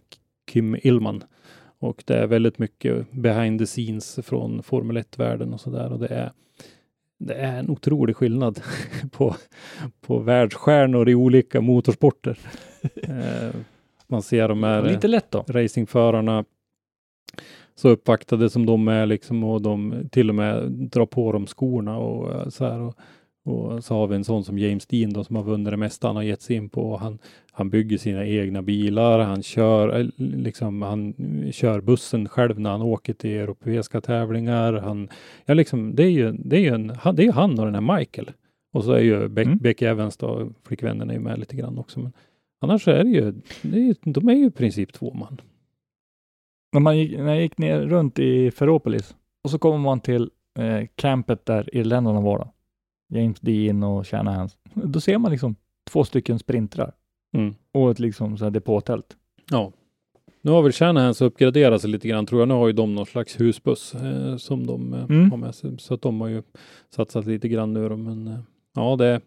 Kim 0.51 0.77
Illman. 0.83 1.25
Och 1.79 2.03
det 2.07 2.17
är 2.17 2.27
väldigt 2.27 2.59
mycket 2.59 3.13
behind 3.13 3.59
the 3.61 3.67
scenes 3.67 4.19
från 4.23 4.63
Formel 4.63 4.99
1-världen 4.99 5.55
och 5.55 5.61
sådär. 5.61 5.93
Och 5.93 5.99
det 5.99 6.09
är, 6.09 6.33
det 7.19 7.35
är 7.35 7.59
en 7.59 7.71
otrolig 7.71 8.17
skillnad 8.17 8.61
på, 9.13 9.37
på 10.01 10.19
världsstjärnor 10.19 11.09
i 11.09 11.15
olika 11.15 11.61
motorsporter. 11.61 12.39
man 14.07 14.23
ser 14.23 14.49
de 14.49 14.63
här 14.63 14.83
lite 14.83 15.09
lätt 15.09 15.31
då. 15.31 15.45
racingförarna 15.49 16.45
så 17.83 17.89
uppvaktade 17.89 18.51
som 18.51 18.67
de 18.67 18.89
är 18.89 19.07
liksom 19.07 19.45
och 19.45 19.63
de 19.63 20.09
till 20.13 20.29
och 20.29 20.35
med 20.35 20.71
drar 20.71 21.07
på 21.07 21.33
dem 21.33 21.47
skorna 21.47 21.99
och 21.99 22.35
eh, 22.35 22.49
så 22.49 22.65
här. 22.65 22.81
Och, 22.81 22.95
och 23.45 23.85
så 23.85 23.95
har 23.95 24.07
vi 24.07 24.17
en 24.17 24.25
sån 24.25 24.45
som 24.45 24.59
James 24.59 24.87
Dean 24.87 25.13
då 25.13 25.25
som 25.25 25.37
har 25.37 25.43
vunnit 25.43 25.71
det 25.71 25.77
mesta 25.77 26.07
han 26.07 26.17
har 26.17 26.23
gett 26.23 26.43
sig 26.43 26.57
in 26.57 26.69
på. 26.69 26.97
Han, 26.97 27.19
han 27.53 27.71
bygger 27.71 27.99
sina 27.99 28.27
egna 28.27 28.63
bilar, 28.63 29.19
han 29.19 29.43
kör 29.43 30.01
eh, 30.01 30.07
liksom, 30.17 30.83
han 30.83 31.15
kör 31.53 31.81
bussen 31.81 32.29
själv 32.29 32.61
när 32.61 32.71
han 32.71 32.83
åker 32.83 33.13
till 33.13 33.31
europeiska 33.31 34.01
tävlingar. 34.01 34.73
Han, 34.73 35.09
ja 35.47 35.55
liksom, 35.55 35.95
det 35.95 36.03
är 36.03 36.11
ju, 36.11 36.33
det 36.33 36.57
är 36.57 36.61
ju 36.61 36.75
en, 36.75 36.91
han, 36.91 37.17
det 37.17 37.27
är 37.27 37.33
han 37.33 37.59
och 37.59 37.65
den 37.65 37.75
här 37.75 37.99
Michael. 37.99 38.31
Och 38.73 38.85
så 38.85 38.93
är 38.93 39.03
ju 39.03 39.29
Beck, 39.29 39.47
Mm. 39.47 39.59
Becky 39.59 39.87
Evans 39.87 40.17
då, 40.17 40.53
flickvännen 40.67 41.11
är 41.11 41.15
ju 41.15 41.21
med 41.21 41.39
lite 41.39 41.57
grann 41.57 41.79
också. 41.79 42.01
Men 42.01 42.13
annars 42.61 42.89
är 42.89 43.05
det 43.05 43.11
ju, 43.11 43.33
det 43.63 43.89
är, 43.89 43.97
de 44.13 44.29
är 44.29 44.35
ju 44.35 44.47
i 44.47 44.51
princip 44.51 44.93
två 44.93 45.15
man. 45.15 45.41
När, 46.73 46.81
man 46.81 46.99
gick, 46.99 47.19
när 47.19 47.27
jag 47.35 47.43
gick 47.43 47.59
ner 47.59 47.81
runt 47.81 48.19
i 48.19 48.51
Ferropolis 48.51 49.15
och 49.45 49.51
så 49.51 49.59
kommer 49.59 49.79
man 49.79 50.01
till 50.01 50.31
eh, 50.59 50.87
campet 50.95 51.47
där 51.47 51.77
irländarna 51.77 52.21
var 52.21 52.39
då. 52.39 52.53
James 53.19 53.41
Dean 53.41 53.83
och 53.83 54.07
Shanahans. 54.09 54.57
Då 54.75 55.01
ser 55.01 55.19
man 55.19 55.31
liksom 55.33 55.57
två 55.91 56.05
stycken 56.05 56.39
sprintrar 56.39 56.93
Mm. 57.35 57.55
och 57.73 57.91
ett 57.91 57.99
liksom 57.99 58.39
så 58.39 58.45
här 58.45 58.51
depåtält. 58.51 59.17
Ja. 59.51 59.73
Nu 60.43 60.51
har 60.51 60.63
väl 60.63 60.73
Shanahan 60.73 61.15
så 61.15 61.25
uppgraderat 61.25 61.81
sig 61.81 61.91
lite 61.91 62.09
grann 62.09 62.27
tror 62.27 62.41
jag. 62.41 62.49
Nu 62.49 62.55
har 62.55 62.67
ju 62.67 62.73
de 62.73 62.95
någon 62.95 63.07
slags 63.07 63.41
husbuss 63.41 63.95
eh, 63.95 64.37
som 64.37 64.67
de 64.67 64.95
eh, 64.95 65.03
Mm. 65.05 65.31
har 65.31 65.39
med 65.39 65.55
sig. 65.55 65.79
Så 65.79 65.95
att 65.95 66.03
de 66.03 66.21
har 66.21 66.29
ju 66.29 66.43
satsat 66.95 67.27
lite 67.27 67.49
grann 67.49 67.73
nu 67.73 67.89
då. 67.89 67.97
Men 67.97 68.29
eh, 68.29 68.39
ja, 68.75 68.97
det, 68.97 69.21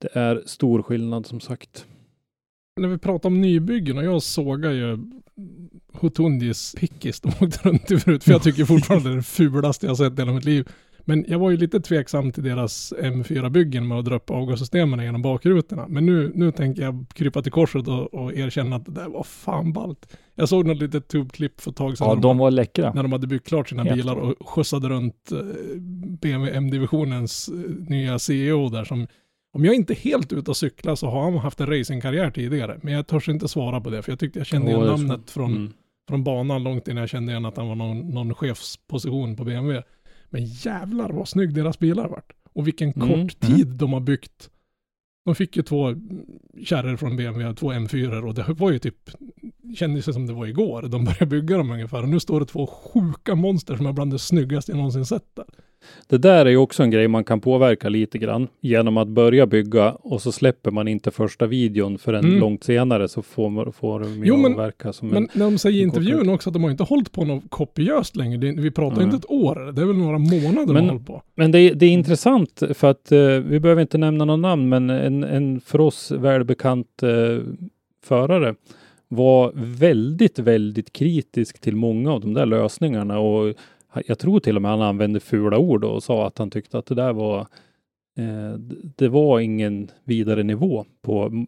det 0.00 0.08
är 0.12 0.42
stor 0.46 0.82
skillnad 0.82 1.26
som 1.26 1.40
sagt. 1.40 1.86
När 2.80 2.88
vi 2.88 2.98
pratar 2.98 3.28
om 3.28 3.40
nybyggen 3.40 3.98
och 3.98 4.04
jag 4.04 4.22
sågar 4.22 4.70
ju 4.70 4.98
Hotundis 6.00 6.74
pickis 6.78 7.20
de 7.20 7.28
åkte 7.40 7.68
runt 7.68 7.90
i 7.90 7.98
förut. 7.98 8.24
För 8.24 8.32
jag 8.32 8.42
tycker 8.42 8.64
fortfarande 8.64 9.08
det 9.08 9.12
är 9.12 9.16
det 9.16 9.22
fulaste 9.22 9.86
jag 9.86 9.96
sett 9.96 10.12
i 10.18 10.22
hela 10.22 10.32
mitt 10.32 10.44
liv. 10.44 10.68
Men 11.06 11.24
jag 11.28 11.38
var 11.38 11.50
ju 11.50 11.56
lite 11.56 11.80
tveksam 11.80 12.32
till 12.32 12.42
deras 12.42 12.92
M4-byggen 12.98 13.88
med 13.88 13.98
att 13.98 14.04
dra 14.04 14.16
upp 14.16 14.30
avgassystemen 14.30 15.04
genom 15.04 15.22
bakrutorna. 15.22 15.86
Men 15.88 16.06
nu, 16.06 16.32
nu 16.34 16.52
tänker 16.52 16.82
jag 16.82 17.06
krypa 17.14 17.42
till 17.42 17.52
korset 17.52 17.88
och, 17.88 18.14
och 18.14 18.34
erkänna 18.34 18.76
att 18.76 18.84
det 18.84 18.92
där 18.92 19.08
var 19.08 19.22
fan 19.22 19.72
ballt. 19.72 20.16
Jag 20.34 20.48
såg 20.48 20.66
något 20.66 20.78
litet 20.78 21.08
tubklipp 21.08 21.60
för 21.60 21.70
ett 21.70 21.76
tag 21.76 21.98
sedan. 21.98 22.08
Ja, 22.08 22.14
när 22.14 22.22
de 22.22 22.38
var 22.38 22.50
läckra. 22.50 22.92
när 22.92 23.02
de 23.02 23.12
hade 23.12 23.26
byggt 23.26 23.46
klart 23.48 23.68
sina 23.68 23.82
Helt 23.82 23.96
bilar 23.96 24.16
och 24.16 24.48
skjutsade 24.48 24.88
runt 24.88 25.32
eh, 25.32 25.38
BMW 26.20 26.56
M-divisionens 26.56 27.48
eh, 27.48 27.70
nya 27.88 28.18
CEO 28.18 28.68
där 28.68 28.84
som 28.84 29.06
om 29.52 29.64
jag 29.64 29.74
inte 29.74 29.92
är 29.92 29.96
helt 29.96 30.32
ute 30.32 30.50
och 30.50 30.56
cyklar 30.56 30.94
så 30.94 31.10
har 31.10 31.22
han 31.22 31.38
haft 31.38 31.60
en 31.60 31.66
racingkarriär 31.66 32.30
tidigare. 32.30 32.78
Men 32.82 32.94
jag 32.94 33.06
törs 33.06 33.28
inte 33.28 33.48
svara 33.48 33.80
på 33.80 33.90
det 33.90 34.02
för 34.02 34.12
jag 34.12 34.18
tyckte 34.18 34.38
jag 34.38 34.46
kände 34.46 34.70
igen 34.70 34.86
namnet 34.86 35.30
från, 35.30 35.50
Mm. 35.56 35.72
Från 36.08 36.24
banan 36.24 36.62
långt 36.62 36.88
innan 36.88 37.00
jag 37.00 37.10
kände 37.10 37.32
igen 37.32 37.44
att 37.46 37.56
han 37.56 37.68
var 37.68 37.74
någon, 37.74 37.98
någon 37.98 38.34
chefsposition 38.34 39.36
på 39.36 39.44
BMW. 39.44 39.82
Men 40.30 40.44
jävlar 40.44 41.10
vad 41.10 41.28
snygg 41.28 41.54
deras 41.54 41.78
bilar 41.78 42.08
vart. 42.08 42.32
Och 42.52 42.66
vilken 42.66 42.92
Mm, 42.92 43.08
kort 43.08 43.40
tid 43.40 43.66
de 43.66 43.92
har 43.92 44.00
byggt. 44.00 44.50
De 45.24 45.34
fick 45.34 45.56
ju 45.56 45.62
två 45.62 45.94
kärror 46.64 46.96
från 46.96 47.16
BMW, 47.16 47.54
två 47.54 47.72
M4 47.72 48.22
och 48.22 48.34
det 48.34 48.44
var 48.48 48.70
ju 48.70 48.78
typ, 48.78 49.10
kändes 49.76 50.04
som 50.04 50.26
det 50.26 50.32
var 50.32 50.46
igår. 50.46 50.82
De 50.82 51.04
började 51.04 51.26
bygga 51.26 51.56
dem 51.56 51.70
ungefär 51.70 52.02
och 52.02 52.08
nu 52.08 52.20
står 52.20 52.40
det 52.40 52.46
två 52.46 52.66
sjuka 52.66 53.34
monster 53.34 53.76
som 53.76 53.86
är 53.86 53.92
bland 53.92 54.12
det 54.12 54.18
snyggaste 54.18 54.72
jag 54.72 54.76
någonsin 54.76 55.06
sett 55.06 55.36
där. 55.36 55.46
Det 56.08 56.18
där 56.18 56.46
är 56.46 56.50
ju 56.50 56.56
också 56.56 56.82
en 56.82 56.90
grej 56.90 57.08
man 57.08 57.24
kan 57.24 57.40
påverka 57.40 57.88
lite 57.88 58.18
grann 58.18 58.48
genom 58.60 58.96
att 58.96 59.08
börja 59.08 59.46
bygga 59.46 59.92
och 59.92 60.22
så 60.22 60.32
släpper 60.32 60.70
man 60.70 60.88
inte 60.88 61.10
första 61.10 61.46
videon 61.46 61.98
förrän 61.98 62.24
Mm. 62.24 62.40
långt 62.40 62.64
senare 62.64 63.08
så 63.08 63.22
får, 63.22 63.72
får 63.72 64.00
de 64.00 64.24
Jo, 64.24 64.36
men- 64.36 64.56
verka 64.56 64.92
som 64.92 65.08
Men 65.08 65.16
en... 65.16 65.28
när 65.32 65.44
de 65.44 65.58
säger 65.58 65.78
i 65.80 65.82
intervjun 65.82 66.18
kortare- 66.18 66.34
också 66.34 66.50
att 66.50 66.54
de 66.54 66.62
har 66.64 66.70
inte 66.70 66.82
hållit 66.84 67.12
på 67.12 67.24
något 67.24 67.44
kopiöst 67.48 68.16
längre. 68.16 68.36
Det, 68.38 68.52
vi 68.52 68.70
pratar 68.70 68.96
Nej. 68.96 69.04
inte 69.04 69.16
ett 69.16 69.30
år, 69.30 69.72
det 69.72 69.82
är 69.82 69.86
väl 69.86 69.96
några 69.96 70.18
månader 70.18 70.66
de 70.66 70.72
Men- 70.72 70.84
har 70.84 70.90
hållit 70.90 71.06
på. 71.06 71.22
Men 71.34 71.52
det, 71.52 71.58
är- 71.58 71.74
det 71.74 71.86
är 71.86 71.90
intressant 71.90 72.62
för 72.74 72.90
att 72.90 73.12
eh, 73.12 73.18
vi 73.28 73.60
behöver 73.60 73.82
inte 73.82 73.98
nämna 73.98 74.24
någon 74.24 74.42
namn, 74.42 74.68
men 74.68 74.90
en, 74.90 75.24
en 75.24 75.60
för 75.60 75.80
oss 75.80 76.10
välbekant 76.10 77.02
eh, 77.02 77.08
förare 78.04 78.54
var 79.08 79.52
väldigt, 79.54 80.38
väldigt 80.38 80.92
kritisk 80.92 81.60
till 81.60 81.76
många 81.76 82.12
av 82.12 82.20
de 82.20 82.34
där 82.34 82.46
lösningarna 82.46 83.18
och 83.18 83.54
jag 84.06 84.18
tror 84.18 84.40
till 84.40 84.56
och 84.56 84.62
med 84.62 84.70
han 84.70 84.82
använde 84.82 85.20
fula 85.20 85.58
ord 85.58 85.84
och 85.84 86.02
sa 86.02 86.26
att 86.26 86.38
han 86.38 86.50
tyckte 86.50 86.78
att 86.78 86.86
det 86.86 86.94
där 86.94 87.12
var 87.12 87.40
eh, 88.18 88.58
det 88.96 89.08
var 89.08 89.40
ingen 89.40 89.90
vidare 90.04 90.42
nivå 90.42 90.84
på 91.02 91.46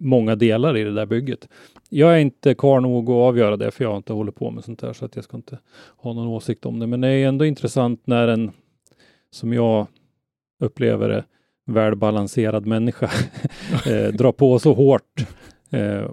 många 0.00 0.36
delar 0.36 0.76
i 0.76 0.84
det 0.84 0.94
där 0.94 1.06
bygget. 1.06 1.48
Jag 1.88 2.14
är 2.14 2.18
inte 2.18 2.54
karl 2.54 2.82
nog 2.82 3.10
att 3.10 3.14
avgöra 3.14 3.56
det, 3.56 3.70
för 3.70 3.84
jag 3.84 3.90
har 3.90 3.96
inte 3.96 4.12
hållit 4.12 4.34
på 4.34 4.50
med 4.50 4.64
sånt 4.64 4.78
där, 4.78 4.92
så 4.92 5.04
att 5.04 5.16
jag 5.16 5.24
ska 5.24 5.36
inte 5.36 5.58
ha 5.96 6.12
någon 6.12 6.28
åsikt 6.28 6.66
om 6.66 6.78
det. 6.78 6.86
Men 6.86 7.00
det 7.00 7.08
är 7.08 7.28
ändå 7.28 7.44
intressant 7.44 8.06
när 8.06 8.28
en 8.28 8.50
som 9.30 9.52
jag 9.52 9.86
upplever 10.60 11.08
det, 11.08 11.24
välbalanserad 11.66 12.66
människa 12.66 13.10
eh, 13.86 14.32
på 14.32 14.58
så 14.58 14.72
hårt 14.72 15.26
eh, 15.70 16.10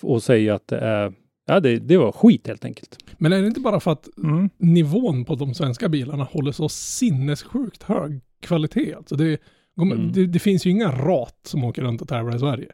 och 0.00 0.22
säger 0.22 0.52
att 0.52 0.68
det 0.68 0.78
är, 0.78 1.12
ja 1.46 1.60
det, 1.60 1.78
det 1.78 1.96
var 1.96 2.12
skit 2.12 2.46
helt 2.46 2.64
enkelt. 2.64 3.03
Men 3.24 3.32
är 3.32 3.40
det 3.40 3.46
inte 3.46 3.60
bara 3.60 3.80
för 3.80 3.90
att 3.92 4.08
Mm. 4.24 4.50
nivån 4.58 5.24
på 5.24 5.34
de 5.34 5.54
svenska 5.54 5.88
bilarna 5.88 6.24
håller 6.24 6.52
så 6.52 6.68
sinnessjukt 6.68 7.82
hög 7.82 8.20
kvalitet? 8.40 8.94
Alltså 8.94 9.16
det, 9.16 9.40
Mm. 9.82 10.12
det, 10.12 10.26
det 10.26 10.38
finns 10.38 10.66
ju 10.66 10.70
inga 10.70 10.92
rat 10.92 11.38
som 11.42 11.64
åker 11.64 11.82
runt 11.82 12.02
och 12.02 12.08
tävlar 12.08 12.36
i 12.36 12.38
Sverige. 12.38 12.68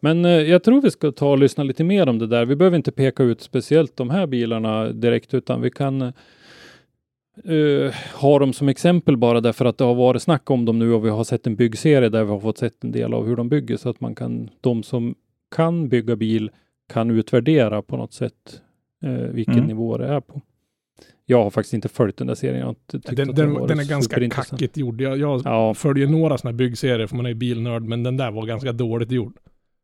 Men 0.00 0.24
eh, 0.24 0.30
jag 0.30 0.62
tror 0.64 0.82
vi 0.82 0.90
ska 0.90 1.12
ta 1.12 1.30
och 1.30 1.38
lyssna 1.38 1.64
lite 1.64 1.84
mer 1.84 2.08
om 2.08 2.18
det 2.18 2.26
där. 2.26 2.44
Vi 2.46 2.56
behöver 2.56 2.76
inte 2.76 2.92
peka 2.92 3.22
ut 3.22 3.40
speciellt 3.40 3.96
de 3.96 4.10
här 4.10 4.26
bilarna 4.26 4.92
direkt, 4.92 5.34
utan 5.34 5.60
vi 5.60 5.70
kan 5.70 6.02
eh, 6.02 7.94
ha 8.20 8.38
dem 8.38 8.52
som 8.52 8.68
exempel 8.68 9.16
bara 9.16 9.40
därför 9.40 9.64
att 9.64 9.78
det 9.78 9.84
har 9.84 9.94
varit 9.94 10.22
snack 10.22 10.50
om 10.50 10.64
dem 10.64 10.78
nu 10.78 10.92
och 10.92 11.04
vi 11.04 11.08
har 11.10 11.24
sett 11.24 11.46
en 11.46 11.56
byggserie 11.56 12.08
där 12.08 12.24
vi 12.24 12.30
har 12.30 12.40
fått 12.40 12.58
sett 12.58 12.84
en 12.84 12.92
del 12.92 13.14
av 13.14 13.26
hur 13.26 13.36
de 13.36 13.48
bygger 13.48 13.76
så 13.76 13.88
att 13.88 14.00
man 14.00 14.14
kan, 14.14 14.50
de 14.60 14.82
som 14.82 15.14
kan 15.56 15.88
bygga 15.88 16.16
bil 16.16 16.50
kan 16.92 17.10
utvärdera 17.10 17.82
på 17.82 17.96
något 17.96 18.12
sätt 18.12 18.62
eh, 19.02 19.10
vilken 19.12 19.54
Mm. 19.54 19.66
nivå 19.66 19.98
det 19.98 20.06
är 20.06 20.20
på. 20.20 20.40
jag 21.26 21.42
har 21.42 21.50
faktiskt 21.50 21.74
inte 21.74 21.88
följt 21.88 22.16
den 22.16 22.26
där 22.26 22.34
serien. 22.34 22.60
Jag 22.66 22.76
Den, 23.02 23.14
den, 23.16 23.34
den, 23.34 23.66
den 23.66 23.78
är 23.78 23.88
ganska 23.88 24.28
kackigt 24.30 24.76
gjord. 24.76 25.00
Jag, 25.00 25.18
jag 25.18 25.42
Ja, 25.44 25.74
följer 25.74 26.06
några 26.06 26.38
sådana 26.38 26.56
byggserier 26.56 27.06
för 27.06 27.16
man 27.16 27.24
är 27.26 27.30
ju 27.30 27.34
bilnörd, 27.34 27.82
men 27.82 28.02
den 28.02 28.16
där 28.16 28.30
var 28.30 28.46
ganska 28.46 28.72
dåligt 28.72 29.10
gjord. 29.12 29.36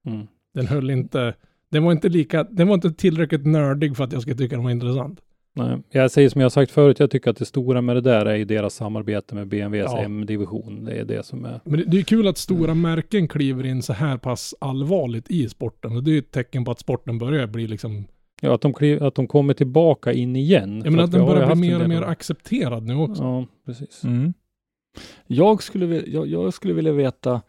mm. 0.06 0.26
Den 0.55 0.66
höll 0.66 0.90
inte, 0.90 1.34
den 1.70 1.84
var 1.84 1.93
inte 1.93 2.09
lika, 2.09 2.44
den 2.44 2.68
var 2.68 2.74
inte 2.74 2.93
tillräckligt 2.93 3.47
nördig 3.47 3.97
för 3.97 4.05
att 4.05 4.12
jag 4.12 4.22
skulle 4.22 4.36
tycka 4.36 4.55
den 4.56 4.64
var 4.64 4.70
intressant. 4.70 5.20
Nej, 5.59 5.78
jag 5.90 6.10
säger 6.10 6.28
som 6.28 6.40
jag 6.40 6.52
sagt 6.52 6.70
förut, 6.70 6.98
jag 7.01 7.10
tycker 7.10 7.30
att 7.30 7.36
det 7.36 7.44
stora 7.44 7.80
med 7.80 7.97
det 7.97 8.01
där 8.01 8.26
är 8.26 8.34
ju 8.36 8.44
deras 8.44 8.74
samarbete 8.74 9.34
med 9.34 9.47
BMWs 9.48 9.86
Ja. 9.93 10.02
M-division. 10.02 10.84
Det 10.84 10.93
är 10.93 11.05
det 11.05 11.26
som 11.26 11.44
är... 11.44 11.60
Men 11.64 11.78
det, 11.80 11.84
det 11.86 11.98
är 11.98 12.02
kul 12.02 12.28
att 12.28 12.38
stora 12.38 12.74
märken 12.74 13.28
kliver 13.28 13.66
in 13.66 13.82
så 13.82 13.93
här 13.93 14.16
pass 14.18 14.55
allvarligt 14.60 15.30
i 15.30 15.48
sporten. 15.48 15.97
Och 15.97 16.02
det 16.05 16.10
är 16.10 16.12
ju 16.12 16.18
ett 16.18 16.30
tecken 16.30 16.64
på 16.64 16.70
att 16.70 16.80
sporten 16.80 17.18
börjar 17.18 17.47
bli 17.47 17.66
liksom, 17.66 18.05
Ja, 18.43 18.55
att 18.55 18.61
de, 18.61 18.75
kliv, 18.75 19.03
att 19.05 19.15
de 19.15 19.27
kommer 19.27 19.55
tillbaka 19.55 20.13
in 20.13 20.37
igen. 20.37 20.83
För 20.83 20.91
menar 20.91 21.05
att 21.05 21.15
vi 21.15 21.19
den 21.19 21.27
börjar 21.27 21.57
bli 21.57 21.71
mer 21.71 21.83
och 21.83 21.89
mer 21.89 22.03
accepterad 22.03 22.83
nu 22.83 22.95
också. 22.95 23.23
Ja, 23.23 23.47
precis. 23.67 24.05
Mm. 24.05 24.35
Jag, 25.27 25.63
skulle, 25.63 25.87
jag, 26.07 26.27
jag 26.27 26.55
skulle 26.55 26.75
vilja 26.75 26.93
veta, 26.93 27.43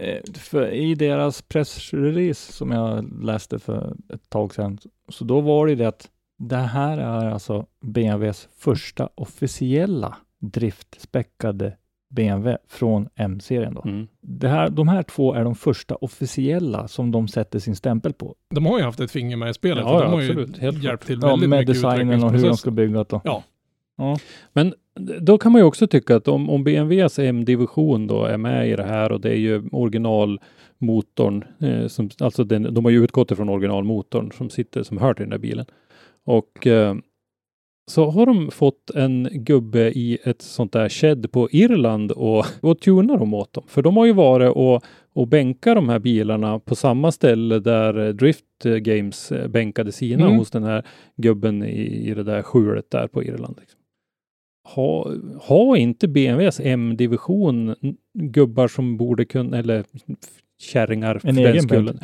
eh, 0.00 0.32
för 0.34 0.70
i 0.70 0.94
deras 0.94 1.42
pressrelease 1.42 2.52
som 2.52 2.70
jag 2.70 3.22
läste 3.24 3.58
för 3.58 3.96
ett 4.14 4.30
tag 4.30 4.54
sedan, 4.54 4.78
så 5.08 5.24
då 5.24 5.40
var 5.40 5.66
det 5.66 5.74
det 5.74 5.88
att 5.88 6.10
det 6.38 6.56
här 6.56 6.98
är 6.98 7.30
alltså 7.30 7.66
BMWs 7.80 8.48
första 8.56 9.08
officiella 9.14 10.16
driftspäckade 10.38 11.76
BMW 12.10 12.58
från 12.68 13.08
M-serien. 13.16 13.74
Då. 13.74 13.82
Mm. 13.84 14.08
Det 14.20 14.48
här, 14.48 14.68
de 14.70 14.88
här 14.88 15.02
två 15.02 15.34
är 15.34 15.44
de 15.44 15.54
första 15.54 15.94
officiella 15.94 16.88
som 16.88 17.10
de 17.10 17.28
sätter 17.28 17.58
sin 17.58 17.76
stämpel 17.76 18.12
på. 18.12 18.34
De 18.54 18.66
har 18.66 18.78
ju 18.78 18.84
haft 18.84 19.00
ett 19.00 19.10
finger 19.10 19.36
med 19.36 19.50
i 19.50 19.54
spelet. 19.54 19.84
Ja, 19.86 20.02
de 20.02 20.12
har 20.12 20.20
ju 20.20 20.28
absolut. 20.28 20.58
Helt 20.58 20.84
hjälpt 20.84 21.06
till 21.06 21.18
Ja, 21.22 21.28
väldigt 21.28 21.48
med 21.48 21.58
mycket 21.58 21.74
designen 21.74 22.24
och 22.24 22.32
hur 22.32 22.42
de 22.42 22.56
ska 22.56 22.70
bygga 22.70 23.04
det. 23.04 23.20
Ja. 23.24 23.42
Ja. 24.00 24.16
Men 24.52 24.74
då 25.20 25.38
kan 25.38 25.52
man 25.52 25.60
ju 25.60 25.64
också 25.66 25.86
tycka 25.86 26.16
att 26.16 26.28
om, 26.28 26.50
om 26.50 26.64
BMWs 26.64 27.18
M-division 27.18 28.06
då 28.06 28.24
är 28.24 28.36
med 28.36 28.68
i 28.68 28.76
det 28.76 28.84
här 28.84 29.12
och 29.12 29.20
det 29.20 29.30
är 29.30 29.38
ju 29.38 29.68
originalmotorn, 29.72 31.44
eh, 31.60 31.86
som, 31.86 32.10
alltså 32.20 32.44
den, 32.44 32.74
de 32.74 32.84
har 32.84 32.92
ju 32.92 33.04
utgått 33.04 33.30
ifrån 33.30 33.48
originalmotorn 33.48 34.32
som 34.32 34.50
sitter, 34.50 34.82
som 34.82 34.98
hör 34.98 35.14
till 35.14 35.22
den 35.22 35.30
där 35.30 35.38
bilen. 35.38 35.66
Och 36.24 36.66
eh, 36.66 36.94
så 37.90 38.10
har 38.10 38.26
de 38.26 38.50
fått 38.50 38.90
en 38.94 39.28
gubbe 39.32 39.90
i 39.90 40.18
ett 40.24 40.42
sånt 40.42 40.72
där 40.72 40.88
shed 40.88 41.32
på 41.32 41.48
Irland 41.50 42.12
och, 42.12 42.46
och 42.60 42.80
tunar 42.80 43.18
dem 43.18 43.34
åt 43.34 43.52
dem. 43.52 43.64
För 43.66 43.82
de 43.82 43.96
har 43.96 44.06
ju 44.06 44.12
varit 44.12 44.56
och, 44.56 44.84
och 45.12 45.28
bänkat 45.28 45.74
de 45.74 45.88
här 45.88 45.98
bilarna 45.98 46.58
på 46.58 46.74
samma 46.74 47.12
ställe 47.12 47.58
där 47.58 48.12
Drift 48.12 48.44
Games 48.62 49.32
bänkade 49.48 49.92
sina 49.92 50.24
Mm. 50.24 50.38
hos 50.38 50.50
den 50.50 50.62
här 50.64 50.86
gubben 51.16 51.62
i, 51.62 52.08
i 52.10 52.14
det 52.14 52.22
där 52.22 52.42
skjulet 52.42 52.90
där 52.90 53.06
på 53.06 53.24
Irland. 53.24 53.56
Liksom. 53.60 53.80
Ha, 54.74 55.12
ha 55.40 55.76
inte 55.76 56.08
BMWs 56.08 56.60
M-division 56.64 57.74
gubbar 58.14 58.68
som 58.68 58.96
borde 58.96 59.24
kunna, 59.24 59.58
eller 59.58 59.84
kärringar 60.60 61.18
för 61.18 61.28
En 61.28 61.34
den 61.34 61.62
skullen, 61.62 61.98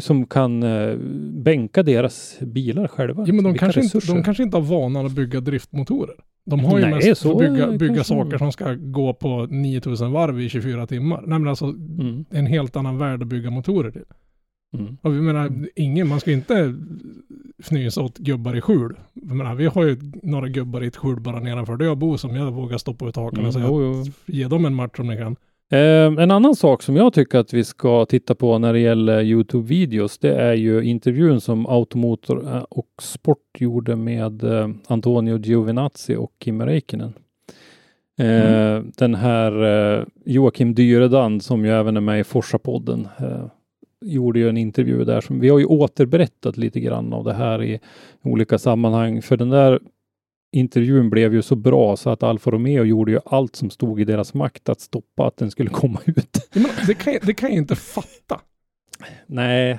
som 0.00 0.26
kan 0.26 0.62
uh, 0.62 0.98
bänka 1.42 1.82
deras 1.82 2.38
bilar 2.40 2.88
själva. 2.88 3.24
Ja, 3.26 3.32
men 3.34 3.44
de 3.44 3.58
kanske, 3.58 3.80
inte, 3.82 3.98
de 3.98 4.22
kanske 4.22 4.42
inte 4.42 4.56
har 4.56 4.62
vanan 4.64 5.06
att 5.06 5.12
bygga 5.12 5.40
driftmotorer. 5.40 6.14
De 6.50 6.60
har 6.64 6.78
ju 6.78 6.84
Nej, 6.86 6.94
mest 6.94 7.20
så 7.20 7.38
bygga, 7.38 7.70
bygga 7.70 8.04
saker 8.04 8.38
som 8.38 8.52
ska 8.52 8.74
gå 8.74 9.14
på 9.14 9.46
9000 9.46 10.12
varv 10.12 10.40
i 10.40 10.48
24 10.48 10.86
timmar. 10.86 11.22
Nej 11.26 11.38
men 11.38 11.48
alltså 11.48 11.64
Mm, 11.64 12.24
en 12.30 12.46
helt 12.46 12.76
annan 12.76 12.98
värld 12.98 13.22
att 13.22 13.28
bygga 13.28 13.50
motorer 13.50 13.90
till. 13.90 14.04
mm. 14.78 14.96
Och 15.02 15.14
vi 15.14 15.20
menar, 15.20 15.66
ingen, 15.76 16.08
man 16.08 16.20
ska 16.20 16.32
inte 16.32 16.74
fnysa 17.62 18.02
åt 18.02 18.18
gubbar 18.18 18.56
i 18.56 18.60
skjul. 18.60 18.96
Jag 19.14 19.36
menar, 19.36 19.54
vi 19.54 19.66
har 19.66 19.84
ju 19.84 19.96
några 20.22 20.48
gubbar 20.48 20.82
i 20.84 20.86
ett 20.86 20.96
skjul 20.96 21.20
bara 21.20 21.40
nedanför 21.40 21.76
där 21.76 21.86
jag 21.86 21.98
bor 21.98 22.16
som 22.16 22.36
jag 22.36 22.50
vågar 22.52 22.78
stoppa 22.78 23.08
ut 23.08 23.16
hakan 23.16 23.34
Mm, 23.38 23.46
och 23.46 23.52
säga 23.54 23.66
jo, 23.68 23.82
jo. 24.06 24.12
ge 24.26 24.48
dem 24.48 24.64
en 24.64 24.74
match 24.74 24.98
om 24.98 25.06
ni 25.06 25.16
kan. 25.16 25.36
Eh, 25.70 26.22
en 26.22 26.30
annan 26.30 26.56
sak 26.56 26.82
som 26.82 26.96
jag 26.96 27.12
tycker 27.12 27.38
att 27.38 27.52
vi 27.52 27.64
ska 27.64 28.06
titta 28.06 28.34
på 28.34 28.58
när 28.58 28.72
det 28.72 28.80
gäller 28.80 29.22
Youtube-videos, 29.22 30.18
det 30.20 30.34
är 30.34 30.54
ju 30.54 30.82
intervjun 30.82 31.40
som 31.40 31.66
Automotor 31.66 32.46
eh, 32.46 32.62
och 32.62 32.88
Sport 33.02 33.60
gjorde 33.60 33.96
med 33.96 34.44
eh, 34.44 34.68
Antonio 34.86 35.38
Giovinazzi 35.38 36.16
och 36.16 36.32
Kim 36.38 36.62
Räikkönen. 36.62 37.12
Eh, 38.18 38.82
Den 38.96 39.14
här 39.14 39.64
eh, 39.98 40.04
Joakim 40.24 40.74
Dyredand 40.74 41.42
som 41.42 41.64
ju 41.64 41.70
även 41.70 41.96
är 41.96 42.00
med 42.00 42.20
i 42.20 42.24
Forsa-podden 42.24 43.08
gjorde 44.00 44.38
ju 44.38 44.48
en 44.48 44.56
intervju 44.56 45.04
där 45.04 45.20
som 45.20 45.40
vi 45.40 45.48
har 45.48 45.58
ju 45.58 45.64
återberättat 45.64 46.56
lite 46.56 46.80
grann 46.80 47.12
av 47.12 47.24
det 47.24 47.34
här 47.34 47.62
i 47.62 47.80
olika 48.22 48.58
sammanhang. 48.58 49.22
För 49.22 49.36
den 49.36 49.50
där 49.50 49.80
intervjun 50.56 51.10
blev 51.10 51.34
ju 51.34 51.42
så 51.42 51.56
bra 51.56 51.96
så 51.96 52.10
att 52.10 52.22
Alfa 52.22 52.50
Romeo 52.50 52.84
gjorde 52.84 53.12
ju 53.12 53.18
allt 53.26 53.56
som 53.56 53.70
stod 53.70 54.00
i 54.00 54.04
deras 54.04 54.34
makt 54.34 54.68
att 54.68 54.80
stoppa 54.80 55.26
att 55.26 55.36
den 55.36 55.50
skulle 55.50 55.70
komma 55.80 56.00
ut. 56.06 56.48
Jag 56.52 56.60
menar, 56.62 56.86
det, 56.86 56.94
kan, 56.94 57.12
jag- 57.12 57.22
det 57.26 57.34
kan 57.34 57.48
jag 57.48 57.56
inte 57.58 57.76
fatta. 57.76 58.40
Nej, 59.26 59.78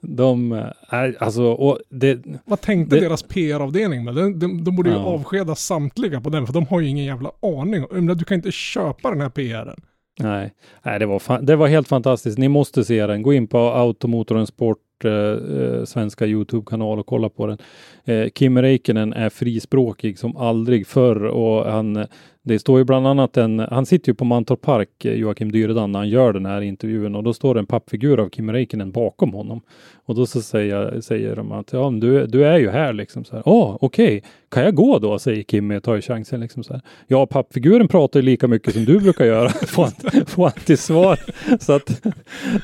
de, 0.00 0.52
äh, 0.52 1.08
alltså, 1.18 1.78
det, 1.90 2.18
Vad 2.44 2.60
tänkte 2.60 2.96
Det- 2.96 3.00
deras 3.00 3.22
PR-avdelning 3.22 4.04
med? 4.04 4.14
De, 4.14 4.38
de, 4.38 4.64
de 4.64 4.76
borde 4.76 4.90
ju 4.90 4.96
Ja. 4.96 5.02
avskeda 5.04 5.54
samtliga 5.54 6.20
på 6.20 6.30
den, 6.30 6.46
för 6.46 6.52
de 6.52 6.66
har 6.66 6.80
ju 6.80 6.88
ingen 6.88 7.04
jävla 7.04 7.30
aning. 7.42 7.86
Du 8.16 8.24
kan 8.24 8.34
inte 8.34 8.52
köpa 8.52 9.10
den 9.10 9.20
här 9.20 9.28
PRen. 9.28 9.80
nej, 10.20 10.52
nej 10.82 10.98
det, 10.98 11.06
var 11.06 11.42
det 11.42 11.56
var 11.56 11.66
helt 11.68 11.88
fantastiskt. 11.88 12.38
Ni 12.38 12.48
måste 12.48 12.84
se 12.84 13.06
den. 13.06 13.22
Gå 13.22 13.32
in 13.32 13.46
på 13.46 13.58
Automotorn 13.58 14.46
Sport 14.46 14.78
Eh, 15.04 15.12
eh, 15.12 15.84
svenska 15.84 16.26
Youtube-kanal 16.26 16.98
och 16.98 17.06
kolla 17.06 17.28
på 17.28 17.46
den. 17.46 17.58
Eh, 18.04 18.28
Kim 18.28 18.62
Räikkönen 18.62 19.12
är 19.12 19.30
frispråkig 19.30 20.18
som 20.18 20.36
aldrig 20.36 20.86
förr 20.86 21.24
och 21.24 21.72
han, 21.72 22.06
det 22.50 22.58
står 22.58 22.78
ju 22.78 22.84
bland 22.84 23.06
annat 23.06 23.36
en, 23.36 23.58
han 23.58 23.86
sitter 23.86 24.08
ju 24.08 24.14
på 24.14 24.24
Mantorp 24.24 24.60
Park, 24.60 25.04
eh, 25.04 25.14
Joakim 25.14 25.52
Dyredand, 25.52 25.92
när 25.92 25.98
han 25.98 26.08
gör 26.08 26.32
den 26.32 26.46
här 26.46 26.60
intervjun 26.60 27.14
och 27.14 27.22
då 27.22 27.32
står 27.32 27.54
det 27.54 27.60
en 27.60 27.66
pappfigur 27.66 28.20
av 28.20 28.28
Kim 28.28 28.52
Räikkönen 28.52 28.90
bakom 28.90 29.32
honom. 29.32 29.60
Och 30.04 30.14
då 30.14 30.26
så 30.26 30.42
säger, 30.42 31.00
säger 31.00 31.36
de 31.36 31.52
att 31.52 31.72
ja, 31.72 31.90
du, 31.90 32.26
du 32.26 32.44
är 32.44 32.58
ju 32.58 32.70
här 32.70 32.92
liksom 32.92 33.24
så 33.24 33.36
här. 33.36 33.42
Åh, 33.46 33.76
okej, 33.80 34.22
kan 34.48 34.62
jag 34.62 34.74
gå 34.74 34.98
då? 34.98 35.18
säger 35.18 35.42
Kim, 35.42 35.80
tar 35.80 35.94
ju 35.94 36.02
chansen 36.02 36.40
liksom 36.40 36.64
så 36.64 36.72
här. 36.72 36.82
Ja, 37.06 37.26
pappfiguren 37.26 37.88
pratar 37.88 38.20
ju 38.20 38.26
lika 38.26 38.48
mycket 38.48 38.74
som 38.74 38.84
du 38.84 39.00
brukar 39.00 39.24
göra, 39.24 39.48
får 39.66 39.82
han, 39.82 40.26
får 40.26 40.42
han 40.42 40.60
till 40.64 40.78
svar. 40.78 41.18
Så 41.60 41.72
att 41.72 42.02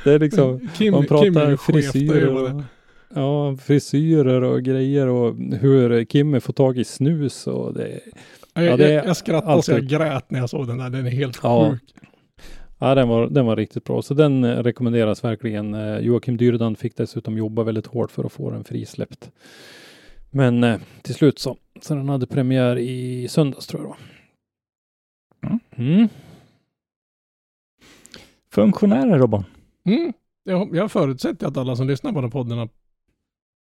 det 0.04 0.12
är 0.12 0.18
liksom, 0.18 0.68
Kim, 0.74 0.92
man 0.92 1.06
pratar 1.06 1.56
frisyrer 1.56 2.64
ja, 3.14 3.56
frisyrer 3.56 4.42
och 4.42 4.62
grejer 4.62 5.06
och 5.06 5.34
hur 5.60 6.04
Kim 6.04 6.40
får 6.40 6.52
tag 6.52 6.78
i 6.78 6.84
snus 6.84 7.46
och 7.46 7.74
det 7.74 8.00
Jag, 8.56 8.80
Ja, 8.80 8.86
jag, 8.86 9.06
jag 9.06 9.16
skrattade 9.16 9.62
så 9.62 9.70
jag 9.72 9.76
alltid- 9.76 9.90
grät 9.90 10.30
när 10.30 10.38
jag 10.40 10.50
såg 10.50 10.66
den 10.66 10.78
där. 10.78 10.90
Den 10.90 11.06
är 11.06 11.10
helt 11.10 11.40
Ja. 11.42 11.70
sjuk. 11.70 11.94
Ja, 12.78 12.94
den 12.94 13.08
var, 13.08 13.26
den 13.28 13.46
var 13.46 13.56
riktigt 13.56 13.84
bra. 13.84 14.02
Så 14.02 14.14
den 14.14 14.44
eh, 14.44 14.62
rekommenderas 14.62 15.24
verkligen. 15.24 15.74
Eh, 15.74 15.98
Joakim 15.98 16.36
Dyredand 16.36 16.78
fick 16.78 16.96
dessutom 16.96 17.38
jobba 17.38 17.62
väldigt 17.62 17.86
hårt 17.86 18.10
för 18.10 18.24
att 18.24 18.32
få 18.32 18.50
den 18.50 18.64
frisläppt. 18.64 19.30
Men 20.30 20.64
eh, 20.64 20.80
till 21.02 21.14
slut 21.14 21.38
så. 21.38 21.56
Så 21.82 21.94
den 21.94 22.08
hade 22.08 22.26
premiär 22.26 22.78
i 22.78 23.28
söndags 23.28 23.66
tror 23.66 23.82
jag 23.82 23.96
det 25.40 25.48
var. 25.48 25.58
Mm. 25.86 26.08
Funktionärer 28.52 29.18
Robban. 29.18 29.44
Mm. 29.84 30.12
Jag, 30.44 30.76
jag 30.76 30.92
förutsätter 30.92 31.46
att 31.46 31.56
alla 31.56 31.76
som 31.76 31.88
lyssnar 31.88 32.12
på 32.12 32.16
den 32.16 32.24
här 32.24 32.30
podden 32.30 32.58
har 32.58 32.68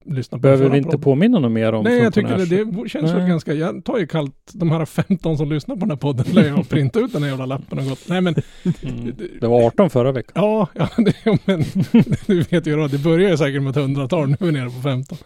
lyssnat 0.09 0.41
på 0.41 0.43
Behöver 0.43 0.69
vi 0.71 0.77
inte 0.77 0.87
podden. 0.87 1.01
påminna 1.01 1.39
något 1.39 1.53
mer 1.53 1.73
om 1.73 1.85
Nej, 1.85 1.99
jag 1.99 2.15
tycker 2.15 2.37
det, 2.39 2.65
det 2.83 2.89
känns 2.89 3.13
väl 3.13 3.29
ganska, 3.29 3.55
jag 3.55 3.85
tar 3.85 3.99
ju 3.99 4.07
kallt 4.07 4.51
de 4.55 4.71
här 4.71 4.85
15 4.85 5.39
som 5.39 5.49
lyssnar 5.53 5.75
på 5.77 5.81
den 5.81 5.91
här 5.91 5.97
podden, 5.97 6.27
lär 6.33 6.47
jag 6.47 6.55
ha 6.57 6.65
printat 6.65 7.03
ut 7.03 7.13
den 7.13 7.23
här 7.23 7.31
jävla 7.31 7.47
lappen 7.47 7.79
och 7.79 7.85
gått. 7.85 8.09
Nej 8.09 8.21
men, 8.21 8.35
Mm. 8.83 9.15
Det 9.41 9.47
var 9.47 9.67
18 9.67 9.91
förra 9.91 10.13
veckan. 10.13 10.33
ja, 10.45 10.69
ja 10.75 10.89
det, 10.97 11.39
men 11.45 11.65
du 12.27 12.41
vet 12.43 12.67
ju 12.67 12.77
då, 12.77 12.87
det 12.87 12.99
börjar 12.99 13.31
ju 13.31 13.37
säkert 13.37 13.63
med 13.63 13.71
ett 13.71 13.77
hundratal, 13.77 14.29
nu 14.29 14.37
är 14.41 14.45
vi 14.47 14.53
nere 14.53 14.71
på 14.71 14.81
15. 14.83 15.19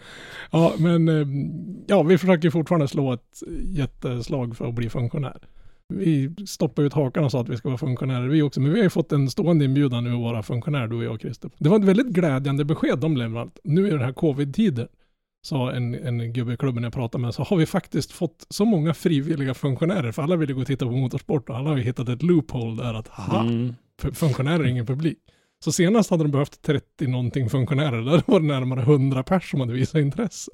Ja, 0.51 0.73
men 0.79 1.09
eh, 1.09 1.27
ja, 1.87 2.03
vi 2.03 2.19
försöker 2.19 2.51
fortfarande 2.51 2.89
slå 2.89 3.13
ett 3.13 3.43
jätteslag 3.65 4.57
för 4.57 4.69
att 4.69 4.75
bli 4.75 4.89
funktionär. 4.91 5.37
Vi 5.91 6.35
stoppade 6.47 6.87
ut 6.87 6.93
hakan 6.93 7.25
och 7.25 7.31
sa 7.31 7.41
att 7.41 7.49
vi 7.49 7.57
ska 7.57 7.69
vara 7.69 7.79
funktionärer 7.79 8.29
vi 8.29 8.43
också, 8.43 8.61
men 8.61 8.73
vi 8.73 8.79
har 8.79 8.85
ju 8.85 8.91
fått 8.91 9.13
en 9.13 9.31
stående 9.31 9.65
inbjudan 9.65 10.05
nu 10.05 10.13
att 10.13 10.21
vara 10.21 10.43
funktionär, 10.43 10.87
du 10.87 10.97
och 10.97 11.05
jag 11.05 11.21
Christer. 11.21 11.51
Det 11.59 11.69
var 11.69 11.79
ett 11.79 11.85
väldigt 11.85 12.07
glädjande 12.07 12.65
besked 12.65 12.99
de 12.99 13.17
lämnade. 13.17 13.51
Nu 13.65 13.87
i 13.87 13.91
den 13.91 14.01
här 14.01 14.13
covid-tiden, 14.13 14.89
sa 15.43 15.73
en, 15.73 15.95
en 15.95 16.33
gubbe 16.33 16.53
i 16.53 16.57
klubben 16.57 16.83
jag 16.85 16.93
pratade 16.93 17.23
med, 17.23 17.35
så 17.35 17.43
har 17.43 17.57
vi 17.57 17.67
faktiskt 17.67 18.13
fått 18.13 18.47
så 18.49 18.65
många 18.65 18.95
frivilliga 18.95 19.55
funktionärer, 19.55 20.13
för 20.13 20.23
alla 20.23 20.37
ville 20.37 20.53
gå 20.53 20.61
och 20.61 20.67
titta 20.67 20.87
på 20.87 20.93
motorsport 20.93 21.51
och 21.51 21.57
alla 21.57 21.71
har 21.71 21.77
ju 21.77 21.83
hittat 21.83 22.09
ett 22.09 22.23
loophole 22.23 22.83
där 22.83 22.95
att, 22.95 23.09
haha, 23.09 23.41
Mm. 23.43 23.75
funktionärer 24.13 24.61
är 24.61 24.65
ingen 24.69 24.87
publik. 24.87 25.19
Så 25.65 25.73
senast 25.73 26.11
hade 26.11 26.25
de 26.25 26.31
behövt 26.31 26.63
30 26.63 27.07
någonting 27.07 27.51
funktionärer. 27.51 28.03
Där 28.03 28.23
var 28.27 28.41
det 28.41 28.47
närmare 28.47 28.81
100 28.81 29.23
pers 29.23 29.51
som 29.51 29.61
hade 29.61 29.73
visat 29.73 30.01
intresse. 30.01 30.51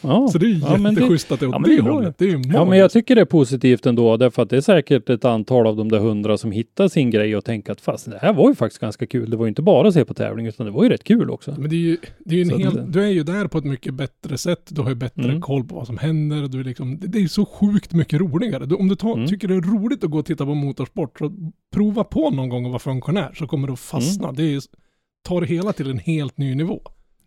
Ja, 0.00 0.28
Så 0.32 0.38
det 0.38 0.46
är 0.46 0.48
ju 0.48 0.58
ja, 0.58 0.78
jätteschysst 0.90 1.32
att 1.32 1.40
det 1.40 1.46
är 1.46 1.48
åt 1.48 1.54
ja, 1.54 1.58
det 1.58 1.76
det 1.82 1.90
hållet. 1.90 2.18
Det 2.18 2.24
är 2.24 2.28
ju 2.28 2.42
Ja, 2.54 2.64
men 2.64 2.78
jag 2.78 2.90
tycker 2.90 3.14
det 3.14 3.20
är 3.20 3.24
positivt 3.24 3.86
ändå, 3.86 4.16
därför 4.16 4.42
att 4.42 4.50
det 4.50 4.56
är 4.56 4.60
säkert 4.60 5.10
ett 5.10 5.24
antal 5.24 5.66
av 5.66 5.76
de 5.76 5.90
där 5.90 5.98
hundra 5.98 6.38
som 6.38 6.52
hittar 6.52 6.88
sin 6.88 7.10
grej 7.10 7.36
och 7.36 7.44
tänker 7.44 7.72
att 7.72 7.80
fast 7.80 8.10
det 8.10 8.18
här 8.22 8.32
var 8.32 8.48
ju 8.48 8.54
faktiskt 8.54 8.80
ganska 8.80 9.06
kul. 9.06 9.30
Det 9.30 9.36
var 9.36 9.44
ju 9.44 9.48
inte 9.48 9.62
bara 9.62 9.88
att 9.88 9.94
se 9.94 10.04
på 10.04 10.14
tävling, 10.14 10.46
utan 10.46 10.66
det 10.66 10.72
var 10.72 10.84
ju 10.84 10.90
rätt 10.90 11.04
kul 11.04 11.30
också. 11.30 11.54
Men 11.58 11.70
det 11.70 11.76
är 11.76 11.78
ju, 11.78 11.96
det 12.18 12.34
är 12.34 12.36
ju 12.36 12.42
en 12.42 12.48
Så 12.48 12.56
hel, 12.58 12.74
det- 12.74 12.86
du 12.88 13.02
är 13.04 13.08
ju 13.10 13.22
där 13.22 13.46
på 13.48 13.58
ett 13.58 13.64
mycket 13.64 13.94
bättre 13.94 14.38
sätt. 14.38 14.62
Du 14.68 14.80
har 14.82 14.88
ju 14.88 14.94
bättre 14.94 15.24
Mm. 15.24 15.40
koll 15.40 15.64
på 15.64 15.74
vad 15.74 15.86
som 15.86 15.98
händer. 15.98 16.48
Du 16.48 16.60
är 16.60 16.64
liksom, 16.64 16.98
det, 16.98 17.06
det 17.06 17.18
är 17.18 17.22
ju 17.22 17.28
så 17.28 17.44
sjukt 17.46 17.92
mycket 17.92 18.20
roligare. 18.20 18.66
Du, 18.66 18.74
om 18.74 18.88
du 18.88 18.94
tar, 18.96 19.14
Mm. 19.14 19.26
tycker 19.28 19.48
det 19.48 19.54
är 19.54 19.60
roligt 19.60 20.04
att 20.04 20.10
gå 20.10 20.18
och 20.18 20.26
titta 20.26 20.44
på 20.46 20.54
motorsport, 20.54 21.18
så 21.18 21.32
prova 21.74 22.04
på 22.04 22.30
någon 22.30 22.48
gång 22.48 22.64
att 22.64 22.70
vara 22.70 22.78
funktionär 22.78 23.30
så 23.34 23.46
kommer 23.46 23.66
du 23.66 23.72
att 23.72 23.80
fastna. 23.80 24.24
Mm. 24.28 24.36
Ju- 24.48 24.60
tar 25.28 25.40
det 25.40 25.46
hela 25.46 25.72
till 25.72 25.90
en 25.90 25.98
helt 25.98 26.38
ny 26.38 26.54
nivå. 26.54 26.80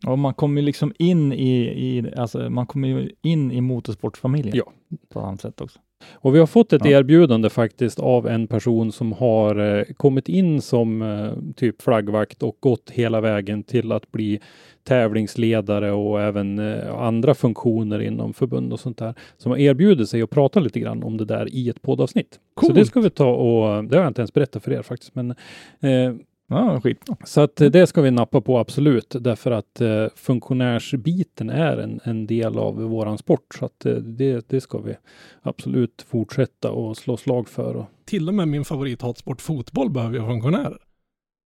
Och 0.07 0.19
man 0.19 0.33
kommer 0.33 0.61
liksom 0.61 0.93
in 0.99 1.33
i, 1.33 1.57
i, 1.61 2.13
alltså 2.17 2.49
man 2.49 2.65
kommer 2.65 2.87
ju 2.87 3.09
in 3.21 3.51
i 3.51 3.61
motorsportfamiljen. 3.61 4.55
Ja. 4.57 4.71
På 5.13 5.19
ett 5.19 5.25
annat 5.25 5.41
sätt 5.41 5.61
också. 5.61 5.79
Och 6.13 6.35
vi 6.35 6.39
har 6.39 6.45
fått 6.47 6.73
ett 6.73 6.85
Ja. 6.85 6.91
erbjudande 6.99 7.49
faktiskt 7.49 7.99
av 7.99 8.27
en 8.27 8.47
person 8.47 8.91
som 8.91 9.11
har 9.11 9.77
eh, 9.79 9.83
kommit 9.97 10.29
in 10.29 10.61
som 10.61 11.01
eh, 11.01 11.53
typ 11.55 11.81
flaggvakt 11.81 12.43
och 12.43 12.57
gått 12.59 12.89
hela 12.89 13.21
vägen 13.21 13.63
till 13.63 13.91
att 13.91 14.11
bli 14.11 14.39
tävlingsledare 14.83 15.91
och 15.91 16.21
även 16.21 16.59
eh, 16.59 16.95
andra 17.01 17.33
funktioner 17.33 17.99
inom 18.01 18.33
förbund 18.33 18.73
och 18.73 18.79
sånt 18.79 18.97
där. 18.97 19.13
Som 19.37 19.51
har 19.51 19.57
erbjudit 19.57 20.09
sig 20.09 20.21
att 20.21 20.29
prata 20.29 20.59
lite 20.59 20.79
grann 20.79 21.03
om 21.03 21.17
det 21.17 21.25
där 21.25 21.55
i 21.55 21.69
ett 21.69 21.81
poddavsnitt. 21.81 22.33
Så 22.33 22.39
Coolt. 22.61 22.75
det 22.75 22.85
ska 22.85 22.99
vi 23.01 23.09
ta 23.09 23.33
och 23.33 23.83
det 23.83 23.95
har 23.95 24.03
jag 24.03 24.09
inte 24.09 24.21
ens 24.21 24.33
berättat 24.33 24.63
för 24.63 24.71
er 24.73 24.81
faktiskt. 24.81 25.15
Men, 25.15 25.31
eh, 25.79 26.13
Ja, 26.51 26.81
skit. 26.81 27.09
så 27.23 27.41
att 27.41 27.61
eh, 27.61 27.69
det 27.69 27.87
ska 27.87 28.01
vi 28.01 28.11
nappa 28.11 28.41
på 28.41 28.57
absolut, 28.59 29.15
därför 29.19 29.51
att 29.51 29.81
eh, 29.81 30.07
funktionärsbiten 30.15 31.49
är 31.49 31.77
en, 31.77 31.99
en 32.03 32.27
del 32.27 32.57
av 32.57 32.75
våran 32.81 33.17
sport. 33.17 33.55
Så 33.59 33.65
att 33.65 33.85
eh, 33.85 33.93
det, 33.93 34.49
det 34.49 34.61
ska 34.61 34.77
vi 34.77 34.95
absolut 35.41 36.05
fortsätta 36.09 36.71
och 36.71 36.97
slå 36.97 37.17
slag 37.17 37.49
för. 37.49 37.75
Och, 37.75 37.85
Till 38.05 38.27
och 38.27 38.33
med 38.33 38.47
min 38.47 38.65
favorithatsport 38.65 39.41
fotboll 39.41 39.89
behöver 39.89 40.19
ju 40.19 40.25
funktionärer. 40.25 40.77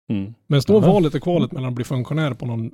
mm. 0.09 0.33
Men 0.47 0.61
står 0.61 0.81
Jaha. 0.83 0.93
valet 0.93 1.15
och 1.15 1.21
kvalet 1.21 1.51
mellan 1.51 1.69
att 1.69 1.75
bli 1.75 1.85
funktionär 1.85 2.33
på 2.33 2.45
någon 2.45 2.71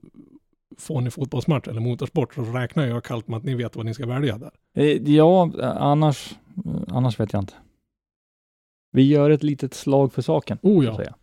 fånig 0.77 1.13
fotbollsmatch 1.13 1.67
eller 1.67 1.81
motorsport 1.81 2.33
så 2.35 2.41
räknar 2.41 2.85
jag 2.87 3.03
kallt 3.03 3.27
med 3.27 3.37
att 3.37 3.43
ni 3.43 3.55
vet 3.55 3.75
vad 3.75 3.85
ni 3.85 3.93
ska 3.93 4.05
välja 4.05 4.37
där. 4.37 4.51
Eh, 4.75 4.85
Ja, 5.15 5.51
annars, 5.61 6.35
annars 6.87 7.19
vet 7.19 7.33
jag 7.33 7.41
inte. 7.41 7.53
Vi 8.91 9.03
gör 9.07 9.29
ett 9.29 9.43
litet 9.43 9.73
slag 9.73 10.13
för 10.13 10.21
saken. 10.21 10.57
Oh 10.61 10.85
så 10.85 10.91
att 10.91 11.07
ja. 11.07 11.13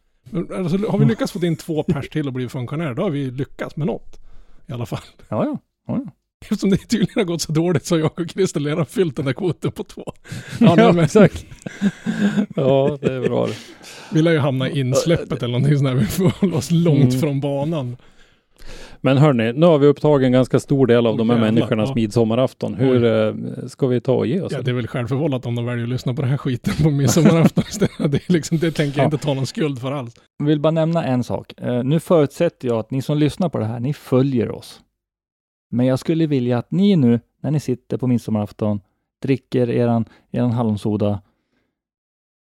Alltså, 0.56 0.90
har 0.90 0.98
vi 0.98 1.04
lyckats 1.04 1.32
få 1.32 1.46
in 1.46 1.56
två 1.56 1.82
pers 1.82 2.08
till 2.08 2.26
och 2.26 2.32
bli 2.32 2.48
funktionär, 2.48 2.94
då 2.94 3.02
har 3.02 3.10
vi 3.10 3.30
lyckats 3.30 3.76
med 3.76 3.86
något. 3.86 4.20
I 4.66 4.72
alla 4.72 4.86
fall. 4.86 5.00
Ja, 5.28 5.44
ja. 5.44 5.58
ja, 5.86 6.00
ja. 6.04 6.10
Eftersom 6.40 6.70
det 6.70 6.76
tydligen 6.76 7.12
har 7.14 7.24
gått 7.24 7.42
så 7.42 7.52
dåligt 7.52 7.86
så 7.86 7.94
har 7.94 8.00
jag 8.00 8.20
och 8.20 8.30
Christer 8.30 8.60
redan 8.60 8.86
fyllt 8.86 9.16
den 9.16 9.24
där 9.24 9.32
kvoten 9.32 9.72
på 9.72 9.84
två. 9.84 10.12
Ja, 10.60 10.74
nej, 10.74 10.92
men 10.92 11.04
exakt. 11.04 11.46
ja, 12.56 12.98
det 13.00 13.12
är 13.12 13.20
bra 13.20 13.48
vi 14.12 14.22
lär 14.22 14.32
ju 14.32 14.38
hamna 14.38 14.68
i 14.70 14.80
insläppet 14.80 15.42
eller 15.42 15.52
någonting 15.52 15.78
sånt 15.78 15.88
där. 15.88 15.94
Vi 15.94 16.06
får 16.06 16.30
hålla 16.40 16.56
oss 16.56 16.70
långt 16.70 17.08
Mm. 17.08 17.20
från 17.20 17.40
banan. 17.40 17.96
Men 19.00 19.18
hörni, 19.18 19.52
nu 19.52 19.66
har 19.66 19.78
vi 19.78 19.86
upptagit 19.86 20.26
en 20.26 20.32
ganska 20.32 20.60
stor 20.60 20.86
del 20.86 21.06
av 21.06 21.12
Åh, 21.12 21.18
de 21.18 21.30
här 21.30 21.36
jävlar, 21.36 21.52
människornas 21.52 21.88
ja. 21.88 21.94
midsommarafton. 21.94 22.74
Hur 22.74 23.04
eh, 23.04 23.34
ska 23.66 23.86
vi 23.86 24.00
ta 24.00 24.12
och 24.12 24.26
ge 24.26 24.40
oss? 24.40 24.52
Ja, 24.52 24.62
det 24.62 24.70
är 24.70 24.74
väl 24.74 24.86
självförvållat 24.86 25.46
om 25.46 25.54
de 25.54 25.64
väljer 25.66 25.84
att 25.84 25.90
lyssna 25.90 26.14
på 26.14 26.22
den 26.22 26.30
här 26.30 26.38
skiten 26.38 26.74
på 26.82 26.90
midsommarafton. 26.90 27.64
Det, 28.10 28.28
är 28.28 28.32
liksom, 28.32 28.58
det 28.58 28.70
tänker 28.72 28.98
jag 28.98 29.02
Ja. 29.02 29.06
inte 29.14 29.18
ta 29.18 29.34
någon 29.34 29.46
skuld 29.46 29.80
för 29.80 29.92
alls. 29.92 30.14
Jag 30.38 30.46
vill 30.46 30.60
bara 30.60 30.70
nämna 30.70 31.04
en 31.04 31.24
sak. 31.24 31.52
Eh, 31.60 31.84
nu 31.84 32.00
förutsätter 32.00 32.68
jag 32.68 32.78
att 32.78 32.90
ni 32.90 33.02
som 33.02 33.18
lyssnar 33.18 33.48
på 33.48 33.58
det 33.58 33.64
här, 33.64 33.80
ni 33.80 33.92
följer 33.94 34.50
oss. 34.50 34.80
Men 35.70 35.86
jag 35.86 35.98
skulle 35.98 36.26
vilja 36.26 36.58
att 36.58 36.70
ni 36.70 36.96
nu, 36.96 37.20
när 37.42 37.50
ni 37.50 37.60
sitter 37.60 37.96
på 37.96 38.06
midsommarafton, 38.06 38.80
dricker 39.22 39.70
eran, 39.70 40.04
eran 40.30 40.50
hallonsoda, 40.52 41.20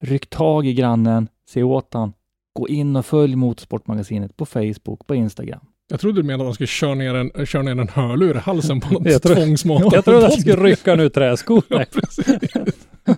ryck 0.04 0.30
tag 0.30 0.68
i 0.68 0.74
grannen, 0.74 1.28
se 1.48 1.64
åt 1.64 1.94
han, 1.94 2.14
gå 2.54 2.68
in 2.68 2.96
och 2.96 3.06
följ 3.06 3.36
Motorsportmagasinet 3.36 4.38
på 4.38 4.46
Facebook, 4.46 5.08
på 5.08 5.16
Instagram. 5.16 5.60
Jag 5.92 6.00
trodde 6.00 6.22
du 6.22 6.24
menade 6.28 6.44
att 6.44 6.48
de 6.50 6.54
skulle 6.54 6.68
köra 6.68 6.96
ner 6.96 7.16
en, 7.16 7.46
köra 7.46 7.62
ner 7.62 7.72
en 7.72 7.88
hörlur 7.90 8.36
i 8.36 8.40
halsen 8.40 8.80
på 8.80 8.94
något 8.94 9.06
Jag 9.12 9.22
tror- 9.22 9.36
tvångsmat. 9.36 9.84
Jag 9.94 10.06
trodde 10.06 10.26
att 10.26 10.32
jag 10.34 10.42
skulle 10.42 10.64
rycka 10.64 10.96
nu 10.96 11.10
träskor. 11.10 11.64
Ja. 11.70 11.86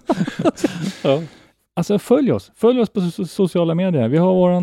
Ja. 1.04 1.22
Alltså 1.74 2.00
följ 2.00 2.32
oss, 2.32 2.52
följ 2.56 2.80
oss 2.82 2.90
på 2.90 3.00
so- 3.00 3.26
sociala 3.26 3.76
medier. 3.76 4.08
Vi 4.08 4.18
har 4.18 4.34
vår 4.34 4.52
eh, 4.52 4.60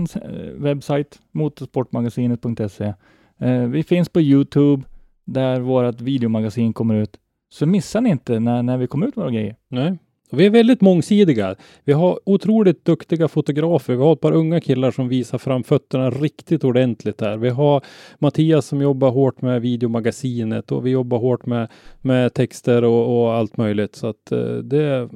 webbsajt 0.56 1.18
motorsportmagasinet.se. 1.32 2.94
Eh, 3.40 3.62
vi 3.62 3.82
finns 3.82 4.09
på 4.09 4.20
Youtube 4.20 4.82
där 5.24 5.60
vårt 5.60 6.01
videomagasin 6.01 6.72
kommer 6.72 6.94
ut. 6.94 7.16
Så 7.52 7.66
missar 7.66 8.01
ni 8.01 8.10
inte 8.10 8.40
när, 8.40 8.62
när 8.62 8.76
vi 8.76 8.86
kommer 8.86 9.06
ut 9.06 9.16
med 9.16 9.22
våra 9.22 9.32
grejer. 9.35 9.56
Nej. 9.68 9.98
Och 10.31 10.41
Vi 10.41 10.47
är 10.47 10.51
väldigt 10.51 10.81
mångsidiga. 10.81 11.57
Vi 11.85 11.93
har 11.93 12.21
otroligt 12.25 12.85
duktiga 12.85 13.29
fotografer. 13.29 13.95
Vi 13.95 14.03
har 14.03 14.13
ett 14.13 14.21
par 14.21 14.33
unga 14.33 14.61
killar 14.61 14.91
som 14.91 15.09
visar 15.09 15.39
fram 15.39 15.65
fötterna 15.65 16.11
riktigt 16.11 16.65
ordentligt 16.65 17.21
här. 17.21 17.37
Vi 17.37 17.49
har 17.49 17.85
Mattias 18.19 18.67
som 18.67 18.81
jobbar 18.81 19.11
hårt 19.11 19.43
med 19.43 19.63
videomagasinet 19.63 20.73
och 20.73 20.87
vi 20.87 20.91
jobbar 20.91 21.19
hårt 21.19 21.47
med, 21.47 21.69
med 22.01 22.35
texter 22.35 22.85
och, 22.85 23.21
och 23.23 23.35
allt 23.35 23.57
möjligt. 23.57 23.95
Så 23.95 24.07
att 24.07 24.33
eh, 24.33 24.57
det, 24.57 25.09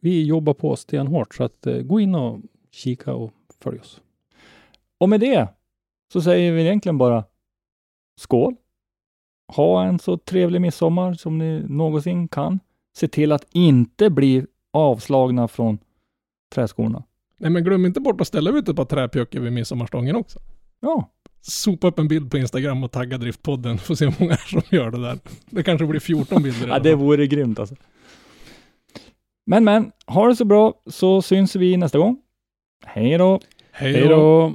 vi 0.00 0.24
jobbar 0.24 0.54
på 0.54 0.76
stenhårt. 0.76 1.34
Så 1.34 1.44
att 1.44 1.66
eh, 1.66 1.78
gå 1.78 2.00
in 2.00 2.14
och 2.14 2.40
kika 2.70 3.14
och 3.14 3.32
följ 3.62 3.78
oss. 3.78 4.00
Och 4.98 5.08
med 5.08 5.20
det 5.20 5.48
så 6.12 6.20
säger 6.20 6.52
vi 6.52 6.62
egentligen 6.62 6.98
bara 6.98 7.24
skål. 8.20 8.54
Ha 9.56 9.84
en 9.84 9.98
så 9.98 10.16
trevlig 10.16 10.60
midsommar 10.60 11.14
som 11.14 11.38
ni 11.38 11.64
någonsin 11.68 12.28
kan. 12.28 12.60
Se 12.96 13.08
till 13.08 13.32
att 13.32 13.46
inte 13.52 14.10
bli 14.10 14.46
avslagna 14.72 15.48
från 15.48 15.78
träskorna. 16.54 17.02
Nej 17.38 17.50
men 17.50 17.64
glöm 17.64 17.86
inte 17.86 18.00
bort 18.00 18.20
att 18.20 18.26
ställa 18.26 18.50
ut 18.50 18.68
ett 18.68 18.76
par 18.76 18.84
träpjöckor 18.84 19.40
vid 19.40 19.52
midsommarstången 19.52 20.16
också. 20.16 20.38
Ja, 20.80 21.10
Sopa 21.44 21.86
upp 21.86 21.98
en 21.98 22.08
bild 22.08 22.30
på 22.30 22.38
Instagram 22.38 22.84
och 22.84 22.90
tagga 22.90 23.18
Driftpodden. 23.18 23.78
Får 23.78 23.94
se 23.94 24.06
hur 24.06 24.14
många 24.18 24.36
som 24.46 24.62
gör 24.70 24.90
det 24.90 25.02
där. 25.02 25.18
Det 25.50 25.62
kanske 25.62 25.86
blir 25.86 26.00
14 26.00 26.42
bilder 26.42 26.68
ja 26.68 26.78
det 26.78 26.94
vore 26.94 27.26
grymt 27.26 27.58
alltså. 27.58 27.76
Men 29.46 29.64
men, 29.64 29.92
ha 30.06 30.28
det 30.28 30.36
så 30.36 30.44
bra 30.44 30.74
så 30.86 31.22
syns 31.22 31.56
vi 31.56 31.76
nästa 31.76 31.98
gång. 31.98 32.20
Hej 32.84 33.18
då! 33.18 33.40
Hej 33.70 34.08
då! 34.08 34.52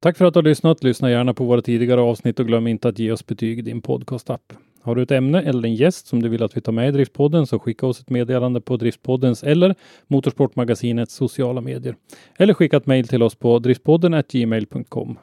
Tack 0.00 0.16
för 0.16 0.24
att 0.24 0.34
du 0.34 0.38
har 0.38 0.44
lyssnat. 0.44 0.82
Lyssna 0.82 1.10
gärna 1.10 1.34
på 1.34 1.44
våra 1.44 1.62
tidigare 1.62 2.00
avsnitt 2.00 2.40
och 2.40 2.46
glöm 2.46 2.66
inte 2.66 2.88
att 2.88 2.98
ge 2.98 3.12
oss 3.12 3.26
betyg 3.26 3.58
i 3.58 3.62
din 3.62 3.82
podcastapp. 3.82 4.52
Har 4.86 4.94
du 4.94 5.02
ett 5.02 5.10
ämne 5.10 5.42
eller 5.42 5.68
en 5.68 5.74
gäst 5.74 6.06
som 6.06 6.22
du 6.22 6.28
vill 6.28 6.42
att 6.42 6.56
vi 6.56 6.60
tar 6.60 6.72
med 6.72 6.88
i 6.88 6.90
Driftpodden 6.90 7.46
så 7.46 7.58
skicka 7.58 7.86
oss 7.86 8.00
ett 8.00 8.10
meddelande 8.10 8.60
på 8.60 8.76
Driftpoddens 8.76 9.42
eller 9.42 9.74
Motorsportmagasinets 10.06 11.14
sociala 11.14 11.60
medier. 11.60 11.96
Eller 12.38 12.54
skicka 12.54 12.76
ett 12.76 12.86
mejl 12.86 13.08
till 13.08 13.22
oss 13.22 13.34
på 13.34 13.58
driftpodden 13.58 14.22
gmail.com. 14.28 15.18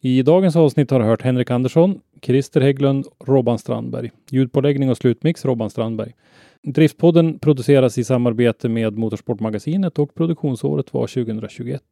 I 0.00 0.22
dagens 0.22 0.56
avsnitt 0.56 0.90
har 0.90 1.00
du 1.00 1.06
hört 1.06 1.22
Henrik 1.22 1.50
Andersson, 1.50 2.00
Christer 2.22 2.60
Hägglund, 2.60 3.06
Robban 3.24 3.58
Strandberg. 3.58 4.10
Ljudpåläggning 4.30 4.90
och 4.90 4.96
slutmix 4.96 5.44
Robban 5.44 5.70
Strandberg. 5.70 6.12
Driftpodden 6.62 7.38
produceras 7.38 7.98
i 7.98 8.04
samarbete 8.04 8.68
med 8.68 8.98
Motorsportmagasinet 8.98 9.98
och 9.98 10.14
produktionsåret 10.14 10.94
var 10.94 11.06
2021. 11.06 11.82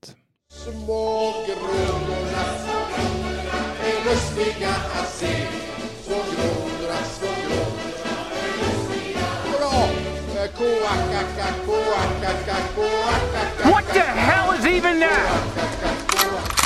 What 12.26 13.84
the 13.94 14.00
hell 14.00 14.50
is 14.50 14.66
even 14.66 14.98
that? 14.98 16.65